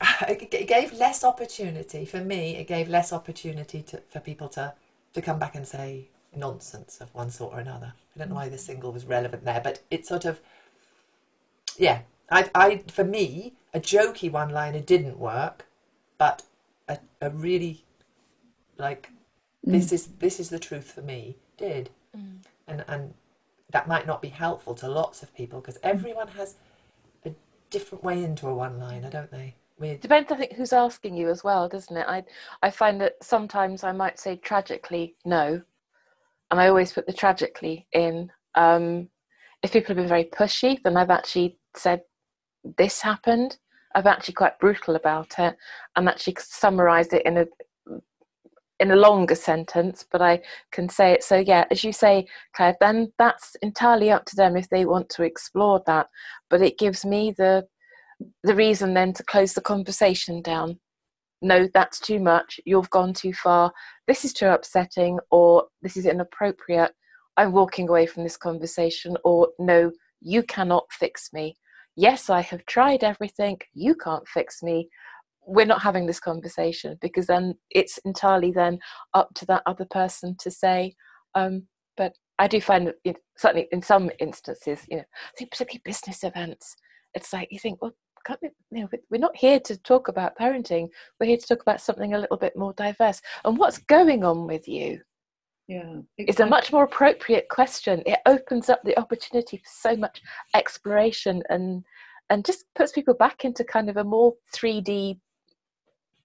it 0.28 0.68
gave 0.68 0.92
less 0.92 1.24
opportunity 1.24 2.04
for 2.04 2.18
me 2.18 2.56
it 2.56 2.66
gave 2.66 2.88
less 2.88 3.12
opportunity 3.12 3.82
to, 3.82 4.02
for 4.08 4.20
people 4.20 4.48
to 4.50 4.74
to 5.14 5.22
come 5.22 5.38
back 5.38 5.54
and 5.54 5.66
say 5.66 6.08
nonsense 6.36 7.00
of 7.00 7.14
one 7.14 7.30
sort 7.30 7.54
or 7.54 7.60
another 7.60 7.92
I 8.14 8.18
don't 8.18 8.28
know 8.28 8.34
why 8.34 8.48
the 8.48 8.58
single 8.58 8.92
was 8.92 9.04
relevant 9.04 9.44
there 9.44 9.60
but 9.62 9.82
it 9.90 10.06
sort 10.06 10.24
of 10.24 10.40
yeah 11.76 12.00
I, 12.30 12.50
I 12.54 12.78
for 12.88 13.04
me 13.04 13.54
a 13.72 13.80
jokey 13.80 14.30
one 14.30 14.50
liner 14.50 14.80
didn't 14.80 15.18
work 15.18 15.66
but 16.18 16.42
a, 16.88 16.98
a 17.22 17.30
really 17.30 17.84
like 18.78 19.10
this 19.64 19.92
is 19.92 20.06
this 20.18 20.40
is 20.40 20.48
the 20.48 20.58
truth 20.58 20.92
for 20.92 21.02
me 21.02 21.36
did 21.56 21.90
and 22.68 22.84
and 22.88 23.14
that 23.70 23.88
might 23.88 24.06
not 24.06 24.22
be 24.22 24.28
helpful 24.28 24.74
to 24.74 24.88
lots 24.88 25.22
of 25.22 25.34
people 25.34 25.60
because 25.60 25.78
everyone 25.82 26.28
has 26.28 26.56
a 27.26 27.32
different 27.70 28.02
way 28.02 28.24
into 28.24 28.46
a 28.48 28.54
one 28.54 28.78
liner, 28.78 29.10
don't 29.10 29.30
they? 29.30 29.54
Weird. 29.78 30.00
Depends, 30.00 30.32
I 30.32 30.36
think, 30.36 30.52
who's 30.54 30.72
asking 30.72 31.16
you 31.16 31.28
as 31.28 31.44
well, 31.44 31.68
doesn't 31.68 31.96
it? 31.96 32.06
I 32.08 32.24
I 32.62 32.70
find 32.70 33.00
that 33.00 33.14
sometimes 33.22 33.84
I 33.84 33.92
might 33.92 34.18
say 34.18 34.36
tragically 34.36 35.14
no, 35.24 35.60
and 36.50 36.60
I 36.60 36.68
always 36.68 36.92
put 36.92 37.06
the 37.06 37.12
tragically 37.12 37.86
in. 37.92 38.30
Um, 38.54 39.08
if 39.62 39.72
people 39.72 39.88
have 39.88 39.96
been 39.96 40.08
very 40.08 40.24
pushy, 40.24 40.82
then 40.82 40.96
I've 40.96 41.10
actually 41.10 41.58
said 41.76 42.02
this 42.76 43.00
happened. 43.00 43.58
I've 43.94 44.06
actually 44.06 44.34
quite 44.34 44.58
brutal 44.58 44.96
about 44.96 45.38
it, 45.38 45.56
and 45.96 46.08
actually 46.08 46.36
summarised 46.40 47.12
it 47.12 47.26
in 47.26 47.38
a 47.38 47.46
in 48.80 48.90
a 48.92 48.96
longer 48.96 49.34
sentence, 49.34 50.04
but 50.10 50.22
I 50.22 50.40
can 50.70 50.88
say 50.88 51.12
it. 51.12 51.24
So 51.24 51.36
yeah, 51.36 51.64
as 51.70 51.82
you 51.82 51.92
say, 51.92 52.28
Clare, 52.54 52.76
then 52.80 53.12
that's 53.18 53.56
entirely 53.60 54.10
up 54.10 54.24
to 54.26 54.36
them 54.36 54.56
if 54.56 54.68
they 54.68 54.84
want 54.84 55.08
to 55.10 55.24
explore 55.24 55.82
that. 55.86 56.06
But 56.48 56.62
it 56.62 56.78
gives 56.78 57.04
me 57.04 57.34
the 57.36 57.66
the 58.42 58.54
reason 58.54 58.94
then 58.94 59.12
to 59.14 59.22
close 59.24 59.54
the 59.54 59.60
conversation 59.60 60.42
down. 60.42 60.78
No, 61.40 61.68
that's 61.72 62.00
too 62.00 62.18
much. 62.18 62.58
You've 62.64 62.90
gone 62.90 63.12
too 63.12 63.32
far. 63.32 63.72
This 64.06 64.24
is 64.24 64.32
too 64.32 64.48
upsetting, 64.48 65.18
or 65.30 65.64
this 65.82 65.96
is 65.96 66.06
inappropriate. 66.06 66.92
I'm 67.36 67.52
walking 67.52 67.88
away 67.88 68.06
from 68.06 68.24
this 68.24 68.36
conversation, 68.36 69.16
or 69.24 69.48
no, 69.58 69.92
you 70.20 70.42
cannot 70.42 70.86
fix 70.90 71.32
me. 71.32 71.56
Yes, 72.00 72.30
I 72.30 72.42
have 72.42 72.64
tried 72.66 73.02
everything. 73.02 73.58
You 73.74 73.96
can't 73.96 74.26
fix 74.28 74.62
me. 74.62 74.88
We're 75.44 75.66
not 75.66 75.82
having 75.82 76.06
this 76.06 76.20
conversation 76.20 76.96
because 77.02 77.26
then 77.26 77.54
it's 77.70 77.98
entirely 78.04 78.52
then 78.52 78.78
up 79.14 79.34
to 79.34 79.46
that 79.46 79.64
other 79.66 79.84
person 79.90 80.36
to 80.38 80.50
say 80.50 80.94
um, 81.34 81.66
but 81.96 82.12
i 82.38 82.46
do 82.46 82.60
find 82.60 82.86
that 82.86 82.94
you 83.04 83.12
know, 83.12 83.18
certainly 83.36 83.66
in 83.72 83.82
some 83.82 84.10
instances 84.20 84.80
you 84.88 84.98
know 84.98 85.02
I 85.02 85.36
think 85.36 85.50
particularly 85.50 85.82
business 85.84 86.22
events. 86.22 86.76
It's 87.14 87.32
like 87.32 87.48
you 87.50 87.58
think 87.58 87.82
well 87.82 87.94
can't 88.24 88.38
we, 88.42 88.50
you 88.70 88.82
know, 88.82 88.88
we're 89.10 89.18
not 89.18 89.36
here 89.36 89.58
to 89.60 89.76
talk 89.78 90.06
about 90.08 90.38
parenting. 90.38 90.88
We're 91.18 91.26
here 91.26 91.36
to 91.36 91.46
talk 91.46 91.62
about 91.62 91.80
something 91.80 92.14
a 92.14 92.18
little 92.18 92.36
bit 92.36 92.56
more 92.56 92.74
diverse. 92.74 93.20
And 93.44 93.58
what's 93.58 93.78
going 93.78 94.22
on 94.22 94.46
with 94.46 94.68
you 94.68 95.00
Yeah. 95.68 95.96
it's 96.16 96.40
a 96.40 96.46
much 96.46 96.72
more 96.72 96.84
appropriate 96.84 97.50
question. 97.50 98.02
It 98.06 98.20
opens 98.24 98.70
up 98.70 98.80
the 98.84 98.98
opportunity 98.98 99.58
for 99.58 99.70
so 99.70 99.96
much 99.96 100.22
exploration 100.54 101.42
and 101.50 101.84
and 102.30 102.44
just 102.44 102.64
puts 102.74 102.92
people 102.92 103.14
back 103.14 103.44
into 103.44 103.64
kind 103.64 103.88
of 103.88 103.98
a 103.98 104.04
more 104.04 104.34
3d 104.54 105.18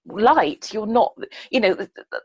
light. 0.06 0.72
You're 0.72 0.86
not 0.86 1.14
you 1.50 1.60
know 1.60 1.76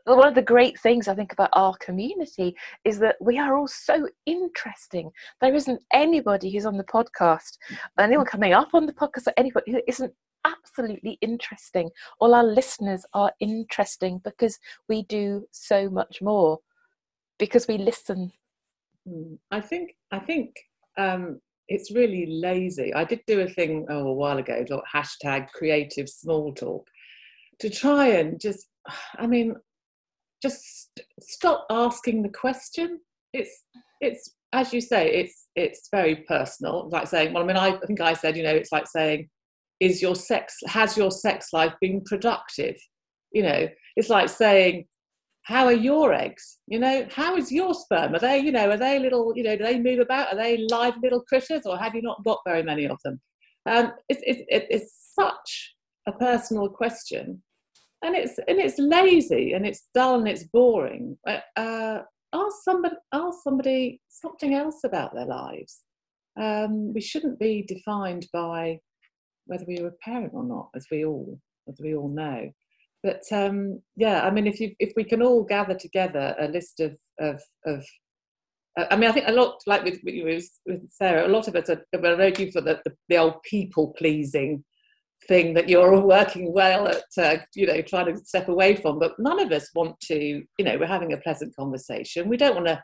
one 0.04 0.28
of 0.28 0.34
the 0.34 0.42
great 0.42 0.80
things 0.80 1.08
i 1.08 1.14
think 1.14 1.32
about 1.32 1.50
our 1.52 1.74
community 1.76 2.54
is 2.84 2.98
that 3.00 3.16
we 3.20 3.38
are 3.38 3.54
all 3.56 3.68
so 3.68 4.08
interesting. 4.24 5.10
There 5.42 5.54
isn't 5.54 5.82
anybody 5.92 6.50
who's 6.50 6.66
on 6.66 6.78
the 6.78 6.84
podcast 6.84 7.58
anyone 7.98 8.24
mm-hmm. 8.24 8.30
coming 8.30 8.54
up 8.54 8.68
on 8.72 8.86
the 8.86 8.94
podcast 8.94 9.26
or 9.26 9.34
anybody 9.36 9.72
who 9.72 9.82
isn't 9.86 10.14
absolutely 10.46 11.18
interesting. 11.20 11.90
All 12.18 12.34
our 12.34 12.44
listeners 12.44 13.04
are 13.12 13.30
interesting 13.40 14.22
because 14.24 14.58
we 14.88 15.02
do 15.02 15.44
so 15.50 15.90
much 15.90 16.22
more 16.22 16.60
because 17.40 17.66
we 17.66 17.78
listen. 17.78 18.30
Mm, 19.08 19.38
I 19.50 19.60
think 19.60 19.96
I 20.12 20.20
think 20.20 20.54
um, 20.96 21.40
it's 21.66 21.90
really 21.90 22.26
lazy. 22.26 22.94
I 22.94 23.04
did 23.04 23.22
do 23.26 23.40
a 23.40 23.48
thing 23.48 23.86
oh, 23.90 24.08
a 24.08 24.12
while 24.12 24.38
ago, 24.38 24.64
hashtag 24.94 25.48
creative 25.52 26.08
small 26.08 26.52
talk, 26.52 26.86
to 27.60 27.70
try 27.70 28.08
and 28.08 28.40
just, 28.40 28.66
I 29.18 29.26
mean, 29.26 29.56
just 30.42 31.00
stop 31.20 31.66
asking 31.70 32.22
the 32.22 32.28
question. 32.28 33.00
It's 33.32 33.64
it's 34.00 34.34
as 34.52 34.72
you 34.72 34.80
say, 34.80 35.12
it's 35.12 35.46
it's 35.54 35.88
very 35.90 36.16
personal. 36.28 36.88
Like 36.90 37.06
saying, 37.06 37.32
well, 37.32 37.42
I 37.42 37.46
mean, 37.46 37.56
I, 37.56 37.68
I 37.68 37.86
think 37.86 38.00
I 38.00 38.14
said, 38.14 38.36
you 38.36 38.42
know, 38.42 38.54
it's 38.54 38.72
like 38.72 38.86
saying, 38.86 39.28
is 39.78 40.02
your 40.02 40.14
sex 40.14 40.56
has 40.66 40.96
your 40.96 41.10
sex 41.10 41.48
life 41.52 41.74
been 41.80 42.02
productive? 42.02 42.76
You 43.32 43.44
know, 43.44 43.68
it's 43.96 44.10
like 44.10 44.28
saying, 44.28 44.86
how 45.42 45.66
are 45.66 45.72
your 45.72 46.12
eggs? 46.12 46.58
You 46.66 46.78
know, 46.78 47.06
how 47.10 47.36
is 47.36 47.50
your 47.50 47.74
sperm? 47.74 48.14
Are 48.14 48.18
they, 48.18 48.38
you 48.38 48.52
know, 48.52 48.70
are 48.70 48.76
they 48.76 48.98
little, 48.98 49.32
you 49.34 49.42
know, 49.42 49.56
do 49.56 49.64
they 49.64 49.80
move 49.80 50.00
about? 50.00 50.32
Are 50.32 50.36
they 50.36 50.58
live 50.70 50.94
little 51.02 51.22
critters, 51.22 51.66
or 51.66 51.78
have 51.78 51.94
you 51.94 52.02
not 52.02 52.24
got 52.24 52.40
very 52.46 52.62
many 52.62 52.86
of 52.86 52.98
them? 53.04 53.20
Um, 53.66 53.92
it's, 54.08 54.20
it's, 54.24 54.42
it's 54.48 55.12
such 55.18 55.74
a 56.06 56.12
personal 56.12 56.68
question, 56.68 57.42
and 58.02 58.14
it's 58.14 58.38
and 58.48 58.58
it's 58.58 58.78
lazy 58.78 59.52
and 59.52 59.66
it's 59.66 59.88
dull 59.94 60.18
and 60.18 60.28
it's 60.28 60.44
boring. 60.44 61.16
Uh, 61.26 62.00
ask 62.32 62.56
somebody, 62.62 62.96
ask 63.12 63.38
somebody 63.42 64.00
something 64.08 64.54
else 64.54 64.84
about 64.84 65.14
their 65.14 65.26
lives. 65.26 65.80
Um, 66.40 66.92
we 66.94 67.00
shouldn't 67.00 67.38
be 67.38 67.62
defined 67.66 68.28
by 68.32 68.78
whether 69.46 69.64
we 69.66 69.78
are 69.78 69.88
a 69.88 69.92
parent 70.04 70.32
or 70.32 70.44
not, 70.44 70.68
as 70.76 70.86
we 70.90 71.04
all 71.04 71.40
as 71.68 71.78
we 71.82 71.94
all 71.94 72.08
know 72.08 72.50
but 73.02 73.22
um, 73.32 73.80
yeah, 73.96 74.22
I 74.22 74.30
mean, 74.30 74.46
if 74.46 74.60
you 74.60 74.74
if 74.78 74.92
we 74.96 75.04
can 75.04 75.22
all 75.22 75.44
gather 75.44 75.74
together 75.74 76.34
a 76.38 76.48
list 76.48 76.80
of 76.80 76.96
of, 77.18 77.40
of 77.66 77.84
uh, 78.78 78.86
I 78.90 78.96
mean, 78.96 79.10
I 79.10 79.12
think 79.12 79.28
a 79.28 79.32
lot 79.32 79.60
like 79.66 79.84
with 79.84 80.00
with, 80.04 80.90
Sarah, 80.90 81.26
a 81.26 81.28
lot 81.28 81.48
of 81.48 81.56
us 81.56 81.70
are 81.70 81.84
well, 81.98 82.16
looking 82.16 82.52
for 82.52 82.60
the, 82.60 82.80
the, 82.84 82.92
the 83.08 83.16
old 83.16 83.42
people 83.42 83.94
pleasing 83.96 84.64
thing 85.28 85.54
that 85.54 85.68
you're 85.68 85.94
all 85.94 86.06
working 86.06 86.52
well 86.52 86.88
at, 86.88 87.04
uh, 87.18 87.36
you 87.54 87.66
know, 87.66 87.82
trying 87.82 88.06
to 88.06 88.24
step 88.24 88.48
away 88.48 88.74
from. 88.74 88.98
But 88.98 89.18
none 89.18 89.38
of 89.38 89.52
us 89.52 89.68
want 89.74 90.00
to, 90.02 90.16
you 90.16 90.64
know, 90.64 90.78
we're 90.78 90.86
having 90.86 91.12
a 91.12 91.18
pleasant 91.18 91.54
conversation. 91.56 92.28
We 92.28 92.36
don't 92.36 92.54
want 92.54 92.68
to 92.68 92.82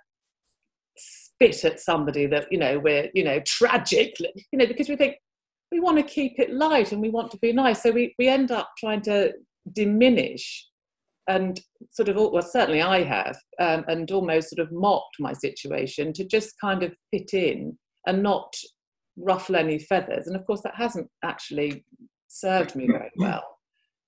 spit 0.97 1.64
at 1.64 1.80
somebody 1.80 2.26
that 2.26 2.47
you 2.51 2.59
know 2.59 2.78
we're 2.78 3.10
you 3.14 3.24
know 3.24 3.40
tragic, 3.47 4.16
you 4.18 4.59
know, 4.59 4.66
because 4.66 4.88
we 4.88 4.97
think 4.97 5.16
we 5.70 5.80
want 5.80 5.98
to 5.98 6.02
keep 6.02 6.38
it 6.38 6.52
light 6.52 6.93
and 6.93 7.01
we 7.01 7.10
want 7.10 7.30
to 7.30 7.38
be 7.38 7.52
nice. 7.52 7.82
So 7.82 7.90
we 7.90 8.14
we 8.18 8.28
end 8.28 8.51
up 8.51 8.70
trying 8.78 9.02
to 9.02 9.32
diminish 9.72 10.66
and 11.28 11.60
sort 11.90 12.09
of 12.09 12.16
well 12.16 12.43
certainly 12.43 12.80
i 12.82 13.02
have 13.02 13.36
um, 13.59 13.84
and 13.88 14.10
almost 14.10 14.51
sort 14.51 14.64
of 14.64 14.72
mocked 14.72 15.16
my 15.18 15.32
situation 15.32 16.12
to 16.12 16.24
just 16.24 16.55
kind 16.60 16.82
of 16.82 16.94
fit 17.10 17.34
in 17.34 17.76
and 18.06 18.22
not 18.22 18.55
ruffle 19.16 19.56
any 19.56 19.78
feathers. 19.78 20.26
And 20.26 20.36
of 20.36 20.47
course 20.47 20.62
that 20.62 20.74
hasn't 20.74 21.09
actually 21.24 21.84
served 22.28 22.76
me 22.76 22.86
very 22.86 23.10
well. 23.16 23.44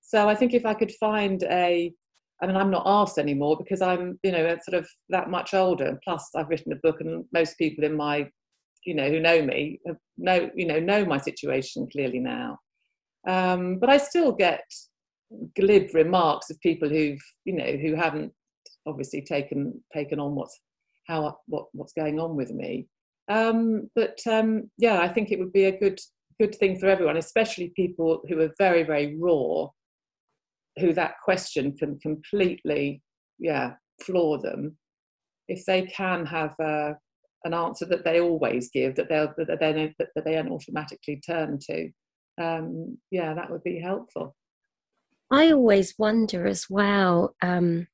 So 0.01 0.27
i 0.29 0.35
think 0.35 0.53
if 0.53 0.65
i 0.65 0.73
could 0.73 0.91
find 0.93 1.43
a 1.43 1.93
i 2.41 2.47
mean 2.47 2.55
i'm 2.55 2.71
not 2.71 2.83
asked 2.85 3.17
anymore 3.17 3.57
because 3.57 3.81
i'm 3.81 4.19
you 4.23 4.31
know 4.31 4.57
sort 4.67 4.81
of 4.81 4.87
that 5.09 5.29
much 5.29 5.53
older. 5.53 5.85
And 5.85 5.99
plus 6.01 6.29
i've 6.35 6.49
written 6.49 6.73
a 6.73 6.77
book 6.77 7.01
and 7.01 7.25
most 7.33 7.57
people 7.57 7.83
in 7.83 7.95
my 7.95 8.29
you 8.85 8.95
know 8.95 9.09
who 9.09 9.19
know 9.19 9.41
me 9.41 9.79
know 10.17 10.49
you 10.55 10.65
know 10.65 10.79
know 10.79 11.05
my 11.05 11.17
situation 11.17 11.87
clearly 11.91 12.19
now. 12.19 12.57
Um, 13.27 13.79
but 13.79 13.89
i 13.89 13.97
still 13.97 14.31
get 14.31 14.63
glib 15.55 15.93
remarks 15.93 16.49
of 16.49 16.59
people 16.61 16.89
who've 16.89 17.21
you 17.45 17.53
know 17.53 17.77
who 17.77 17.95
haven't 17.95 18.31
obviously 18.87 19.21
taken 19.21 19.81
taken 19.93 20.19
on 20.19 20.35
what's 20.35 20.59
how 21.07 21.37
what 21.47 21.65
what's 21.73 21.93
going 21.93 22.19
on 22.19 22.35
with 22.35 22.51
me. 22.51 22.87
Um, 23.27 23.89
but 23.95 24.19
um, 24.25 24.71
yeah 24.79 25.01
i 25.01 25.07
think 25.07 25.31
it 25.31 25.37
would 25.37 25.53
be 25.53 25.65
a 25.65 25.79
good 25.79 25.99
good 26.39 26.55
thing 26.55 26.79
for 26.79 26.87
everyone 26.87 27.17
especially 27.17 27.71
people 27.75 28.21
who 28.27 28.39
are 28.39 28.51
very 28.57 28.81
very 28.81 29.15
raw 29.19 29.67
who 30.79 30.93
that 30.93 31.15
question 31.23 31.75
can 31.77 31.99
completely 31.99 33.03
yeah 33.37 33.73
floor 34.01 34.39
them. 34.39 34.77
If 35.47 35.65
they 35.65 35.83
can 35.83 36.25
have 36.25 36.53
uh, 36.59 36.93
an 37.43 37.53
answer 37.53 37.85
that 37.85 38.03
they 38.03 38.19
always 38.19 38.69
give 38.69 38.95
that 38.95 39.09
they'll 39.09 39.33
that 39.37 39.59
they 39.59 39.93
that 39.97 40.25
they 40.25 40.37
automatically 40.37 41.21
turn 41.25 41.59
to. 41.69 41.89
Um, 42.41 42.97
yeah 43.11 43.33
that 43.33 43.51
would 43.51 43.63
be 43.63 43.81
helpful 43.81 44.33
I 45.31 45.51
always 45.51 45.95
wonder 45.97 46.47
as 46.47 46.67
well, 46.69 47.35
um, 47.41 47.87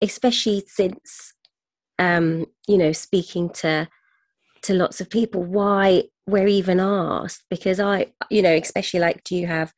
especially 0.00 0.64
since 0.66 1.34
um, 1.98 2.46
you 2.66 2.78
know 2.78 2.92
speaking 2.92 3.50
to 3.50 3.88
to 4.62 4.74
lots 4.74 5.00
of 5.00 5.10
people, 5.10 5.42
why 5.42 6.04
we're 6.26 6.46
even 6.46 6.80
asked. 6.80 7.44
Because 7.50 7.80
I, 7.80 8.12
you 8.30 8.42
know, 8.42 8.54
especially 8.54 9.00
like, 9.00 9.24
do 9.24 9.36
you 9.36 9.46
have 9.46 9.72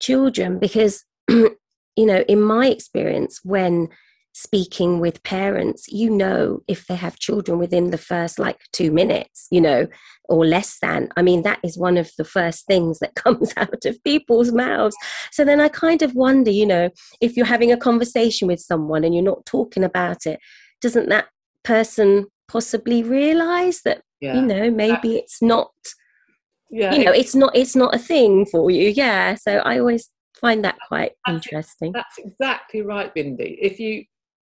children? 0.00 0.58
Because 0.58 1.04
you 1.28 1.56
know, 1.96 2.20
in 2.28 2.40
my 2.40 2.66
experience, 2.66 3.40
when 3.42 3.88
speaking 4.32 4.98
with 4.98 5.22
parents, 5.22 5.86
you 5.88 6.10
know 6.10 6.62
if 6.66 6.86
they 6.86 6.96
have 6.96 7.18
children 7.18 7.58
within 7.58 7.90
the 7.90 7.98
first 7.98 8.38
like 8.38 8.58
two 8.72 8.90
minutes, 8.90 9.46
you 9.50 9.60
know, 9.60 9.86
or 10.24 10.46
less 10.46 10.78
than. 10.80 11.08
I 11.16 11.22
mean, 11.22 11.42
that 11.42 11.60
is 11.62 11.78
one 11.78 11.98
of 11.98 12.10
the 12.16 12.24
first 12.24 12.66
things 12.66 12.98
that 13.00 13.14
comes 13.24 13.52
out 13.56 13.84
of 13.84 14.02
people's 14.04 14.52
mouths. 14.52 14.96
So 15.30 15.44
then 15.44 15.60
I 15.60 15.68
kind 15.68 16.02
of 16.02 16.14
wonder, 16.14 16.50
you 16.50 16.66
know, 16.66 16.90
if 17.20 17.36
you're 17.36 17.46
having 17.46 17.72
a 17.72 17.76
conversation 17.76 18.48
with 18.48 18.60
someone 18.60 19.04
and 19.04 19.14
you're 19.14 19.24
not 19.24 19.46
talking 19.46 19.84
about 19.84 20.26
it, 20.26 20.40
doesn't 20.80 21.08
that 21.10 21.28
person 21.62 22.26
possibly 22.48 23.02
realize 23.02 23.82
that, 23.84 24.02
yeah. 24.20 24.34
you 24.34 24.42
know, 24.42 24.70
maybe 24.70 25.16
it's 25.16 25.42
not 25.42 25.70
yeah 26.72 26.94
you 26.94 27.04
know 27.04 27.12
it's 27.12 27.34
not 27.34 27.54
it's 27.54 27.76
not 27.76 27.94
a 27.94 27.98
thing 27.98 28.46
for 28.46 28.70
you 28.70 28.88
yeah 28.88 29.34
so 29.34 29.58
i 29.58 29.78
always 29.78 30.08
find 30.40 30.64
that 30.64 30.76
quite 30.88 31.12
that's, 31.26 31.46
interesting 31.46 31.92
that's 31.92 32.18
exactly 32.18 32.80
right 32.80 33.14
bindi 33.14 33.58
if 33.60 33.78
you 33.78 34.02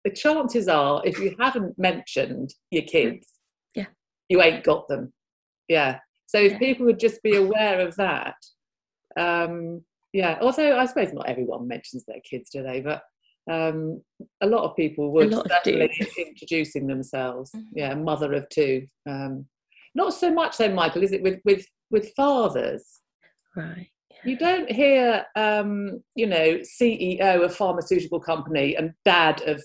the 0.09 0.15
chances 0.15 0.69
are 0.69 1.03
if 1.05 1.19
you 1.19 1.35
haven't 1.39 1.79
mentioned 1.79 2.55
your 2.71 2.85
kids 2.85 3.27
yeah. 3.75 3.87
you 4.29 4.41
ain't 4.43 4.65
got 4.65 4.89
them. 4.89 5.13
Yeah. 5.69 5.99
So 6.27 6.39
if 6.39 6.53
yeah. 6.53 6.59
people 6.59 6.87
would 6.87 6.99
just 6.99 7.23
be 7.23 7.37
aware 7.37 7.81
of 7.81 7.95
that 7.97 8.37
um 9.19 9.83
yeah. 10.13 10.39
Although 10.41 10.79
i 10.79 10.87
suppose 10.87 11.13
not 11.13 11.29
everyone 11.29 11.69
mentions 11.69 12.05
their 12.07 12.21
kids 12.29 12.49
do 12.51 12.63
they? 12.63 12.81
But 12.81 13.03
um 13.51 14.03
a 14.41 14.47
lot 14.47 14.65
of 14.65 14.77
people 14.77 15.13
would 15.13 15.33
certainly 15.33 15.91
introducing 16.19 16.87
themselves. 16.87 17.51
Mm-hmm. 17.55 17.79
yeah 17.79 17.95
mother 17.95 18.33
of 18.33 18.49
two. 18.49 18.87
Um 19.07 19.47
not 19.95 20.15
so 20.15 20.31
much 20.31 20.57
though 20.57 20.73
michael 20.73 21.03
is 21.03 21.13
it 21.13 21.23
with 21.23 21.41
with 21.45 21.67
with 21.91 22.13
fathers? 22.15 23.01
Right 23.55 23.89
you 24.25 24.37
don't 24.37 24.71
hear, 24.71 25.25
um, 25.37 26.03
you 26.15 26.27
know, 26.27 26.59
CEO 26.59 27.45
of 27.45 27.55
pharmaceutical 27.55 28.21
company 28.21 28.77
and 28.77 28.93
dad 29.05 29.43
of 29.47 29.63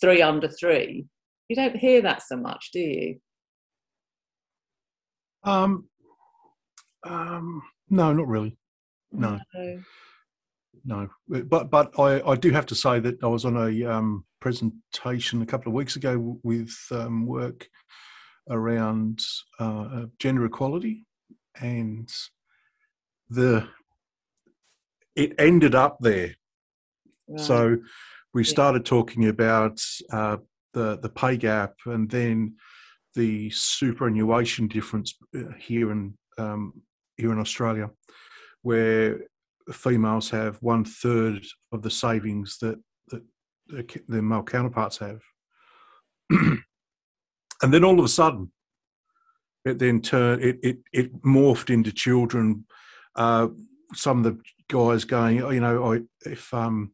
three 0.00 0.22
under 0.22 0.48
three. 0.48 1.06
You 1.48 1.56
don't 1.56 1.76
hear 1.76 2.02
that 2.02 2.22
so 2.22 2.36
much, 2.36 2.70
do 2.72 2.80
you? 2.80 3.18
Um, 5.44 5.88
um, 7.04 7.62
no, 7.88 8.12
not 8.12 8.26
really. 8.26 8.56
No. 9.12 9.38
no. 9.54 9.82
No, 10.84 11.08
but 11.28 11.68
but 11.68 11.98
I, 11.98 12.22
I 12.24 12.36
do 12.36 12.52
have 12.52 12.66
to 12.66 12.76
say 12.76 13.00
that 13.00 13.22
I 13.22 13.26
was 13.26 13.44
on 13.44 13.56
a 13.56 13.84
um, 13.86 14.24
presentation 14.38 15.42
a 15.42 15.46
couple 15.46 15.68
of 15.68 15.74
weeks 15.74 15.96
ago 15.96 16.38
with 16.44 16.72
um, 16.92 17.26
work 17.26 17.68
around 18.48 19.20
uh, 19.58 20.04
gender 20.20 20.44
equality, 20.44 21.04
and 21.60 22.08
the 23.28 23.66
it 25.16 25.32
ended 25.38 25.74
up 25.74 25.96
there. 26.00 26.36
Right. 27.28 27.40
So 27.40 27.78
we 28.36 28.44
started 28.44 28.84
talking 28.84 29.28
about 29.28 29.80
uh, 30.12 30.36
the 30.74 30.98
the 30.98 31.08
pay 31.08 31.38
gap, 31.38 31.72
and 31.86 32.10
then 32.10 32.54
the 33.14 33.48
superannuation 33.48 34.68
difference 34.68 35.14
uh, 35.34 35.52
here 35.58 35.90
in 35.90 36.12
um, 36.36 36.74
here 37.16 37.32
in 37.32 37.38
Australia, 37.38 37.88
where 38.60 39.20
females 39.72 40.28
have 40.28 40.56
one 40.60 40.84
third 40.84 41.46
of 41.72 41.80
the 41.80 41.90
savings 41.90 42.58
that, 42.58 42.78
that 43.08 43.22
their 44.06 44.20
male 44.20 44.42
counterparts 44.42 44.98
have. 44.98 45.22
and 46.30 46.62
then 47.62 47.84
all 47.84 47.98
of 47.98 48.04
a 48.04 48.08
sudden, 48.08 48.52
it 49.64 49.78
then 49.78 50.02
turned 50.02 50.42
it, 50.42 50.58
it, 50.62 50.78
it 50.92 51.22
morphed 51.22 51.70
into 51.70 51.90
children. 51.90 52.66
Uh, 53.14 53.48
some 53.94 54.18
of 54.18 54.24
the 54.24 54.38
guys 54.68 55.04
going, 55.04 55.42
oh, 55.42 55.50
you 55.50 55.60
know, 55.60 55.94
I, 55.94 56.00
if 56.28 56.52
um, 56.52 56.92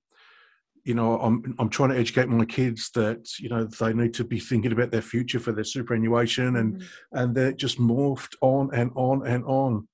you 0.85 0.95
know, 0.95 1.19
I'm 1.21 1.55
I'm 1.59 1.69
trying 1.69 1.91
to 1.91 1.99
educate 1.99 2.29
my 2.29 2.45
kids 2.45 2.91
that 2.95 3.39
you 3.39 3.49
know 3.49 3.65
they 3.65 3.93
need 3.93 4.15
to 4.15 4.25
be 4.25 4.41
thinking 4.41 4.73
about 4.73 4.91
their 4.91 5.03
future 5.03 5.39
for 5.39 5.53
their 5.53 5.65
superannuation, 5.65 6.57
and 6.57 6.75
mm-hmm. 6.75 7.19
and 7.19 7.35
they're 7.35 7.53
just 7.53 7.79
morphed 7.79 8.35
on 8.41 8.71
and 8.75 8.91
on 8.97 9.27
and 9.27 9.45
on. 9.45 9.87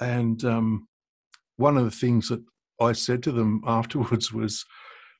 And 0.00 0.44
um, 0.44 0.88
one 1.56 1.76
of 1.76 1.84
the 1.84 1.90
things 1.90 2.28
that 2.28 2.42
I 2.80 2.92
said 2.92 3.22
to 3.24 3.32
them 3.32 3.62
afterwards 3.66 4.32
was, 4.32 4.64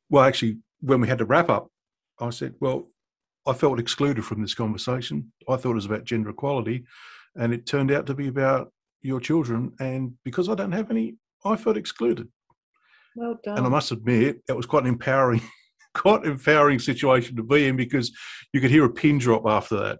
well, 0.08 0.24
actually, 0.24 0.58
when 0.80 1.00
we 1.00 1.08
had 1.08 1.18
to 1.18 1.24
wrap 1.24 1.50
up, 1.50 1.68
I 2.20 2.30
said, 2.30 2.54
well, 2.60 2.88
I 3.46 3.54
felt 3.54 3.80
excluded 3.80 4.24
from 4.24 4.40
this 4.40 4.54
conversation. 4.54 5.32
I 5.48 5.56
thought 5.56 5.72
it 5.72 5.74
was 5.74 5.86
about 5.86 6.04
gender 6.04 6.30
equality, 6.30 6.84
and 7.34 7.52
it 7.52 7.66
turned 7.66 7.90
out 7.90 8.06
to 8.06 8.14
be 8.14 8.28
about 8.28 8.72
your 9.00 9.18
children. 9.18 9.72
And 9.80 10.14
because 10.24 10.48
I 10.48 10.54
don't 10.54 10.72
have 10.72 10.92
any, 10.92 11.16
I 11.44 11.56
felt 11.56 11.76
excluded. 11.76 12.28
Well 13.16 13.38
done. 13.44 13.58
And 13.58 13.66
I 13.66 13.70
must 13.70 13.92
admit, 13.92 14.46
that 14.46 14.56
was 14.56 14.66
quite 14.66 14.84
an 14.84 14.88
empowering, 14.88 15.42
quite 15.94 16.24
empowering 16.24 16.78
situation 16.78 17.36
to 17.36 17.42
be 17.42 17.66
in 17.66 17.76
because 17.76 18.12
you 18.52 18.60
could 18.60 18.70
hear 18.70 18.84
a 18.84 18.90
pin 18.90 19.18
drop 19.18 19.46
after 19.46 19.76
that. 19.78 19.98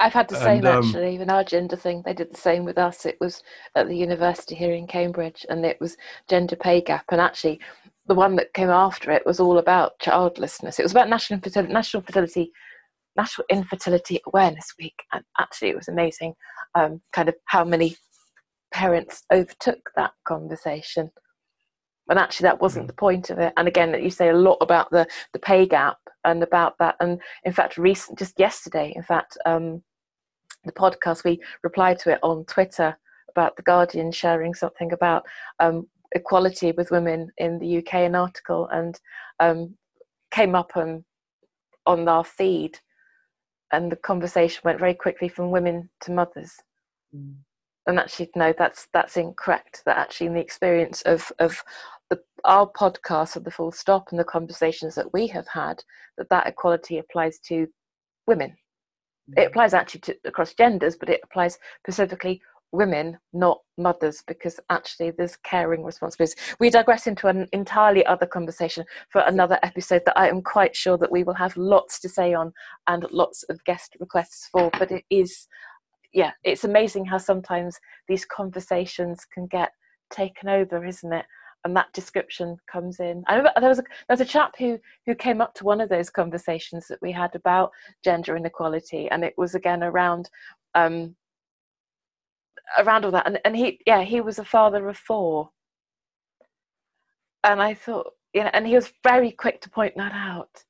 I've 0.00 0.12
had 0.12 0.28
the 0.28 0.36
same 0.36 0.58
And, 0.58 0.66
um, 0.66 0.84
actually, 0.84 1.14
even 1.14 1.30
our 1.30 1.44
gender 1.44 1.76
thing. 1.76 2.02
They 2.04 2.14
did 2.14 2.32
the 2.32 2.40
same 2.40 2.64
with 2.64 2.78
us. 2.78 3.04
It 3.04 3.18
was 3.20 3.42
at 3.74 3.86
the 3.86 3.96
university 3.96 4.54
here 4.54 4.72
in 4.72 4.86
Cambridge, 4.86 5.44
and 5.48 5.64
it 5.64 5.78
was 5.80 5.96
gender 6.28 6.56
pay 6.56 6.80
gap. 6.80 7.04
And 7.10 7.20
actually, 7.20 7.60
the 8.06 8.14
one 8.14 8.36
that 8.36 8.54
came 8.54 8.70
after 8.70 9.10
it 9.10 9.26
was 9.26 9.40
all 9.40 9.58
about 9.58 9.98
childlessness. 9.98 10.78
It 10.78 10.82
was 10.82 10.92
about 10.92 11.08
National 11.08 11.40
Fertility, 11.40 11.72
National 11.72 12.02
Fertility, 12.02 12.52
National 13.16 13.46
Infertility 13.50 14.20
Awareness 14.26 14.72
Week, 14.78 15.02
and 15.12 15.22
actually, 15.38 15.68
it 15.68 15.76
was 15.76 15.88
amazing. 15.88 16.34
Um, 16.74 17.02
kind 17.12 17.28
of 17.28 17.34
how 17.46 17.64
many 17.64 17.96
parents 18.72 19.22
overtook 19.30 19.90
that 19.96 20.12
conversation. 20.24 21.10
And 22.12 22.18
actually, 22.18 22.44
that 22.44 22.60
wasn't 22.60 22.88
the 22.88 22.92
point 22.92 23.30
of 23.30 23.38
it. 23.38 23.54
And 23.56 23.66
again, 23.66 23.98
you 24.04 24.10
say 24.10 24.28
a 24.28 24.36
lot 24.36 24.58
about 24.60 24.90
the 24.90 25.06
the 25.32 25.38
pay 25.38 25.64
gap 25.64 25.96
and 26.26 26.42
about 26.42 26.76
that. 26.76 26.94
And 27.00 27.18
in 27.44 27.54
fact, 27.54 27.78
recent 27.78 28.18
just 28.18 28.38
yesterday, 28.38 28.92
in 28.94 29.02
fact, 29.02 29.38
um, 29.46 29.82
the 30.66 30.72
podcast 30.72 31.24
we 31.24 31.40
replied 31.62 31.98
to 32.00 32.10
it 32.10 32.18
on 32.22 32.44
Twitter 32.44 32.98
about 33.30 33.56
the 33.56 33.62
Guardian 33.62 34.12
sharing 34.12 34.52
something 34.52 34.92
about 34.92 35.24
um, 35.58 35.88
equality 36.14 36.72
with 36.72 36.90
women 36.90 37.30
in 37.38 37.58
the 37.58 37.78
UK, 37.78 37.94
an 37.94 38.14
article, 38.14 38.68
and 38.70 39.00
um, 39.40 39.74
came 40.30 40.54
up 40.54 40.76
on 40.76 41.06
on 41.86 42.06
our 42.08 42.24
feed, 42.24 42.78
and 43.72 43.90
the 43.90 43.96
conversation 43.96 44.60
went 44.66 44.78
very 44.78 44.92
quickly 44.92 45.28
from 45.28 45.50
women 45.50 45.88
to 46.02 46.12
mothers. 46.12 46.56
And 47.86 47.98
actually, 47.98 48.28
no, 48.36 48.52
that's 48.56 48.86
that's 48.92 49.16
incorrect. 49.16 49.80
That 49.86 49.96
actually, 49.96 50.26
in 50.26 50.34
the 50.34 50.40
experience 50.40 51.00
of 51.02 51.32
of 51.38 51.62
the, 52.12 52.20
our 52.44 52.70
podcast 52.70 53.36
of 53.36 53.44
the 53.44 53.50
full 53.50 53.72
stop 53.72 54.08
and 54.10 54.20
the 54.20 54.24
conversations 54.24 54.94
that 54.94 55.12
we 55.14 55.26
have 55.28 55.48
had, 55.48 55.82
that 56.18 56.28
that 56.28 56.46
equality 56.46 56.98
applies 56.98 57.38
to 57.38 57.66
women. 58.26 58.54
It 59.36 59.40
mm. 59.40 59.46
applies 59.46 59.72
actually 59.72 60.00
to 60.00 60.16
across 60.26 60.52
genders, 60.52 60.96
but 60.96 61.08
it 61.08 61.20
applies 61.24 61.58
specifically 61.82 62.42
women, 62.70 63.18
not 63.32 63.60
mothers, 63.78 64.22
because 64.26 64.60
actually 64.68 65.10
there's 65.10 65.36
caring 65.36 65.84
responsibilities. 65.84 66.36
We 66.58 66.68
digress 66.68 67.06
into 67.06 67.28
an 67.28 67.48
entirely 67.52 68.04
other 68.04 68.26
conversation 68.26 68.84
for 69.10 69.22
another 69.22 69.58
episode 69.62 70.02
that 70.06 70.18
I 70.18 70.28
am 70.28 70.42
quite 70.42 70.76
sure 70.76 70.98
that 70.98 71.12
we 71.12 71.24
will 71.24 71.34
have 71.34 71.56
lots 71.56 71.98
to 72.00 72.08
say 72.08 72.34
on 72.34 72.52
and 72.88 73.06
lots 73.10 73.42
of 73.44 73.64
guest 73.64 73.96
requests 74.00 74.48
for. 74.52 74.70
But 74.78 74.90
it 74.90 75.04
is, 75.10 75.46
yeah, 76.12 76.32
it's 76.44 76.64
amazing 76.64 77.06
how 77.06 77.18
sometimes 77.18 77.78
these 78.08 78.24
conversations 78.26 79.24
can 79.32 79.46
get 79.46 79.72
taken 80.10 80.48
over, 80.48 80.84
isn't 80.84 81.12
it? 81.12 81.26
And 81.64 81.76
that 81.76 81.92
description 81.92 82.56
comes 82.66 82.98
in. 82.98 83.22
I 83.28 83.36
remember 83.36 83.60
there 83.60 83.68
was 83.68 83.78
a, 83.78 83.82
there 83.82 84.16
was 84.16 84.20
a 84.20 84.24
chap 84.24 84.54
who 84.58 84.78
who 85.06 85.14
came 85.14 85.40
up 85.40 85.54
to 85.54 85.64
one 85.64 85.80
of 85.80 85.88
those 85.88 86.10
conversations 86.10 86.88
that 86.88 87.00
we 87.00 87.12
had 87.12 87.34
about 87.36 87.70
gender 88.02 88.36
inequality, 88.36 89.08
and 89.10 89.24
it 89.24 89.34
was 89.36 89.54
again 89.54 89.84
around 89.84 90.28
um, 90.74 91.14
around 92.78 93.04
all 93.04 93.10
that 93.10 93.26
and, 93.26 93.38
and 93.44 93.56
he 93.56 93.78
yeah 93.86 94.02
he 94.02 94.20
was 94.20 94.38
a 94.38 94.44
father 94.44 94.88
of 94.88 94.96
four. 94.96 95.50
And 97.44 97.60
i 97.60 97.74
thought 97.74 98.12
you 98.32 98.42
know 98.44 98.50
and 98.52 98.66
he 98.66 98.74
was 98.74 98.92
very 99.02 99.30
quick 99.30 99.60
to 99.62 99.70
point 99.70 99.94
that 99.96 100.12
out. 100.12 100.64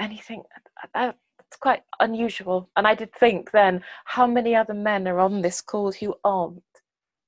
And 0.00 0.12
you 0.12 0.20
think 0.22 0.46
that's 0.94 1.56
quite 1.60 1.82
unusual. 2.00 2.70
And 2.76 2.86
i 2.86 2.94
did 2.94 3.12
think 3.14 3.50
then 3.50 3.82
how 4.04 4.26
many 4.26 4.54
other 4.54 4.74
men 4.74 5.06
are 5.08 5.20
on 5.20 5.42
this 5.42 5.60
call 5.60 5.92
who 5.92 6.14
aren't 6.24 6.62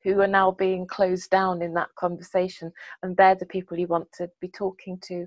who 0.02 0.20
are 0.20 0.26
now 0.26 0.50
being 0.50 0.86
closed 0.86 1.30
down 1.30 1.62
in 1.62 1.74
that 1.74 1.88
conversation 1.96 2.72
and 3.02 3.16
they're 3.16 3.34
the 3.34 3.46
people 3.46 3.78
you 3.78 3.86
want 3.86 4.10
to 4.12 4.28
be 4.40 4.48
talking 4.48 4.98
to 5.02 5.26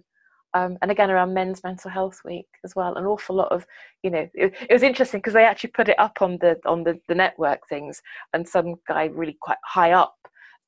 um, 0.54 0.78
and 0.82 0.92
again 0.92 1.12
around 1.12 1.34
men's 1.34 1.64
mental 1.64 1.90
health 1.90 2.22
week 2.26 2.48
as 2.64 2.76
well 2.76 2.96
an 2.96 3.06
awful 3.06 3.36
lot 3.36 3.52
of 3.52 3.66
you 4.04 4.10
know 4.10 4.30
it, 4.34 4.54
it 4.70 4.74
was 4.74 4.84
interesting 4.84 5.20
because 5.20 5.34
they 5.34 5.46
actually 5.46 5.72
put 5.72 5.90
it 5.90 6.00
up 6.00 6.22
on 6.22 6.38
the 6.40 6.60
on 6.66 6.84
the, 6.84 7.00
the 7.08 7.16
network 7.16 7.68
things 7.68 8.02
and 8.34 8.48
some 8.48 8.76
guy 8.88 9.06
really 9.06 9.38
quite 9.42 9.58
high 9.66 9.92
up 9.92 10.16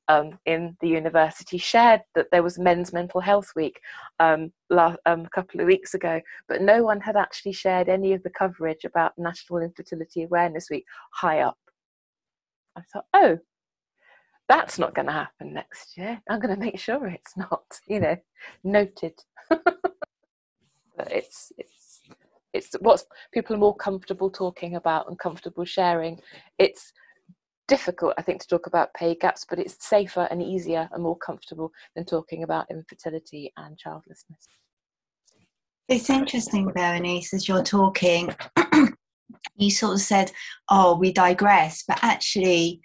um, 0.08 0.38
in 0.46 0.76
the 0.80 0.88
university 0.88 1.58
shared 1.58 2.00
that 2.14 2.28
there 2.30 2.42
was 2.42 2.58
men's 2.58 2.92
mental 2.92 3.20
health 3.20 3.50
week 3.56 3.80
um, 4.20 4.52
la- 4.70 4.96
um, 5.04 5.22
a 5.22 5.30
couple 5.30 5.60
of 5.60 5.66
weeks 5.66 5.94
ago 5.94 6.20
but 6.48 6.62
no 6.62 6.82
one 6.82 7.00
had 7.00 7.16
actually 7.16 7.52
shared 7.52 7.88
any 7.88 8.12
of 8.12 8.22
the 8.22 8.30
coverage 8.30 8.84
about 8.84 9.12
national 9.18 9.60
infertility 9.60 10.22
awareness 10.22 10.68
week 10.70 10.84
high 11.12 11.40
up. 11.40 11.58
I 12.76 12.82
thought 12.92 13.06
oh 13.14 13.38
that's 14.48 14.78
not 14.78 14.94
going 14.94 15.06
to 15.06 15.12
happen 15.12 15.54
next 15.54 15.96
year. 15.96 16.20
I'm 16.28 16.40
going 16.40 16.54
to 16.54 16.60
make 16.60 16.78
sure 16.78 17.06
it's 17.06 17.36
not, 17.36 17.64
you 17.86 18.00
know, 18.00 18.16
noted. 18.64 19.14
but 19.48 21.10
it's 21.10 21.52
it's 21.58 22.00
it's 22.52 22.74
what 22.80 23.02
people 23.32 23.54
are 23.54 23.58
more 23.58 23.76
comfortable 23.76 24.30
talking 24.30 24.76
about 24.76 25.08
and 25.08 25.18
comfortable 25.18 25.64
sharing. 25.64 26.18
It's 26.58 26.92
difficult, 27.68 28.14
I 28.16 28.22
think, 28.22 28.40
to 28.40 28.48
talk 28.48 28.66
about 28.66 28.94
pay 28.94 29.14
gaps, 29.14 29.44
but 29.48 29.58
it's 29.58 29.86
safer 29.86 30.26
and 30.30 30.42
easier 30.42 30.88
and 30.92 31.02
more 31.02 31.18
comfortable 31.18 31.70
than 31.94 32.04
talking 32.04 32.44
about 32.44 32.66
infertility 32.70 33.52
and 33.56 33.76
childlessness. 33.76 34.48
It's 35.88 36.10
interesting, 36.10 36.70
Berenice, 36.74 37.34
as 37.34 37.46
you're 37.46 37.62
talking, 37.62 38.34
you 39.56 39.70
sort 39.70 39.94
of 39.94 40.00
said, 40.00 40.32
oh, 40.68 40.96
we 40.96 41.12
digress, 41.12 41.84
but 41.86 41.98
actually, 42.02 42.80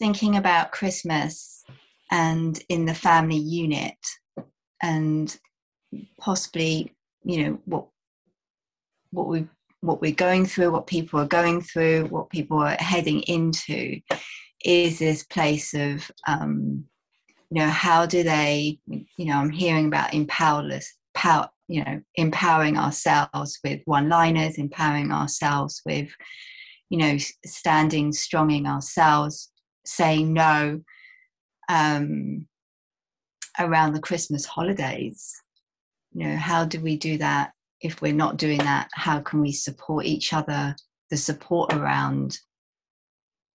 thinking 0.00 0.36
about 0.36 0.72
Christmas 0.72 1.62
and 2.10 2.60
in 2.68 2.86
the 2.86 2.94
family 2.94 3.36
unit 3.36 3.98
and 4.82 5.38
possibly, 6.18 6.92
you 7.22 7.44
know, 7.44 7.58
what 7.66 7.86
what 9.12 9.28
we 9.28 9.46
what 9.82 10.00
we're 10.00 10.12
going 10.12 10.46
through, 10.46 10.72
what 10.72 10.86
people 10.86 11.20
are 11.20 11.26
going 11.26 11.60
through, 11.60 12.06
what 12.06 12.30
people 12.30 12.58
are 12.58 12.76
heading 12.78 13.20
into 13.22 14.00
is 14.64 14.98
this 14.98 15.22
place 15.22 15.72
of 15.74 16.10
um, 16.26 16.84
you 17.50 17.60
know, 17.60 17.68
how 17.68 18.06
do 18.06 18.22
they, 18.22 18.78
you 18.88 19.26
know, 19.26 19.36
I'm 19.36 19.50
hearing 19.50 19.86
about 19.86 20.12
empowerless 20.12 20.86
power, 21.14 21.48
you 21.68 21.84
know, 21.84 22.00
empowering 22.14 22.76
ourselves 22.76 23.58
with 23.64 23.80
one-liners, 23.86 24.56
empowering 24.56 25.10
ourselves 25.10 25.82
with, 25.84 26.08
you 26.90 26.98
know, 26.98 27.18
standing 27.44 28.12
strong 28.12 28.52
in 28.52 28.66
ourselves, 28.66 29.49
saying 29.84 30.32
no 30.32 30.80
um, 31.68 32.46
around 33.58 33.92
the 33.92 34.00
Christmas 34.00 34.44
holidays. 34.44 35.32
You 36.12 36.26
know, 36.26 36.36
how 36.36 36.64
do 36.64 36.80
we 36.80 36.96
do 36.96 37.18
that? 37.18 37.52
If 37.80 38.02
we're 38.02 38.12
not 38.12 38.36
doing 38.36 38.58
that, 38.58 38.88
how 38.92 39.20
can 39.20 39.40
we 39.40 39.52
support 39.52 40.04
each 40.04 40.32
other? 40.32 40.76
The 41.10 41.16
support 41.16 41.72
around 41.72 42.38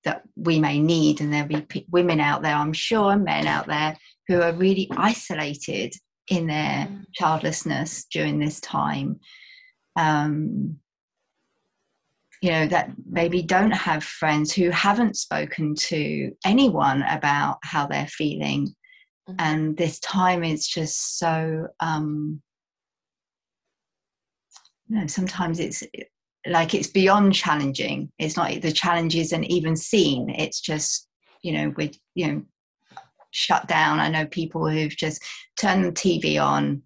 that 0.03 0.23
we 0.35 0.59
may 0.59 0.79
need, 0.79 1.19
and 1.19 1.33
there'll 1.33 1.47
be 1.47 1.85
women 1.89 2.19
out 2.19 2.41
there, 2.41 2.55
I'm 2.55 2.73
sure, 2.73 3.11
and 3.11 3.23
men 3.23 3.47
out 3.47 3.67
there 3.67 3.97
who 4.27 4.41
are 4.41 4.53
really 4.53 4.89
isolated 4.95 5.93
in 6.27 6.47
their 6.47 6.87
childlessness 7.13 8.05
during 8.11 8.39
this 8.39 8.59
time. 8.59 9.19
Um, 9.95 10.79
you 12.45 12.51
know 12.51 12.67
that 12.67 12.91
maybe 13.09 13.41
don't 13.41 13.71
have 13.71 14.03
friends 14.03 14.53
who 14.53 14.69
haven't 14.69 15.17
spoken 15.17 15.73
to 15.73 16.31
anyone 16.45 17.01
about 17.09 17.57
how 17.63 17.87
they're 17.87 18.07
feeling. 18.07 18.75
Mm-hmm. 19.27 19.39
and 19.39 19.77
this 19.77 19.99
time 20.01 20.43
is 20.43 20.67
just 20.67 21.17
so 21.17 21.67
um 21.79 22.43
you 24.87 24.99
know 24.99 25.07
sometimes 25.07 25.59
it's 25.59 25.81
like 26.45 26.75
it's 26.75 26.89
beyond 26.89 27.33
challenging. 27.33 28.11
It's 28.19 28.37
not 28.37 28.61
the 28.61 28.71
challenge 28.71 29.15
isn't 29.15 29.45
even 29.45 29.75
seen. 29.75 30.29
It's 30.29 30.61
just 30.61 31.07
you 31.41 31.53
know 31.53 31.73
with 31.75 31.97
you 32.13 32.27
know 32.27 32.43
shut 33.31 33.67
down. 33.67 33.99
I 33.99 34.09
know 34.09 34.27
people 34.27 34.69
who've 34.69 34.95
just 34.95 35.23
turned 35.59 35.83
the 35.85 35.91
tv 35.91 36.39
on 36.39 36.83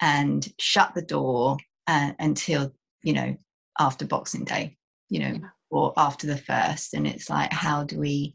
and 0.00 0.46
shut 0.58 0.92
the 0.94 1.00
door 1.16 1.56
uh, 1.86 2.12
until 2.18 2.70
you 3.02 3.14
know 3.14 3.34
after 3.78 4.04
boxing 4.04 4.44
day 4.44 4.76
you 5.12 5.18
know 5.18 5.38
or 5.70 5.92
after 5.98 6.26
the 6.26 6.38
first 6.38 6.94
and 6.94 7.06
it's 7.06 7.28
like 7.28 7.52
how 7.52 7.84
do 7.84 7.98
we 7.98 8.34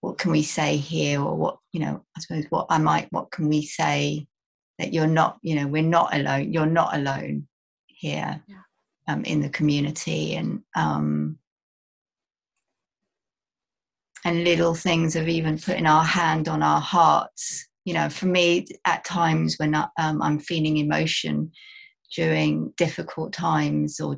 what 0.00 0.18
can 0.18 0.32
we 0.32 0.42
say 0.42 0.76
here 0.76 1.22
or 1.22 1.36
what 1.36 1.58
you 1.72 1.78
know 1.78 2.04
i 2.16 2.20
suppose 2.20 2.44
what 2.50 2.66
i 2.70 2.76
might 2.76 3.06
what 3.12 3.30
can 3.30 3.48
we 3.48 3.62
say 3.62 4.26
that 4.80 4.92
you're 4.92 5.06
not 5.06 5.38
you 5.42 5.54
know 5.54 5.68
we're 5.68 5.80
not 5.80 6.12
alone 6.12 6.52
you're 6.52 6.66
not 6.66 6.96
alone 6.96 7.46
here 7.86 8.42
yeah. 8.48 8.56
um, 9.06 9.24
in 9.24 9.40
the 9.40 9.48
community 9.48 10.34
and 10.34 10.60
um 10.74 11.38
and 14.24 14.42
little 14.42 14.74
things 14.74 15.14
of 15.14 15.28
even 15.28 15.56
putting 15.56 15.86
our 15.86 16.04
hand 16.04 16.48
on 16.48 16.64
our 16.64 16.80
hearts 16.80 17.68
you 17.84 17.94
know 17.94 18.08
for 18.08 18.26
me 18.26 18.66
at 18.86 19.04
times 19.04 19.54
when 19.58 19.72
I, 19.76 19.86
um, 20.00 20.20
i'm 20.20 20.40
feeling 20.40 20.78
emotion 20.78 21.52
during 22.14 22.72
difficult 22.76 23.32
times 23.32 24.00
or 24.00 24.16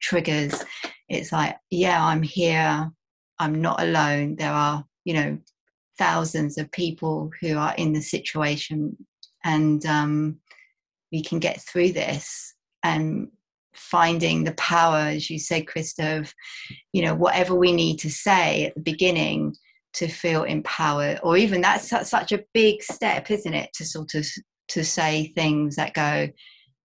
triggers 0.00 0.64
it's 1.08 1.32
like 1.32 1.56
yeah 1.70 2.04
i'm 2.04 2.22
here 2.22 2.90
i'm 3.38 3.60
not 3.60 3.82
alone. 3.82 4.36
There 4.36 4.52
are 4.52 4.84
you 5.04 5.14
know 5.14 5.38
thousands 5.98 6.58
of 6.58 6.70
people 6.70 7.30
who 7.40 7.56
are 7.56 7.74
in 7.76 7.92
the 7.92 8.02
situation 8.02 8.96
and 9.44 9.84
um, 9.86 10.38
we 11.10 11.22
can 11.22 11.38
get 11.38 11.60
through 11.60 11.92
this. 11.92 12.54
And 12.84 13.28
finding 13.74 14.44
the 14.44 14.54
power 14.54 14.98
as 14.98 15.30
you 15.30 15.38
said 15.38 15.66
Krista 15.66 16.32
you 16.92 17.02
know 17.02 17.14
whatever 17.14 17.54
we 17.54 17.72
need 17.72 17.98
to 17.98 18.10
say 18.10 18.66
at 18.66 18.74
the 18.74 18.80
beginning 18.80 19.54
to 19.92 20.08
feel 20.08 20.42
empowered 20.42 21.20
or 21.22 21.36
even 21.36 21.60
that's 21.60 21.88
such 21.88 22.32
a 22.32 22.44
big 22.54 22.82
step 22.82 23.30
isn't 23.30 23.54
it? 23.54 23.70
To 23.74 23.84
sort 23.84 24.14
of 24.14 24.26
to 24.68 24.84
say 24.84 25.32
things 25.36 25.76
that 25.76 25.94
go 25.94 26.28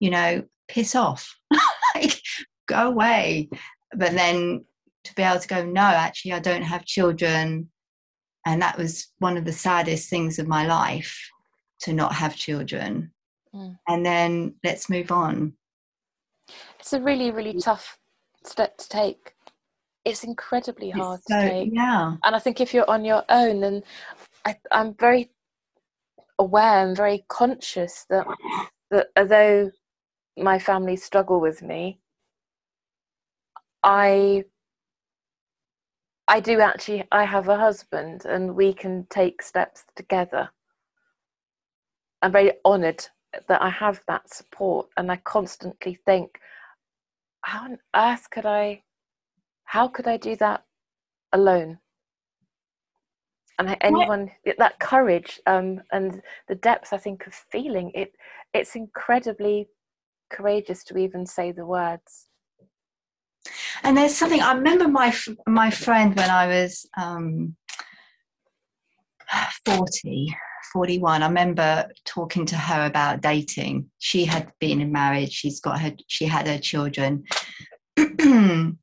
you 0.04 0.10
know 0.10 0.44
piss 0.68 0.96
off 0.96 1.34
like 1.96 2.22
go 2.68 2.90
away. 2.90 3.50
But 3.96 4.12
then 4.12 4.66
to 5.06 5.16
be 5.16 5.24
able 5.24 5.40
to 5.40 5.48
go 5.48 5.66
no 5.66 5.82
actually 5.82 6.34
i 6.34 6.40
don't 6.40 6.62
have 6.62 6.86
children. 6.86 7.70
And 8.46 8.62
that 8.62 8.78
was 8.78 9.14
one 9.20 9.38
of 9.38 9.46
the 9.46 9.54
saddest 9.54 10.10
things 10.10 10.38
of 10.38 10.48
my 10.48 10.68
life 10.68 11.18
to 11.84 11.94
not 11.94 12.14
have 12.14 12.36
children. 12.36 13.12
Mm. 13.56 13.78
and 13.88 14.04
then 14.04 14.56
let's 14.64 14.90
move 14.90 15.12
on. 15.12 15.54
It's 16.80 16.92
a 16.92 17.00
really 17.00 17.32
really 17.32 17.54
tough 17.60 17.98
step 18.46 18.78
to 18.80 18.90
take. 18.90 19.36
It's 20.04 20.26
incredibly 20.26 20.90
hard 20.90 21.22
so, 21.30 21.40
to 21.40 21.50
take. 21.50 21.70
yeah. 21.72 22.16
And 22.26 22.36
i 22.36 22.40
think 22.40 22.60
if 22.60 22.74
you're 22.74 22.90
on 22.90 23.06
your 23.06 23.24
own 23.30 23.62
then 23.62 23.84
I, 24.46 24.58
i'm 24.72 24.96
very 24.96 25.32
aware 26.40 26.86
and 26.86 26.98
very 26.98 27.24
conscious 27.30 28.06
that 28.10 28.26
that 28.92 29.08
although 29.16 29.72
my 30.38 30.58
family 30.60 30.96
struggle 30.96 31.40
with 31.40 31.62
me 31.62 32.00
i 33.84 34.44
i 36.28 36.40
do 36.40 36.60
actually 36.60 37.04
i 37.12 37.24
have 37.24 37.50
a 37.50 37.58
husband 37.58 38.26
and 38.26 38.56
we 38.56 38.74
can 38.74 39.06
take 39.10 39.42
steps 39.42 39.84
together 39.96 40.50
i'm 42.22 42.32
very 42.32 42.52
honored 42.66 43.06
that 43.48 43.62
i 43.62 43.70
have 43.70 44.02
that 44.08 44.34
support 44.34 44.88
and 44.98 45.12
i 45.12 45.16
constantly 45.18 45.96
think 46.06 46.40
how 47.44 47.66
on 47.66 47.78
earth 47.96 48.30
could 48.30 48.46
I, 48.46 48.82
how 49.66 49.88
could 49.88 50.08
I 50.08 50.18
do 50.18 50.36
that 50.38 50.64
alone? 51.34 51.78
And 53.60 53.78
anyone, 53.82 54.32
that 54.58 54.80
courage 54.80 55.40
um, 55.46 55.82
and 55.92 56.22
the 56.48 56.56
depth, 56.56 56.92
I 56.92 56.98
think, 56.98 57.28
of 57.28 57.34
feeling 57.34 57.92
it, 57.94 58.14
it's 58.54 58.76
incredibly 58.76 59.68
courageous 60.30 60.84
to 60.86 60.98
even 60.98 61.26
say 61.26 61.52
the 61.52 61.66
words. 61.66 62.28
And 63.84 63.98
there's 63.98 64.16
something 64.16 64.42
I 64.42 64.54
remember 64.54 64.88
my 64.88 65.14
my 65.48 65.70
friend 65.70 66.16
when 66.16 66.30
I 66.30 66.48
was 66.48 66.86
um, 66.98 67.56
40, 69.66 70.36
41 70.74 71.22
i 71.22 71.28
remember 71.28 71.88
talking 72.06 72.46
to 72.46 72.56
her 72.56 72.86
about 72.86 73.22
dating 73.22 73.90
she 74.00 74.26
had 74.26 74.52
been 74.60 74.82
in 74.82 74.92
marriage 74.92 75.32
she's 75.32 75.60
got 75.60 75.80
her 75.80 75.94
she 76.08 76.26
had 76.26 76.48
her 76.48 76.58
children 76.58 77.24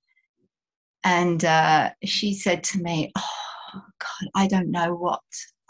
and 1.05 1.45
uh, 1.45 1.91
she 2.05 2.35
said 2.35 2.63
to 2.63 2.79
me 2.79 3.11
oh 3.17 3.83
god 3.99 4.31
i 4.35 4.47
don't 4.47 4.71
know 4.71 4.95
what 4.95 5.21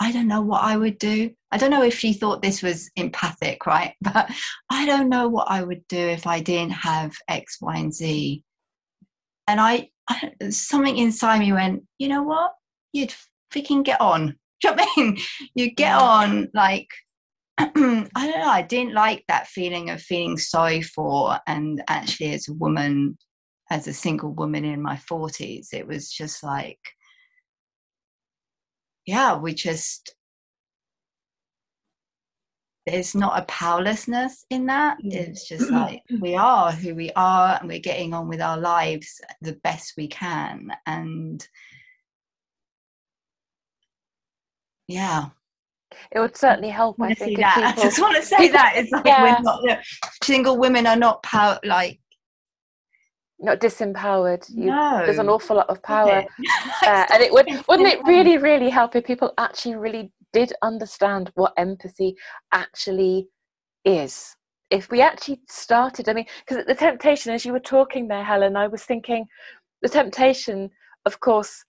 i 0.01 0.11
don't 0.13 0.29
know 0.29 0.41
what 0.41 0.63
i 0.63 0.77
would 0.77 0.99
do. 0.99 1.31
I 1.53 1.59
don't 1.59 1.71
know 1.73 1.83
if 1.83 1.99
she 1.99 2.13
thought 2.13 2.43
this 2.43 2.63
was 2.63 2.91
empathic 2.97 3.67
right? 3.67 3.95
But 4.03 4.31
i 4.71 4.87
don't 4.87 5.09
know 5.09 5.29
what 5.29 5.51
i 5.51 5.63
would 5.63 5.87
do 5.89 5.99
if 5.99 6.27
i 6.27 6.41
didn't 6.41 6.73
have 6.73 7.15
x 7.29 7.59
y 7.61 7.77
and 7.77 7.95
z. 7.95 8.43
And 9.47 9.61
i, 9.61 9.89
I 10.09 10.33
something 10.51 10.97
inside 10.97 11.41
me 11.41 11.53
went 11.53 11.85
you 11.99 12.09
know 12.09 12.23
what? 12.23 12.53
You'd 12.93 13.15
freaking 13.53 13.85
get 13.85 14.01
on. 14.01 14.37
Do 14.61 14.69
you 14.69 14.77
know 14.77 14.85
I 14.85 15.01
mean? 15.01 15.19
You 15.55 15.71
get 15.75 15.95
on 15.95 16.49
like 16.53 16.89
I 17.61 17.67
don't 17.75 18.15
know, 18.17 18.49
I 18.49 18.63
didn't 18.63 18.95
like 18.95 19.25
that 19.29 19.47
feeling 19.47 19.91
of 19.91 20.01
feeling 20.01 20.39
sorry 20.39 20.81
for 20.81 21.39
and 21.47 21.83
actually 21.89 22.33
as 22.33 22.49
a 22.49 22.55
woman, 22.55 23.19
as 23.71 23.87
a 23.87 23.93
single 23.93 24.33
woman 24.33 24.65
in 24.65 24.81
my 24.81 24.97
forties, 24.97 25.69
it 25.75 25.87
was 25.87 26.11
just 26.11 26.43
like 26.43 26.79
yeah, 29.11 29.37
we 29.37 29.55
just 29.55 30.15
there's 32.87 33.15
not 33.15 33.39
a 33.39 33.45
powerlessness 33.47 34.45
in 34.51 34.67
that. 34.67 34.99
It's 35.03 35.49
just 35.49 35.69
like 35.81 36.03
we 36.21 36.37
are 36.37 36.71
who 36.71 36.95
we 36.95 37.11
are 37.17 37.59
and 37.59 37.69
we're 37.69 37.81
getting 37.81 38.15
on 38.15 38.29
with 38.29 38.41
our 38.41 38.57
lives 38.57 39.21
the 39.41 39.55
best 39.65 39.95
we 39.97 40.07
can. 40.07 40.73
And 40.87 41.47
yeah 44.87 45.31
it 46.13 46.21
would 46.21 46.37
certainly 46.37 46.69
help 46.69 46.97
I, 47.01 47.07
I 47.11 47.15
think 47.15 47.39
that. 47.39 47.55
People, 47.55 47.69
I 47.69 47.85
just 47.85 48.01
want 48.01 48.17
to 48.17 48.23
say 48.23 48.49
that 48.49 48.75
it's 48.77 48.93
like 48.93 49.05
yeah. 49.05 49.23
we're 49.23 49.43
not 49.43 49.79
single 50.23 50.57
women 50.57 50.87
are 50.87 50.97
not 50.97 51.23
power 51.25 51.59
like 51.65 51.99
not 53.41 53.61
disempowered 53.61 54.45
you, 54.49 54.67
no. 54.67 55.03
there's 55.05 55.19
an 55.19 55.29
awful 55.29 55.57
lot 55.57 55.69
of 55.69 55.83
power. 55.83 56.25
Uh, 56.83 57.05
and 57.13 57.23
it 57.23 57.31
would 57.33 57.47
wouldn't 57.69 57.89
it 57.89 58.01
really 58.05 58.39
really 58.39 58.71
help 58.71 58.97
if 58.97 59.05
people 59.05 59.33
actually 59.39 59.75
really 59.77 60.11
did 60.33 60.53
understand 60.63 61.31
what 61.35 61.53
empathy 61.59 62.17
actually 62.53 63.29
is? 63.85 64.35
If 64.71 64.91
we 64.91 65.01
actually 65.03 65.41
started 65.49 66.09
i 66.09 66.15
mean 66.15 66.27
because 66.47 66.65
the 66.65 66.75
temptation 66.75 67.33
as 67.35 67.45
you 67.45 67.53
were 67.53 67.61
talking 67.61 68.09
there 68.09 68.25
helen 68.25 68.57
i 68.57 68.67
was 68.67 68.85
thinking 68.85 69.27
the 69.83 69.89
temptation 69.89 70.71
of 71.05 71.21
course 71.21 71.65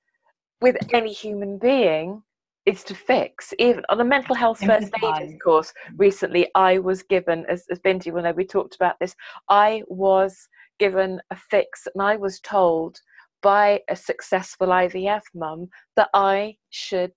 with 0.61 0.77
any 0.93 1.11
human 1.11 1.57
being 1.57 2.21
is 2.65 2.83
to 2.83 2.93
fix. 2.93 3.53
Even 3.57 3.83
on 3.89 3.99
a 3.99 4.05
mental 4.05 4.35
health 4.35 4.59
first 4.59 4.91
aid 5.03 5.33
of 5.33 5.39
course 5.43 5.73
recently 5.97 6.47
i 6.55 6.77
was 6.77 7.03
given 7.03 7.45
as, 7.49 7.65
as 7.71 7.79
Bindi 7.79 8.11
will 8.11 8.21
know 8.21 8.31
we 8.31 8.45
talked 8.45 8.75
about 8.75 8.95
this. 8.99 9.15
I 9.49 9.83
was 9.87 10.47
given 10.81 11.21
a 11.29 11.35
fix 11.35 11.87
and 11.93 12.01
i 12.01 12.15
was 12.15 12.39
told 12.39 12.99
by 13.43 13.79
a 13.87 13.95
successful 13.95 14.67
ivf 14.67 15.21
mum 15.35 15.69
that 15.95 16.09
i 16.15 16.55
should 16.71 17.13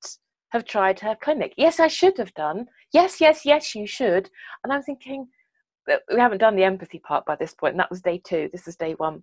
have 0.51 0.66
tried 0.66 1.01
her 1.01 1.16
clinic 1.23 1.55
yes 1.57 1.81
i 1.81 1.89
should 1.89 2.16
have 2.19 2.35
done 2.35 2.66
yes 2.93 3.23
yes 3.23 3.47
yes 3.47 3.74
you 3.74 3.86
should 3.86 4.28
and 4.62 4.73
i'm 4.73 4.82
thinking 4.82 5.27
we 5.89 6.20
haven't 6.20 6.45
done 6.45 6.57
the 6.57 6.70
empathy 6.73 6.99
part 6.99 7.24
by 7.24 7.36
this 7.36 7.55
point 7.55 7.73
and 7.73 7.81
that 7.81 7.91
was 7.91 8.03
day 8.03 8.20
two 8.23 8.51
this 8.53 8.69
is 8.69 8.77
day 8.77 8.93
one 8.99 9.23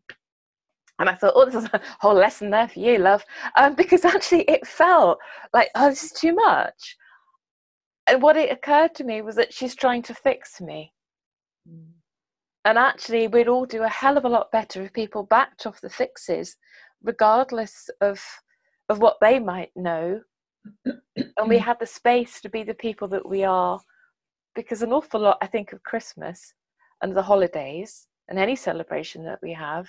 and 1.00 1.10
I 1.10 1.16
thought, 1.16 1.34
oh, 1.36 1.46
this 1.46 1.56
is 1.56 1.70
a 1.74 1.82
whole 2.00 2.14
lesson 2.14 2.52
there 2.52 2.68
for 2.68 2.80
you, 2.80 3.00
love, 3.00 3.26
um, 3.58 3.74
because 3.74 4.06
actually 4.06 4.44
it 4.44 4.68
felt 4.68 5.18
like, 5.52 5.70
oh, 5.74 5.90
this 5.90 6.04
is 6.04 6.12
too 6.12 6.36
much. 6.36 6.96
And 8.06 8.22
what 8.22 8.38
it 8.38 8.52
occurred 8.52 8.94
to 8.96 9.04
me 9.04 9.24
was 9.24 9.36
that 9.38 9.52
she's 9.52 9.74
trying 9.74 10.04
to 10.04 10.14
fix 10.14 10.62
me. 10.62 10.94
Mm. 11.68 12.01
And 12.66 12.78
actually, 12.78 13.28
we'd 13.28 13.48
all 13.48 13.66
do 13.66 13.84
a 13.84 13.90
hell 13.90 14.18
of 14.18 14.26
a 14.26 14.30
lot 14.30 14.52
better 14.52 14.84
if 14.84 14.94
people 14.94 15.24
backed 15.24 15.66
off 15.66 15.82
the 15.82 15.90
fixes, 15.90 16.58
regardless 17.04 17.90
of 18.02 18.22
of 18.90 19.00
what 19.00 19.18
they 19.22 19.40
might 19.40 19.72
know, 19.76 20.22
and 20.86 21.48
we 21.48 21.58
had 21.58 21.80
the 21.80 21.86
space 21.86 22.42
to 22.42 22.50
be 22.50 22.64
the 22.64 22.74
people 22.74 23.08
that 23.08 23.28
we 23.28 23.44
are. 23.44 23.80
Because 24.54 24.82
an 24.82 24.92
awful 24.92 25.22
lot, 25.22 25.38
I 25.42 25.48
think, 25.48 25.72
of 25.72 25.82
Christmas 25.84 26.54
and 27.02 27.16
the 27.16 27.22
holidays 27.24 28.08
and 28.28 28.38
any 28.38 28.56
celebration 28.56 29.24
that 29.26 29.40
we 29.42 29.54
have 29.54 29.88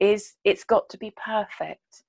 is 0.00 0.34
it's 0.44 0.64
got 0.64 0.88
to 0.90 0.98
be 0.98 1.12
perfect 1.24 2.02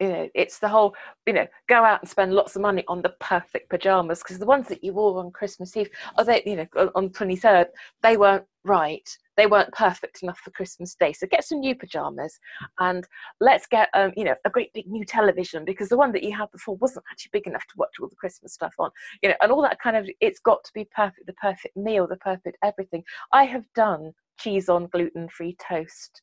you 0.00 0.08
know 0.08 0.28
it's 0.34 0.58
the 0.58 0.68
whole 0.68 0.94
you 1.26 1.32
know 1.32 1.46
go 1.68 1.84
out 1.84 2.00
and 2.00 2.08
spend 2.08 2.32
lots 2.32 2.56
of 2.56 2.62
money 2.62 2.84
on 2.88 3.02
the 3.02 3.14
perfect 3.20 3.68
pajamas 3.68 4.20
because 4.20 4.38
the 4.38 4.46
ones 4.46 4.66
that 4.68 4.82
you 4.82 4.92
wore 4.92 5.18
on 5.18 5.30
christmas 5.30 5.76
eve 5.76 5.90
or 6.18 6.24
they 6.24 6.42
you 6.46 6.56
know 6.56 6.90
on 6.94 7.10
23rd 7.10 7.66
they 8.02 8.16
weren't 8.16 8.44
right 8.64 9.08
they 9.36 9.46
weren't 9.46 9.72
perfect 9.72 10.22
enough 10.22 10.38
for 10.38 10.50
christmas 10.50 10.94
day. 10.94 11.14
So 11.14 11.26
get 11.26 11.44
some 11.44 11.60
new 11.60 11.74
pajamas 11.74 12.38
and 12.78 13.06
let's 13.40 13.66
get 13.66 13.88
um, 13.94 14.12
you 14.14 14.24
know 14.24 14.34
a 14.44 14.50
great 14.50 14.70
big 14.74 14.86
new 14.86 15.04
television 15.04 15.64
because 15.64 15.88
the 15.88 15.96
one 15.96 16.12
that 16.12 16.22
you 16.22 16.36
had 16.36 16.50
before 16.50 16.76
wasn't 16.76 17.06
actually 17.10 17.30
big 17.32 17.46
enough 17.46 17.66
to 17.68 17.74
watch 17.78 17.94
all 18.00 18.08
the 18.08 18.16
christmas 18.16 18.52
stuff 18.52 18.74
on 18.78 18.90
you 19.22 19.30
know 19.30 19.34
and 19.40 19.50
all 19.50 19.62
that 19.62 19.80
kind 19.80 19.96
of 19.96 20.06
it's 20.20 20.40
got 20.40 20.62
to 20.64 20.70
be 20.74 20.86
perfect 20.94 21.26
the 21.26 21.32
perfect 21.34 21.74
meal 21.74 22.06
the 22.06 22.16
perfect 22.16 22.58
everything. 22.62 23.02
I 23.32 23.44
have 23.44 23.64
done 23.74 24.12
cheese 24.38 24.68
on 24.68 24.88
gluten 24.88 25.28
free 25.28 25.56
toast 25.56 26.20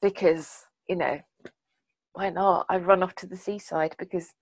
because 0.00 0.64
you 0.88 0.96
know 0.96 1.20
why 2.16 2.30
not? 2.30 2.64
I 2.70 2.78
run 2.78 3.02
off 3.02 3.14
to 3.16 3.26
the 3.26 3.36
seaside 3.36 3.94
because 3.98 4.32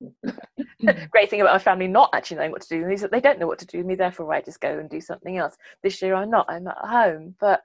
great 1.10 1.30
thing 1.30 1.40
about 1.40 1.54
my 1.54 1.58
family 1.58 1.86
not 1.86 2.10
actually 2.14 2.38
knowing 2.38 2.50
what 2.50 2.62
to 2.62 2.68
do 2.68 2.88
is 2.88 3.02
that 3.02 3.10
they 3.10 3.20
don't 3.20 3.38
know 3.38 3.46
what 3.46 3.58
to 3.58 3.66
do 3.66 3.78
with 3.78 3.86
me 3.86 3.94
therefore 3.94 4.32
i 4.34 4.40
just 4.40 4.60
go 4.60 4.78
and 4.78 4.90
do 4.90 5.00
something 5.00 5.38
else. 5.38 5.56
This 5.82 6.00
year 6.02 6.14
i'm 6.14 6.30
not 6.30 6.46
i'm 6.48 6.66
at 6.66 6.76
home. 6.78 7.34
But 7.40 7.60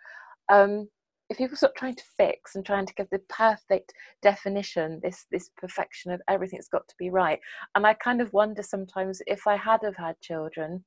um, 0.51 0.89
if 1.29 1.37
people 1.37 1.55
stop 1.55 1.75
trying 1.75 1.95
to 1.95 2.03
fix 2.17 2.55
and 2.55 2.65
trying 2.65 2.85
to 2.85 2.93
give 2.95 3.07
the 3.11 3.21
perfect 3.29 3.93
definition 4.21 4.99
this 5.01 5.25
this 5.31 5.49
perfection 5.57 6.11
of 6.11 6.21
everything's 6.27 6.67
got 6.67 6.87
to 6.87 6.95
be 6.97 7.09
right 7.09 7.39
and 7.75 7.85
i 7.85 7.93
kind 7.93 8.19
of 8.19 8.33
wonder 8.33 8.63
sometimes 8.63 9.21
if 9.27 9.45
i 9.47 9.55
had 9.55 9.79
have 9.83 9.95
had 9.95 10.19
children 10.21 10.83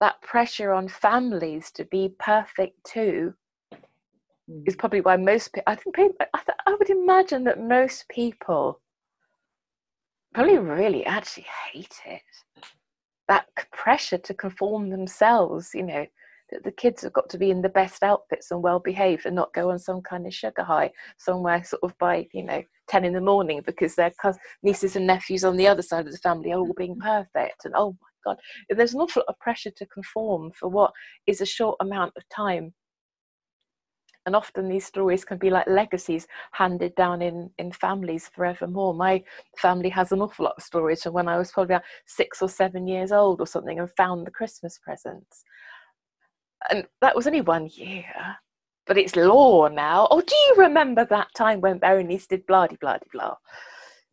that 0.00 0.20
pressure 0.22 0.72
on 0.72 0.88
families 0.88 1.72
to 1.72 1.84
be 1.86 2.14
perfect 2.20 2.76
too 2.86 3.34
is 4.66 4.76
probably 4.76 5.00
why 5.00 5.16
most 5.16 5.52
people, 5.52 5.64
I 5.66 5.74
think 5.74 5.96
people, 5.96 6.14
I, 6.20 6.38
th- 6.38 6.58
I 6.66 6.74
would 6.74 6.90
imagine 6.90 7.44
that 7.44 7.60
most 7.60 8.08
people 8.08 8.80
probably 10.34 10.58
really 10.58 11.04
actually 11.04 11.46
hate 11.72 12.00
it. 12.06 12.22
That 13.28 13.46
pressure 13.72 14.18
to 14.18 14.34
conform 14.34 14.88
themselves, 14.88 15.70
you 15.74 15.82
know, 15.82 16.06
that 16.50 16.64
the 16.64 16.72
kids 16.72 17.02
have 17.02 17.12
got 17.12 17.28
to 17.28 17.38
be 17.38 17.50
in 17.50 17.60
the 17.60 17.68
best 17.68 18.02
outfits 18.02 18.50
and 18.50 18.62
well 18.62 18.78
behaved 18.78 19.26
and 19.26 19.36
not 19.36 19.52
go 19.52 19.70
on 19.70 19.78
some 19.78 20.00
kind 20.00 20.26
of 20.26 20.34
sugar 20.34 20.62
high 20.62 20.90
somewhere 21.18 21.62
sort 21.62 21.82
of 21.82 21.96
by, 21.98 22.26
you 22.32 22.42
know, 22.42 22.62
10 22.88 23.04
in 23.04 23.12
the 23.12 23.20
morning 23.20 23.62
because 23.66 23.94
their 23.94 24.12
nieces 24.62 24.96
and 24.96 25.06
nephews 25.06 25.44
on 25.44 25.58
the 25.58 25.68
other 25.68 25.82
side 25.82 26.06
of 26.06 26.12
the 26.12 26.18
family 26.18 26.52
are 26.52 26.60
all 26.60 26.74
being 26.74 26.98
perfect. 26.98 27.66
And 27.66 27.74
oh 27.76 27.96
my 28.00 28.32
God, 28.32 28.38
there's 28.70 28.94
an 28.94 29.00
awful 29.00 29.20
lot 29.20 29.34
of 29.34 29.38
pressure 29.40 29.70
to 29.76 29.86
conform 29.86 30.52
for 30.52 30.68
what 30.70 30.92
is 31.26 31.42
a 31.42 31.46
short 31.46 31.76
amount 31.80 32.14
of 32.16 32.26
time 32.30 32.72
and 34.28 34.36
often 34.36 34.68
these 34.68 34.84
stories 34.84 35.24
can 35.24 35.38
be 35.38 35.48
like 35.48 35.66
legacies 35.66 36.26
handed 36.52 36.94
down 36.94 37.22
in 37.22 37.50
in 37.56 37.72
families 37.72 38.28
forevermore. 38.28 38.92
My 38.92 39.24
family 39.56 39.88
has 39.88 40.12
an 40.12 40.20
awful 40.20 40.44
lot 40.44 40.54
of 40.58 40.62
stories 40.62 41.02
from 41.02 41.14
when 41.14 41.28
i 41.28 41.38
was 41.38 41.50
probably 41.50 41.74
about 41.74 41.86
six 42.06 42.42
or 42.42 42.48
seven 42.48 42.86
years 42.86 43.10
old 43.10 43.40
or 43.40 43.46
something 43.46 43.78
and 43.78 43.90
found 43.96 44.26
the 44.26 44.30
christmas 44.30 44.78
presents. 44.78 45.44
And 46.70 46.86
that 47.00 47.16
was 47.16 47.26
only 47.26 47.40
one 47.40 47.68
year 47.72 48.04
but 48.86 48.98
it's 48.98 49.16
law 49.16 49.68
now. 49.68 50.06
Oh 50.10 50.20
do 50.20 50.36
you 50.46 50.54
remember 50.58 51.06
that 51.06 51.28
time 51.34 51.62
when 51.62 51.78
berenice 51.78 52.26
did 52.26 52.46
blah 52.46 52.66
blah 52.80 52.98
blah? 53.12 53.36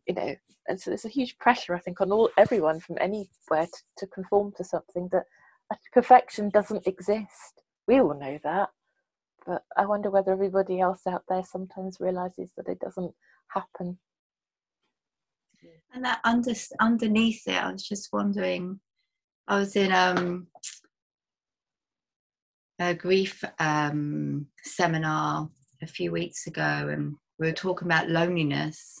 You 0.06 0.14
know 0.14 0.34
and 0.66 0.80
so 0.80 0.90
there's 0.90 1.04
a 1.04 1.18
huge 1.18 1.38
pressure 1.38 1.74
i 1.76 1.78
think 1.78 2.00
on 2.00 2.10
all 2.10 2.28
everyone 2.36 2.80
from 2.80 2.96
anywhere 3.00 3.66
to, 3.74 3.80
to 3.98 4.06
conform 4.08 4.52
to 4.56 4.64
something 4.64 5.08
that 5.12 5.26
perfection 5.92 6.48
doesn't 6.48 6.86
exist. 6.86 7.62
We 7.86 8.00
all 8.00 8.14
know 8.18 8.38
that 8.44 8.70
but 9.46 9.62
I 9.76 9.86
wonder 9.86 10.10
whether 10.10 10.32
everybody 10.32 10.80
else 10.80 11.06
out 11.06 11.22
there 11.28 11.44
sometimes 11.44 11.98
realizes 12.00 12.50
that 12.56 12.68
it 12.68 12.80
doesn't 12.80 13.14
happen. 13.48 13.98
And 15.94 16.04
that 16.04 16.20
under, 16.24 16.52
underneath 16.80 17.46
it, 17.46 17.62
I 17.62 17.72
was 17.72 17.86
just 17.86 18.12
wondering. 18.12 18.80
I 19.48 19.58
was 19.58 19.76
in 19.76 19.92
um, 19.92 20.48
a 22.78 22.94
grief 22.94 23.42
um, 23.58 24.46
seminar 24.62 25.48
a 25.82 25.86
few 25.86 26.10
weeks 26.10 26.46
ago, 26.46 26.62
and 26.62 27.14
we 27.38 27.46
were 27.46 27.52
talking 27.52 27.86
about 27.86 28.10
loneliness 28.10 29.00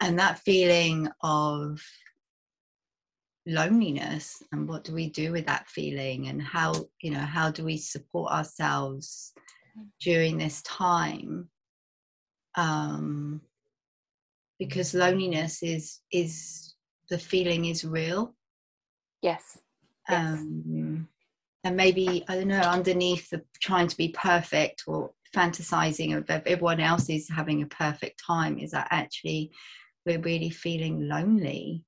and 0.00 0.18
that 0.18 0.38
feeling 0.40 1.08
of 1.22 1.80
loneliness 3.48 4.42
and 4.52 4.68
what 4.68 4.84
do 4.84 4.92
we 4.92 5.08
do 5.08 5.32
with 5.32 5.46
that 5.46 5.68
feeling 5.68 6.28
and 6.28 6.40
how 6.42 6.74
you 7.00 7.10
know 7.10 7.20
how 7.20 7.50
do 7.50 7.64
we 7.64 7.76
support 7.76 8.30
ourselves 8.30 9.32
during 10.00 10.36
this 10.38 10.62
time? 10.62 11.48
Um 12.56 13.40
because 14.58 14.94
loneliness 14.94 15.62
is 15.62 16.00
is 16.12 16.74
the 17.10 17.18
feeling 17.18 17.64
is 17.66 17.84
real. 17.84 18.34
Yes, 19.22 19.58
um 20.08 21.08
and 21.64 21.76
maybe 21.76 22.24
i 22.28 22.36
don't 22.36 22.46
know 22.46 22.60
underneath 22.60 23.28
the 23.30 23.42
trying 23.60 23.88
to 23.88 23.96
be 23.96 24.10
perfect 24.10 24.84
or 24.86 25.10
fantasizing 25.34 26.16
of 26.16 26.30
everyone 26.30 26.78
else 26.80 27.10
is 27.10 27.28
having 27.28 27.62
a 27.62 27.66
perfect 27.66 28.22
time 28.24 28.58
is 28.58 28.70
that 28.70 28.86
actually 28.90 29.50
we're 30.08 30.20
really 30.20 30.50
feeling 30.50 31.06
lonely? 31.06 31.84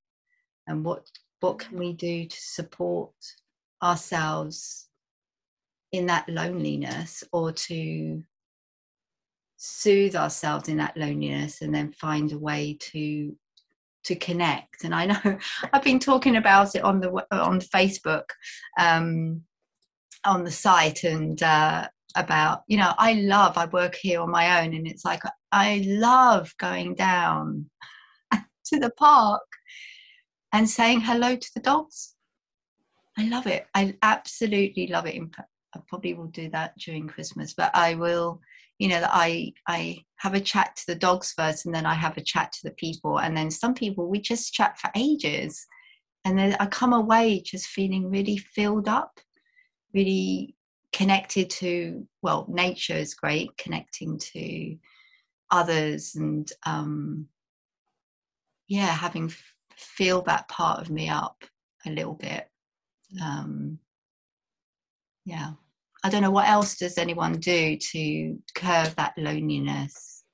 And 0.67 0.85
what 0.85 1.07
what 1.41 1.59
can 1.59 1.79
we 1.79 1.93
do 1.93 2.27
to 2.27 2.37
support 2.37 3.13
ourselves 3.83 4.89
in 5.93 6.07
that 6.07 6.29
loneliness 6.29 7.25
or 7.33 7.51
to 7.53 8.23
soothe 9.57 10.15
ourselves 10.15 10.69
in 10.69 10.77
that 10.77 10.97
loneliness 10.97 11.61
and 11.63 11.75
then 11.75 11.93
find 11.93 12.33
a 12.33 12.39
way 12.39 12.77
to 12.81 13.37
to 14.05 14.15
connect? 14.15 14.85
And 14.85 14.95
i 14.95 15.07
know 15.07 15.39
i've 15.73 15.83
been 15.83 15.99
talking 15.99 16.37
about 16.37 16.75
it 16.75 16.85
on 16.85 17.01
the 17.01 17.11
on 17.31 17.61
facebook 17.61 18.25
um 18.79 19.43
on 20.25 20.45
the 20.45 20.51
site 20.51 21.05
and 21.05 21.43
uh 21.43 21.89
about 22.17 22.63
you 22.67 22.77
know 22.77 22.93
i 22.99 23.15
love 23.15 23.57
i 23.57 23.67
work 23.67 23.95
here 23.95 24.21
on 24.21 24.31
my 24.31 24.63
own 24.63 24.75
and 24.75 24.87
it's 24.87 25.05
like 25.05 25.23
i 25.53 25.85
love 25.87 26.53
going 26.59 26.95
down 26.95 27.71
to 28.65 28.79
the 28.79 28.91
park 28.99 29.43
and 30.53 30.69
saying 30.69 31.01
hello 31.01 31.37
to 31.37 31.51
the 31.55 31.61
dogs. 31.61 32.15
I 33.19 33.29
love 33.29 33.47
it. 33.47 33.67
I 33.75 33.97
absolutely 34.03 34.87
love 34.87 35.07
it. 35.07 35.21
I 35.75 35.81
probably 35.89 36.15
will 36.15 36.29
do 36.29 36.49
that 36.51 36.77
during 36.79 37.07
Christmas, 37.07 37.55
but 37.55 37.71
I 37.75 37.95
will, 37.95 38.41
you 38.79 38.89
know, 38.89 39.07
I 39.09 39.53
I 39.69 39.99
have 40.17 40.35
a 40.35 40.41
chat 40.41 40.77
to 40.77 40.87
the 40.89 40.95
dogs 40.95 41.33
first, 41.37 41.67
and 41.67 41.75
then 41.75 41.87
I 41.87 41.95
have 41.95 42.17
a 42.17 42.23
chat 42.23 42.53
to 42.53 42.61
the 42.65 42.75
people, 42.75 43.21
and 43.21 43.37
then 43.37 43.51
some 43.51 43.75
people 43.75 44.09
we 44.09 44.21
just 44.21 44.53
chat 44.53 44.79
for 44.79 44.91
ages, 44.97 45.67
and 46.25 46.39
then 46.39 46.57
I 46.59 46.67
come 46.67 46.93
away 46.93 47.41
just 47.41 47.67
feeling 47.67 48.11
really 48.11 48.39
filled 48.39 48.89
up, 48.89 49.21
really 49.95 50.57
connected 50.93 51.51
to 51.51 52.07
well, 52.23 52.47
nature 52.49 52.97
is 52.97 53.15
great, 53.15 53.57
connecting 53.57 54.19
to 54.19 54.77
others, 55.51 56.15
and 56.17 56.51
um, 56.67 57.29
yeah, 58.69 58.87
having 58.87 59.33
feel 59.81 60.23
that 60.23 60.49
part 60.49 60.81
of 60.81 60.91
me 60.91 61.09
up 61.09 61.45
a 61.87 61.91
little 61.91 62.15
bit. 62.15 62.49
Um, 63.23 63.79
yeah. 65.25 65.53
I 66.03 66.09
don't 66.09 66.23
know 66.23 66.31
what 66.31 66.49
else 66.49 66.77
does 66.77 66.97
anyone 66.97 67.35
do 67.35 67.77
to 67.77 68.39
curb 68.55 68.89
that 68.97 69.13
loneliness 69.19 70.25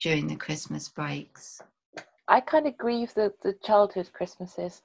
during 0.00 0.28
the 0.28 0.36
Christmas 0.36 0.88
breaks. 0.88 1.60
I 2.28 2.40
kind 2.40 2.66
of 2.66 2.76
grieve 2.76 3.14
the, 3.14 3.32
the 3.42 3.54
childhood 3.64 4.10
Christmases, 4.12 4.82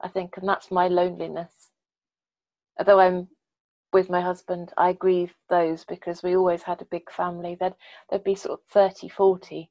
I 0.00 0.08
think, 0.08 0.36
and 0.36 0.48
that's 0.48 0.70
my 0.70 0.88
loneliness. 0.88 1.52
Although 2.78 3.00
I'm 3.00 3.28
with 3.92 4.10
my 4.10 4.20
husband, 4.20 4.72
I 4.76 4.92
grieve 4.92 5.32
those 5.48 5.84
because 5.84 6.22
we 6.22 6.36
always 6.36 6.62
had 6.62 6.82
a 6.82 6.86
big 6.86 7.10
family. 7.10 7.56
There'd, 7.58 7.74
there'd 8.10 8.24
be 8.24 8.34
sort 8.34 8.58
of 8.58 8.66
30, 8.72 9.08
40 9.08 9.70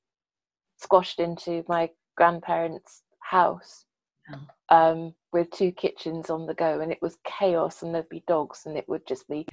squashed 0.77 1.19
into 1.19 1.63
my 1.67 1.89
grandparents' 2.15 3.03
house 3.19 3.85
oh. 4.33 4.75
um, 4.75 5.13
with 5.31 5.49
two 5.51 5.71
kitchens 5.71 6.29
on 6.29 6.45
the 6.45 6.53
go, 6.53 6.81
and 6.81 6.91
it 6.91 7.01
was 7.01 7.17
chaos, 7.25 7.81
and 7.83 7.93
there'd 7.93 8.09
be 8.09 8.23
dogs, 8.27 8.63
and 8.65 8.77
it 8.77 8.87
would 8.87 9.05
just 9.07 9.27
be 9.27 9.45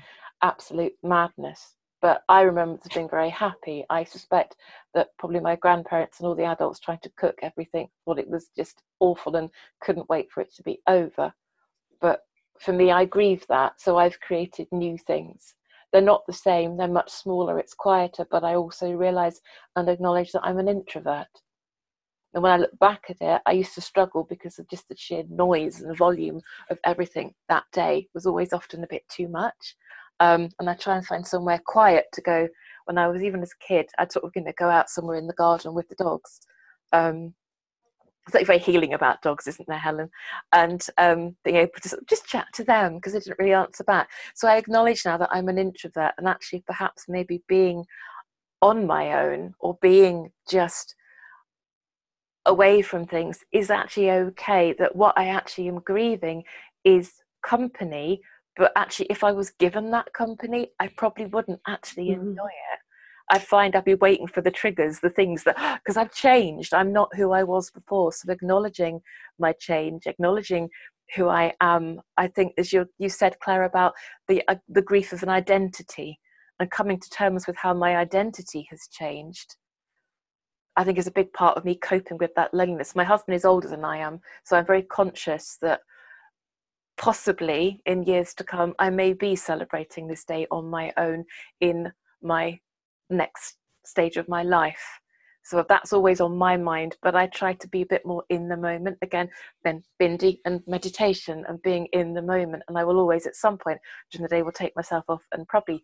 absolute 0.43 0.95
madness. 1.03 1.77
But 2.03 2.23
I 2.29 2.43
remember 2.43 2.81
being 2.95 3.11
very 3.11 3.29
happy. 3.29 3.85
I 3.91 4.05
suspect 4.05 4.57
that 4.95 5.09
probably 5.19 5.41
my 5.41 5.57
grandparents 5.57 6.19
and 6.19 6.27
all 6.27 6.35
the 6.35 6.45
adults 6.45 6.81
trying 6.81 7.01
to 7.03 7.13
cook 7.17 7.39
everything 7.43 7.89
thought 8.05 8.19
it 8.19 8.29
was 8.29 8.49
just 8.57 8.83
awful 9.01 9.37
and 9.37 9.51
couldn't 9.83 10.09
wait 10.09 10.31
for 10.31 10.41
it 10.41 10.55
to 10.55 10.63
be 10.63 10.81
over. 10.87 11.33
But 12.01 12.23
for 12.59 12.73
me, 12.73 12.91
I 12.91 13.05
grieve 13.05 13.45
that, 13.49 13.81
so 13.81 13.99
I've 13.99 14.19
created 14.21 14.67
new 14.73 14.97
things 14.97 15.55
they're 15.93 16.03
not 16.03 16.27
the 16.27 16.33
same 16.33 16.77
they're 16.77 16.89
much 16.89 17.11
smaller 17.11 17.59
it's 17.59 17.75
quieter 17.75 18.27
but 18.31 18.45
i 18.45 18.55
also 18.55 18.93
realize 18.93 19.41
and 19.77 19.89
acknowledge 19.89 20.33
that 20.33 20.45
i'm 20.45 20.59
an 20.59 20.69
introvert. 20.69 21.27
And 22.35 22.43
when 22.43 22.53
i 22.53 22.57
look 22.57 22.79
back 22.79 23.05
at 23.09 23.17
it 23.21 23.43
i 23.47 23.53
used 23.53 23.75
to 23.75 23.81
struggle 23.81 24.25
because 24.25 24.59
of 24.59 24.69
just 24.69 24.89
the 24.89 24.97
sheer 24.97 25.25
noise 25.29 25.81
and 25.81 25.91
the 25.91 25.95
volume 25.95 26.41
of 26.71 26.79
everything 26.85 27.35
that 27.49 27.65
day 27.73 28.09
was 28.15 28.27
always 28.27 28.53
often 28.53 28.85
a 28.85 28.89
bit 28.89 29.03
too 29.09 29.29
much. 29.29 29.77
Um, 30.21 30.51
and 30.59 30.69
i 30.69 30.75
try 30.75 30.97
and 30.97 31.07
find 31.07 31.27
somewhere 31.27 31.61
quiet 31.65 32.07
to 32.13 32.21
go. 32.23 32.49
When 32.85 32.99
i 32.99 33.09
was 33.09 33.23
even 33.23 33.43
as 33.43 33.53
a 33.53 33.65
kid 33.65 33.89
i'd 33.99 34.13
sort 34.13 34.25
of 34.25 34.33
you 34.35 34.43
know 34.43 34.53
go 34.59 34.69
out 34.69 34.91
somewhere 34.91 35.17
in 35.17 35.27
the 35.27 35.35
garden 35.35 35.75
with 35.75 35.89
the 35.89 35.97
dogs. 35.97 36.41
Um, 36.93 37.35
something 38.31 38.47
very 38.47 38.59
healing 38.59 38.95
about 38.95 39.23
dogs, 39.23 39.47
isn't 39.47 39.69
there, 39.69 39.79
Helen? 39.79 40.11
And 40.53 40.85
um, 40.99 41.37
being 41.45 41.57
able 41.57 41.73
to 41.83 41.99
just 42.09 42.27
chat 42.27 42.47
to 42.55 42.65
them 42.65 42.97
because 42.97 43.13
they 43.13 43.21
didn't 43.21 43.39
really 43.39 43.53
answer 43.53 43.85
back. 43.85 44.11
So 44.35 44.49
I 44.49 44.57
acknowledge 44.57 45.05
now 45.05 45.17
that 45.19 45.31
I'm 45.33 45.49
an 45.49 45.59
introvert, 45.59 46.13
and 46.19 46.29
actually, 46.29 46.65
perhaps 46.67 47.05
maybe 47.09 47.43
being 47.49 47.85
on 48.63 48.87
my 48.87 49.25
own 49.25 49.55
or 49.59 49.79
being 49.81 50.33
just 50.51 50.95
away 52.47 52.83
from 52.83 53.07
things 53.07 53.45
is 53.53 53.71
actually 53.71 54.11
okay. 54.11 54.75
That 54.79 54.97
what 54.97 55.17
I 55.17 55.29
actually 55.29 55.69
am 55.69 55.81
grieving 55.81 56.45
is 56.85 57.13
company, 57.43 58.21
but 58.57 58.73
actually, 58.77 59.07
if 59.07 59.25
I 59.25 59.33
was 59.33 59.51
given 59.51 59.91
that 59.93 60.13
company, 60.13 60.69
I 60.79 60.89
probably 60.89 61.27
wouldn't 61.27 61.61
actually 61.67 62.09
mm-hmm. 62.09 62.29
enjoy 62.31 62.47
it. 62.47 62.81
I 63.31 63.39
find 63.39 63.75
I'll 63.75 63.83
be 63.83 63.95
waiting 63.95 64.27
for 64.27 64.41
the 64.41 64.51
triggers, 64.51 65.01
the 65.01 65.11
things 65.11 65.45
that, 65.45 65.57
because 65.85 65.97
I've 65.97 66.13
changed. 66.13 66.75
I'm 66.75 66.93
not 66.93 67.15
who 67.15 67.33
I 67.33 67.43
was 67.45 67.71
before. 67.71 68.13
So 68.13 68.31
acknowledging 68.31 69.01
my 69.39 69.53
change, 69.53 70.07
acknowledging 70.07 70.69
who 71.15 71.29
I 71.29 71.55
am. 71.61 72.01
I 72.17 72.29
think, 72.29 72.55
as 72.59 72.73
you 72.73 72.87
you 72.99 73.09
said, 73.09 73.39
Clare, 73.41 73.65
about 73.65 73.95
the 74.29 74.43
uh, 74.49 74.57
the 74.69 74.83
grief 74.83 75.13
of 75.13 75.23
an 75.23 75.29
identity 75.29 76.19
and 76.59 76.71
coming 76.71 77.01
to 77.01 77.11
terms 77.11 77.47
with 77.47 77.57
how 77.57 77.73
my 77.73 77.97
identity 77.97 78.67
has 78.71 78.89
changed. 78.93 79.57
I 80.77 80.85
think 80.85 80.99
is 80.99 81.07
a 81.07 81.13
big 81.13 81.33
part 81.33 81.57
of 81.57 81.65
me 81.65 81.75
coping 81.75 82.19
with 82.19 82.35
that 82.37 82.55
loneliness. 82.55 82.95
My 82.95 83.05
husband 83.05 83.35
is 83.35 83.45
older 83.45 83.69
than 83.69 83.85
I 83.85 83.99
am, 83.99 84.21
so 84.45 84.57
I'm 84.57 84.67
very 84.67 84.83
conscious 84.83 85.57
that 85.63 85.81
possibly 86.97 87.81
in 87.87 88.03
years 88.03 88.35
to 88.35 88.45
come, 88.45 88.75
I 88.79 88.91
may 88.91 89.15
be 89.15 89.35
celebrating 89.35 90.07
this 90.07 90.25
day 90.25 90.47
on 90.51 90.69
my 90.69 90.93
own 90.97 91.25
in 91.61 91.91
my 92.23 92.61
next 93.11 93.57
stage 93.85 94.17
of 94.17 94.29
my 94.29 94.43
life. 94.43 95.01
So 95.43 95.65
that's 95.69 95.93
always 95.93 96.21
on 96.21 96.37
my 96.37 96.57
mind, 96.57 96.97
but 97.03 97.17
I 97.17 97.27
try 97.27 97.55
to 97.55 97.69
be 97.69 97.83
a 97.83 97.87
bit 97.87 98.05
more 98.05 98.25
in 98.29 98.49
the 98.49 98.57
moment. 98.57 98.99
Again, 99.03 99.29
then 99.65 99.83
bindi 100.01 100.39
and 100.45 100.61
meditation 100.67 101.45
and 101.49 101.63
being 101.63 101.87
in 101.93 102.15
the 102.15 102.23
moment. 102.23 102.63
And 102.69 102.77
I 102.79 102.85
will 102.85 102.99
always, 102.99 103.27
at 103.27 103.35
some 103.35 103.57
point 103.57 103.79
during 104.13 104.23
the 104.23 104.29
day, 104.29 104.43
will 104.43 104.53
take 104.53 104.77
myself 104.77 105.05
off 105.09 105.23
and 105.33 105.49
probably 105.49 105.83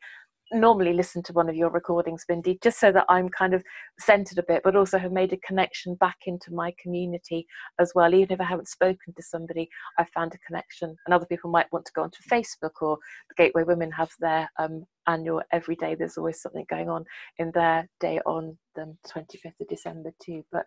normally 0.53 0.93
listen 0.93 1.23
to 1.25 1.33
one 1.33 1.49
of 1.49 1.57
your 1.57 1.71
recordings, 1.71 2.25
Bindi, 2.29 2.61
just 2.63 2.79
so 2.79 2.93
that 2.93 3.07
I'm 3.09 3.29
kind 3.29 3.55
of 3.55 3.63
centered 3.99 4.39
a 4.39 4.43
bit, 4.43 4.63
but 4.63 4.77
also 4.77 4.99
have 4.99 5.13
made 5.13 5.33
a 5.33 5.39
connection 5.39 5.95
back 5.97 6.17
into 6.27 6.53
my 6.53 6.73
community 6.81 7.47
as 7.81 7.93
well. 7.95 8.15
Even 8.15 8.33
if 8.35 8.41
I 8.41 8.45
haven't 8.45 8.69
spoken 8.69 9.13
to 9.15 9.23
somebody, 9.23 9.69
I've 9.99 10.11
found 10.11 10.35
a 10.35 10.39
connection. 10.47 10.97
And 11.07 11.15
other 11.15 11.27
people 11.27 11.51
might 11.51 11.71
want 11.73 11.85
to 11.87 11.93
go 11.95 12.03
onto 12.03 12.23
Facebook 12.31 12.81
or 12.81 12.99
the 13.29 13.35
Gateway 13.37 13.65
Women 13.65 13.91
have 13.93 14.11
their 14.21 14.49
um, 14.59 14.85
annual 15.07 15.43
every 15.53 15.77
day. 15.77 15.95
There's 15.95 16.19
always 16.19 16.41
something 16.41 16.67
going 16.71 16.89
on 16.89 17.05
in 17.39 17.51
their 17.53 17.89
day 18.01 18.21
on 18.27 18.57
the 18.75 18.97
25th 19.09 19.61
of 19.61 19.69
December 19.69 20.13
too. 20.23 20.45
But 20.53 20.65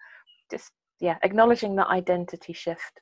just, 0.51 0.71
yeah, 0.99 1.17
acknowledging 1.23 1.75
that 1.77 1.87
identity 1.87 2.53
shift. 2.53 3.01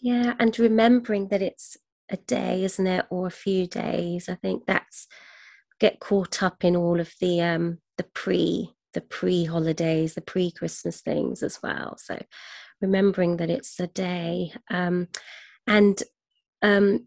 Yeah, 0.00 0.34
and 0.40 0.58
remembering 0.58 1.28
that 1.28 1.42
it's 1.42 1.76
a 2.12 2.16
day, 2.18 2.62
isn't 2.62 2.86
it, 2.86 3.06
or 3.10 3.26
a 3.26 3.30
few 3.30 3.66
days? 3.66 4.28
I 4.28 4.36
think 4.36 4.66
that's 4.66 5.08
get 5.80 5.98
caught 5.98 6.42
up 6.42 6.64
in 6.64 6.76
all 6.76 7.00
of 7.00 7.12
the 7.20 7.40
um 7.40 7.78
the 7.96 8.04
pre 8.04 8.70
the 8.92 9.00
pre 9.00 9.44
holidays, 9.44 10.14
the 10.14 10.20
pre 10.20 10.52
Christmas 10.52 11.00
things 11.00 11.42
as 11.42 11.58
well. 11.62 11.96
So 11.98 12.20
remembering 12.80 13.38
that 13.38 13.50
it's 13.50 13.80
a 13.80 13.86
day. 13.86 14.52
Um, 14.70 15.08
and 15.66 16.02
um, 16.60 17.06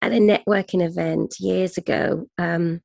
at 0.00 0.12
a 0.12 0.16
networking 0.16 0.82
event 0.82 1.34
years 1.38 1.76
ago, 1.76 2.26
um, 2.38 2.80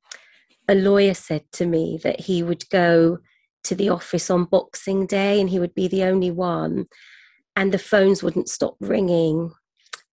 a 0.68 0.74
lawyer 0.74 1.14
said 1.14 1.44
to 1.52 1.66
me 1.66 1.98
that 2.02 2.20
he 2.20 2.42
would 2.42 2.68
go 2.68 3.18
to 3.64 3.74
the 3.74 3.88
office 3.88 4.30
on 4.30 4.44
Boxing 4.44 5.06
Day 5.06 5.40
and 5.40 5.48
he 5.48 5.58
would 5.58 5.74
be 5.74 5.88
the 5.88 6.04
only 6.04 6.30
one, 6.30 6.86
and 7.54 7.72
the 7.72 7.78
phones 7.78 8.22
wouldn't 8.22 8.48
stop 8.48 8.76
ringing 8.80 9.52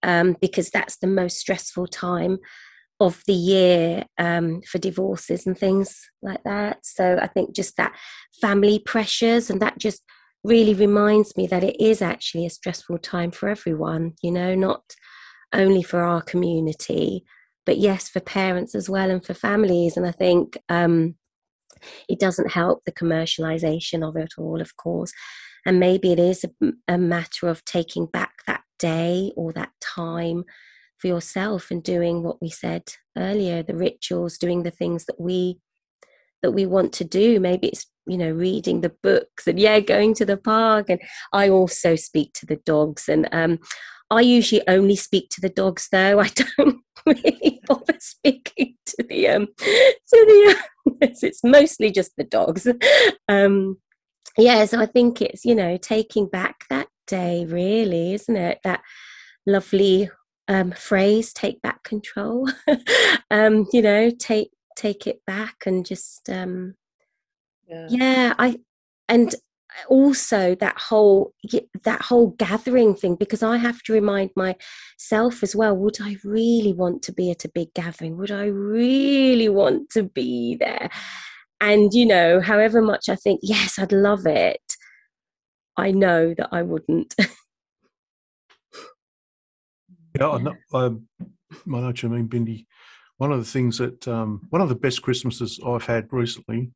um, 0.04 0.36
because 0.40 0.70
that's 0.70 0.98
the 0.98 1.08
most 1.08 1.38
stressful 1.38 1.88
time 1.88 2.38
of 3.00 3.22
the 3.28 3.34
year 3.34 4.06
um, 4.18 4.62
for 4.62 4.78
divorces 4.78 5.46
and 5.46 5.58
things 5.58 6.02
like 6.22 6.44
that. 6.44 6.86
So 6.86 7.18
I 7.22 7.28
think 7.28 7.56
just 7.56 7.76
that 7.78 7.96
family 8.40 8.80
pressures 8.80 9.50
and 9.50 9.62
that 9.62 9.78
just 9.78 10.04
really 10.44 10.74
reminds 10.74 11.36
me 11.36 11.48
that 11.48 11.64
it 11.64 11.82
is 11.82 12.02
actually 12.02 12.46
a 12.46 12.50
stressful 12.50 13.00
time 13.00 13.32
for 13.32 13.50
everyone, 13.50 14.14
you 14.22 14.32
know, 14.32 14.56
not 14.56 14.96
only 15.54 15.84
for 15.84 16.02
our 16.02 16.22
community, 16.22 17.24
but 17.66 17.78
yes, 17.78 18.10
for 18.10 18.20
parents 18.20 18.76
as 18.76 18.90
well 18.90 19.10
and 19.10 19.26
for 19.26 19.34
families. 19.34 19.96
And 19.96 20.06
I 20.06 20.12
think 20.12 20.58
um, 20.70 21.16
it 22.10 22.20
doesn't 22.20 22.52
help 22.52 22.84
the 22.86 22.92
commercialization 22.92 24.08
of 24.08 24.16
it 24.18 24.34
all, 24.38 24.62
of 24.62 24.76
course. 24.76 25.14
And 25.66 25.80
maybe 25.80 26.12
it 26.12 26.20
is 26.20 26.44
a, 26.44 26.72
a 26.88 26.98
matter 26.98 27.48
of 27.48 27.64
taking 27.64 28.06
back 28.06 28.34
that 28.48 28.63
day 28.80 29.32
or 29.36 29.54
that 29.54 29.72
time 29.82 30.44
for 30.98 31.08
yourself 31.08 31.70
and 31.72 31.84
doing 31.84 32.24
what 32.24 32.42
we 32.42 32.50
said 32.50 32.84
earlier 33.18 33.62
the 33.62 33.76
rituals 33.76 34.38
doing 34.38 34.64
the 34.64 34.72
things 34.72 35.06
that 35.06 35.20
we 35.20 35.60
that 36.44 36.52
we 36.52 36.66
want 36.68 36.94
to 36.94 37.04
do. 37.04 37.40
Maybe 37.40 37.70
it's 37.70 37.88
you 38.06 38.18
know 38.18 38.30
reading 38.30 38.82
the 38.82 38.94
books 39.02 39.48
and 39.48 39.60
yeah 39.60 39.80
going 39.80 40.14
to 40.16 40.26
the 40.26 40.38
park. 40.38 40.90
And 40.90 41.02
i 41.32 41.50
also 41.50 41.96
speak 41.96 42.34
to 42.34 42.46
the 42.46 42.58
dogs. 42.58 43.10
And 43.10 43.28
um 43.32 43.58
i 44.12 44.22
usually 44.22 44.62
only 44.68 44.96
speak 44.96 45.30
to 45.32 45.42
the 45.42 45.50
dogs 45.50 45.88
though. 45.92 46.20
I 46.20 46.30
don't 46.58 46.82
really 47.08 47.62
bother 47.66 47.98
speaking 48.00 48.76
to 48.86 49.04
the 49.10 49.30
um 49.30 49.48
to 49.58 49.96
the 50.12 50.56
it's 51.02 51.44
mostly 51.44 51.90
just 51.90 52.12
the 52.18 52.26
dogs. 52.26 52.68
Um 53.28 53.78
yeah 54.36 54.66
so 54.66 54.82
i 54.82 54.86
think 54.88 55.22
it's 55.22 55.46
you 55.46 55.54
know 55.54 55.78
taking 55.78 56.28
back 56.28 56.66
that 56.68 56.88
day, 57.08 57.46
really, 57.46 58.14
isn't 58.14 58.36
it? 58.36 58.60
That 58.64 58.82
lovely 59.46 60.10
um, 60.48 60.72
phrase, 60.72 61.34
take 61.34 61.62
back 61.62 61.84
control. 61.84 62.50
um, 63.32 63.68
you 63.72 63.82
know, 63.82 64.10
take 64.10 64.52
take 64.76 65.08
it 65.08 65.22
back 65.26 65.56
and 65.66 65.86
just 65.86 66.30
um, 66.30 66.76
yeah. 67.68 67.88
yeah, 67.90 68.34
I 68.38 68.60
and 69.08 69.36
also 69.88 70.56
that 70.56 70.78
whole 70.78 71.34
that 71.84 72.02
whole 72.02 72.28
gathering 72.38 72.96
thing 72.96 73.16
because 73.16 73.42
i 73.42 73.58
have 73.58 73.82
to 73.82 73.94
remind 73.94 74.30
myself 74.36 75.42
as 75.42 75.56
well 75.56 75.76
would 75.76 75.98
i 76.02 76.16
really 76.24 76.74
want 76.74 77.02
to 77.02 77.12
be 77.12 77.32
at 77.32 77.46
a 77.46 77.50
big 77.50 77.74
gathering 77.74 78.18
would 78.18 78.32
i 78.32 78.46
really 78.46 79.50
want 79.50 79.90
to 79.90 80.04
be 80.04 80.56
there 80.60 80.90
and 81.60 81.94
you 81.94 82.06
know 82.06 82.40
however 82.40 82.82
much 82.82 83.10
i 83.10 83.16
think 83.16 83.40
yes 83.44 83.80
i'd 83.80 83.92
love 83.92 84.26
it 84.26 84.73
I 85.76 85.92
know 85.92 86.34
that 86.34 86.50
I 86.52 86.62
wouldn't. 86.62 87.16
yeah, 90.20 90.30
I 90.30 90.38
know, 90.40 90.56
um, 90.74 91.08
I 91.20 91.26
know 91.66 91.88
what 91.88 92.04
you 92.04 92.10
mean, 92.10 92.28
Bindi. 92.28 92.66
One 93.18 93.32
of 93.32 93.40
the 93.40 93.46
things 93.50 93.78
that, 93.78 94.08
um, 94.08 94.48
one 94.50 94.62
of 94.62 94.70
the 94.70 94.76
best 94.76 95.02
Christmases 95.02 95.60
I've 95.66 95.86
had 95.86 96.08
recently, 96.12 96.72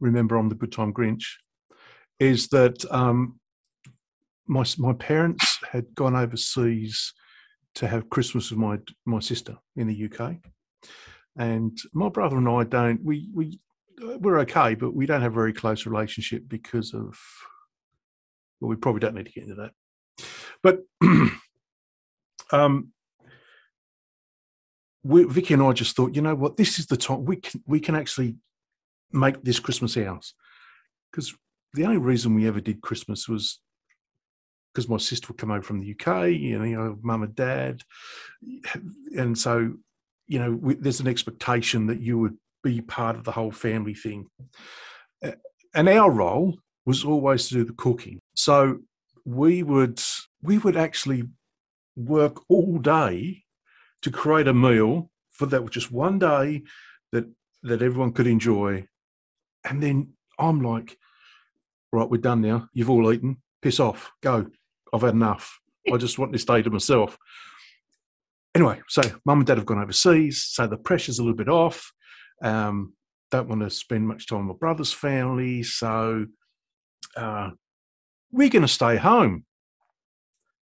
remember 0.00 0.36
on 0.36 0.48
the 0.48 0.54
Good 0.54 0.72
Time 0.72 0.92
Grinch, 0.92 1.24
is 2.18 2.48
that 2.48 2.84
um, 2.90 3.38
my 4.46 4.64
my 4.78 4.92
parents 4.94 5.58
had 5.70 5.94
gone 5.94 6.16
overseas 6.16 7.12
to 7.76 7.86
have 7.86 8.10
Christmas 8.10 8.50
with 8.50 8.58
my 8.58 8.78
my 9.06 9.20
sister 9.20 9.56
in 9.76 9.86
the 9.86 10.10
UK, 10.10 10.36
and 11.36 11.78
my 11.92 12.08
brother 12.08 12.36
and 12.36 12.48
I 12.48 12.64
don't 12.64 13.04
we 13.04 13.28
we 13.32 13.60
we're 14.18 14.40
okay, 14.40 14.74
but 14.74 14.94
we 14.94 15.06
don't 15.06 15.22
have 15.22 15.32
a 15.32 15.34
very 15.34 15.52
close 15.52 15.86
relationship 15.86 16.44
because 16.48 16.94
of 16.94 17.18
well, 18.60 18.68
we 18.68 18.76
probably 18.76 19.00
don't 19.00 19.14
need 19.14 19.26
to 19.26 19.32
get 19.32 19.44
into 19.44 19.54
that. 19.56 19.72
But 20.62 20.80
um, 22.52 22.88
we, 25.04 25.24
Vicky 25.24 25.54
and 25.54 25.62
I 25.62 25.72
just 25.72 25.96
thought, 25.96 26.14
you 26.14 26.22
know 26.22 26.34
what, 26.34 26.56
this 26.56 26.78
is 26.78 26.86
the 26.86 26.96
time 26.96 27.24
we 27.24 27.36
can 27.36 27.62
we 27.66 27.80
can 27.80 27.94
actually 27.94 28.36
make 29.12 29.42
this 29.42 29.60
Christmas 29.60 29.96
ours. 29.96 30.34
Because 31.10 31.34
the 31.74 31.84
only 31.84 31.98
reason 31.98 32.34
we 32.34 32.48
ever 32.48 32.60
did 32.60 32.82
Christmas 32.82 33.28
was 33.28 33.60
because 34.72 34.88
my 34.88 34.98
sister 34.98 35.28
would 35.28 35.38
come 35.38 35.50
over 35.50 35.62
from 35.62 35.80
the 35.80 35.94
UK, 35.94 36.30
you 36.30 36.58
know, 36.58 36.98
mum 37.02 37.22
and 37.22 37.34
dad, 37.34 37.82
and 39.16 39.38
so 39.38 39.74
you 40.28 40.38
know, 40.38 40.52
we, 40.52 40.74
there's 40.74 41.00
an 41.00 41.08
expectation 41.08 41.86
that 41.86 42.00
you 42.00 42.18
would 42.18 42.36
be 42.62 42.80
part 42.80 43.16
of 43.16 43.24
the 43.24 43.32
whole 43.32 43.50
family 43.50 43.94
thing. 43.94 44.26
And 45.74 45.88
our 45.88 46.10
role 46.10 46.58
was 46.86 47.04
always 47.04 47.48
to 47.48 47.54
do 47.54 47.64
the 47.64 47.72
cooking. 47.72 48.20
So 48.38 48.78
we 49.24 49.64
would 49.64 50.00
we 50.42 50.58
would 50.58 50.76
actually 50.76 51.24
work 51.96 52.40
all 52.48 52.78
day 52.78 53.42
to 54.02 54.12
create 54.12 54.46
a 54.46 54.54
meal 54.54 55.10
for 55.32 55.46
that 55.46 55.62
was 55.62 55.72
just 55.72 55.90
one 55.90 56.20
day 56.20 56.62
that 57.10 57.24
that 57.64 57.82
everyone 57.82 58.12
could 58.12 58.28
enjoy. 58.28 58.86
And 59.64 59.82
then 59.82 60.12
I'm 60.38 60.62
like, 60.62 60.96
right, 61.92 62.08
we're 62.08 62.18
done 62.18 62.40
now. 62.40 62.68
You've 62.72 62.90
all 62.90 63.12
eaten. 63.12 63.38
Piss 63.60 63.80
off. 63.80 64.12
Go. 64.22 64.46
I've 64.92 65.02
had 65.02 65.14
enough. 65.14 65.58
I 65.92 65.96
just 65.96 66.16
want 66.16 66.30
this 66.30 66.44
day 66.44 66.62
to 66.62 66.70
myself. 66.70 67.18
Anyway, 68.54 68.80
so 68.86 69.02
mum 69.26 69.38
and 69.38 69.46
dad 69.48 69.58
have 69.58 69.66
gone 69.66 69.82
overseas, 69.82 70.44
so 70.44 70.68
the 70.68 70.76
pressure's 70.76 71.18
a 71.18 71.22
little 71.22 71.36
bit 71.36 71.48
off. 71.48 71.92
Um, 72.40 72.94
don't 73.32 73.48
want 73.48 73.62
to 73.62 73.70
spend 73.70 74.06
much 74.06 74.28
time 74.28 74.46
with 74.46 74.54
my 74.54 74.58
brother's 74.58 74.92
family, 74.92 75.64
so 75.64 76.26
uh, 77.16 77.50
we're 78.30 78.48
going 78.48 78.62
to 78.62 78.68
stay 78.68 78.96
home. 78.96 79.44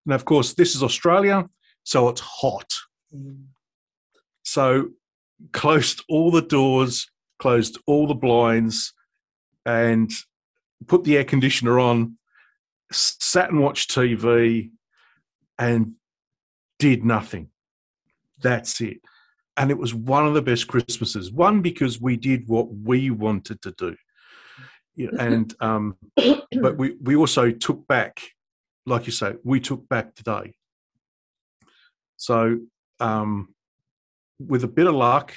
And 0.05 0.15
of 0.15 0.25
course, 0.25 0.55
this 0.55 0.75
is 0.75 0.83
Australia, 0.83 1.49
so 1.83 2.09
it's 2.09 2.21
hot. 2.21 2.73
Mm. 3.15 3.47
So 4.45 4.91
closed 5.53 6.03
all 6.09 6.31
the 6.31 6.43
doors, 6.43 7.11
closed 7.39 7.79
all 7.87 8.07
the 8.07 8.15
blinds, 8.15 8.93
and 9.65 10.11
put 10.87 11.05
the 11.05 11.17
air 11.17 11.25
conditioner 11.25 11.81
on, 11.81 12.19
sat 12.93 13.51
and 13.51 13.61
watched 13.61 13.91
TV, 13.91 14.71
and 15.59 15.95
did 16.79 17.05
nothing. 17.05 17.49
That's 18.41 18.81
it. 18.81 19.01
And 19.57 19.71
it 19.71 19.79
was 19.79 19.95
one 19.95 20.27
of 20.27 20.35
the 20.35 20.43
best 20.43 20.69
Christmases. 20.69 21.33
One, 21.33 21.63
because 21.63 22.01
we 22.01 22.17
did 22.17 22.47
what 22.47 22.73
we 22.73 23.11
wanted 23.11 23.63
to 23.63 23.73
do 23.73 23.97
and 24.97 25.55
um, 25.61 25.97
but 26.17 26.77
we 26.79 26.97
we 27.03 27.17
also 27.17 27.51
took 27.51 27.87
back, 27.87 28.21
like 28.87 29.07
you 29.07 29.13
say, 29.13 29.35
we 29.45 29.61
took 29.61 29.89
back 29.89 30.15
today. 30.15 30.55
So 32.17 32.61
um, 33.01 33.55
with 34.39 34.65
a 34.65 34.69
bit 34.69 34.87
of 34.87 34.95
luck, 34.95 35.35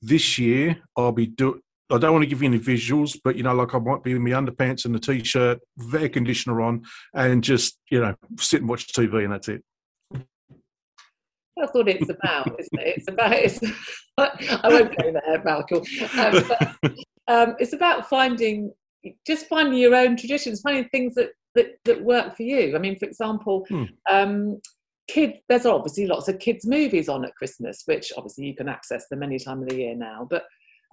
this 0.00 0.38
year 0.38 0.78
I'll 0.96 1.12
be 1.12 1.26
do 1.26 1.60
I 1.90 1.96
don't 1.96 2.12
want 2.12 2.22
to 2.22 2.28
give 2.28 2.42
you 2.42 2.48
any 2.48 2.58
visuals, 2.58 3.18
but 3.22 3.36
you 3.36 3.42
know, 3.42 3.54
like 3.54 3.74
I 3.74 3.78
might 3.78 4.02
be 4.02 4.12
in 4.12 4.22
my 4.22 4.30
underpants 4.30 4.84
and 4.84 4.94
the 4.94 4.98
t-shirt, 4.98 5.58
air 5.94 6.08
conditioner 6.08 6.60
on, 6.60 6.84
and 7.14 7.42
just 7.42 7.78
you 7.90 8.00
know 8.00 8.14
sit 8.38 8.60
and 8.60 8.68
watch 8.68 8.88
TV, 8.88 9.24
and 9.24 9.32
that's 9.32 9.48
it. 9.48 9.64
That's 11.56 11.74
what 11.74 11.88
it's 11.88 12.08
about, 12.08 12.60
isn't 12.60 12.78
it? 12.78 12.96
It's 12.98 13.08
about. 13.08 13.32
It's, 13.32 13.60
I 14.18 14.68
won't 14.68 14.96
go 14.96 15.12
there, 15.12 15.42
Malcolm. 15.44 15.82
Um, 16.16 16.44
but, 16.82 16.94
um, 17.28 17.54
it's 17.58 17.72
about 17.72 18.08
finding, 18.08 18.72
just 19.26 19.46
finding 19.46 19.78
your 19.78 19.94
own 19.94 20.16
traditions, 20.16 20.60
finding 20.60 20.88
things 20.88 21.14
that 21.14 21.30
that, 21.54 21.78
that 21.84 22.02
work 22.04 22.36
for 22.36 22.42
you. 22.42 22.76
I 22.76 22.78
mean, 22.78 22.96
for 22.98 23.06
example, 23.06 23.66
Hmm. 23.68 23.84
um, 24.10 24.60
kid. 25.08 25.34
There's 25.48 25.66
obviously 25.66 26.06
lots 26.06 26.28
of 26.28 26.38
kids' 26.38 26.66
movies 26.66 27.08
on 27.08 27.24
at 27.24 27.34
Christmas, 27.34 27.82
which 27.86 28.12
obviously 28.16 28.44
you 28.44 28.54
can 28.54 28.68
access 28.68 29.08
them 29.08 29.22
any 29.22 29.38
time 29.38 29.62
of 29.62 29.68
the 29.68 29.76
year 29.76 29.96
now. 29.96 30.26
But 30.30 30.44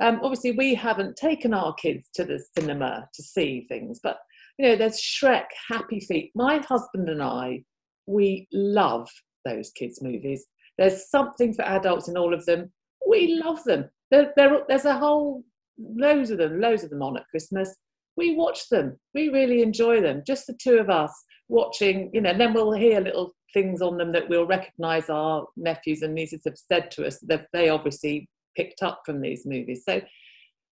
um, 0.01 0.19
obviously, 0.23 0.51
we 0.51 0.73
haven't 0.73 1.17
taken 1.17 1.53
our 1.53 1.73
kids 1.75 2.09
to 2.15 2.23
the 2.23 2.43
cinema 2.57 3.07
to 3.13 3.23
see 3.23 3.65
things. 3.69 3.99
But 4.01 4.17
you 4.57 4.67
know, 4.67 4.75
there's 4.75 4.99
Shrek, 5.01 5.45
Happy 5.69 5.99
Feet. 5.99 6.31
My 6.33 6.57
husband 6.59 7.09
and 7.09 7.21
I, 7.21 7.63
we 8.07 8.47
love 8.53 9.09
those 9.43 9.71
kids' 9.71 10.01
movies. 10.01 10.45
There's 10.77 11.09
something 11.09 11.53
for 11.53 11.63
adults 11.63 12.07
in 12.07 12.17
all 12.17 12.33
of 12.33 12.45
them. 12.45 12.71
We 13.07 13.39
love 13.43 13.63
them. 13.65 13.89
There, 14.11 14.33
there, 14.35 14.61
there's 14.67 14.85
a 14.85 14.97
whole 14.97 15.43
loads 15.77 16.31
of 16.31 16.37
them, 16.37 16.59
loads 16.59 16.83
of 16.83 16.89
them 16.89 17.01
on 17.01 17.17
at 17.17 17.27
Christmas. 17.29 17.75
We 18.17 18.35
watch 18.35 18.69
them. 18.69 18.97
We 19.13 19.29
really 19.29 19.61
enjoy 19.61 20.01
them. 20.01 20.23
Just 20.25 20.47
the 20.47 20.57
two 20.61 20.77
of 20.77 20.89
us 20.89 21.11
watching, 21.49 22.09
you 22.13 22.21
know, 22.21 22.29
and 22.29 22.39
then 22.39 22.53
we'll 22.53 22.71
hear 22.71 23.01
little 23.01 23.35
things 23.53 23.81
on 23.81 23.97
them 23.97 24.11
that 24.11 24.27
we'll 24.29 24.47
recognise 24.47 25.09
our 25.09 25.45
nephews 25.57 26.01
and 26.01 26.13
nieces 26.13 26.41
have 26.45 26.57
said 26.57 26.91
to 26.91 27.05
us 27.05 27.19
that 27.19 27.47
they 27.53 27.69
obviously 27.69 28.27
picked 28.55 28.83
up 28.83 29.01
from 29.05 29.21
these 29.21 29.45
movies. 29.45 29.83
So 29.87 30.01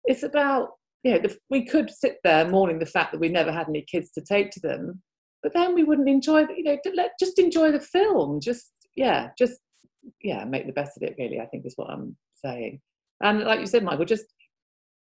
it's 0.06 0.24
about, 0.24 0.70
you 1.04 1.14
know, 1.14 1.20
the, 1.20 1.38
we 1.50 1.66
could 1.66 1.90
sit 1.90 2.18
there 2.24 2.48
mourning 2.48 2.80
the 2.80 2.86
fact 2.86 3.12
that 3.12 3.20
we 3.20 3.30
never 3.30 3.52
had 3.52 3.70
any 3.70 3.84
kids 3.84 4.12
to 4.12 4.22
take 4.22 4.52
to 4.52 4.60
them, 4.60 5.02
but 5.44 5.54
then 5.54 5.74
we 5.74 5.84
wouldn't 5.84 6.10
enjoy, 6.10 6.42
you 6.56 6.64
know, 6.64 6.78
let, 6.96 7.12
just 7.20 7.40
enjoy 7.40 7.72
the 7.72 7.80
film. 7.80 8.40
Just, 8.40 8.72
yeah, 8.96 9.30
just, 9.38 9.60
yeah, 10.24 10.44
make 10.46 10.68
the 10.68 10.74
best 10.74 10.98
of 10.98 11.04
it, 11.04 11.16
really, 11.18 11.40
I 11.40 11.46
think 11.48 11.66
is 11.66 11.74
what 11.76 11.90
I'm 11.90 12.16
saying. 12.36 12.82
And 13.24 13.42
like 13.42 13.60
you 13.60 13.68
said, 13.68 13.84
Michael, 13.84 14.06
just 14.06 14.26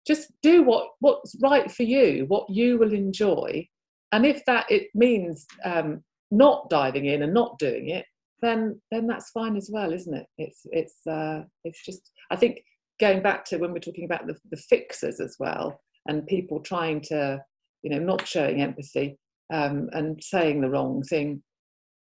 just 0.06 0.32
do 0.42 0.62
what 0.62 0.88
what's 1.00 1.36
right 1.42 1.70
for 1.70 1.82
you 1.82 2.24
what 2.28 2.48
you 2.50 2.78
will 2.78 2.92
enjoy. 2.92 3.66
And 4.12 4.26
if 4.26 4.44
that 4.46 4.70
it 4.70 4.88
means 4.94 5.46
um, 5.64 6.02
not 6.30 6.68
diving 6.70 7.06
in 7.06 7.22
and 7.22 7.34
not 7.34 7.58
doing 7.58 7.90
it 7.90 8.06
then 8.42 8.80
then 8.90 9.06
that's 9.06 9.30
fine 9.30 9.56
as 9.56 9.68
well 9.72 9.92
isn't 9.92 10.14
it? 10.14 10.26
It's 10.38 10.60
it's 10.70 11.06
uh, 11.06 11.42
it's 11.64 11.84
just 11.84 12.10
i 12.30 12.36
think 12.36 12.62
going 12.98 13.22
back 13.22 13.44
to 13.46 13.56
when 13.56 13.72
we're 13.72 13.78
talking 13.78 14.04
about 14.04 14.26
the, 14.26 14.36
the 14.50 14.56
fixers 14.56 15.20
as 15.20 15.36
well 15.38 15.80
and 16.06 16.26
people 16.26 16.60
trying 16.60 17.00
to 17.00 17.40
you 17.82 17.90
know 17.90 17.98
not 17.98 18.26
showing 18.26 18.62
empathy 18.62 19.18
um, 19.52 19.88
and 19.92 20.22
saying 20.22 20.60
the 20.60 20.70
wrong 20.70 21.02
thing 21.02 21.42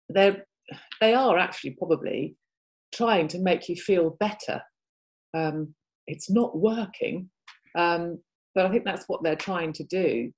they're 0.08 0.44
they 1.00 1.14
are 1.14 1.38
actually 1.38 1.72
probably 1.72 2.36
trying 2.94 3.28
to 3.28 3.38
make 3.38 3.68
you 3.68 3.76
feel 3.76 4.16
better. 4.20 4.62
Um, 5.34 5.74
it's 6.06 6.30
not 6.30 6.56
working 6.56 7.28
um, 7.74 8.18
but 8.54 8.66
I 8.66 8.70
think 8.70 8.84
that's 8.84 9.08
what 9.08 9.22
they're 9.22 9.36
trying 9.36 9.72
to 9.74 9.84
do. 9.84 10.32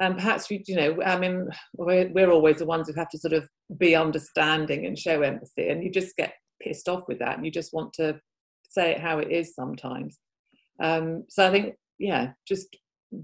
And 0.00 0.16
perhaps 0.16 0.48
we, 0.48 0.64
you 0.66 0.76
know, 0.76 1.02
I 1.02 1.18
mean, 1.18 1.48
we're, 1.74 2.08
we're 2.08 2.30
always 2.30 2.58
the 2.58 2.64
ones 2.64 2.88
who 2.88 2.94
have 2.94 3.10
to 3.10 3.18
sort 3.18 3.34
of 3.34 3.46
be 3.76 3.94
understanding 3.94 4.86
and 4.86 4.98
show 4.98 5.22
empathy, 5.22 5.68
and 5.68 5.82
you 5.84 5.90
just 5.90 6.16
get 6.16 6.34
pissed 6.62 6.88
off 6.88 7.02
with 7.06 7.18
that, 7.18 7.36
and 7.36 7.44
you 7.44 7.52
just 7.52 7.74
want 7.74 7.92
to 7.94 8.18
say 8.68 8.92
it 8.92 9.00
how 9.00 9.18
it 9.18 9.30
is 9.30 9.54
sometimes. 9.54 10.18
Um, 10.82 11.24
so 11.28 11.46
I 11.46 11.50
think, 11.50 11.74
yeah, 11.98 12.32
just 12.46 12.76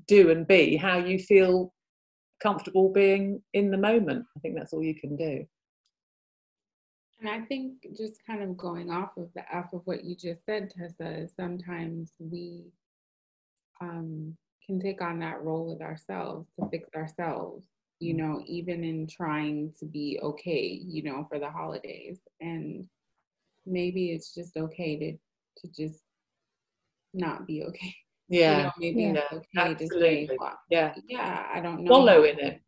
do 0.07 0.31
and 0.31 0.47
be 0.47 0.77
how 0.77 0.99
you 0.99 1.19
feel 1.19 1.73
comfortable 2.43 2.93
being 2.93 3.43
in 3.55 3.71
the 3.71 3.79
moment. 3.79 4.27
I 4.37 4.41
think 4.41 4.57
that's 4.57 4.73
all 4.73 4.83
you 4.83 4.95
can 4.95 5.17
do. 5.17 5.47
And 7.21 7.31
I 7.31 7.41
think 7.41 7.75
just 7.97 8.21
kind 8.27 8.43
of 8.43 8.57
going 8.59 8.91
off 8.91 9.17
of 9.17 9.31
the 9.35 9.43
off 9.57 9.73
of 9.73 9.81
what 9.87 10.05
you 10.05 10.15
just 10.15 10.45
said, 10.45 10.71
Tessa, 10.71 11.21
is 11.21 11.33
sometimes 11.35 12.13
we 12.19 12.65
um, 13.81 14.37
can 14.65 14.81
take 14.81 15.01
on 15.03 15.19
that 15.21 15.43
role 15.43 15.71
with 15.73 15.83
ourselves 15.83 16.49
to 16.59 16.69
fix 16.71 16.89
ourselves, 16.95 17.67
you 18.01 18.15
know, 18.15 18.43
even 18.47 18.85
in 18.85 19.07
trying 19.07 19.73
to 19.79 19.87
be 19.87 20.19
okay, 20.23 20.81
you 20.85 21.03
know, 21.03 21.27
for 21.29 21.39
the 21.39 21.51
holidays. 21.51 22.21
And 22.41 22.87
maybe 23.67 24.11
it's 24.13 24.35
just 24.35 24.57
okay 24.57 24.97
to 24.99 25.13
to 25.63 25.73
just 25.73 26.03
not 27.15 27.47
be 27.47 27.63
okay. 27.65 27.95
You 28.45 28.57
Yeah, 28.57 28.63
know, 28.63 28.71
maybe 28.79 29.09
yeah, 29.09 29.13
it's 29.13 29.33
okay 29.33 29.75
to 29.75 29.89
say, 29.89 30.29
absolutely. 30.29 30.39
well, 30.39 30.59
Yeah, 30.69 30.95
yeah, 31.09 31.47
I 31.55 31.61
don't 31.61 31.83
know. 31.85 32.05
Wallow 32.05 32.23
how- 32.23 32.25
in 32.25 32.39
it. 32.41 32.61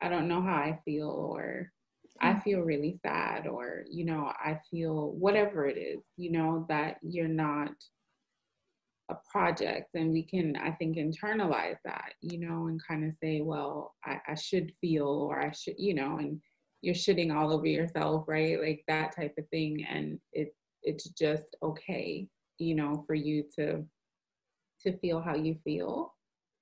I 0.00 0.08
don't 0.08 0.28
know 0.28 0.42
how 0.42 0.54
I 0.56 0.80
feel, 0.84 1.08
or 1.10 1.70
I 2.20 2.38
feel 2.40 2.60
really 2.60 2.98
sad, 3.02 3.46
or, 3.46 3.84
you 3.90 4.04
know, 4.04 4.26
I 4.26 4.60
feel 4.70 5.12
whatever 5.12 5.66
it 5.66 5.76
is, 5.78 6.04
you 6.16 6.32
know, 6.32 6.66
that 6.68 6.98
you're 7.02 7.28
not 7.28 7.70
a 9.10 9.16
project. 9.30 9.94
And 9.94 10.12
we 10.12 10.22
can, 10.22 10.56
I 10.56 10.70
think, 10.72 10.96
internalize 10.96 11.76
that, 11.84 12.14
you 12.20 12.38
know, 12.38 12.68
and 12.68 12.80
kind 12.86 13.04
of 13.04 13.14
say, 13.22 13.40
well, 13.40 13.94
I, 14.04 14.18
I 14.28 14.34
should 14.34 14.72
feel, 14.80 15.06
or 15.06 15.40
I 15.40 15.52
should, 15.52 15.74
you 15.78 15.94
know, 15.94 16.18
and 16.18 16.40
you're 16.80 16.94
shitting 16.94 17.34
all 17.34 17.52
over 17.52 17.66
yourself, 17.66 18.24
right? 18.26 18.60
Like 18.60 18.82
that 18.88 19.14
type 19.16 19.34
of 19.38 19.48
thing. 19.48 19.86
And 19.88 20.18
it, 20.32 20.54
it's 20.82 21.08
just 21.10 21.56
okay, 21.62 22.28
you 22.58 22.74
know, 22.74 23.04
for 23.06 23.14
you 23.14 23.44
to 23.58 23.84
to 24.82 24.98
feel 24.98 25.20
how 25.20 25.34
you 25.34 25.56
feel 25.64 26.14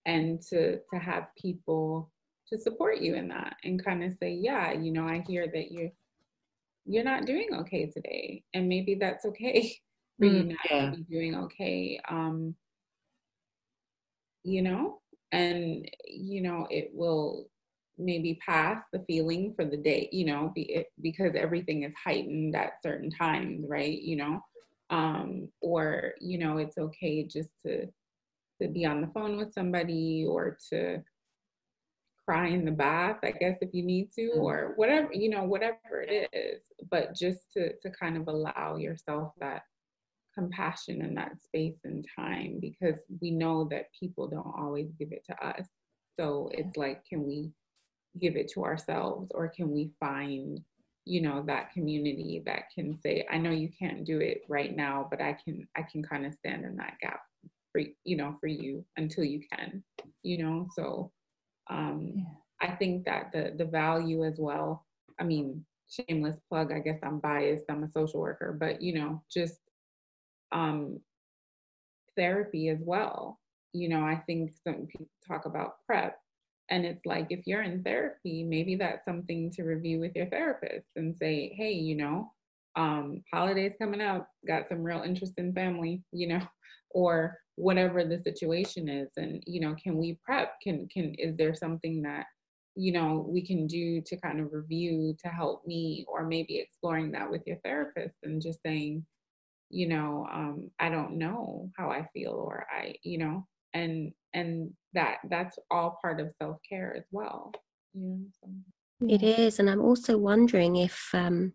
and 0.06 0.40
to 0.40 0.78
to 0.93 0.98
have 0.98 1.27
people 1.40 2.10
to 2.48 2.59
support 2.59 2.98
you 2.98 3.14
in 3.14 3.28
that 3.28 3.56
and 3.64 3.85
kind 3.85 4.02
of 4.02 4.12
say 4.20 4.32
yeah 4.32 4.73
you 4.73 4.93
know 4.93 5.06
i 5.06 5.23
hear 5.27 5.47
that 5.47 5.70
you're 5.70 5.90
you're 6.85 7.05
not 7.05 7.27
doing 7.27 7.48
okay 7.52 7.86
today 7.86 8.43
and 8.55 8.69
maybe 8.69 8.94
that's 8.94 9.24
okay 9.24 9.74
for 10.18 10.26
you 10.26 10.44
Mm, 10.44 10.48
not 10.48 10.56
yeah. 10.70 10.90
to 10.90 10.97
be 10.97 11.02
doing 11.05 11.34
okay 11.34 12.01
um 12.09 12.55
you 14.44 14.62
know? 14.62 15.01
And 15.30 15.89
you 16.06 16.43
know 16.43 16.66
it 16.70 16.90
will 16.93 17.48
maybe 17.98 18.39
pass 18.44 18.82
the 18.93 19.05
feeling 19.06 19.55
for 19.55 19.64
the 19.64 19.76
day 19.76 20.09
you 20.12 20.24
know 20.24 20.51
be 20.55 20.62
it, 20.62 20.86
because 21.01 21.32
everything 21.36 21.84
is 21.84 21.93
heightened 22.02 22.56
at 22.56 22.82
certain 22.82 23.10
times 23.10 23.64
right 23.68 24.01
you 24.01 24.16
know? 24.16 24.40
Um 24.90 25.48
or 25.60 26.12
you 26.20 26.39
know 26.39 26.59
it's 26.59 26.78
okay 26.78 27.24
just 27.24 27.51
to 27.64 27.86
to 28.60 28.68
be 28.68 28.84
on 28.84 29.01
the 29.01 29.06
phone 29.09 29.36
with 29.36 29.52
somebody 29.55 30.24
or 30.28 30.59
to 30.70 31.02
cry 32.24 32.47
in 32.48 32.64
the 32.64 32.70
bath 32.70 33.18
i 33.24 33.32
guess 33.32 33.56
if 33.62 33.70
you 33.72 33.82
need 33.82 34.09
to 34.12 34.28
or 34.36 34.74
whatever 34.76 35.12
you 35.12 35.28
know 35.28 35.43
whatever 35.43 36.02
it 36.06 36.28
is 36.32 36.62
but 36.90 37.14
just 37.16 37.52
to 37.52 37.72
to 37.82 37.90
kind 37.90 38.16
of 38.16 38.28
allow 38.28 38.76
yourself 38.76 39.32
that 39.40 39.62
compassion 40.35 41.03
in 41.03 41.15
that 41.15 41.41
space 41.43 41.81
and 41.85 42.07
time 42.17 42.59
because 42.61 42.97
we 43.21 43.31
know 43.31 43.69
that 43.71 43.87
people 43.99 44.29
don't 44.29 44.55
always 44.57 44.91
give 44.99 45.13
it 45.13 45.25
to 45.27 45.47
us. 45.47 45.67
So 46.19 46.51
it's 46.53 46.77
like 46.77 47.05
can 47.07 47.27
we 47.27 47.51
give 48.21 48.37
it 48.37 48.51
to 48.53 48.65
ourselves 48.65 49.31
or 49.35 49.49
can 49.49 49.71
we 49.71 49.91
find 49.99 50.61
you 51.05 51.21
know 51.21 51.43
that 51.47 51.73
community 51.73 52.43
that 52.47 52.65
can 52.75 52.95
say 52.95 53.27
i 53.31 53.37
know 53.37 53.51
you 53.51 53.69
can't 53.77 54.05
do 54.05 54.21
it 54.21 54.43
right 54.49 54.77
now 54.77 55.07
but 55.11 55.21
i 55.21 55.37
can 55.45 55.67
i 55.77 55.83
can 55.83 56.03
kind 56.03 56.25
of 56.25 56.35
stand 56.35 56.65
in 56.65 56.77
that 56.77 56.95
gap 57.01 57.21
for 57.73 57.81
you 58.05 58.17
know 58.17 58.37
for 58.41 58.47
you 58.47 58.85
until 58.97 59.25
you 59.25 59.41
can 59.53 59.83
you 60.23 60.39
know? 60.39 60.69
So 60.77 61.11
um 61.71 62.27
i 62.61 62.69
think 62.69 63.05
that 63.05 63.33
the 63.33 63.55
the 63.57 63.65
value 63.65 64.25
as 64.25 64.37
well 64.39 64.85
i 65.21 65.25
mean 65.25 65.65
shameless 65.89 66.37
plug 66.49 66.73
i 66.73 66.79
guess 66.79 66.99
i'm 67.03 67.19
biased 67.19 67.65
i'm 67.69 67.85
a 67.85 67.89
social 67.89 68.21
worker 68.21 68.57
but 68.59 68.81
you 68.83 68.95
know 68.95 69.23
just 69.33 69.59
um 70.53 71.01
therapy 72.16 72.69
as 72.69 72.79
well. 72.83 73.39
You 73.74 73.89
know 73.89 74.05
i 74.05 74.16
think 74.27 74.51
some 74.62 74.87
people 74.87 75.09
talk 75.27 75.47
about 75.47 75.77
prep 75.87 76.19
and 76.69 76.85
it's 76.85 77.07
like 77.07 77.29
if 77.31 77.47
you're 77.47 77.62
in 77.62 77.83
therapy 77.83 78.45
maybe 78.45 78.77
that's 78.77 79.07
something 79.07 79.51
to 79.53 79.62
review 79.62 79.99
with 79.99 80.15
your 80.15 80.27
therapist 80.27 80.89
and 80.97 81.16
say 81.16 81.55
hey 81.57 81.73
you 81.73 81.97
know 81.97 82.31
um 82.77 83.23
holidays 83.33 83.73
coming 83.81 84.03
up 84.03 84.29
got 84.47 84.69
some 84.69 84.83
real 84.83 85.03
interest 85.03 85.33
in 85.39 85.55
family 85.55 86.03
you 86.12 86.29
know 86.29 86.41
or 86.91 87.39
whatever 87.57 88.05
the 88.05 88.19
situation 88.19 88.89
is 88.89 89.11
and 89.16 89.43
you 89.47 89.61
know 89.61 89.74
can 89.83 89.97
we 89.97 90.19
prep? 90.24 90.61
Can 90.62 90.89
can 90.89 91.15
is 91.15 91.37
there 91.37 91.55
something 91.55 92.03
that 92.03 92.27
you 92.74 92.93
know 92.93 93.27
we 93.29 93.47
can 93.47 93.66
do 93.66 94.01
to 94.03 94.16
kind 94.16 94.41
of 94.41 94.53
review 94.53 95.15
to 95.23 95.29
help 95.29 95.66
me 95.66 96.05
or 96.09 96.27
maybe 96.27 96.59
exploring 96.59 97.12
that 97.12 97.31
with 97.31 97.43
your 97.47 97.59
therapist 97.65 98.16
and 98.23 98.41
just 98.41 98.62
saying 98.62 99.05
you 99.73 99.89
know 99.89 100.27
um 100.32 100.70
i 100.78 100.89
don't 100.89 101.19
know 101.19 101.70
how 101.77 101.90
i 101.90 102.07
feel 102.12 102.32
or 102.32 102.66
i 102.70 102.94
you 103.03 103.19
know 103.19 103.47
and 103.74 104.12
and 104.35 104.70
that 104.93 105.16
that's 105.31 105.59
all 105.70 105.99
part 106.03 106.20
of 106.20 106.32
self-care 106.40 106.94
as 106.97 107.05
well 107.11 107.53
you 107.94 108.03
know 108.03 108.19
so. 108.40 108.49
It 109.09 109.23
is, 109.23 109.59
and 109.59 109.69
I'm 109.69 109.81
also 109.81 110.16
wondering 110.16 110.77
if 110.77 111.09
um, 111.12 111.55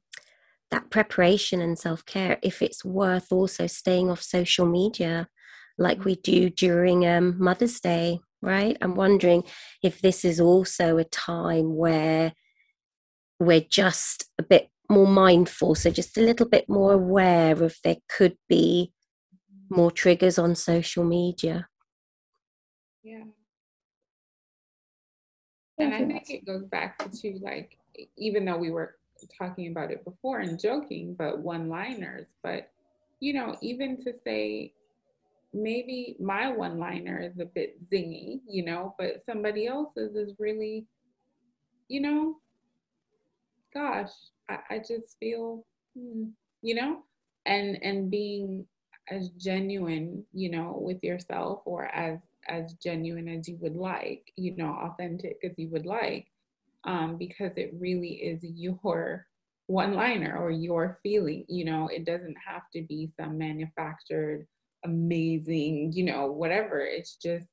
that 0.70 0.90
preparation 0.90 1.62
and 1.62 1.80
self 1.80 2.06
care, 2.06 2.40
if 2.44 2.62
it's 2.62 2.84
worth 2.84 3.32
also 3.32 3.68
staying 3.68 4.10
off 4.10 4.22
social 4.22 4.66
media 4.66 5.30
like 5.78 6.04
we 6.04 6.16
do 6.16 6.50
during 6.50 7.08
um, 7.08 7.36
Mother's 7.38 7.80
Day, 7.80 8.20
right? 8.42 8.78
I'm 8.82 8.96
wondering 8.96 9.44
if 9.84 10.02
this 10.02 10.26
is 10.26 10.40
also 10.40 10.98
a 10.98 11.04
time 11.04 11.76
where 11.76 12.34
we're 13.40 13.62
just 13.62 14.26
a 14.40 14.44
bit 14.44 14.70
more 14.90 15.08
mindful, 15.08 15.76
so 15.76 15.90
just 15.90 16.18
a 16.18 16.22
little 16.22 16.48
bit 16.48 16.68
more 16.70 16.94
aware 16.94 17.62
of 17.62 17.76
there 17.84 17.98
could 18.08 18.38
be 18.48 18.94
more 19.70 19.92
triggers 19.92 20.40
on 20.40 20.56
social 20.56 21.04
media. 21.04 21.68
Yeah. 23.04 23.24
And 25.78 25.94
I 25.94 26.00
think 26.00 26.30
it 26.30 26.46
goes 26.46 26.64
back 26.66 27.10
to 27.12 27.40
like, 27.42 27.78
even 28.18 28.46
though 28.46 28.58
we 28.58 28.72
were 28.72 28.96
talking 29.38 29.72
about 29.72 29.92
it 29.92 30.04
before 30.06 30.40
and 30.40 30.60
joking, 30.60 31.16
but 31.18 31.40
one 31.40 31.70
liners, 31.70 32.28
but 32.44 32.70
you 33.20 33.34
know, 33.34 33.56
even 33.62 33.98
to 34.04 34.14
say 34.24 34.74
maybe 35.54 36.16
my 36.20 36.52
one 36.52 36.78
liner 36.80 37.20
is 37.20 37.40
a 37.40 37.46
bit 37.46 37.78
zingy, 37.90 38.42
you 38.48 38.64
know, 38.64 38.96
but 38.98 39.24
somebody 39.26 39.68
else's 39.68 40.16
is 40.16 40.34
really, 40.40 40.86
you 41.88 42.02
know, 42.02 42.38
gosh, 43.78 44.12
I, 44.50 44.58
I 44.72 44.78
just 44.80 45.18
feel, 45.20 45.66
hmm, 45.96 46.26
you 46.62 46.76
know, 46.76 47.00
and 47.46 47.78
and 47.84 48.10
being 48.10 48.66
as 49.10 49.30
genuine, 49.30 50.26
you 50.34 50.50
know, 50.52 50.78
with 50.82 51.04
yourself 51.04 51.62
or 51.66 51.86
as 51.86 52.20
as 52.50 52.74
genuine 52.74 53.28
as 53.28 53.48
you 53.48 53.58
would 53.62 53.76
like, 53.76 54.32
you 54.36 54.56
know, 54.56 54.70
authentic 54.70 55.38
as 55.44 55.54
you 55.58 55.70
would 55.70 55.86
like, 55.86 56.28
um, 56.86 57.18
because 57.18 57.52
it 57.58 57.74
really 57.80 58.16
is 58.16 58.40
your 58.44 59.26
one 59.68 59.94
liner 59.94 60.38
or 60.38 60.50
your 60.50 60.98
feeling, 61.04 61.46
you 61.50 61.66
know, 61.66 61.90
it 61.90 62.06
doesn't 62.06 62.38
have 62.46 62.64
to 62.74 62.82
be 62.84 63.12
some 63.20 63.38
manufactured, 63.38 64.48
amazing, 64.86 65.92
you 65.94 66.04
know, 66.06 66.32
whatever. 66.32 66.80
It's 66.80 67.16
just, 67.18 67.48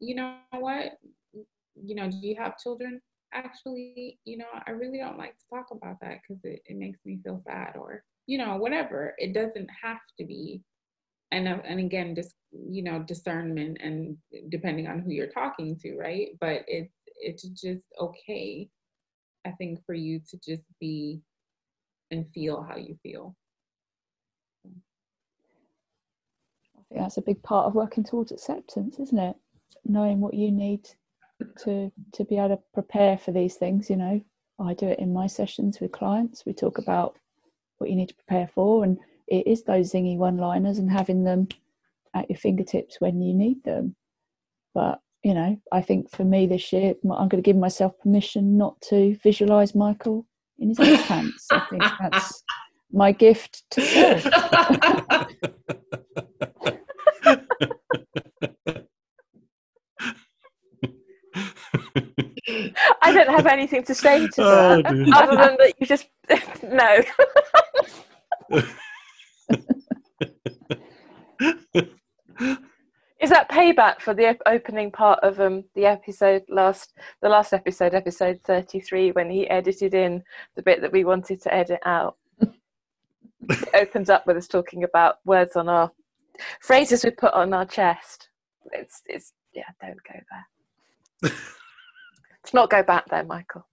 you 0.00 0.16
know 0.16 0.36
what, 0.52 0.98
you 1.32 1.94
know, 1.94 2.10
do 2.10 2.16
you 2.20 2.36
have 2.36 2.58
children? 2.58 3.00
Actually, 3.34 4.18
you 4.24 4.38
know, 4.38 4.46
I 4.66 4.70
really 4.70 4.98
don't 4.98 5.18
like 5.18 5.36
to 5.36 5.44
talk 5.52 5.66
about 5.72 5.96
that 6.00 6.18
because 6.22 6.44
it, 6.44 6.62
it 6.66 6.76
makes 6.76 7.00
me 7.04 7.18
feel 7.24 7.42
sad 7.44 7.76
or, 7.76 8.04
you 8.26 8.38
know, 8.38 8.56
whatever. 8.56 9.14
It 9.18 9.34
doesn't 9.34 9.68
have 9.82 9.98
to 10.18 10.24
be 10.24 10.62
and 11.34 11.48
and 11.48 11.80
again 11.80 12.14
just 12.14 12.34
you 12.52 12.82
know 12.82 13.02
discernment 13.02 13.78
and 13.80 14.16
depending 14.50 14.86
on 14.86 15.00
who 15.00 15.10
you're 15.10 15.26
talking 15.26 15.76
to 15.76 15.96
right? 15.96 16.28
But 16.40 16.62
it's 16.66 16.94
it's 17.16 17.42
just 17.42 17.84
okay 18.00 18.68
i 19.46 19.50
think 19.52 19.78
for 19.86 19.94
you 19.94 20.20
to 20.28 20.38
just 20.44 20.64
be 20.80 21.22
and 22.10 22.26
feel 22.34 22.62
how 22.62 22.76
you 22.76 22.96
feel. 23.02 23.34
I 26.76 26.82
think 26.88 27.00
that's 27.00 27.16
a 27.16 27.22
big 27.22 27.42
part 27.42 27.66
of 27.66 27.74
working 27.74 28.04
towards 28.04 28.32
acceptance 28.32 28.98
isn't 28.98 29.18
it? 29.18 29.36
Knowing 29.84 30.20
what 30.20 30.34
you 30.34 30.50
need 30.50 30.88
to 31.58 31.90
to 32.12 32.24
be 32.24 32.36
able 32.36 32.50
to 32.50 32.58
prepare 32.72 33.18
for 33.18 33.32
these 33.32 33.56
things 33.56 33.90
you 33.90 33.96
know 33.96 34.20
i 34.60 34.72
do 34.74 34.86
it 34.86 34.98
in 34.98 35.12
my 35.12 35.26
sessions 35.26 35.80
with 35.80 35.92
clients 35.92 36.44
we 36.46 36.52
talk 36.52 36.78
about 36.78 37.16
what 37.78 37.90
you 37.90 37.96
need 37.96 38.08
to 38.08 38.14
prepare 38.14 38.48
for 38.54 38.84
and 38.84 38.98
it 39.26 39.46
is 39.46 39.62
those 39.62 39.92
zingy 39.92 40.16
one 40.16 40.36
liners 40.36 40.78
and 40.78 40.90
having 40.90 41.24
them 41.24 41.48
at 42.14 42.30
your 42.30 42.38
fingertips 42.38 43.00
when 43.00 43.20
you 43.20 43.34
need 43.34 43.62
them. 43.64 43.96
But, 44.72 45.00
you 45.22 45.34
know, 45.34 45.60
I 45.72 45.82
think 45.82 46.10
for 46.10 46.24
me 46.24 46.46
this 46.46 46.72
year, 46.72 46.94
I'm 47.04 47.28
going 47.28 47.30
to 47.30 47.42
give 47.42 47.56
myself 47.56 47.98
permission 47.98 48.56
not 48.56 48.80
to 48.88 49.16
visualize 49.22 49.74
Michael 49.74 50.26
in 50.58 50.68
his 50.68 50.78
pants. 51.02 51.46
I 51.50 51.66
think 51.70 51.82
that's 52.00 52.42
my 52.92 53.12
gift 53.12 53.64
to 53.72 53.82
self. 53.82 55.26
I 63.04 63.12
don't 63.12 63.28
have 63.28 63.46
anything 63.46 63.84
to 63.84 63.94
say 63.94 64.26
to 64.28 64.42
oh, 64.42 64.82
that 64.82 64.86
other 65.14 65.36
than 65.36 65.56
that 65.58 65.74
you 65.78 65.86
just 65.86 66.08
no. 66.62 67.02
Is 73.20 73.30
that 73.30 73.50
payback 73.50 74.00
for 74.00 74.12
the 74.12 74.36
opening 74.46 74.90
part 74.90 75.20
of 75.22 75.40
um, 75.40 75.64
the 75.74 75.86
episode 75.86 76.42
last 76.48 76.94
the 77.22 77.28
last 77.28 77.52
episode, 77.52 77.94
episode 77.94 78.40
thirty 78.42 78.80
three, 78.80 79.12
when 79.12 79.30
he 79.30 79.48
edited 79.48 79.94
in 79.94 80.22
the 80.56 80.62
bit 80.62 80.80
that 80.80 80.92
we 80.92 81.04
wanted 81.04 81.42
to 81.42 81.54
edit 81.54 81.80
out? 81.84 82.16
it 83.50 83.68
opens 83.74 84.08
up 84.08 84.26
with 84.26 84.36
us 84.36 84.48
talking 84.48 84.84
about 84.84 85.16
words 85.24 85.56
on 85.56 85.68
our 85.68 85.90
phrases 86.60 87.04
we 87.04 87.10
put 87.10 87.34
on 87.34 87.52
our 87.52 87.66
chest. 87.66 88.28
It's 88.72 89.02
it's 89.06 89.32
yeah, 89.52 89.64
don't 89.80 90.00
go 90.04 90.20
there. 90.30 91.32
Let's 92.44 92.52
not 92.52 92.68
go 92.68 92.82
back 92.82 93.08
there, 93.08 93.24
Michael. 93.24 93.66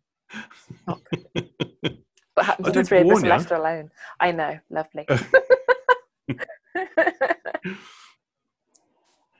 Not 0.88 1.02
good. 1.03 1.26
What 2.34 2.45
happens 2.45 2.68
when 2.68 2.76
the 2.76 2.84
three 2.85 3.02
of 3.02 3.11
us 3.11 3.23
left 3.23 3.52
alone? 3.52 3.91
I 4.18 4.31
know, 4.31 4.57
lovely. 4.69 5.06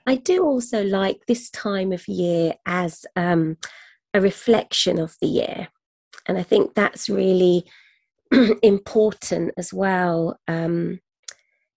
I 0.06 0.18
do 0.18 0.44
also 0.44 0.84
like 0.84 1.26
this 1.26 1.50
time 1.50 1.94
of 1.94 2.06
year 2.10 2.56
as 2.66 3.06
um, 3.16 3.56
a 4.14 4.20
reflection 4.20 5.00
of 5.00 5.16
the 5.22 5.28
year. 5.28 5.70
And 6.28 6.38
I 6.38 6.44
think 6.44 6.76
that's 6.76 7.10
really 7.10 7.64
important 8.62 9.54
as 9.56 9.74
well. 9.74 10.38
Um, 10.50 11.00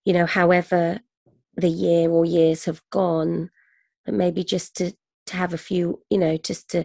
you 0.04 0.12
know, 0.12 0.26
however 0.26 0.98
the 1.54 1.68
year 1.68 2.10
or 2.10 2.24
years 2.24 2.64
have 2.64 2.82
gone, 2.90 3.50
and 4.04 4.18
maybe 4.18 4.42
just 4.42 4.74
to, 4.78 4.92
to 5.26 5.36
have 5.36 5.54
a 5.54 5.58
few, 5.58 6.02
you 6.10 6.18
know, 6.18 6.36
just 6.36 6.68
to 6.70 6.84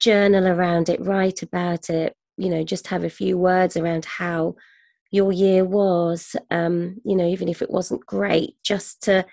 journal 0.00 0.46
around 0.46 0.88
it, 0.88 1.00
write 1.00 1.42
about 1.42 1.90
it, 1.90 2.14
you 2.36 2.48
know, 2.48 2.62
just 2.64 2.88
have 2.88 3.04
a 3.04 3.10
few 3.10 3.36
words 3.36 3.76
around 3.76 4.04
how 4.04 4.54
your 5.10 5.32
year 5.32 5.64
was, 5.64 6.36
um, 6.50 7.00
you 7.04 7.16
know, 7.16 7.26
even 7.26 7.48
if 7.48 7.62
it 7.62 7.70
wasn't 7.70 8.04
great, 8.06 8.54
just 8.62 9.02
to 9.02 9.24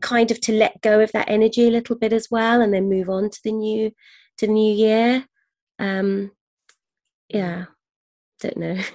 kind 0.00 0.30
of 0.30 0.40
to 0.40 0.52
let 0.52 0.80
go 0.82 1.00
of 1.00 1.12
that 1.12 1.28
energy 1.28 1.66
a 1.66 1.70
little 1.70 1.96
bit 1.96 2.12
as 2.12 2.28
well 2.30 2.60
and 2.60 2.72
then 2.74 2.88
move 2.88 3.08
on 3.08 3.30
to 3.30 3.40
the 3.42 3.52
new 3.52 3.90
to 4.36 4.46
the 4.46 4.52
new 4.52 4.74
year. 4.74 5.24
Um 5.78 6.32
yeah 7.28 7.66
don't 8.40 8.56
know. 8.56 8.78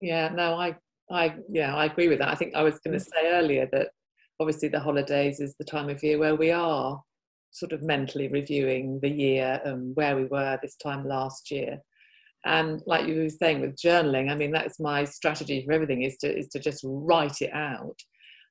Yeah 0.00 0.28
no 0.28 0.56
i 0.56 0.76
i 1.10 1.34
yeah 1.50 1.74
i 1.74 1.86
agree 1.86 2.08
with 2.08 2.18
that. 2.18 2.28
I 2.28 2.34
think 2.34 2.54
i 2.54 2.62
was 2.62 2.78
going 2.80 2.98
to 2.98 3.02
mm. 3.02 3.08
say 3.08 3.30
earlier 3.30 3.66
that 3.72 3.88
obviously 4.38 4.68
the 4.68 4.80
holidays 4.80 5.40
is 5.40 5.54
the 5.58 5.64
time 5.64 5.88
of 5.88 6.02
year 6.02 6.18
where 6.18 6.34
we 6.34 6.50
are 6.50 7.02
sort 7.54 7.72
of 7.72 7.82
mentally 7.82 8.28
reviewing 8.28 8.98
the 9.00 9.08
year 9.08 9.60
and 9.64 9.94
where 9.96 10.16
we 10.16 10.24
were 10.24 10.58
this 10.60 10.76
time 10.76 11.06
last 11.06 11.50
year 11.50 11.78
and 12.44 12.82
like 12.86 13.06
you 13.06 13.22
were 13.22 13.28
saying 13.30 13.60
with 13.60 13.76
journaling 13.76 14.30
i 14.30 14.34
mean 14.34 14.50
that's 14.50 14.78
my 14.80 15.04
strategy 15.04 15.64
for 15.64 15.72
everything 15.72 16.02
is 16.02 16.16
to 16.18 16.38
is 16.38 16.48
to 16.48 16.58
just 16.58 16.82
write 16.84 17.40
it 17.40 17.52
out 17.54 17.96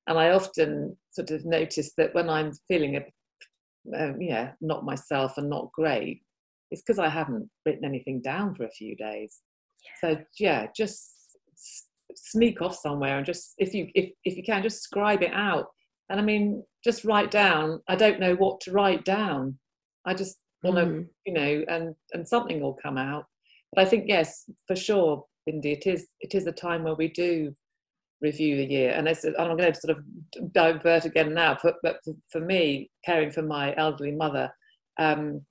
and 0.08 0.18
I 0.18 0.32
often 0.32 0.98
sort 1.12 1.32
of 1.32 1.46
notice 1.46 1.94
that 1.98 2.14
when 2.14 2.30
I'm 2.30 2.52
feeling 2.68 2.98
a, 2.98 4.04
um, 4.04 4.22
yeah, 4.22 4.52
not 4.60 4.86
myself 4.86 5.38
and 5.38 5.50
not 5.50 5.72
great, 5.72 6.22
it's 6.72 6.82
because 6.82 7.00
I 7.00 7.10
haven't 7.10 7.50
written 7.66 7.86
anything 7.86 8.22
down 8.22 8.56
for 8.56 8.66
a 8.66 8.72
few 8.72 8.96
days. 8.96 9.40
Yeah. 10.04 10.16
So 10.16 10.22
yeah, 10.40 10.68
just 10.76 11.14
sneak 12.16 12.62
off 12.62 12.76
somewhere 12.76 13.18
and 13.18 13.26
just 13.26 13.54
if 13.58 13.74
you 13.74 13.88
if 13.96 14.12
if 14.24 14.38
you 14.38 14.44
can 14.44 14.62
just 14.62 14.82
scribe 14.82 15.24
it 15.24 15.34
out. 15.34 15.68
And 16.14 16.22
I 16.22 16.24
mean, 16.24 16.64
just 16.84 17.06
write 17.06 17.32
down. 17.32 17.82
I 17.88 17.96
don't 17.96 18.20
know 18.20 18.36
what 18.36 18.62
to 18.62 18.72
write 18.72 19.04
down. 19.04 19.58
I 20.06 20.14
just 20.14 20.38
want 20.62 20.78
to, 20.78 20.86
mm. 20.86 21.08
you 21.26 21.34
know, 21.34 21.66
and 21.68 21.96
and 22.14 22.28
something 22.28 22.62
will 22.62 22.78
come 22.84 23.00
out. 23.00 23.26
But 23.74 23.84
I 23.84 23.90
think 23.90 24.06
yes, 24.08 24.48
for 24.68 24.76
sure, 24.76 25.26
Bindi, 25.50 25.74
it 25.74 25.88
is 25.88 26.06
it 26.22 26.36
is 26.36 26.46
a 26.46 26.52
time 26.52 26.84
where 26.84 26.94
we 26.94 27.08
do 27.08 27.52
review 28.22 28.58
the 28.58 28.66
year. 28.66 28.92
And 28.92 29.08
this, 29.08 29.26
I'm 29.26 29.58
going 29.58 29.74
to 29.74 29.80
sort 29.80 29.98
of 29.98 30.54
divert 30.54 31.06
again 31.06 31.34
now, 31.34 31.58
but, 31.64 31.78
but 31.82 31.98
for 32.32 32.40
me, 32.40 32.92
caring 33.04 33.32
for 33.32 33.42
my 33.42 33.76
elderly 33.76 34.12
mother, 34.12 34.52
um, 35.00 35.42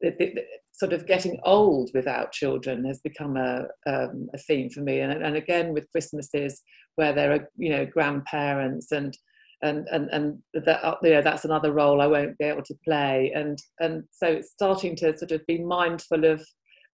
it, 0.00 0.16
it, 0.18 0.46
sort 0.72 0.94
of 0.94 1.06
getting 1.06 1.38
old 1.44 1.90
without 1.92 2.32
children 2.32 2.82
has 2.86 2.98
become 3.04 3.36
a, 3.36 3.66
um, 3.86 4.26
a 4.34 4.38
theme 4.38 4.70
for 4.70 4.80
me. 4.80 5.00
And, 5.00 5.12
and 5.12 5.36
again, 5.36 5.74
with 5.74 5.90
Christmases 5.92 6.62
where 6.96 7.12
there 7.12 7.32
are, 7.32 7.48
you 7.58 7.70
know, 7.70 7.86
grandparents 7.86 8.90
and 8.90 9.16
and 9.62 9.88
and 9.92 10.08
and 10.10 10.38
that 10.54 10.84
uh, 10.84 10.96
you 11.02 11.10
know, 11.10 11.22
that's 11.22 11.44
another 11.44 11.72
role 11.72 12.00
I 12.00 12.06
won't 12.06 12.36
be 12.38 12.44
able 12.44 12.64
to 12.64 12.74
play. 12.84 13.32
And 13.34 13.58
and 13.80 14.04
so 14.10 14.26
it's 14.26 14.50
starting 14.50 14.96
to 14.96 15.16
sort 15.16 15.32
of 15.32 15.46
be 15.46 15.58
mindful 15.58 16.24
of 16.24 16.44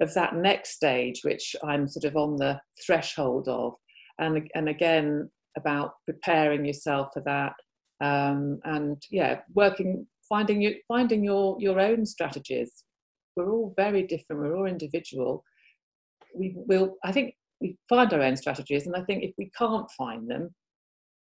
of 0.01 0.13
that 0.13 0.35
next 0.35 0.71
stage, 0.71 1.21
which 1.23 1.55
I'm 1.63 1.87
sort 1.87 2.03
of 2.05 2.15
on 2.15 2.35
the 2.37 2.59
threshold 2.85 3.47
of. 3.47 3.73
And 4.19 4.49
and 4.53 4.69
again 4.69 5.29
about 5.57 5.93
preparing 6.05 6.65
yourself 6.65 7.09
for 7.13 7.21
that 7.21 7.53
um, 7.99 8.59
and 8.63 9.01
yeah 9.09 9.39
working 9.55 10.05
finding 10.29 10.61
you 10.61 10.75
finding 10.87 11.23
your 11.23 11.57
your 11.59 11.79
own 11.79 12.05
strategies. 12.05 12.83
We're 13.35 13.51
all 13.51 13.73
very 13.77 14.03
different. 14.03 14.41
We're 14.41 14.57
all 14.57 14.65
individual. 14.65 15.43
We 16.35 16.53
will 16.55 16.97
i 17.03 17.11
think 17.11 17.35
we 17.61 17.77
find 17.89 18.13
our 18.13 18.21
own 18.21 18.35
strategies 18.35 18.85
and 18.85 18.95
i 18.95 19.01
think 19.03 19.23
if 19.23 19.31
we 19.37 19.49
can't 19.57 19.89
find 19.97 20.29
them 20.29 20.53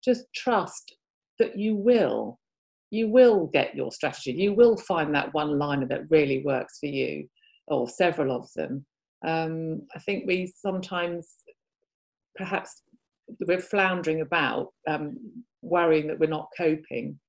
just 0.03 0.25
trust 0.33 0.95
that 1.39 1.57
you 1.57 1.75
will 1.75 2.39
you 2.93 3.09
will 3.09 3.47
get 3.47 3.75
your 3.75 3.91
strategy. 3.91 4.33
You 4.33 4.53
will 4.53 4.77
find 4.77 5.15
that 5.15 5.33
one 5.33 5.57
liner 5.57 5.87
that 5.87 6.11
really 6.11 6.43
works 6.43 6.77
for 6.77 6.85
you, 6.85 7.27
or 7.65 7.89
several 7.89 8.35
of 8.35 8.47
them. 8.55 8.85
Um, 9.25 9.87
I 9.95 9.99
think 9.99 10.25
we 10.27 10.53
sometimes 10.55 11.37
perhaps 12.35 12.83
we're 13.47 13.59
floundering 13.59 14.21
about, 14.21 14.73
um, 14.87 15.17
worrying 15.63 16.07
that 16.07 16.19
we're 16.19 16.27
not 16.27 16.49
coping. 16.55 17.19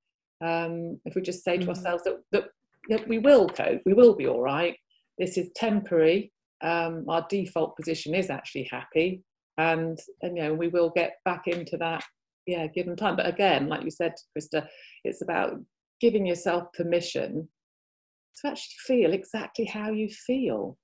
Um, 0.44 1.00
if 1.06 1.14
we 1.14 1.22
just 1.22 1.44
say 1.44 1.56
to 1.56 1.64
mm. 1.64 1.68
ourselves 1.68 2.04
that, 2.04 2.16
that, 2.32 2.44
that 2.90 3.08
we 3.08 3.18
will 3.18 3.48
cope, 3.48 3.80
we 3.86 3.94
will 3.94 4.14
be 4.14 4.26
all 4.26 4.42
right. 4.42 4.76
This 5.18 5.38
is 5.38 5.50
temporary. 5.56 6.30
Um, 6.62 7.06
our 7.08 7.26
default 7.30 7.74
position 7.76 8.14
is 8.14 8.28
actually 8.28 8.68
happy, 8.70 9.22
and, 9.56 9.98
and 10.20 10.36
you 10.36 10.42
know 10.42 10.54
we 10.54 10.68
will 10.68 10.90
get 10.90 11.16
back 11.24 11.46
into 11.46 11.76
that 11.78 12.04
yeah 12.46 12.66
given 12.66 12.96
time. 12.96 13.16
But 13.16 13.26
again 13.26 13.68
like 13.68 13.82
you 13.82 13.90
said 13.90 14.14
krista 14.36 14.66
it's 15.04 15.22
about 15.22 15.56
giving 16.00 16.26
yourself 16.26 16.64
permission 16.72 17.48
to 18.36 18.48
actually 18.48 18.76
feel 18.86 19.12
exactly 19.12 19.64
how 19.64 19.90
you 19.90 20.08
feel. 20.08 20.76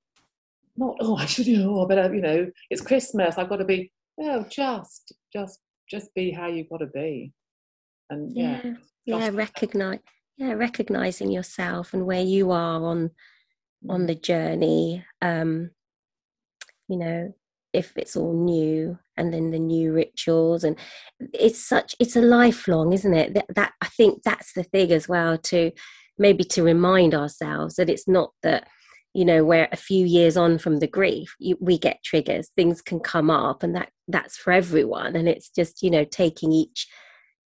Not 0.77 0.97
oh 1.01 1.17
i 1.17 1.27
should 1.27 1.49
oh 1.59 1.87
but 1.87 2.15
you 2.15 2.21
know 2.21 2.51
it's 2.71 2.81
christmas. 2.81 3.39
I've 3.39 3.49
got 3.49 3.57
to 3.57 3.65
be 3.65 3.91
oh 4.21 4.45
just 4.51 5.15
just 5.33 5.61
just 5.91 6.15
be 6.15 6.31
how 6.31 6.47
you've 6.47 6.71
got 6.71 6.79
to 6.79 6.87
be. 6.87 7.33
And 8.09 8.33
yeah 8.35 8.61
yeah, 9.05 9.19
yeah 9.19 9.31
recognize 9.33 10.01
yeah 10.37 10.53
recognizing 10.53 11.31
yourself 11.31 11.93
and 11.95 12.07
where 12.07 12.23
you 12.23 12.51
are 12.51 12.85
on 12.85 13.11
on 13.89 14.03
mm. 14.03 14.07
the 14.07 14.15
journey. 14.15 15.05
Um 15.21 15.71
you 16.89 16.97
know 16.97 17.35
if 17.73 17.97
it's 17.97 18.17
all 18.17 18.33
new 18.33 18.99
and 19.21 19.33
then 19.33 19.51
the 19.51 19.59
new 19.59 19.93
rituals 19.93 20.65
and 20.65 20.77
it's 21.35 21.63
such 21.63 21.95
it's 22.01 22.17
a 22.17 22.23
lifelong 22.23 22.93
isn't 22.93 23.15
it? 23.15 23.35
That, 23.35 23.47
that 23.55 23.73
i 23.81 23.87
think 23.87 24.23
that's 24.25 24.53
the 24.55 24.65
thing 24.65 24.91
as 24.91 25.09
well 25.09 25.39
to 25.39 25.71
maybe 26.19 26.45
to 26.45 26.63
remind 26.63 27.15
ourselves 27.15 27.77
that 27.77 27.91
it's 27.91 28.09
not 28.09 28.33
that 28.43 28.67
you 29.15 29.25
know 29.25 29.45
we're 29.45 29.69
a 29.73 29.77
few 29.77 30.07
years 30.07 30.37
on 30.37 30.59
from 30.59 30.79
the 30.79 30.87
grief 30.87 31.35
you, 31.39 31.57
we 31.61 31.79
get 31.79 32.03
triggers 32.05 32.51
things 32.57 32.81
can 32.81 33.01
come 33.01 33.31
up 33.31 33.63
and 33.63 33.75
that 33.77 33.91
that's 34.09 34.37
for 34.37 34.53
everyone 34.53 35.17
and 35.17 35.29
it's 35.29 35.51
just 35.51 35.83
you 35.83 35.91
know 35.91 36.05
taking 36.05 36.53
each 36.53 36.89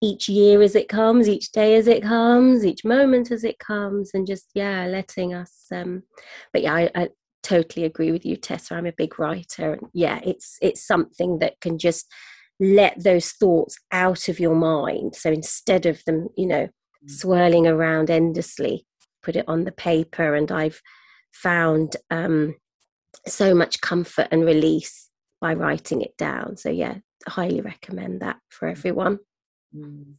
each 0.02 0.28
year 0.28 0.60
as 0.60 0.74
it 0.74 0.88
comes 0.88 1.28
each 1.28 1.50
day 1.52 1.76
as 1.76 1.86
it 1.86 2.02
comes 2.02 2.64
each 2.64 2.84
moment 2.84 3.30
as 3.30 3.44
it 3.44 3.58
comes 3.58 4.10
and 4.12 4.26
just 4.26 4.50
yeah 4.54 4.86
letting 4.86 5.32
us 5.32 5.66
um 5.72 6.02
but 6.52 6.62
yeah 6.62 6.74
I, 6.74 6.90
I 6.94 7.08
totally 7.44 7.84
agree 7.84 8.10
with 8.10 8.24
you 8.24 8.36
tessa 8.36 8.74
i'm 8.74 8.86
a 8.86 8.92
big 8.92 9.18
writer 9.18 9.74
and 9.74 9.86
yeah 9.92 10.18
it's 10.24 10.58
it's 10.60 10.84
something 10.84 11.38
that 11.38 11.60
can 11.60 11.78
just 11.78 12.10
let 12.58 13.00
those 13.02 13.32
thoughts 13.32 13.76
out 13.92 14.28
of 14.28 14.40
your 14.40 14.54
mind 14.54 15.14
so 15.14 15.30
instead 15.30 15.86
of 15.86 16.02
them 16.06 16.28
you 16.36 16.46
know 16.46 16.66
mm. 16.66 17.10
swirling 17.10 17.66
around 17.66 18.10
endlessly 18.10 18.86
put 19.22 19.36
it 19.36 19.44
on 19.46 19.64
the 19.64 19.72
paper 19.72 20.34
and 20.34 20.50
i've 20.50 20.80
found 21.34 21.96
um, 22.10 22.54
so 23.26 23.54
much 23.54 23.80
comfort 23.80 24.28
and 24.30 24.44
release 24.44 25.10
by 25.40 25.54
writing 25.54 26.00
it 26.00 26.16
down. 26.16 26.56
So, 26.56 26.70
yeah, 26.70 26.98
highly 27.26 27.60
recommend 27.60 28.20
that 28.20 28.38
for 28.48 28.68
everyone. 28.68 29.18
Mm. 29.76 30.14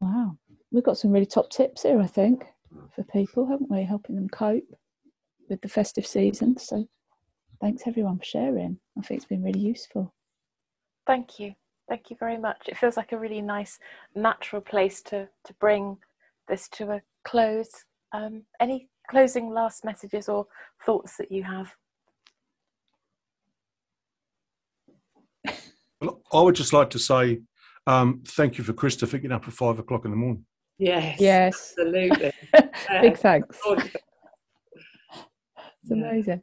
Wow, 0.00 0.36
we've 0.70 0.84
got 0.84 0.98
some 0.98 1.12
really 1.12 1.26
top 1.26 1.50
tips 1.50 1.82
here, 1.82 2.00
I 2.00 2.06
think, 2.06 2.44
for 2.94 3.04
people, 3.04 3.46
haven't 3.46 3.70
we? 3.70 3.82
Helping 3.84 4.16
them 4.16 4.28
cope 4.28 4.64
with 5.52 5.60
the 5.60 5.68
festive 5.68 6.06
season. 6.06 6.56
So, 6.56 6.88
thanks 7.60 7.82
everyone 7.86 8.18
for 8.18 8.24
sharing. 8.24 8.78
I 8.98 9.02
think 9.02 9.18
it's 9.18 9.28
been 9.28 9.44
really 9.44 9.60
useful. 9.60 10.12
Thank 11.06 11.38
you. 11.38 11.54
Thank 11.88 12.10
you 12.10 12.16
very 12.18 12.38
much. 12.38 12.68
It 12.68 12.78
feels 12.78 12.96
like 12.96 13.12
a 13.12 13.18
really 13.18 13.42
nice, 13.42 13.78
natural 14.14 14.62
place 14.62 15.02
to, 15.02 15.28
to 15.44 15.54
bring 15.60 15.98
this 16.48 16.68
to 16.70 16.92
a 16.92 17.02
close. 17.24 17.70
Um, 18.12 18.44
any 18.60 18.88
closing 19.10 19.50
last 19.50 19.84
messages 19.84 20.28
or 20.28 20.46
thoughts 20.86 21.16
that 21.18 21.30
you 21.30 21.42
have? 21.42 21.74
Well, 26.00 26.22
I 26.32 26.40
would 26.40 26.54
just 26.54 26.72
like 26.72 26.90
to 26.90 26.98
say 26.98 27.40
um, 27.86 28.22
thank 28.26 28.58
you 28.58 28.64
for 28.64 28.72
Christopher 28.72 29.10
for 29.10 29.18
getting 29.18 29.32
up 29.32 29.46
at 29.46 29.52
five 29.52 29.78
o'clock 29.78 30.04
in 30.04 30.12
the 30.12 30.16
morning. 30.16 30.46
Yes. 30.78 31.20
Yes. 31.20 31.74
Absolutely. 31.78 32.32
Big 33.02 33.18
thanks. 33.18 33.60
It's 35.82 35.90
amazing. 35.90 36.42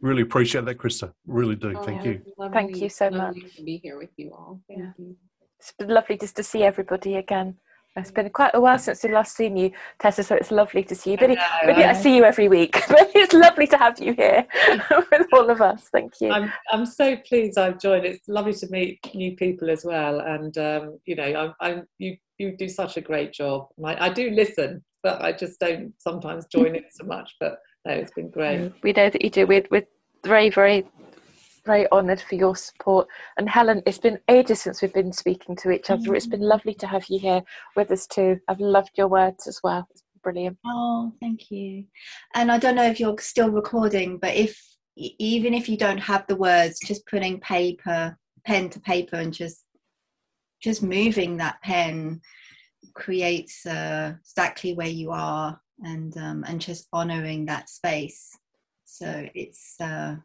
Really 0.00 0.22
appreciate 0.22 0.64
that, 0.64 0.78
Krista. 0.78 1.12
Really 1.26 1.56
do. 1.56 1.74
Oh, 1.76 1.82
thank 1.82 2.04
you. 2.04 2.22
Lovely, 2.38 2.54
Thank 2.54 2.76
you 2.76 2.88
so 2.88 3.10
much. 3.10 3.36
To 3.56 3.62
be 3.62 3.78
here 3.82 3.98
with 3.98 4.10
you 4.16 4.32
all. 4.32 4.60
Thank 4.66 4.80
yeah. 4.80 4.92
you. 4.98 5.16
It's 5.58 5.72
been 5.72 5.88
lovely 5.88 6.16
just 6.16 6.36
to 6.36 6.42
see 6.42 6.62
everybody 6.62 7.16
again. 7.16 7.56
It's 7.96 8.12
been 8.12 8.30
quite 8.30 8.52
a 8.54 8.60
while 8.60 8.78
since 8.78 9.02
we 9.02 9.12
last 9.12 9.36
seen 9.36 9.56
you, 9.56 9.72
Tessa, 10.00 10.22
so 10.22 10.36
it's 10.36 10.52
lovely 10.52 10.84
to 10.84 10.94
see 10.94 11.12
you. 11.12 11.16
But 11.18 11.36
I, 11.36 11.90
I 11.90 11.92
see 11.92 12.16
you 12.16 12.24
every 12.24 12.48
week, 12.48 12.82
but 12.88 13.10
it's 13.14 13.34
lovely 13.34 13.66
to 13.66 13.76
have 13.76 14.00
you 14.00 14.14
here 14.14 14.46
with 14.90 15.26
all 15.32 15.50
of 15.50 15.60
us. 15.60 15.88
Thank 15.92 16.14
you. 16.20 16.30
I'm, 16.30 16.52
I'm 16.70 16.86
so 16.86 17.16
pleased 17.16 17.58
I've 17.58 17.80
joined. 17.80 18.06
It's 18.06 18.28
lovely 18.28 18.54
to 18.54 18.70
meet 18.70 19.00
new 19.12 19.34
people 19.34 19.68
as 19.70 19.84
well. 19.84 20.20
And, 20.20 20.56
um, 20.56 20.98
you 21.04 21.16
know, 21.16 21.24
I'm, 21.24 21.54
I'm, 21.60 21.86
you, 21.98 22.16
you 22.38 22.56
do 22.56 22.68
such 22.68 22.96
a 22.96 23.00
great 23.00 23.32
job. 23.32 23.66
I, 23.84 24.06
I 24.06 24.08
do 24.08 24.30
listen, 24.30 24.84
but 25.02 25.20
I 25.20 25.32
just 25.32 25.58
don't 25.58 25.92
sometimes 25.98 26.46
join 26.46 26.76
in 26.76 26.84
so 26.92 27.04
much. 27.04 27.34
But 27.40 27.58
no, 27.86 27.92
it's 27.92 28.12
been 28.12 28.30
great. 28.30 28.72
We 28.82 28.92
know 28.92 29.10
that 29.10 29.22
you 29.22 29.30
do. 29.30 29.46
We're, 29.46 29.64
we're 29.70 29.86
very, 30.24 30.50
very 30.50 30.86
very 31.64 31.90
honoured 31.92 32.20
for 32.20 32.34
your 32.34 32.56
support. 32.56 33.06
And 33.36 33.48
Helen, 33.48 33.82
it's 33.86 33.98
been 33.98 34.18
ages 34.28 34.62
since 34.62 34.82
we've 34.82 34.92
been 34.92 35.12
speaking 35.12 35.56
to 35.56 35.70
each 35.70 35.90
other. 35.90 36.02
Mm-hmm. 36.02 36.14
It's 36.14 36.26
been 36.26 36.40
lovely 36.40 36.74
to 36.74 36.86
have 36.86 37.04
you 37.08 37.18
here 37.18 37.42
with 37.76 37.90
us 37.90 38.06
too. 38.06 38.38
I've 38.48 38.60
loved 38.60 38.92
your 38.96 39.08
words 39.08 39.46
as 39.46 39.60
well. 39.62 39.86
It's 39.90 40.02
brilliant. 40.22 40.58
Oh, 40.66 41.12
thank 41.20 41.50
you. 41.50 41.84
And 42.34 42.50
I 42.50 42.58
don't 42.58 42.76
know 42.76 42.86
if 42.86 43.00
you're 43.00 43.18
still 43.18 43.50
recording, 43.50 44.18
but 44.18 44.34
if 44.34 44.58
even 44.96 45.54
if 45.54 45.68
you 45.68 45.76
don't 45.76 45.98
have 45.98 46.26
the 46.26 46.36
words, 46.36 46.78
just 46.84 47.06
putting 47.06 47.40
paper, 47.40 48.18
pen 48.44 48.68
to 48.70 48.80
paper, 48.80 49.16
and 49.16 49.32
just 49.32 49.64
just 50.62 50.82
moving 50.82 51.38
that 51.38 51.60
pen 51.62 52.20
creates 52.94 53.64
uh, 53.64 54.14
exactly 54.20 54.74
where 54.74 54.88
you 54.88 55.10
are, 55.10 55.58
and 55.82 56.16
um, 56.16 56.44
and 56.46 56.60
just 56.60 56.88
honouring 56.92 57.46
that 57.46 57.68
space. 57.68 58.36
So 58.84 59.26
it's 59.34 59.76
uh, 59.80 60.16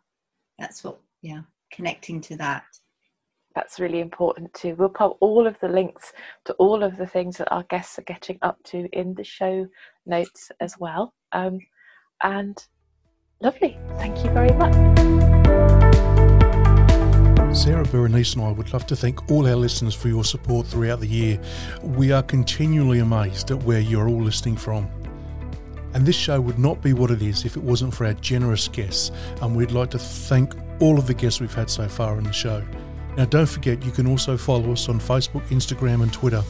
that's 0.59 0.83
what 0.83 0.99
yeah 1.21 1.41
connecting 1.71 2.21
to 2.21 2.37
that 2.37 2.63
that's 3.55 3.79
really 3.79 3.99
important 3.99 4.53
too 4.53 4.75
we'll 4.77 4.89
put 4.89 5.15
all 5.19 5.47
of 5.47 5.57
the 5.61 5.67
links 5.67 6.13
to 6.43 6.53
all 6.53 6.83
of 6.83 6.97
the 6.97 7.07
things 7.07 7.37
that 7.37 7.51
our 7.51 7.63
guests 7.63 7.97
are 7.97 8.03
getting 8.03 8.37
up 8.41 8.57
to 8.63 8.87
in 8.93 9.13
the 9.15 9.23
show 9.23 9.65
notes 10.05 10.51
as 10.59 10.75
well 10.79 11.13
um, 11.31 11.59
and 12.23 12.67
lovely 13.41 13.77
thank 13.97 14.23
you 14.23 14.29
very 14.31 14.51
much 14.51 14.73
Sarah 17.55 17.85
Berenice 17.85 18.35
and 18.35 18.43
I 18.43 18.51
would 18.51 18.73
love 18.73 18.85
to 18.87 18.97
thank 18.97 19.31
all 19.31 19.47
our 19.47 19.55
listeners 19.55 19.95
for 19.95 20.09
your 20.09 20.25
support 20.25 20.67
throughout 20.67 20.99
the 20.99 21.07
year. 21.07 21.39
We 21.81 22.11
are 22.11 22.21
continually 22.21 22.99
amazed 22.99 23.49
at 23.49 23.63
where 23.63 23.79
you're 23.79 24.09
all 24.09 24.21
listening 24.21 24.57
from. 24.57 24.89
And 25.95 26.05
this 26.05 26.15
show 26.15 26.39
would 26.41 26.59
not 26.59 26.79
be 26.81 26.93
what 26.93 27.09
it 27.09 27.21
is 27.21 27.45
if 27.45 27.55
it 27.55 27.63
wasn't 27.63 27.93
for 27.93 28.05
our 28.05 28.15
generous 28.15 28.67
guests, 28.67 29.13
and 29.41 29.55
we'd 29.55 29.71
like 29.71 29.91
to 29.91 29.97
thank 29.97 30.53
all 30.81 30.99
of 30.99 31.07
the 31.07 31.13
guests 31.13 31.39
we've 31.39 31.53
had 31.53 31.69
so 31.69 31.87
far 31.87 32.17
on 32.17 32.25
the 32.25 32.33
show. 32.33 32.61
Now, 33.15 33.23
don't 33.23 33.45
forget 33.45 33.85
you 33.85 33.91
can 33.91 34.05
also 34.05 34.35
follow 34.35 34.73
us 34.73 34.89
on 34.89 34.99
Facebook, 34.99 35.47
Instagram, 35.47 36.03
and 36.03 36.11
Twitter. 36.11 36.43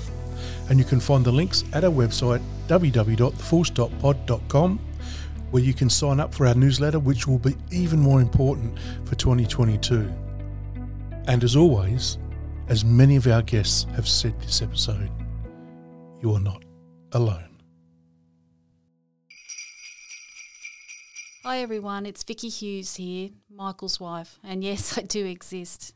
And 0.67 0.79
you 0.79 0.85
can 0.85 0.99
find 0.99 1.23
the 1.23 1.31
links 1.31 1.63
at 1.73 1.83
our 1.83 1.91
website 1.91 2.41
www.thefullstoppod.com, 2.67 4.79
where 5.51 5.63
you 5.63 5.75
can 5.75 5.91
sign 5.91 6.19
up 6.19 6.33
for 6.33 6.47
our 6.47 6.55
newsletter, 6.55 6.97
which 6.97 7.27
will 7.27 7.37
be 7.37 7.55
even 7.69 7.99
more 7.99 8.21
important 8.21 8.79
for 9.05 9.13
2022. 9.13 10.11
And 11.27 11.43
as 11.43 11.55
always, 11.55 12.17
as 12.67 12.83
many 12.83 13.15
of 13.15 13.27
our 13.27 13.43
guests 13.43 13.85
have 13.95 14.07
said 14.07 14.41
this 14.41 14.63
episode, 14.63 15.11
you 16.19 16.33
are 16.33 16.39
not 16.39 16.63
alone. 17.11 17.44
Hi 21.45 21.59
everyone, 21.59 22.07
it's 22.07 22.23
Vicky 22.23 22.49
Hughes 22.49 22.95
here, 22.95 23.29
Michael's 23.51 23.99
wife, 23.99 24.39
and 24.43 24.63
yes, 24.63 24.97
I 24.97 25.03
do 25.03 25.27
exist. 25.27 25.93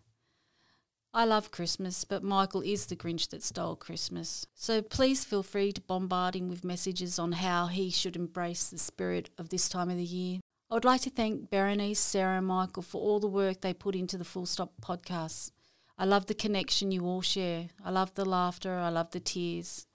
I 1.11 1.26
love 1.26 1.49
Christmas, 1.49 2.03
but 2.03 2.21
Michael 2.21 2.61
is 2.61 2.85
the 2.85 2.95
Grinch 2.95 3.30
that 3.30 3.41
stole 3.41 3.76
Christmas. 3.76 4.45
So 4.53 4.84
please 4.84 5.26
feel 5.26 5.41
free 5.41 5.71
to 5.71 5.81
bombard 5.81 6.35
him 6.35 6.49
with 6.49 6.63
messages 6.63 7.17
on 7.17 7.31
how 7.31 7.65
he 7.65 7.89
should 7.89 8.15
embrace 8.15 8.69
the 8.69 8.77
spirit 8.77 9.31
of 9.39 9.49
this 9.49 9.67
time 9.67 9.89
of 9.89 9.97
the 9.97 10.03
year. 10.03 10.39
I 10.69 10.76
would 10.76 10.85
like 10.85 11.01
to 11.01 11.09
thank 11.09 11.49
Berenice, 11.49 11.99
Sarah, 11.99 12.38
and 12.38 12.45
Michael 12.45 12.84
for 12.84 13.01
all 13.01 13.19
the 13.19 13.26
work 13.26 13.61
they 13.61 13.73
put 13.73 13.95
into 13.95 14.19
the 14.19 14.26
Full 14.26 14.45
Stop 14.45 14.73
podcast. 14.84 15.49
I 15.97 16.05
love 16.05 16.27
the 16.27 16.35
connection 16.35 16.91
you 16.91 17.07
all 17.07 17.23
share. 17.23 17.69
I 17.84 17.89
love 17.89 18.13
the 18.13 18.23
laughter, 18.23 18.76
I 18.76 18.89
love 18.89 19.09
the 19.09 19.19
tears, 19.19 19.88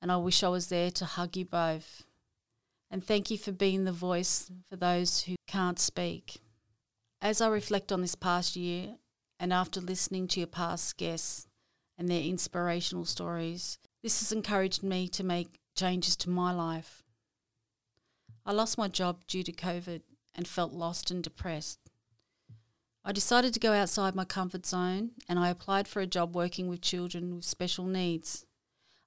and 0.00 0.12
I 0.12 0.16
wish 0.18 0.44
I 0.44 0.48
was 0.48 0.68
there 0.68 0.92
to 0.92 1.06
hug 1.06 1.36
you 1.36 1.44
both. 1.44 2.04
And 2.90 3.04
thank 3.04 3.30
you 3.30 3.38
for 3.38 3.52
being 3.52 3.84
the 3.84 3.92
voice 3.92 4.50
for 4.68 4.76
those 4.76 5.22
who 5.22 5.36
can't 5.46 5.78
speak. 5.78 6.40
As 7.20 7.40
I 7.40 7.48
reflect 7.48 7.92
on 7.92 8.00
this 8.00 8.14
past 8.14 8.56
year, 8.56 8.96
and 9.38 9.52
after 9.52 9.80
listening 9.80 10.26
to 10.28 10.40
your 10.40 10.46
past 10.46 10.96
guests 10.96 11.46
and 11.96 12.08
their 12.08 12.22
inspirational 12.22 13.04
stories, 13.04 13.78
This 14.02 14.20
has 14.20 14.32
encouraged 14.32 14.82
me 14.82 15.08
to 15.08 15.22
make 15.22 15.60
changes 15.76 16.16
to 16.16 16.30
my 16.30 16.52
life. 16.52 17.02
I 18.46 18.52
lost 18.52 18.78
my 18.78 18.88
job 18.88 19.26
due 19.26 19.42
to 19.42 19.52
COVID 19.52 20.00
and 20.34 20.48
felt 20.48 20.72
lost 20.72 21.10
and 21.10 21.22
depressed. 21.22 21.78
I 23.04 23.12
decided 23.12 23.52
to 23.54 23.60
go 23.60 23.72
outside 23.72 24.14
my 24.14 24.24
comfort 24.24 24.64
zone 24.64 25.12
and 25.28 25.38
I 25.38 25.50
applied 25.50 25.86
for 25.86 26.00
a 26.00 26.06
job 26.06 26.34
working 26.34 26.68
with 26.68 26.80
children 26.80 27.36
with 27.36 27.44
special 27.44 27.84
needs. 27.84 28.46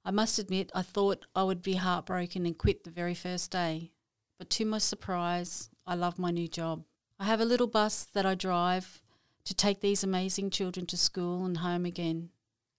I 0.06 0.12
must 0.12 0.38
admit, 0.38 0.72
I 0.76 0.82
thought 0.82 1.26
I 1.34 1.44
would 1.44 1.62
be 1.62 1.76
heartbroken 1.76 2.46
and 2.46 2.58
quit 2.58 2.84
the 2.84 2.92
very 2.92 3.14
first 3.14 3.52
day. 3.52 3.92
But 4.38 4.50
to 4.52 4.66
my 4.66 4.80
surprise, 4.80 5.70
I 5.88 5.96
love 5.96 6.20
my 6.20 6.32
new 6.32 6.48
job. 6.48 6.84
I 7.20 7.26
have 7.26 7.40
a 7.40 7.46
little 7.46 7.68
bus 7.68 8.04
that 8.14 8.26
I 8.26 8.36
drive 8.36 9.02
to 9.46 9.54
take 9.54 9.80
these 9.80 10.04
amazing 10.04 10.50
children 10.50 10.86
to 10.88 10.98
school 10.98 11.46
and 11.46 11.58
home 11.58 11.86
again. 11.86 12.30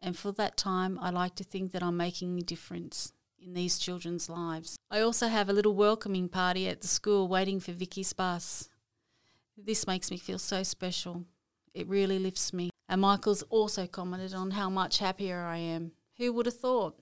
And 0.00 0.16
for 0.16 0.32
that 0.32 0.58
time, 0.58 0.98
I 1.00 1.08
like 1.10 1.34
to 1.36 1.44
think 1.44 1.72
that 1.72 1.82
I'm 1.82 1.96
making 1.96 2.38
a 2.38 2.42
difference 2.42 3.12
in 3.38 3.54
these 3.54 3.78
children's 3.78 4.28
lives. 4.28 4.76
I 4.90 5.00
also 5.00 5.28
have 5.28 5.48
a 5.48 5.54
little 5.54 5.74
welcoming 5.74 6.28
party 6.28 6.68
at 6.68 6.82
the 6.82 6.88
school 6.88 7.26
waiting 7.26 7.58
for 7.60 7.72
Vicky's 7.72 8.12
bus. 8.12 8.68
This 9.56 9.86
makes 9.86 10.10
me 10.10 10.18
feel 10.18 10.38
so 10.38 10.62
special. 10.62 11.24
It 11.72 11.88
really 11.88 12.18
lifts 12.18 12.52
me. 12.52 12.70
And 12.86 13.00
Michael's 13.00 13.42
also 13.44 13.86
commented 13.86 14.34
on 14.34 14.50
how 14.52 14.68
much 14.68 14.98
happier 14.98 15.40
I 15.40 15.56
am. 15.56 15.92
Who 16.18 16.32
would 16.34 16.46
have 16.46 16.58
thought? 16.58 16.98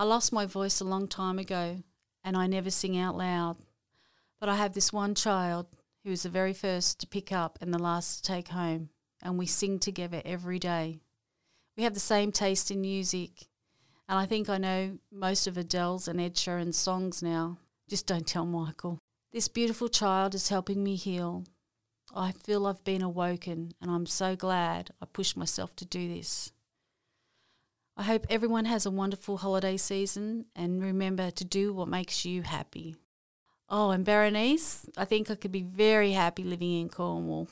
I 0.00 0.04
lost 0.04 0.32
my 0.32 0.46
voice 0.46 0.80
a 0.80 0.84
long 0.84 1.08
time 1.08 1.40
ago, 1.40 1.82
and 2.22 2.36
I 2.36 2.46
never 2.46 2.70
sing 2.70 2.96
out 2.96 3.16
loud. 3.16 3.56
But 4.38 4.48
I 4.48 4.54
have 4.54 4.72
this 4.72 4.92
one 4.92 5.16
child 5.16 5.66
who 6.04 6.12
is 6.12 6.22
the 6.22 6.28
very 6.28 6.52
first 6.52 7.00
to 7.00 7.08
pick 7.08 7.32
up 7.32 7.58
and 7.60 7.74
the 7.74 7.80
last 7.80 8.24
to 8.24 8.32
take 8.32 8.48
home, 8.48 8.90
and 9.20 9.36
we 9.36 9.46
sing 9.46 9.80
together 9.80 10.22
every 10.24 10.60
day. 10.60 11.00
We 11.76 11.82
have 11.82 11.94
the 11.94 12.00
same 12.00 12.30
taste 12.30 12.70
in 12.70 12.80
music, 12.80 13.48
and 14.08 14.16
I 14.16 14.24
think 14.24 14.48
I 14.48 14.58
know 14.58 14.98
most 15.10 15.48
of 15.48 15.58
Adele's 15.58 16.06
and 16.06 16.20
Ed 16.20 16.36
Sheeran's 16.36 16.78
songs 16.78 17.20
now. 17.20 17.58
Just 17.88 18.06
don't 18.06 18.26
tell 18.26 18.46
Michael. 18.46 19.00
This 19.32 19.48
beautiful 19.48 19.88
child 19.88 20.32
is 20.36 20.48
helping 20.48 20.84
me 20.84 20.94
heal. 20.94 21.42
I 22.14 22.30
feel 22.30 22.68
I've 22.68 22.84
been 22.84 23.02
awoken, 23.02 23.72
and 23.80 23.90
I'm 23.90 24.06
so 24.06 24.36
glad 24.36 24.90
I 25.02 25.06
pushed 25.06 25.36
myself 25.36 25.74
to 25.74 25.84
do 25.84 26.08
this. 26.08 26.52
I 27.98 28.04
hope 28.04 28.28
everyone 28.30 28.66
has 28.66 28.86
a 28.86 28.92
wonderful 28.92 29.38
holiday 29.38 29.76
season 29.76 30.44
and 30.54 30.80
remember 30.80 31.32
to 31.32 31.44
do 31.44 31.74
what 31.74 31.88
makes 31.88 32.24
you 32.24 32.42
happy. 32.42 32.94
Oh, 33.68 33.90
and 33.90 34.04
Berenice, 34.04 34.86
I 34.96 35.04
think 35.04 35.28
I 35.32 35.34
could 35.34 35.50
be 35.50 35.64
very 35.64 36.12
happy 36.12 36.44
living 36.44 36.80
in 36.80 36.90
Cornwall. 36.90 37.48